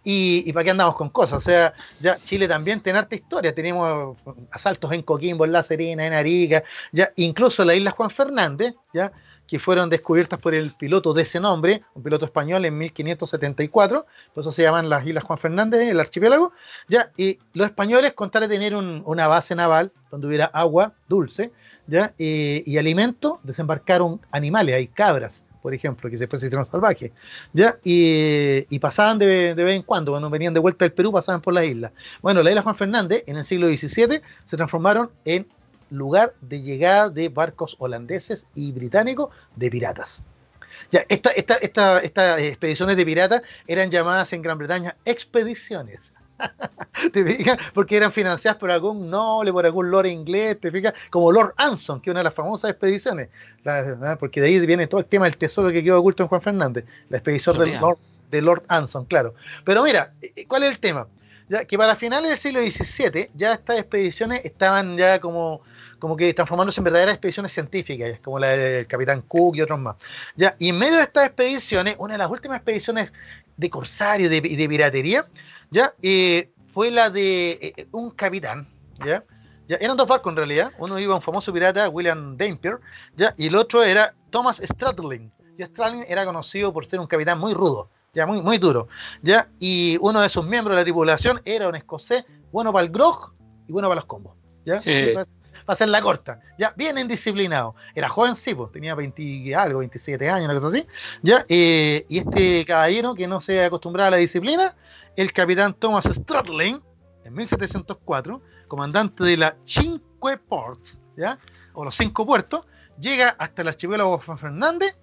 Y, 0.04 0.52
para 0.52 0.64
qué 0.64 0.70
andamos 0.70 0.96
con 0.96 1.10
cosas, 1.10 1.38
o 1.38 1.40
sea, 1.40 1.74
ya 2.00 2.16
Chile 2.16 2.48
también 2.48 2.80
tiene 2.80 2.98
arte 2.98 3.16
historia, 3.16 3.54
tenemos 3.54 4.16
asaltos 4.50 4.92
en 4.92 5.02
Coquimbo, 5.02 5.44
en 5.44 5.52
La 5.52 5.62
Serena, 5.62 6.06
en 6.06 6.12
Arica, 6.12 6.64
ya 6.92 7.12
incluso 7.16 7.64
la 7.64 7.74
isla 7.74 7.90
Juan 7.90 8.10
Fernández, 8.10 8.74
ya 8.92 9.12
que 9.48 9.58
fueron 9.58 9.88
descubiertas 9.88 10.38
por 10.38 10.54
el 10.54 10.74
piloto 10.74 11.14
de 11.14 11.22
ese 11.22 11.40
nombre, 11.40 11.82
un 11.94 12.02
piloto 12.02 12.26
español 12.26 12.66
en 12.66 12.76
1574, 12.76 14.06
por 14.34 14.42
eso 14.42 14.52
se 14.52 14.62
llaman 14.62 14.90
las 14.90 15.06
Islas 15.06 15.24
Juan 15.24 15.38
Fernández, 15.38 15.88
el 15.88 15.98
archipiélago, 15.98 16.52
ya, 16.86 17.10
y 17.16 17.38
los 17.54 17.66
españoles, 17.66 18.12
con 18.12 18.30
tal 18.30 18.42
de 18.42 18.48
tener 18.48 18.76
una 18.76 19.26
base 19.26 19.56
naval 19.56 19.90
donde 20.10 20.26
hubiera 20.26 20.44
agua 20.44 20.92
dulce, 21.08 21.50
ya, 21.86 22.12
y, 22.18 22.76
alimento, 22.76 23.40
desembarcaron 23.42 24.20
animales, 24.30 24.74
hay 24.74 24.86
cabras, 24.86 25.42
por 25.62 25.72
ejemplo, 25.72 26.10
que 26.10 26.18
después 26.18 26.40
se 26.40 26.46
hicieron 26.46 26.66
salvajes, 26.66 27.12
ya, 27.54 27.78
y, 27.82 28.78
pasaban 28.80 29.18
de, 29.18 29.54
de, 29.54 29.64
vez 29.64 29.76
en 29.76 29.82
cuando, 29.82 30.12
cuando 30.12 30.28
venían 30.28 30.52
de 30.52 30.60
vuelta 30.60 30.84
del 30.84 30.92
Perú, 30.92 31.10
pasaban 31.10 31.40
por 31.40 31.54
las 31.54 31.64
islas. 31.64 31.92
Bueno, 32.20 32.42
la 32.42 32.50
isla 32.50 32.60
Juan 32.60 32.76
Fernández, 32.76 33.24
en 33.26 33.38
el 33.38 33.44
siglo 33.46 33.66
XVII, 33.66 34.20
se 34.44 34.56
transformaron 34.58 35.10
en 35.24 35.46
lugar 35.90 36.34
de 36.40 36.62
llegada 36.62 37.08
de 37.10 37.28
barcos 37.28 37.76
holandeses 37.78 38.46
y 38.54 38.72
británicos 38.72 39.30
de 39.56 39.70
piratas. 39.70 40.22
Ya, 40.90 41.04
esta, 41.08 41.30
esta, 41.30 41.98
estas 41.98 42.40
expediciones 42.40 42.96
de 42.96 43.04
piratas 43.04 43.42
eran 43.66 43.90
llamadas 43.90 44.32
en 44.32 44.42
Gran 44.42 44.58
Bretaña 44.58 44.96
expediciones. 45.04 46.12
¿Te 47.12 47.24
fijas? 47.24 47.58
Porque 47.74 47.96
eran 47.96 48.12
financiadas 48.12 48.58
por 48.58 48.70
algún 48.70 49.10
noble, 49.10 49.52
por 49.52 49.66
algún 49.66 49.90
lord 49.90 50.06
inglés, 50.06 50.58
¿te 50.60 50.70
fijas? 50.70 50.94
Como 51.10 51.32
Lord 51.32 51.54
Anson, 51.56 52.00
que 52.00 52.10
es 52.10 52.12
una 52.12 52.20
de 52.20 52.24
las 52.24 52.34
famosas 52.34 52.70
expediciones. 52.70 53.28
porque 54.18 54.40
de 54.40 54.46
ahí 54.46 54.66
viene 54.66 54.86
todo 54.86 55.00
el 55.00 55.06
tema 55.06 55.26
del 55.26 55.36
tesoro 55.36 55.70
que 55.70 55.82
quedó 55.82 55.98
oculto 55.98 56.22
en 56.22 56.28
Juan 56.28 56.42
Fernández. 56.42 56.84
La 57.10 57.18
expedición 57.18 57.58
del 57.58 57.78
Lord, 57.80 57.98
de 58.30 58.42
Lord 58.42 58.62
Anson, 58.68 59.04
claro. 59.04 59.34
Pero 59.64 59.82
mira, 59.82 60.12
eh, 60.22 60.46
¿cuál 60.46 60.62
es 60.62 60.70
el 60.70 60.78
tema? 60.78 61.06
Ya, 61.48 61.64
que 61.64 61.78
para 61.78 61.96
finales 61.96 62.28
del 62.28 62.38
siglo 62.38 62.60
XVII 62.60 63.30
ya 63.34 63.54
estas 63.54 63.78
expediciones 63.78 64.42
estaban 64.44 64.96
ya 64.98 65.18
como 65.18 65.62
como 65.98 66.16
que 66.16 66.32
transformándose 66.32 66.80
en 66.80 66.84
verdaderas 66.84 67.14
expediciones 67.14 67.52
científicas, 67.52 68.18
como 68.20 68.38
la 68.38 68.48
del 68.48 68.86
Capitán 68.86 69.22
Cook 69.22 69.56
y 69.56 69.62
otros 69.62 69.78
más. 69.78 69.96
Ya, 70.36 70.54
y 70.58 70.70
en 70.70 70.78
medio 70.78 70.96
de 70.96 71.02
estas 71.02 71.26
expediciones, 71.26 71.96
una 71.98 72.14
de 72.14 72.18
las 72.18 72.30
últimas 72.30 72.56
expediciones 72.56 73.10
de 73.56 73.70
corsario 73.70 74.32
y 74.32 74.56
de, 74.56 74.68
piratería, 74.68 75.26
ya, 75.70 75.92
eh, 76.00 76.50
fue 76.72 76.90
la 76.90 77.10
de 77.10 77.74
eh, 77.76 77.86
un 77.90 78.10
capitán, 78.10 78.68
ya, 79.04 79.24
ya, 79.68 79.76
eran 79.80 79.96
dos 79.96 80.06
barcos 80.06 80.30
en 80.30 80.36
realidad, 80.36 80.72
uno 80.78 80.98
iba 80.98 81.14
un 81.14 81.22
famoso 81.22 81.52
pirata, 81.52 81.88
William 81.88 82.36
Dampier, 82.36 82.78
ya, 83.16 83.34
y 83.36 83.48
el 83.48 83.56
otro 83.56 83.82
era 83.82 84.14
Thomas 84.30 84.62
Stradling, 84.64 85.30
y 85.58 85.64
Stradling 85.64 86.04
era 86.08 86.24
conocido 86.24 86.72
por 86.72 86.86
ser 86.86 87.00
un 87.00 87.06
capitán 87.08 87.38
muy 87.40 87.52
rudo, 87.52 87.90
ya, 88.14 88.26
muy, 88.26 88.40
muy 88.40 88.58
duro, 88.58 88.86
ya, 89.22 89.48
y 89.58 89.98
uno 90.00 90.20
de 90.20 90.28
sus 90.28 90.46
miembros 90.46 90.76
de 90.76 90.80
la 90.80 90.84
tripulación 90.84 91.42
era 91.44 91.68
un 91.68 91.74
escocés 91.74 92.24
bueno 92.52 92.72
para 92.72 92.86
el 92.86 92.92
grog 92.92 93.32
y 93.66 93.72
bueno 93.72 93.88
para 93.88 93.96
los 93.96 94.06
combos, 94.06 94.36
ya, 94.64 94.80
para 95.64 95.74
hacer 95.74 95.88
la 95.88 96.00
corta, 96.00 96.40
ya, 96.58 96.72
bien 96.76 96.98
indisciplinado. 96.98 97.74
Era 97.94 98.08
joven, 98.08 98.36
sí, 98.36 98.54
pues, 98.54 98.72
tenía 98.72 98.94
20 98.94 99.54
algo, 99.54 99.80
27 99.80 100.30
años, 100.30 100.48
una 100.48 100.60
cosa 100.60 100.76
así, 100.76 100.86
ya, 101.22 101.44
eh, 101.48 102.04
y 102.08 102.18
este 102.18 102.64
caballero 102.64 103.14
que 103.14 103.26
no 103.26 103.40
se 103.40 103.64
acostumbraba 103.64 104.08
a 104.08 104.10
la 104.12 104.16
disciplina, 104.18 104.76
el 105.16 105.32
capitán 105.32 105.74
Thomas 105.74 106.04
Stradling, 106.04 106.80
en 107.24 107.34
1704, 107.34 108.40
comandante 108.68 109.24
de 109.24 109.36
la 109.36 109.56
Cinque 109.64 110.38
Ports, 110.48 110.98
ya, 111.16 111.38
o 111.74 111.84
los 111.84 111.96
cinco 111.96 112.24
puertos, 112.26 112.66
llega 112.98 113.30
hasta 113.38 113.62
el 113.62 113.68
archipiélago 113.68 114.18
Juan 114.18 114.38
Fernández 114.38 114.96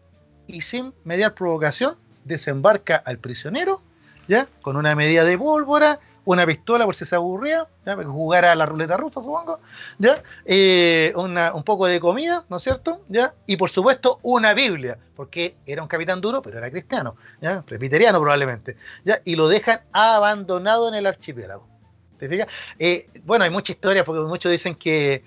y 0.47 0.61
sin 0.61 0.93
mediar 1.03 1.33
provocación 1.33 1.97
desembarca 2.23 2.95
al 2.97 3.17
prisionero, 3.19 3.81
ya, 4.27 4.47
con 4.61 4.75
una 4.75 4.95
medida 4.95 5.23
de 5.23 5.37
pólvora, 5.37 5.99
una 6.25 6.45
pistola 6.45 6.85
por 6.85 6.95
si 6.95 7.05
se 7.05 7.15
aburría, 7.15 7.67
¿ya? 7.85 7.95
jugar 7.95 8.45
a 8.45 8.55
la 8.55 8.65
ruleta 8.65 8.97
rusa, 8.97 9.21
supongo, 9.21 9.59
¿ya? 9.99 10.21
Eh, 10.43 11.13
un 11.15 11.63
poco 11.63 11.85
de 11.85 11.99
comida, 11.99 12.45
¿no 12.49 12.57
es 12.57 12.63
cierto? 12.63 13.01
¿ya? 13.07 13.33
Y 13.45 13.57
por 13.57 13.69
supuesto 13.69 14.19
una 14.23 14.53
Biblia, 14.53 14.97
porque 15.15 15.55
era 15.65 15.81
un 15.81 15.87
capitán 15.87 16.19
duro, 16.19 16.41
pero 16.41 16.57
era 16.57 16.69
cristiano, 16.69 17.15
¿ya? 17.41 17.61
presbiteriano 17.61 18.19
probablemente, 18.19 18.75
¿ya? 19.03 19.21
y 19.23 19.35
lo 19.35 19.47
dejan 19.47 19.81
abandonado 19.91 20.87
en 20.89 20.95
el 20.95 21.05
archipiélago. 21.05 21.67
¿Te 22.17 22.29
fijas? 22.29 22.47
Eh, 22.79 23.09
bueno, 23.23 23.43
hay 23.43 23.51
mucha 23.51 23.73
historia, 23.73 24.03
porque 24.05 24.21
muchos 24.21 24.51
dicen 24.51 24.75
que, 24.75 25.23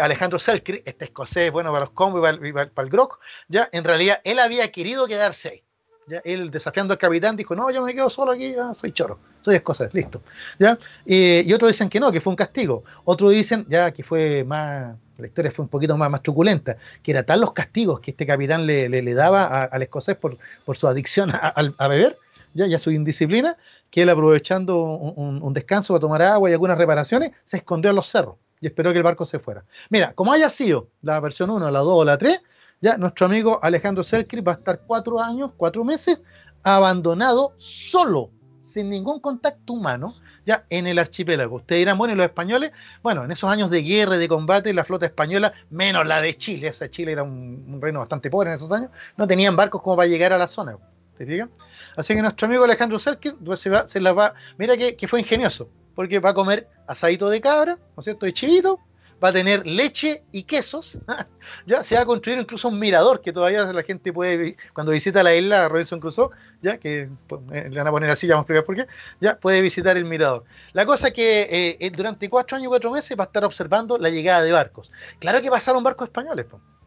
Alejandro 0.00 0.38
Selkirk, 0.38 0.82
este 0.84 1.06
escocés, 1.06 1.50
bueno, 1.50 1.70
para 1.70 1.86
los 1.86 1.90
combos 1.90 2.20
y 2.42 2.52
para, 2.52 2.70
el 2.76 2.90
Grok, 2.90 3.20
ya 3.48 3.68
en 3.72 3.84
realidad 3.84 4.20
él 4.24 4.38
había 4.38 4.70
querido 4.70 5.06
quedarse. 5.06 5.62
¿ya? 6.08 6.20
Él 6.24 6.50
desafiando 6.50 6.94
al 6.94 6.98
capitán 6.98 7.36
dijo, 7.36 7.54
no, 7.54 7.70
yo 7.70 7.82
me 7.82 7.94
quedo 7.94 8.10
solo 8.10 8.32
aquí, 8.32 8.54
soy 8.74 8.92
choro 8.92 9.18
soy 9.42 9.56
escocés, 9.56 9.92
listo. 9.92 10.22
¿ya? 10.58 10.78
y 11.04 11.52
otros 11.52 11.70
dicen 11.70 11.88
que 11.88 12.00
no, 12.00 12.10
que 12.10 12.20
fue 12.20 12.30
un 12.30 12.36
castigo. 12.36 12.84
Otros 13.04 13.32
dicen 13.32 13.66
ya 13.68 13.90
que 13.90 14.02
fue 14.02 14.44
más, 14.44 14.96
la 15.18 15.26
historia 15.26 15.52
fue 15.52 15.64
un 15.64 15.68
poquito 15.68 15.96
más, 15.96 16.10
más 16.10 16.22
truculenta, 16.22 16.76
que 17.02 17.12
era 17.12 17.24
tal 17.24 17.40
los 17.40 17.52
castigos 17.52 18.00
que 18.00 18.12
este 18.12 18.26
capitán 18.26 18.66
le, 18.66 18.88
le, 18.88 19.14
daba 19.14 19.64
al 19.64 19.82
escocés 19.82 20.16
por, 20.16 20.36
por 20.64 20.76
su 20.76 20.86
adicción 20.86 21.30
a, 21.32 21.88
beber 21.88 22.16
¿ya? 22.54 22.66
y 22.66 22.74
a 22.74 22.78
su 22.78 22.90
indisciplina, 22.90 23.56
que 23.90 24.02
él 24.02 24.10
aprovechando 24.10 24.82
un, 24.82 25.42
un, 25.42 25.52
descanso 25.54 25.92
para 25.92 26.00
tomar 26.00 26.22
agua 26.22 26.50
y 26.50 26.52
algunas 26.52 26.78
reparaciones, 26.78 27.32
se 27.44 27.58
escondió 27.58 27.90
en 27.90 27.96
los 27.96 28.08
cerros 28.08 28.36
y 28.60 28.66
esperó 28.66 28.92
que 28.92 28.98
el 28.98 29.04
barco 29.04 29.26
se 29.26 29.38
fuera. 29.38 29.64
Mira, 29.90 30.12
como 30.14 30.32
haya 30.32 30.48
sido 30.48 30.88
la 31.02 31.20
versión 31.20 31.50
1, 31.50 31.70
la 31.70 31.80
2 31.80 31.88
o 31.88 32.04
la 32.04 32.16
3, 32.16 32.40
ya 32.80 32.96
nuestro 32.96 33.26
amigo 33.26 33.60
Alejandro 33.62 34.02
Selkirk 34.02 34.46
va 34.46 34.52
a 34.52 34.54
estar 34.56 34.80
cuatro 34.86 35.20
años, 35.20 35.52
cuatro 35.56 35.84
meses, 35.84 36.18
abandonado 36.62 37.54
solo 37.58 38.30
sin 38.72 38.88
ningún 38.88 39.20
contacto 39.20 39.74
humano, 39.74 40.14
ya 40.46 40.64
en 40.70 40.86
el 40.86 40.98
archipiélago. 40.98 41.56
Ustedes 41.56 41.80
dirán, 41.80 41.98
bueno, 41.98 42.14
¿y 42.14 42.16
los 42.16 42.24
españoles? 42.24 42.72
Bueno, 43.02 43.24
en 43.24 43.30
esos 43.30 43.50
años 43.50 43.70
de 43.70 43.82
guerra 43.82 44.16
y 44.16 44.18
de 44.18 44.28
combate, 44.28 44.72
la 44.72 44.84
flota 44.84 45.06
española, 45.06 45.52
menos 45.70 46.06
la 46.06 46.20
de 46.20 46.36
Chile, 46.36 46.70
o 46.70 46.72
sea, 46.72 46.90
Chile 46.90 47.12
era 47.12 47.22
un, 47.22 47.78
reino 47.80 48.00
bastante 48.00 48.30
pobre 48.30 48.50
en 48.50 48.56
esos 48.56 48.70
años, 48.72 48.90
no 49.16 49.26
tenían 49.26 49.54
barcos 49.54 49.82
como 49.82 49.96
para 49.96 50.08
llegar 50.08 50.32
a 50.32 50.38
la 50.38 50.48
zona. 50.48 50.76
¿Te 51.18 51.26
fijas? 51.26 51.50
Así 51.96 52.14
que 52.14 52.22
nuestro 52.22 52.46
amigo 52.46 52.64
Alejandro 52.64 52.98
Serkin 52.98 53.36
pues, 53.44 53.60
se, 53.60 53.68
va, 53.68 53.86
las 53.92 54.16
va, 54.16 54.34
mira 54.56 54.76
que, 54.76 54.96
que 54.96 55.06
fue 55.06 55.20
ingenioso, 55.20 55.68
porque 55.94 56.18
va 56.18 56.30
a 56.30 56.34
comer 56.34 56.66
asadito 56.86 57.28
de 57.28 57.40
cabra, 57.40 57.78
¿no 57.96 58.00
es 58.00 58.04
cierto? 58.04 58.24
De 58.24 58.32
chivito, 58.32 58.80
va 59.22 59.28
a 59.28 59.32
tener 59.32 59.66
leche 59.66 60.24
y 60.32 60.42
quesos. 60.42 60.98
ya 61.66 61.84
se 61.84 61.94
va 61.94 62.02
a 62.02 62.06
construir 62.06 62.40
incluso 62.40 62.68
un 62.68 62.78
mirador 62.78 63.20
que 63.20 63.32
todavía 63.32 63.64
la 63.64 63.82
gente 63.82 64.12
puede, 64.12 64.56
cuando 64.72 64.92
visita 64.92 65.22
la 65.22 65.34
isla 65.34 65.68
Robinson 65.68 66.00
Crusoe, 66.00 66.30
ya 66.60 66.78
que 66.78 67.08
pues, 67.28 67.40
eh, 67.52 67.68
le 67.70 67.78
van 67.78 67.86
a 67.86 67.90
poner 67.90 68.10
así, 68.10 68.26
ya 68.26 68.34
vamos 68.34 68.48
a 68.50 68.52
explicar 68.52 68.64
por 68.64 68.76
qué, 68.76 68.86
ya 69.20 69.36
puede 69.38 69.60
visitar 69.60 69.96
el 69.96 70.04
mirador. 70.04 70.44
La 70.72 70.84
cosa 70.86 71.08
es 71.08 71.14
que 71.14 71.42
eh, 71.42 71.76
eh, 71.78 71.90
durante 71.90 72.28
cuatro 72.28 72.56
años 72.56 72.66
y 72.66 72.68
cuatro 72.68 72.90
meses 72.90 73.16
va 73.18 73.24
a 73.24 73.26
estar 73.26 73.44
observando 73.44 73.98
la 73.98 74.10
llegada 74.10 74.42
de 74.42 74.52
barcos. 74.52 74.90
Claro 75.18 75.40
que 75.40 75.50
pasaron 75.50 75.84
barcos 75.84 76.08
españoles, 76.08 76.46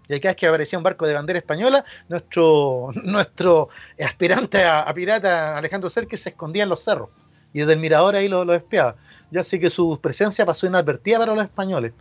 Y 0.09 0.19
cada 0.19 0.31
vez 0.31 0.35
que 0.35 0.47
aparecía 0.47 0.77
un 0.77 0.83
barco 0.83 1.07
de 1.07 1.13
bandera 1.13 1.39
española, 1.39 1.85
nuestro, 2.09 2.89
nuestro 3.03 3.69
aspirante 3.99 4.63
a, 4.63 4.93
pirata 4.93 5.57
Alejandro 5.57 5.89
Cerques 5.89 6.21
se 6.21 6.29
escondía 6.29 6.63
en 6.63 6.69
los 6.69 6.83
cerros 6.83 7.09
y 7.53 7.59
desde 7.59 7.73
el 7.73 7.79
mirador 7.79 8.15
ahí 8.15 8.27
lo, 8.27 8.43
lo 8.43 8.53
espiaba. 8.53 8.95
Ya 9.31 9.41
así 9.41 9.59
que 9.59 9.69
su 9.69 9.99
presencia 10.01 10.45
pasó 10.45 10.67
inadvertida 10.67 11.17
para 11.17 11.33
los 11.33 11.43
españoles. 11.43 11.93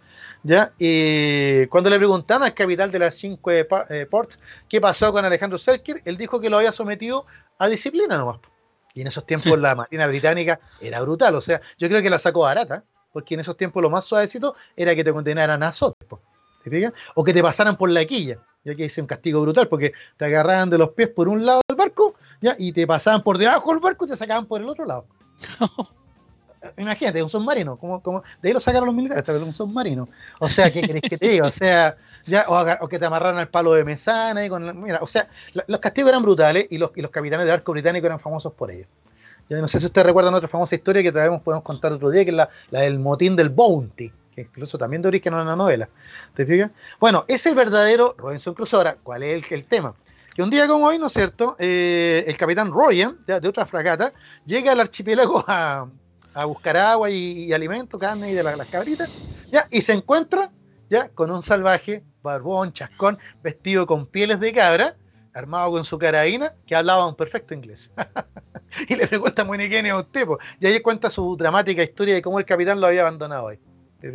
¿Ya? 0.45 0.72
Y 0.78 1.66
cuando 1.66 1.90
le 1.90 1.97
preguntaron 1.97 2.45
al 2.45 2.55
capital 2.55 2.92
de 2.92 2.99
las 3.01 3.16
cinco 3.16 3.51
eh, 3.51 3.66
ports 4.09 4.38
qué 4.68 4.80
pasó 4.80 5.12
con 5.12 5.24
Alejandro 5.24 5.59
Selkir, 5.59 6.03
él 6.05 6.16
dijo 6.16 6.38
que 6.38 6.49
lo 6.49 6.59
había 6.59 6.70
sometido 6.70 7.26
a 7.59 7.68
disciplina 7.68 8.16
nomás. 8.16 8.38
Y 8.95 9.01
en 9.01 9.09
esos 9.09 9.26
tiempos 9.26 9.59
la 9.59 9.74
Marina 9.74 10.07
Británica 10.07 10.61
era 10.80 11.01
brutal, 11.01 11.34
o 11.34 11.40
sea, 11.40 11.61
yo 11.78 11.88
creo 11.88 12.01
que 12.01 12.11
la 12.11 12.18
sacó 12.20 12.42
barata, 12.42 12.84
porque 13.12 13.34
en 13.34 13.40
esos 13.40 13.57
tiempos 13.57 13.82
lo 13.82 13.90
más 13.90 14.05
suavecito 14.05 14.55
era 14.76 14.95
que 14.95 15.03
te 15.03 15.12
condenaran 15.12 15.62
a 15.64 15.68
azotes, 15.68 16.07
¿te 16.62 16.70
fijas? 16.70 16.92
O 17.14 17.24
que 17.24 17.32
te 17.32 17.42
pasaran 17.42 17.76
por 17.76 17.90
la 17.90 18.05
quilla, 18.05 18.38
ya 18.64 18.74
que 18.76 18.84
hice 18.84 19.01
un 19.01 19.09
castigo 19.09 19.40
brutal, 19.40 19.66
porque 19.66 19.95
te 20.16 20.26
agarraban 20.26 20.70
de 20.70 20.78
los 20.78 20.90
pies 20.90 21.09
por 21.09 21.28
un 21.28 21.45
lado 21.45 21.61
del 21.66 21.76
barco, 21.76 22.14
¿ya? 22.40 22.55
y 22.57 22.72
te 22.72 22.86
pasaban 22.86 23.22
por 23.24 23.38
debajo 23.38 23.70
del 23.70 23.80
barco 23.80 24.05
y 24.05 24.11
te 24.11 24.16
sacaban 24.16 24.47
por 24.47 24.61
el 24.61 24.68
otro 24.68 24.84
lado. 24.84 25.07
imagínate, 26.77 27.23
un 27.23 27.31
submarino, 27.31 27.77
como, 27.77 28.03
como, 28.03 28.23
de 28.43 28.49
ahí 28.49 28.53
lo 28.53 28.61
sacaron 28.61 28.87
los 28.87 28.95
militares, 28.95 29.25
pero 29.27 29.45
un 29.45 29.53
submarino. 29.53 30.09
O 30.39 30.49
sea, 30.49 30.71
¿qué 30.71 30.83
querés 30.83 31.03
que 31.03 31.19
te 31.19 31.29
diga? 31.29 31.47
O 31.47 31.51
sea, 31.51 31.97
ya, 32.27 32.47
o, 32.49 32.89
que 32.89 32.99
te 32.99 33.07
amarraron 33.07 33.39
al 33.39 33.49
palo 33.49 33.75
de 33.75 33.85
mesana 33.85 34.45
y 34.45 34.49
con 34.49 34.83
mira, 34.83 34.99
o 35.03 35.07
sea, 35.07 35.29
los 35.53 35.79
castigos 35.81 36.11
eran 36.11 36.23
brutales 36.23 36.67
y 36.71 36.79
los, 36.79 36.91
y 36.97 37.03
los 37.03 37.11
capitanes 37.11 37.47
de 37.47 37.53
arco 37.53 37.73
británico 37.73 38.07
eran 38.07 38.21
famosos 38.21 38.53
por 38.53 38.71
ello. 38.71 38.87
Yo 39.49 39.61
no 39.61 39.69
sé 39.69 39.79
si 39.79 39.87
ustedes 39.87 40.07
recuerdan 40.07 40.35
otra 40.35 40.49
famosa 40.49 40.75
historia 40.75 41.03
que 41.03 41.12
también 41.12 41.41
podemos 41.41 41.65
contar 41.65 41.93
otro 41.93 42.11
día, 42.11 42.25
que 42.25 42.31
es 42.31 42.37
la, 42.37 42.49
del 42.71 42.99
motín 42.99 43.37
del 43.37 43.51
Bounty, 43.51 44.11
que 44.35 44.43
incluso 44.43 44.79
también 44.79 45.03
de 45.03 45.09
origen 45.09 45.35
en 45.35 45.41
una 45.41 45.55
novela. 45.55 45.89
¿Te 46.35 46.47
fijas? 46.47 46.71
Bueno, 46.99 47.25
es 47.29 47.45
el 47.45 47.55
verdadero 47.55 48.15
Robinson 48.17 48.55
Crusoe. 48.55 48.79
Ahora, 48.79 48.97
¿cuál 49.03 49.23
es 49.23 49.45
el, 49.53 49.65
tema? 49.65 49.95
Que 50.35 50.43
un 50.43 50.49
día 50.49 50.67
como 50.67 50.87
hoy, 50.87 50.99
¿no 50.99 51.09
es 51.09 51.12
cierto? 51.12 51.57
Eh, 51.59 52.25
el 52.27 52.37
capitán 52.39 52.73
Royan, 52.73 53.19
de 53.27 53.47
otra 53.47 53.67
fragata, 53.67 54.15
llega 54.47 54.73
al 54.73 54.81
archipiélago 54.81 55.45
a, 55.47 55.89
a 56.35 56.45
buscar 56.45 56.76
agua 56.76 57.11
y, 57.11 57.53
alimento, 57.53 57.99
carne 57.99 58.30
y 58.30 58.35
de 58.35 58.43
las 58.43 58.68
cabritas, 58.68 59.11
ya, 59.51 59.66
y 59.70 59.80
se 59.80 59.93
encuentra 59.93 60.51
ya 60.91 61.09
con 61.09 61.30
un 61.30 61.43
salvaje, 61.43 62.03
barbón, 62.22 62.72
chascón, 62.72 63.18
vestido 63.43 63.87
con 63.87 64.07
pieles 64.07 64.41
de 64.41 64.53
cabra, 64.53 64.97
armado 65.32 65.70
con 65.70 65.85
su 65.85 65.99
carabina, 65.99 66.55
que 66.66 66.76
hablaba 66.76 67.07
un 67.07 67.16
perfecto 67.16 67.55
inglés. 67.55 67.91
y 68.89 68.97
le 68.97 69.07
pregunta 69.07 69.45
muy 69.45 69.59
ni 69.59 69.89
a 69.89 69.97
usted, 69.97 70.26
y 70.61 70.66
ahí 70.66 70.80
cuenta 70.80 71.11
su 71.11 71.37
dramática 71.37 71.82
historia 71.82 72.14
de 72.14 72.22
cómo 72.22 72.39
el 72.39 72.45
capitán 72.45 72.80
lo 72.80 72.87
había 72.87 73.03
abandonado 73.03 73.49
ahí. 73.49 73.59
¿Te 74.01 74.11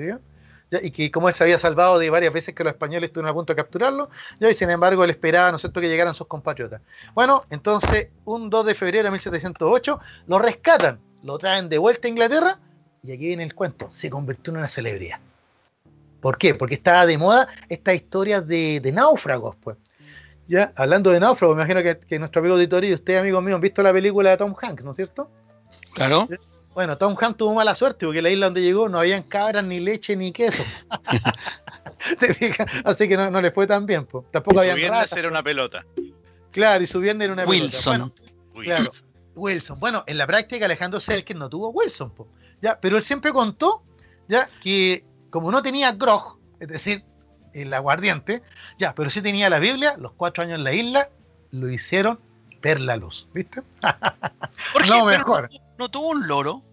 y 0.72 0.91
que 0.91 1.09
cómo 1.09 1.30
él 1.30 1.36
se 1.36 1.43
había 1.43 1.57
salvado 1.57 1.97
de 1.97 2.09
varias 2.09 2.32
veces 2.32 2.53
que 2.53 2.63
los 2.63 2.74
españoles 2.74 3.07
estuvieron 3.07 3.32
a 3.32 3.34
punto 3.34 3.53
de 3.53 3.57
capturarlo, 3.57 4.09
y 4.39 4.53
sin 4.53 4.70
embargo 4.70 5.03
él 5.03 5.09
esperaba, 5.09 5.51
¿no 5.51 5.57
que 5.57 5.89
llegaran 5.89 6.13
sus 6.13 6.28
compatriotas. 6.28 6.82
Bueno, 7.15 7.45
entonces, 7.49 8.09
un 8.26 8.49
2 8.49 8.65
de 8.67 8.76
febrero 8.76 9.05
de 9.05 9.11
1708, 9.11 9.99
lo 10.28 10.39
rescatan 10.39 10.99
lo 11.24 11.38
traen 11.38 11.70
de 11.70 11.78
vuelta 11.78 12.07
a 12.07 12.09
Inglaterra 12.09 12.59
y 13.03 13.11
aquí 13.11 13.28
viene 13.28 13.43
el 13.43 13.55
cuento, 13.55 13.89
se 13.91 14.09
convirtió 14.09 14.51
en 14.51 14.59
una 14.59 14.67
celebridad. 14.67 15.20
¿Por 16.22 16.38
qué? 16.38 16.53
Porque 16.53 16.76
estaba 16.76 17.05
de 17.05 17.17
moda 17.17 17.47
esta 17.70 17.93
historia 17.93 18.41
de, 18.41 18.91
náufragos, 18.93 19.55
pues. 19.61 19.78
Ya, 20.47 20.74
hablando 20.76 21.11
de 21.11 21.20
náufragos, 21.20 21.55
me 21.55 21.63
imagino 21.63 21.82
que, 22.07 22.20
nuestro 22.20 22.39
amigo 22.39 22.55
auditorio 22.55 22.89
y 22.89 22.93
ustedes, 22.93 23.22
amigos 23.22 23.43
míos, 23.43 23.55
han 23.55 23.61
visto 23.61 23.82
la 23.82 23.93
película 23.93 24.32
de 24.32 24.38
Tom 24.38 24.55
Hanks, 24.59 24.84
¿no 24.84 24.91
es 24.91 24.97
cierto? 24.97 25.30
Claro. 25.93 26.28
Bueno, 26.74 26.97
Tom 26.97 27.15
Hanks 27.20 27.38
tuvo 27.38 27.53
mala 27.53 27.76
suerte 27.76 28.05
porque 28.05 28.22
la 28.22 28.30
isla 28.30 28.47
donde 28.47 28.61
llegó 28.61 28.89
no 28.89 28.99
habían 28.99 29.24
cabras, 29.24 29.63
ni 29.63 29.80
leche, 29.80 30.15
ni 30.15 30.32
queso. 30.32 30.63
Así 32.84 33.07
que 33.07 33.17
no, 33.17 33.41
le 33.41 33.51
fue 33.51 33.67
tan 33.67 33.86
bien. 33.86 34.05
Pues. 34.05 34.26
Tampoco 34.32 34.59
había. 34.59 34.74
Su 34.74 34.78
viernes 34.78 35.13
era 35.13 35.28
una 35.28 35.43
pelota. 35.43 35.86
Claro, 36.51 36.84
y 36.84 36.88
su 36.88 36.99
viernes 36.99 37.26
era 37.26 37.34
una 37.34 37.45
pelota. 37.45 37.63
Wilson. 37.63 38.13
Claro. 38.63 38.89
Wilson. 39.40 39.80
Bueno, 39.80 40.04
en 40.08 40.18
la 40.18 40.28
práctica 40.28 40.66
Alejandro 40.66 41.00
Selkirk 41.00 41.40
no 41.40 41.50
tuvo 41.50 41.70
Wilson, 41.70 42.14
ya, 42.62 42.80
pero 42.80 42.98
él 42.98 43.04
siempre 43.04 43.32
contó 43.32 43.84
ya 44.28 44.50
que 44.62 45.04
como 45.30 45.52
no 45.52 45.62
tenía 45.62 45.92
grog, 45.92 46.38
es 46.60 46.68
decir, 46.68 47.04
el 47.54 47.74
aguardiente, 47.74 48.44
ya, 48.78 48.94
pero 48.94 49.10
sí 49.10 49.22
tenía 49.22 49.50
la 49.50 49.60
Biblia, 49.60 49.96
los 49.98 50.12
cuatro 50.14 50.44
años 50.44 50.58
en 50.58 50.64
la 50.64 50.74
isla, 50.74 51.10
lo 51.52 51.70
hicieron 51.70 52.20
ver 52.62 52.80
la 52.80 52.96
luz, 52.96 53.28
¿viste? 53.34 53.62
¿Por 54.74 54.84
qué? 54.84 54.90
No, 54.90 55.06
mejor. 55.06 55.50
No, 55.78 55.90
tuvo 55.90 56.10
un 56.10 56.28
loro. 56.28 56.64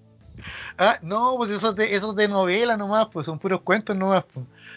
Ah, 0.76 0.98
no, 1.00 1.34
pues 1.38 1.50
eso 1.50 1.70
es 1.70 1.76
de, 1.76 1.94
eso 1.94 2.12
de 2.12 2.28
novela 2.28 2.76
nomás, 2.76 3.08
pues 3.12 3.26
son 3.26 3.38
puros 3.38 3.62
cuentos 3.62 3.96
nomás. 3.96 4.24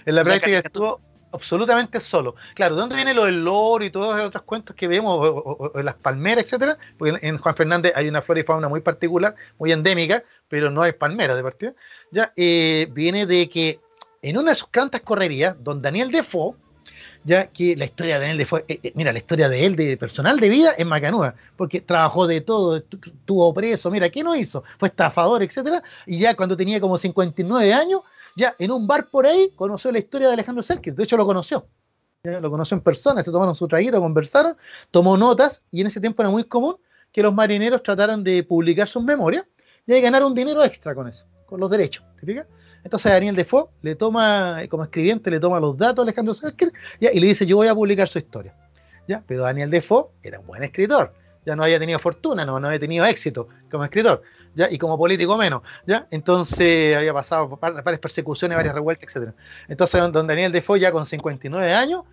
En 0.06 0.16
la 0.16 0.24
práctica 0.24 0.60
estuvo 0.60 1.02
absolutamente 1.32 2.00
solo. 2.00 2.36
Claro, 2.56 2.76
¿de 2.76 2.82
dónde 2.82 2.96
viene 2.96 3.14
lo 3.14 3.26
del 3.26 3.44
loro 3.44 3.84
y 3.84 3.92
todos 3.92 4.18
los 4.18 4.28
otros 4.28 4.44
cuentos 4.44 4.76
que 4.76 4.88
vemos, 4.88 5.72
las 5.76 5.96
palmeras, 5.96 6.46
etcétera? 6.46 6.78
Porque 6.98 7.20
en, 7.22 7.38
Juan 7.38 7.56
Fernández 7.56 7.94
hay 7.96 8.08
una 8.08 8.22
flora 8.22 8.42
y 8.42 8.44
fauna 8.44 8.68
muy 8.68 8.82
particular, 8.82 9.36
muy 9.58 9.72
endémica, 9.72 10.24
pero 10.48 10.70
no 10.70 10.82
hay 10.82 10.94
palmeras 10.94 11.36
de 11.38 11.44
partida. 11.44 11.74
Ya, 12.12 12.34
eh, 12.36 12.88
viene 12.92 13.26
de 13.26 13.50
que 13.50 13.80
en 14.22 14.38
una 14.38 14.52
de 14.52 14.56
sus 14.56 14.70
cantas 14.70 15.02
correrías, 15.02 15.56
don 15.64 15.82
Daniel 15.82 16.12
Defoe, 16.12 16.56
ya 17.24 17.48
que 17.48 17.76
la 17.76 17.86
historia 17.86 18.20
de 18.20 18.28
Daniel 18.28 18.48
eh, 18.68 18.80
eh, 18.84 18.92
mira, 18.96 19.12
la 19.12 19.20
historia 19.20 19.50
de 19.50 19.66
él, 19.66 19.76
de 19.76 19.98
personal 19.98 20.40
de 20.40 20.50
vida, 20.50 20.72
es 20.72 20.86
macanuda, 20.86 21.36
porque 21.58 21.82
trabajó 21.82 22.28
de 22.28 22.42
todo, 22.42 22.78
estuvo 22.78 23.54
preso, 23.54 23.92
mira, 23.92 24.10
¿qué 24.10 24.24
no 24.24 24.36
hizo? 24.36 24.64
Fue 24.78 24.88
estafador, 24.88 25.44
etcétera, 25.44 25.84
y 26.06 26.20
ya 26.20 26.36
cuando 26.36 26.56
tenía 26.56 26.80
como 26.80 26.98
59 26.98 27.74
años, 27.74 28.02
ya 28.36 28.56
en 28.60 28.72
un 28.72 28.88
bar 28.88 29.08
por 29.10 29.26
ahí 29.26 29.52
conoció 29.56 29.92
la 29.92 30.00
historia 30.00 30.28
de 30.28 30.34
Alejandro 30.34 30.64
Selkirk, 30.64 30.96
de 30.96 31.04
hecho 31.04 31.18
lo 31.18 31.26
conoció. 31.26 31.68
Lo 32.24 32.52
conoció 32.52 32.76
en 32.76 32.82
persona, 32.82 33.24
se 33.24 33.32
tomaron 33.32 33.56
su 33.56 33.68
traguito, 33.68 34.00
conversaron, 34.02 34.58
tomó 34.92 35.16
notas 35.16 35.62
y 35.72 35.82
en 35.82 35.88
ese 35.88 36.02
tiempo 36.02 36.22
era 36.22 36.30
muy 36.30 36.44
común 36.44 36.76
que 37.14 37.24
los 37.24 37.34
marineros 37.34 37.82
trataran 37.82 38.24
de 38.24 38.44
publicar 38.44 38.90
sus 38.90 39.04
memorias 39.04 39.46
y 39.88 40.02
ganaron 40.02 40.36
dinero 40.36 40.64
extra 40.64 40.94
con 40.94 41.08
eso, 41.08 41.26
con 41.46 41.60
los 41.60 41.70
derechos. 41.70 42.04
¿Te 42.20 42.26
fijas? 42.26 42.46
Entonces 42.84 43.12
Daniel 43.12 43.36
Defoe 43.36 43.70
le 43.82 43.96
toma, 43.96 44.60
como 44.70 44.84
escribiente, 44.84 45.32
le 45.32 45.40
toma 45.40 45.60
los 45.60 45.78
datos 45.78 46.00
a 46.00 46.04
Alejandro 46.04 46.34
Selkirk 46.34 46.74
y 47.00 47.20
le 47.20 47.28
dice, 47.28 47.46
yo 47.46 47.58
voy 47.58 47.68
a 47.68 47.76
publicar 47.76 48.08
su 48.08 48.20
historia. 48.20 48.54
¿Ya? 49.08 49.24
Pero 49.26 49.44
Daniel 49.44 49.70
Defoe 49.70 50.10
era 50.22 50.40
un 50.40 50.46
buen 50.46 50.64
escritor, 50.64 51.14
ya 51.46 51.56
no 51.56 51.64
había 51.64 51.80
tenido 51.80 52.00
fortuna, 52.00 52.46
no 52.46 52.58
había 52.58 52.80
tenido 52.80 53.06
éxito 53.06 53.48
como 53.72 53.84
escritor. 53.84 54.22
Y 54.70 54.78
como 54.78 54.98
político 54.98 55.38
menos, 55.38 55.62
¿ya? 55.86 56.08
Entonces 56.12 56.96
había 56.96 57.14
pasado 57.14 57.58
varias 57.62 58.00
persecuciones, 58.00 58.58
varias 58.58 58.74
revueltas, 58.74 59.16
etc. 59.16 59.34
Entonces 59.68 60.12
don 60.12 60.28
Daniel 60.28 60.52
Defoe 60.52 60.80
ya 60.80 60.92
con 60.92 61.06
59 61.06 61.74
años 61.74 62.04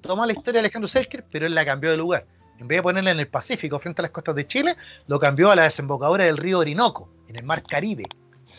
tomó 0.00 0.24
la 0.26 0.32
historia 0.32 0.60
de 0.60 0.66
Alejandro 0.66 0.88
Selkirk, 0.88 1.26
pero 1.30 1.46
él 1.46 1.54
la 1.54 1.64
cambió 1.64 1.90
de 1.90 1.96
lugar. 1.96 2.26
En 2.58 2.68
vez 2.68 2.78
de 2.78 2.82
ponerla 2.82 3.10
en 3.10 3.20
el 3.20 3.26
Pacífico, 3.26 3.78
frente 3.78 4.00
a 4.00 4.04
las 4.04 4.10
costas 4.10 4.34
de 4.34 4.46
Chile, 4.46 4.76
lo 5.06 5.18
cambió 5.18 5.50
a 5.50 5.56
la 5.56 5.64
desembocadura 5.64 6.24
del 6.24 6.36
río 6.36 6.60
Orinoco, 6.60 7.08
en 7.28 7.36
el 7.36 7.44
mar 7.44 7.62
Caribe. 7.62 8.04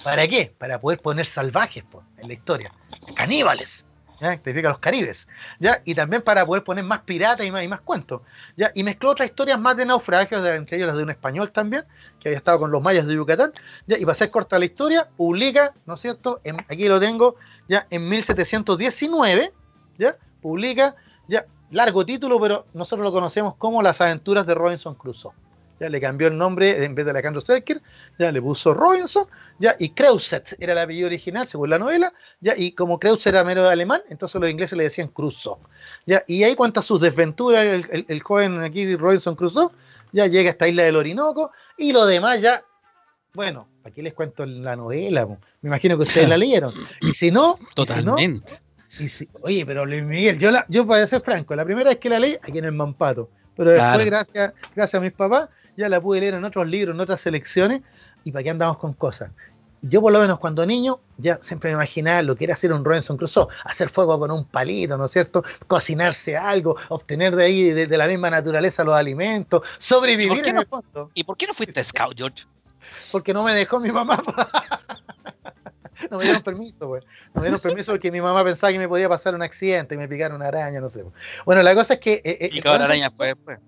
¿Para 0.03 0.27
qué? 0.27 0.53
Para 0.57 0.81
poder 0.81 0.99
poner 0.99 1.25
salvajes 1.25 1.83
en 2.17 2.27
la 2.27 2.33
historia. 2.33 2.73
Caníbales. 3.15 3.85
¿Ya? 4.19 4.37
Te 4.37 4.53
los 4.61 4.79
caribes, 4.79 5.27
¿ya? 5.59 5.81
Y 5.85 5.95
también 5.95 6.21
para 6.21 6.45
poder 6.45 6.63
poner 6.63 6.83
más 6.83 7.01
piratas 7.01 7.45
y 7.45 7.51
más, 7.51 7.63
y 7.63 7.67
más 7.67 7.81
cuentos, 7.81 8.21
¿ya? 8.55 8.71
Y 8.75 8.83
mezcló 8.83 9.11
otras 9.11 9.29
historias 9.29 9.59
más 9.59 9.77
de 9.77 9.85
naufragios, 9.85 10.45
entre 10.45 10.77
ellos 10.77 10.87
las 10.87 10.97
de 10.97 11.03
un 11.03 11.09
español 11.09 11.51
también, 11.51 11.85
que 12.19 12.29
había 12.29 12.37
estado 12.37 12.59
con 12.59 12.71
los 12.71 12.81
mayas 12.81 13.05
de 13.05 13.15
Yucatán, 13.15 13.51
¿ya? 13.87 13.97
Y 13.97 14.01
para 14.01 14.13
hacer 14.13 14.31
corta 14.31 14.59
la 14.59 14.65
historia, 14.65 15.07
publica, 15.17 15.73
¿no 15.85 15.95
es 15.95 16.01
cierto? 16.01 16.41
aquí 16.67 16.87
lo 16.87 16.99
tengo, 16.99 17.35
ya 17.67 17.87
en 17.89 18.07
1719, 18.09 19.53
¿ya? 19.97 20.15
Publica, 20.41 20.95
ya, 21.27 21.45
largo 21.71 22.05
título, 22.05 22.39
pero 22.39 22.65
nosotros 22.73 23.03
lo 23.03 23.11
conocemos 23.11 23.55
como 23.55 23.81
Las 23.81 24.01
aventuras 24.01 24.45
de 24.45 24.53
Robinson 24.53 24.95
Crusoe 24.95 25.44
ya 25.79 25.89
le 25.89 25.99
cambió 25.99 26.27
el 26.27 26.37
nombre 26.37 26.83
en 26.83 26.95
vez 26.95 27.05
de 27.05 27.11
Alejandro 27.11 27.41
Selker, 27.41 27.81
ya 28.17 28.31
le 28.31 28.41
puso 28.41 28.73
Robinson, 28.73 29.27
ya, 29.59 29.75
y 29.79 29.89
Kreuset 29.89 30.55
era 30.59 30.73
el 30.73 30.79
apellido 30.79 31.07
original, 31.07 31.47
según 31.47 31.69
la 31.69 31.79
novela, 31.79 32.13
ya, 32.41 32.53
y 32.55 32.71
como 32.71 32.99
Kreuset 32.99 33.27
era 33.27 33.43
mero 33.43 33.67
alemán, 33.67 34.01
entonces 34.09 34.39
los 34.39 34.49
ingleses 34.49 34.77
le 34.77 34.85
decían 34.85 35.07
Crusoe, 35.09 35.57
ya, 36.05 36.23
y 36.27 36.43
ahí 36.43 36.55
cuenta 36.55 36.81
sus 36.81 37.01
desventuras 37.01 37.65
el, 37.65 38.21
joven 38.21 38.61
aquí, 38.61 38.95
Robinson 38.95 39.35
Crusoe, 39.35 39.69
ya 40.11 40.27
llega 40.27 40.49
a 40.49 40.51
esta 40.51 40.67
isla 40.67 40.83
del 40.83 40.95
Orinoco, 40.95 41.51
y 41.77 41.91
lo 41.91 42.05
demás 42.05 42.41
ya 42.41 42.63
bueno, 43.35 43.67
aquí 43.83 44.01
les 44.01 44.13
cuento 44.13 44.45
la 44.45 44.75
novela, 44.75 45.25
me 45.25 45.37
imagino 45.67 45.97
que 45.97 46.03
ustedes 46.03 46.29
la 46.29 46.37
leyeron. 46.37 46.73
Y 47.01 47.11
si 47.11 47.31
no, 47.31 47.59
totalmente. 47.75 48.59
Y 48.97 49.09
si 49.09 49.27
oye, 49.41 49.65
pero 49.65 49.85
Luis 49.85 50.03
Miguel, 50.03 50.39
yo, 50.39 50.51
la, 50.51 50.65
yo 50.69 50.87
para 50.87 51.05
ser 51.05 51.21
franco, 51.21 51.53
la 51.53 51.65
primera 51.65 51.89
vez 51.89 51.99
que 51.99 52.09
la 52.09 52.17
leí 52.17 52.37
aquí 52.41 52.57
en 52.57 52.65
el 52.65 52.71
Mampato, 52.71 53.29
pero 53.55 53.71
después, 53.71 54.05
gracias, 54.05 54.53
gracias 54.73 54.95
a 54.95 55.01
mis 55.01 55.11
papás, 55.11 55.49
ya 55.77 55.89
la 55.89 56.01
pude 56.01 56.19
leer 56.19 56.35
en 56.35 56.45
otros 56.45 56.67
libros, 56.67 56.95
en 56.95 57.01
otras 57.01 57.21
selecciones, 57.21 57.81
y 58.23 58.31
para 58.31 58.43
qué 58.43 58.49
andamos 58.49 58.77
con 58.77 58.93
cosas. 58.93 59.31
Yo 59.81 60.01
por 60.01 60.11
lo 60.11 60.19
menos 60.19 60.39
cuando 60.39 60.65
niño 60.65 60.99
ya 61.17 61.39
siempre 61.43 61.69
me 61.69 61.75
imaginaba 61.75 62.23
lo 62.23 62.35
que 62.35 62.45
era 62.45 62.55
hacer 62.55 62.73
un 62.73 62.83
Robinson 62.83 63.17
Crusoe, 63.17 63.47
hacer 63.65 63.89
fuego 63.91 64.17
con 64.17 64.31
un 64.31 64.45
palito, 64.45 64.97
¿no 64.97 65.05
es 65.05 65.11
cierto? 65.11 65.43
Cocinarse 65.67 66.35
algo, 66.35 66.75
obtener 66.89 67.35
de 67.35 67.45
ahí, 67.45 67.71
de, 67.71 67.97
la 67.97 68.07
misma 68.07 68.31
naturaleza, 68.31 68.83
los 68.83 68.95
alimentos, 68.95 69.61
sobrevivir 69.77 70.47
en 70.47 70.57
el 70.57 70.65
fondo. 70.65 71.11
¿Y 71.13 71.23
por 71.23 71.37
qué 71.37 71.45
no 71.45 71.53
fuiste 71.53 71.83
scout, 71.83 72.17
George? 72.17 72.45
Porque 73.11 73.31
no 73.31 73.43
me 73.43 73.53
dejó 73.53 73.79
mi 73.79 73.91
mamá. 73.91 74.23
no 76.09 76.17
me 76.17 76.23
dieron 76.23 76.41
permiso, 76.41 76.87
güey. 76.87 77.03
No 77.35 77.41
me 77.41 77.47
dieron 77.47 77.59
permiso 77.59 77.91
porque 77.91 78.11
mi 78.11 78.21
mamá 78.21 78.43
pensaba 78.43 78.73
que 78.73 78.79
me 78.79 78.87
podía 78.87 79.07
pasar 79.07 79.35
un 79.35 79.43
accidente 79.43 79.93
y 79.93 79.97
me 79.99 80.07
picaron 80.07 80.37
una 80.37 80.47
araña, 80.47 80.79
no 80.79 80.89
sé. 80.89 81.05
Bueno, 81.45 81.61
la 81.61 81.75
cosa 81.75 81.95
es 81.95 81.99
que... 81.99 82.13
Eh, 82.23 82.37
eh, 82.41 82.49
y 82.51 82.67
araña 82.67 83.11
fue 83.11 83.27
después. 83.27 83.59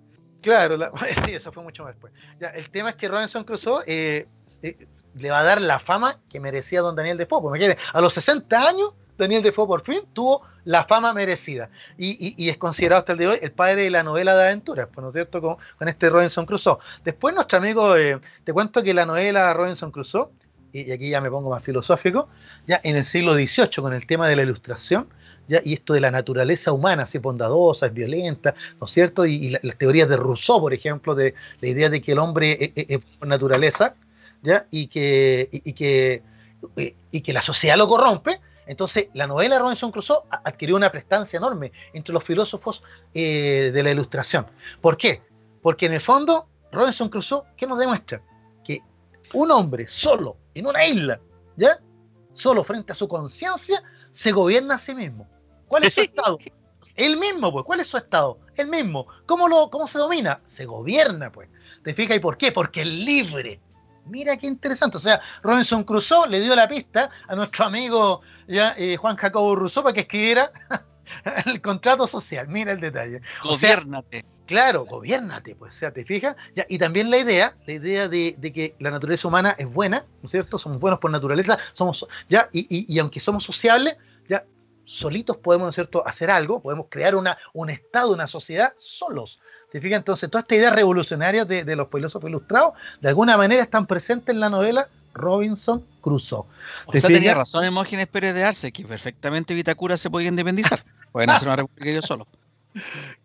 Claro, 0.47 0.77
sí, 1.25 1.33
eso 1.33 1.51
fue 1.51 1.61
mucho 1.61 1.83
más 1.83 1.91
después. 1.91 2.13
Ya, 2.39 2.47
el 2.47 2.69
tema 2.69 2.91
es 2.91 2.95
que 2.95 3.09
Robinson 3.09 3.43
Crusoe 3.43 3.83
eh, 3.85 4.27
eh, 4.61 4.87
le 5.15 5.29
va 5.29 5.41
a 5.41 5.43
dar 5.43 5.61
la 5.61 5.77
fama 5.77 6.21
que 6.29 6.39
merecía 6.39 6.79
don 6.79 6.95
Daniel 6.95 7.17
Defoe. 7.17 7.41
Porque 7.41 7.77
a 7.91 7.99
los 7.99 8.13
60 8.13 8.57
años, 8.65 8.93
Daniel 9.17 9.43
Defoe 9.43 9.67
por 9.67 9.83
fin 9.83 10.03
tuvo 10.13 10.43
la 10.63 10.85
fama 10.85 11.13
merecida. 11.13 11.69
Y, 11.97 12.47
es 12.47 12.57
considerado 12.57 12.99
hasta 12.99 13.11
el 13.11 13.17
de 13.17 13.27
hoy 13.27 13.39
el 13.41 13.51
padre 13.51 13.83
de 13.83 13.89
la 13.89 14.03
novela 14.03 14.37
de 14.37 14.43
aventuras, 14.43 14.87
¿no 14.95 15.09
es 15.09 15.13
cierto? 15.13 15.41
Con, 15.41 15.89
este 15.89 16.09
Robinson 16.09 16.45
Crusoe. 16.45 16.77
Después, 17.03 17.35
nuestro 17.35 17.57
amigo, 17.57 17.97
eh, 17.97 18.17
te 18.45 18.53
cuento 18.53 18.81
que 18.81 18.93
la 18.93 19.05
novela 19.05 19.53
Robinson 19.53 19.91
Crusoe, 19.91 20.29
y, 20.71 20.93
aquí 20.93 21.09
ya 21.09 21.19
me 21.19 21.29
pongo 21.29 21.49
más 21.49 21.61
filosófico, 21.61 22.29
ya 22.67 22.79
en 22.85 22.95
el 22.95 23.03
siglo 23.03 23.33
XVIII, 23.33 23.81
con 23.81 23.91
el 23.91 24.07
tema 24.07 24.29
de 24.29 24.37
la 24.37 24.43
ilustración, 24.43 25.09
¿Ya? 25.47 25.61
y 25.63 25.75
esto 25.75 25.93
de 25.93 26.01
la 26.01 26.11
naturaleza 26.11 26.73
humana, 26.73 27.03
así 27.03 27.19
bondadosa, 27.19 27.85
es 27.85 27.93
violenta, 27.93 28.53
¿no 28.81 28.85
es 28.85 28.91
cierto? 28.91 29.25
Y, 29.25 29.57
las 29.61 29.77
teorías 29.77 30.09
de 30.09 30.17
Rousseau, 30.17 30.59
por 30.59 30.73
ejemplo, 30.73 31.15
de 31.15 31.35
la 31.61 31.67
idea 31.69 31.89
de 31.89 32.01
que 32.01 32.11
el 32.11 32.19
hombre 32.19 32.73
es, 32.75 32.99
por 33.17 33.27
naturaleza, 33.27 33.95
y 34.71 34.87
que, 34.87 35.49
y, 35.51 35.73
que, 35.73 36.21
y 37.11 37.21
que 37.21 37.33
la 37.33 37.41
sociedad 37.41 37.77
lo 37.77 37.87
corrompe, 37.87 38.39
entonces 38.67 39.07
la 39.13 39.27
novela 39.27 39.55
de 39.55 39.61
Robinson 39.61 39.91
Crusoe 39.91 40.23
adquirió 40.29 40.75
una 40.75 40.91
prestancia 40.91 41.37
enorme 41.37 41.71
entre 41.93 42.13
los 42.13 42.23
filósofos 42.23 42.83
eh, 43.13 43.71
de 43.73 43.83
la 43.83 43.91
ilustración. 43.91 44.45
¿Por 44.81 44.97
qué? 44.97 45.21
Porque 45.61 45.85
en 45.85 45.93
el 45.93 46.01
fondo, 46.01 46.47
Robinson 46.71 47.09
Crusoe, 47.09 47.43
¿qué 47.55 47.65
nos 47.65 47.79
demuestra? 47.79 48.21
Que 48.63 48.81
un 49.33 49.51
hombre 49.51 49.87
solo, 49.87 50.37
en 50.53 50.67
una 50.67 50.85
isla, 50.85 51.19
¿ya? 51.55 51.79
Solo 52.33 52.63
frente 52.63 52.91
a 52.91 52.95
su 52.95 53.07
conciencia, 53.07 53.81
se 54.11 54.31
gobierna 54.31 54.75
a 54.75 54.79
sí 54.79 54.93
mismo. 54.93 55.27
¿Cuál 55.67 55.83
es 55.83 55.93
su 55.93 56.01
estado? 56.01 56.37
El 56.95 57.17
mismo, 57.17 57.51
pues. 57.51 57.65
¿Cuál 57.65 57.79
es 57.79 57.87
su 57.87 57.97
estado? 57.97 58.39
El 58.55 58.67
mismo. 58.67 59.07
¿Cómo, 59.25 59.47
lo, 59.47 59.69
cómo 59.69 59.87
se 59.87 59.99
domina? 59.99 60.41
Se 60.47 60.65
gobierna, 60.65 61.31
pues. 61.31 61.49
¿Te 61.83 61.93
fijas? 61.93 62.17
¿Y 62.17 62.19
por 62.19 62.37
qué? 62.37 62.51
Porque 62.51 62.81
es 62.81 62.87
libre. 62.87 63.61
Mira 64.05 64.35
qué 64.37 64.47
interesante. 64.47 64.97
O 64.97 64.99
sea, 64.99 65.21
Robinson 65.43 65.83
Crusoe 65.83 66.27
le 66.27 66.39
dio 66.39 66.55
la 66.55 66.67
pista 66.67 67.09
a 67.27 67.35
nuestro 67.35 67.65
amigo 67.65 68.21
ya, 68.47 68.73
eh, 68.77 68.97
Juan 68.97 69.15
Jacobo 69.15 69.55
Rousseau 69.55 69.83
para 69.83 69.93
que 69.93 70.01
escribiera 70.01 70.51
el 71.45 71.61
contrato 71.61 72.07
social. 72.07 72.47
Mira 72.47 72.71
el 72.71 72.79
detalle. 72.79 73.21
Gobiernate. 73.43 74.25
claro, 74.45 74.85
gobiernate, 74.85 75.55
pues, 75.55 75.75
o 75.75 75.77
sea, 75.77 75.91
te 75.91 76.03
fijas. 76.03 76.35
Ya, 76.55 76.65
y 76.67 76.77
también 76.79 77.11
la 77.11 77.17
idea, 77.17 77.55
la 77.67 77.73
idea 77.73 78.07
de, 78.07 78.35
que 78.53 78.75
la 78.79 78.91
naturaleza 78.91 79.27
humana 79.27 79.55
es 79.57 79.71
buena, 79.71 80.05
¿no 80.21 80.27
es 80.27 80.31
cierto? 80.31 80.57
Somos 80.57 80.79
buenos 80.79 80.99
por 80.99 81.11
naturaleza, 81.11 81.59
somos, 81.73 82.07
ya, 82.29 82.49
y, 82.53 82.61
y, 82.69 82.91
y 82.93 82.99
aunque 82.99 83.19
somos 83.19 83.43
sociables, 83.43 83.97
ya, 84.29 84.45
solitos 84.87 85.37
podemos, 85.37 85.65
¿no 85.65 85.69
es 85.69 85.75
cierto?, 85.75 86.07
hacer 86.07 86.31
algo, 86.31 86.61
podemos 86.61 86.87
crear 86.89 87.15
una, 87.15 87.37
un 87.53 87.69
estado, 87.69 88.13
una 88.13 88.25
sociedad 88.25 88.73
solos. 88.79 89.39
¿Te 89.71 89.81
fijas? 89.81 89.97
Entonces, 89.97 90.31
toda 90.31 90.41
esta 90.41 90.55
idea 90.55 90.69
revolucionaria 90.71 91.43
de, 91.43 91.75
los 91.75 91.89
filósofos 91.91 92.29
ilustrados, 92.29 92.73
de 93.01 93.09
alguna 93.09 93.35
manera 93.35 93.61
están 93.61 93.85
presentes 93.85 94.33
en 94.33 94.39
la 94.39 94.49
novela 94.49 94.87
Robinson 95.13 95.83
Crusoe. 96.01 96.45
O 96.85 96.91
sea, 96.93 97.09
tenía 97.09 97.35
razón 97.35 97.65
Hermógenes 97.65 98.07
Pérez 98.07 98.33
de 98.33 98.45
Arce, 98.45 98.71
que 98.71 98.85
perfectamente 98.85 99.53
Vitacura 99.53 99.97
se 99.97 100.09
podía 100.09 100.29
independizar. 100.29 100.83
Pueden 101.11 101.29
hacer 101.29 101.49
una 101.49 101.57
república 101.57 101.89
ellos 101.89 102.05
solos. 102.05 102.27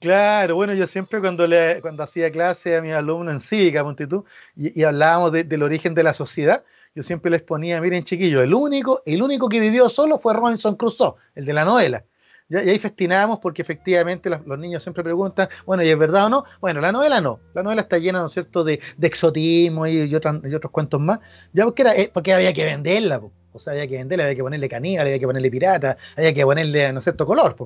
Claro, 0.01 0.56
bueno, 0.56 0.72
yo 0.72 0.86
siempre 0.86 1.20
cuando 1.20 1.47
le, 1.47 1.80
cuando 1.80 2.02
hacía 2.02 2.32
clase 2.32 2.76
a 2.76 2.80
mis 2.80 2.94
alumnos 2.94 3.34
en 3.34 3.40
cívica, 3.40 3.84
Montitud, 3.84 4.24
y, 4.56 4.80
y 4.80 4.84
hablábamos 4.84 5.32
del 5.32 5.62
origen 5.62 5.94
de 5.94 6.02
la 6.02 6.14
sociedad, 6.14 6.64
yo 6.94 7.02
siempre 7.02 7.31
les 7.31 7.43
ponía, 7.43 7.81
miren 7.81 8.05
chiquillos, 8.05 8.43
el 8.43 8.55
único, 8.55 9.02
el 9.06 9.23
único 9.23 9.48
que 9.48 9.60
vivió 9.60 9.89
solo 9.89 10.19
fue 10.19 10.35
Robinson 10.35 10.77
Crusoe, 10.77 11.14
el 11.35 11.44
de 11.44 11.52
la 11.52 11.64
novela. 11.64 12.05
Y 12.48 12.56
ahí 12.56 12.78
festinamos 12.78 13.39
porque 13.39 13.62
efectivamente 13.62 14.28
los, 14.28 14.59
niños 14.59 14.82
siempre 14.82 15.02
preguntan, 15.02 15.48
bueno, 15.64 15.82
¿y 15.82 15.89
es 15.89 15.98
verdad 15.98 16.27
o 16.27 16.28
no? 16.28 16.44
Bueno, 16.60 16.82
la 16.82 16.93
novela 16.93 17.19
no. 17.19 17.40
La 17.55 17.62
novela 17.62 17.81
está 17.81 17.97
llena, 17.97 18.20
¿no 18.20 18.27
es 18.27 18.32
cierto?, 18.32 18.62
de, 18.62 18.78
exotismo 19.01 19.86
y, 19.86 20.14
otros 20.14 20.70
cuentos 20.70 21.01
más. 21.01 21.20
Ya 21.55 21.64
porque, 21.64 21.81
era, 21.81 21.97
eh, 21.97 22.10
porque 22.12 22.35
había 22.35 22.52
que 22.52 22.64
venderla, 22.64 23.23
o 23.55 23.59
sea, 23.59 23.73
había 23.73 23.86
que 23.86 23.97
venderla, 23.97 24.24
había 24.24 24.36
que 24.36 24.43
ponerle 24.43 24.69
caníbal, 24.69 25.06
había 25.06 25.19
que 25.19 25.27
ponerle 25.27 25.51
pirata, 25.51 25.97
había 26.14 26.35
que 26.35 26.44
ponerle, 26.44 26.93
¿no 26.93 26.98
es 26.98 27.05
cierto?, 27.05 27.24
color, 27.24 27.56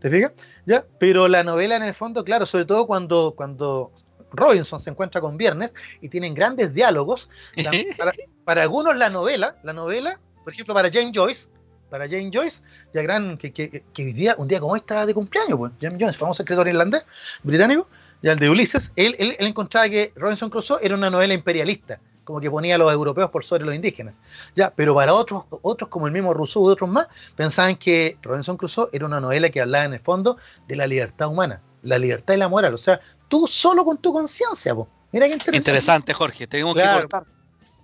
¿te 0.00 0.10
fijas? 0.10 0.30
¿Ya? 0.64 0.84
Pero 1.00 1.26
la 1.26 1.42
novela 1.42 1.74
en 1.74 1.82
el 1.82 1.94
fondo, 1.94 2.22
claro, 2.22 2.46
sobre 2.46 2.66
todo 2.66 2.86
cuando, 2.86 3.34
cuando 3.36 3.90
Robinson 4.36 4.80
se 4.80 4.90
encuentra 4.90 5.20
con 5.20 5.36
Viernes 5.36 5.72
y 6.00 6.08
tienen 6.08 6.34
grandes 6.34 6.72
diálogos, 6.74 7.28
para, 7.98 8.12
para 8.44 8.62
algunos 8.62 8.96
la 8.96 9.10
novela, 9.10 9.56
la 9.62 9.72
novela, 9.72 10.20
por 10.44 10.52
ejemplo, 10.52 10.74
para 10.74 10.90
Jane 10.90 11.12
Joyce, 11.14 11.48
para 11.90 12.06
James 12.06 12.30
Joyce, 12.32 12.62
ya 12.92 13.02
gran, 13.02 13.38
que, 13.38 13.52
que, 13.52 13.84
que 13.92 14.04
hoy 14.04 14.12
día, 14.12 14.34
un 14.38 14.48
día 14.48 14.60
como 14.60 14.76
este 14.76 14.92
está 14.92 15.06
de 15.06 15.14
cumpleaños, 15.14 15.58
pues, 15.58 15.72
James 15.80 15.98
Joyce, 16.00 16.18
famoso 16.18 16.42
escritor 16.42 16.68
irlandés, 16.68 17.04
británico, 17.42 17.88
ya 18.22 18.32
el 18.32 18.38
de 18.38 18.50
Ulises, 18.50 18.92
él, 18.96 19.14
él, 19.18 19.36
encontraba 19.38 19.88
que 19.88 20.12
Robinson 20.16 20.50
Crusoe 20.50 20.78
era 20.82 20.94
una 20.94 21.10
novela 21.10 21.34
imperialista, 21.34 22.00
como 22.24 22.40
que 22.40 22.50
ponía 22.50 22.74
a 22.74 22.78
los 22.78 22.92
europeos 22.92 23.30
por 23.30 23.44
sobre 23.44 23.64
los 23.64 23.74
indígenas. 23.74 24.14
Ya, 24.56 24.72
pero 24.74 24.94
para 24.94 25.14
otros, 25.14 25.44
otros 25.62 25.88
como 25.88 26.06
el 26.06 26.12
mismo 26.12 26.34
Rousseau 26.34 26.68
y 26.68 26.72
otros 26.72 26.90
más, 26.90 27.06
pensaban 27.36 27.76
que 27.76 28.18
Robinson 28.22 28.56
Crusoe 28.56 28.88
era 28.92 29.06
una 29.06 29.20
novela 29.20 29.48
que 29.50 29.60
hablaba 29.60 29.84
en 29.84 29.94
el 29.94 30.00
fondo 30.00 30.38
de 30.66 30.76
la 30.76 30.86
libertad 30.86 31.28
humana, 31.28 31.60
la 31.82 31.98
libertad 31.98 32.34
y 32.34 32.38
la 32.38 32.48
moral, 32.48 32.74
o 32.74 32.78
sea, 32.78 33.00
tú 33.28 33.46
solo 33.46 33.84
con 33.84 33.98
tu 33.98 34.12
conciencia, 34.12 34.74
Mira 35.12 35.26
qué 35.26 35.32
interesante. 35.32 35.56
Interesante, 35.56 36.12
Jorge, 36.12 36.46
tenemos 36.46 36.74
que 36.74 36.82
cortar. 36.82 37.24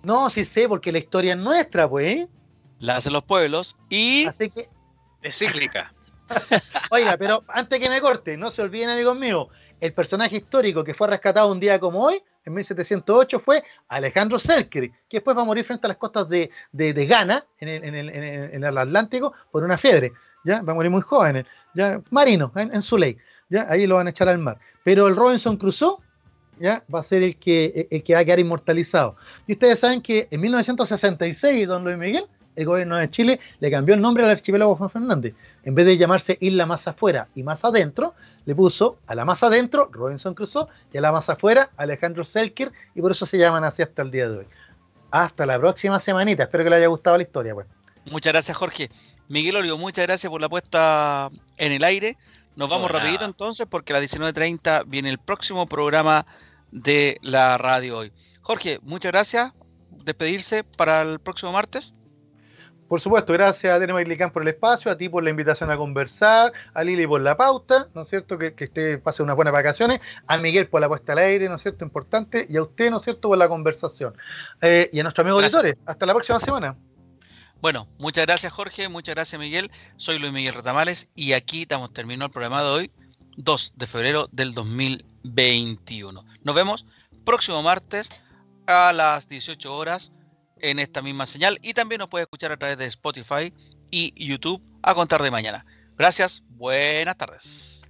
No, 0.03 0.29
sí 0.29 0.43
sé, 0.43 0.67
porque 0.67 0.91
la 0.91 0.97
historia 0.99 1.33
es 1.33 1.39
nuestra, 1.39 1.89
pues. 1.89 2.07
¿eh? 2.07 2.29
la 2.83 2.97
hacen 2.97 3.13
los 3.13 3.23
pueblos 3.23 3.77
y 3.89 4.25
Así 4.25 4.49
que... 4.49 4.69
es 5.21 5.37
cíclica. 5.37 5.93
Oiga, 6.91 7.15
pero 7.17 7.43
antes 7.47 7.79
que 7.79 7.89
me 7.89 8.01
corte, 8.01 8.35
no 8.37 8.51
se 8.51 8.61
olviden, 8.61 8.89
amigos 8.89 9.17
míos, 9.17 9.47
el 9.79 9.93
personaje 9.93 10.37
histórico 10.37 10.83
que 10.83 10.93
fue 10.93 11.07
rescatado 11.07 11.51
un 11.51 11.59
día 11.59 11.79
como 11.79 12.03
hoy, 12.03 12.21
en 12.45 12.53
1708, 12.53 13.39
fue 13.39 13.63
Alejandro 13.87 14.37
Selkirk, 14.37 14.91
que 15.07 15.17
después 15.17 15.35
va 15.37 15.43
a 15.43 15.45
morir 15.45 15.65
frente 15.65 15.87
a 15.87 15.89
las 15.89 15.97
costas 15.97 16.27
de, 16.27 16.51
de, 16.73 17.05
Ghana, 17.05 17.45
en 17.59 17.69
el, 17.69 17.83
en, 17.85 17.95
el, 17.95 18.09
en 18.09 18.63
el, 18.63 18.77
Atlántico, 18.77 19.33
por 19.49 19.63
una 19.63 19.77
fiebre. 19.77 20.11
¿ya? 20.43 20.61
Va 20.61 20.73
a 20.73 20.75
morir 20.75 20.91
muy 20.91 21.01
joven, 21.01 21.45
ya 21.73 22.01
marino, 22.09 22.51
en, 22.55 22.81
su 22.81 22.97
ley. 22.97 23.17
¿Ya? 23.49 23.67
Ahí 23.69 23.87
lo 23.87 23.95
van 23.95 24.07
a 24.07 24.09
echar 24.09 24.29
al 24.29 24.39
mar. 24.39 24.57
Pero 24.83 25.07
el 25.07 25.15
Robinson 25.15 25.57
Crusoe 25.57 25.97
¿ya? 26.59 26.83
va 26.93 26.99
a 26.99 27.03
ser 27.03 27.23
el 27.23 27.37
que, 27.37 27.87
el 27.89 28.03
que 28.03 28.13
va 28.13 28.19
a 28.19 28.25
quedar 28.25 28.39
inmortalizado. 28.39 29.15
Y 29.47 29.53
ustedes 29.53 29.79
saben 29.79 30.01
que 30.01 30.27
en 30.31 30.41
1966, 30.41 31.67
don 31.67 31.83
Luis 31.83 31.97
Miguel, 31.97 32.25
el 32.55 32.65
gobierno 32.65 32.97
de 32.97 33.09
Chile 33.09 33.39
le 33.59 33.71
cambió 33.71 33.95
el 33.95 34.01
nombre 34.01 34.23
al 34.23 34.29
archipiélago 34.29 34.75
Juan 34.75 34.89
Fernández. 34.89 35.33
En 35.63 35.75
vez 35.75 35.85
de 35.85 35.97
llamarse 35.97 36.37
Isla 36.39 36.65
Más 36.65 36.87
Afuera 36.87 37.27
y 37.33 37.43
Más 37.43 37.63
Adentro, 37.65 38.13
le 38.45 38.55
puso 38.55 38.97
a 39.07 39.15
la 39.15 39.25
más 39.25 39.41
adentro 39.43 39.89
Robinson 39.91 40.33
Crusoe 40.33 40.67
y 40.91 40.97
a 40.97 41.01
la 41.01 41.11
más 41.11 41.29
afuera 41.29 41.69
Alejandro 41.77 42.25
Selkir 42.25 42.71
y 42.93 43.01
por 43.01 43.11
eso 43.11 43.25
se 43.25 43.37
llaman 43.37 43.63
así 43.63 43.81
hasta 43.81 44.01
el 44.01 44.11
día 44.11 44.29
de 44.29 44.39
hoy. 44.39 44.47
Hasta 45.11 45.45
la 45.45 45.59
próxima 45.59 45.99
semanita. 45.99 46.43
Espero 46.43 46.63
que 46.63 46.69
le 46.69 46.75
haya 46.77 46.87
gustado 46.87 47.17
la 47.17 47.23
historia. 47.23 47.53
Pues. 47.53 47.67
Muchas 48.05 48.33
gracias, 48.33 48.57
Jorge. 48.57 48.89
Miguel 49.29 49.55
Olio, 49.55 49.77
muchas 49.77 50.05
gracias 50.05 50.29
por 50.29 50.41
la 50.41 50.49
puesta 50.49 51.29
en 51.57 51.71
el 51.71 51.83
aire. 51.83 52.17
Nos 52.55 52.69
vamos 52.69 52.91
rapidito 52.91 53.25
entonces 53.25 53.65
porque 53.69 53.93
a 53.93 53.99
las 53.99 54.11
19.30 54.11 54.83
viene 54.87 55.09
el 55.09 55.17
próximo 55.17 55.65
programa 55.67 56.25
de 56.71 57.17
la 57.21 57.57
radio 57.57 57.97
hoy. 57.97 58.13
Jorge, 58.41 58.79
muchas 58.83 59.11
gracias. 59.11 59.51
Despedirse 59.89 60.63
para 60.63 61.01
el 61.01 61.19
próximo 61.19 61.51
martes. 61.51 61.93
Por 62.87 63.01
supuesto, 63.01 63.33
gracias 63.33 63.73
a 63.73 63.79
Dene 63.79 64.05
Licán 64.05 64.31
por 64.31 64.43
el 64.43 64.49
espacio, 64.49 64.91
a 64.91 64.97
ti 64.97 65.09
por 65.09 65.23
la 65.23 65.31
invitación 65.31 65.71
a 65.71 65.77
conversar, 65.77 66.53
a 66.75 66.83
Lili 66.83 67.07
por 67.07 67.21
la 67.21 67.35
pauta, 67.35 67.87
¿no 67.95 68.03
es 68.03 68.09
cierto? 68.09 68.37
Que, 68.37 68.53
que 68.53 68.65
usted 68.65 69.01
pase 69.01 69.23
unas 69.23 69.35
buenas 69.35 69.51
vacaciones, 69.51 69.99
a 70.27 70.37
Miguel 70.37 70.67
por 70.67 70.79
la 70.79 70.87
puesta 70.87 71.13
al 71.13 71.19
aire, 71.19 71.49
¿no 71.49 71.55
es 71.55 71.61
cierto? 71.63 71.83
Importante, 71.83 72.45
y 72.47 72.57
a 72.57 72.61
usted, 72.61 72.91
¿no 72.91 72.97
es 72.97 73.03
cierto?, 73.03 73.29
por 73.29 73.37
la 73.39 73.47
conversación. 73.47 74.13
Eh, 74.61 74.91
y 74.93 74.99
a 74.99 75.03
nuestros 75.03 75.23
amigos 75.23 75.43
auditores, 75.43 75.75
hasta 75.87 76.05
la 76.05 76.13
próxima 76.13 76.39
semana. 76.39 76.75
Bueno, 77.63 77.87
muchas 77.97 78.25
gracias 78.25 78.51
Jorge, 78.51 78.89
muchas 78.89 79.15
gracias 79.15 79.39
Miguel. 79.39 79.71
Soy 79.95 80.19
Luis 80.19 80.33
Miguel 80.33 80.53
Retamales 80.53 81.07
y 81.15 81.31
aquí 81.31 81.61
estamos 81.61 81.93
terminando 81.93 82.25
el 82.25 82.31
programa 82.33 82.61
de 82.61 82.69
hoy, 82.69 82.91
2 83.37 83.75
de 83.77 83.87
febrero 83.87 84.27
del 84.33 84.53
2021. 84.53 86.25
Nos 86.43 86.55
vemos 86.55 86.85
próximo 87.23 87.63
martes 87.63 88.21
a 88.67 88.91
las 88.91 89.29
18 89.29 89.73
horas 89.73 90.11
en 90.57 90.77
esta 90.77 91.01
misma 91.01 91.25
señal 91.25 91.57
y 91.61 91.73
también 91.73 91.99
nos 91.99 92.09
puede 92.09 92.23
escuchar 92.23 92.51
a 92.51 92.57
través 92.57 92.77
de 92.77 92.85
Spotify 92.87 93.53
y 93.89 94.11
YouTube 94.27 94.61
a 94.81 94.93
contar 94.93 95.23
de 95.23 95.31
mañana. 95.31 95.65
Gracias, 95.95 96.43
buenas 96.49 97.15
tardes. 97.15 97.82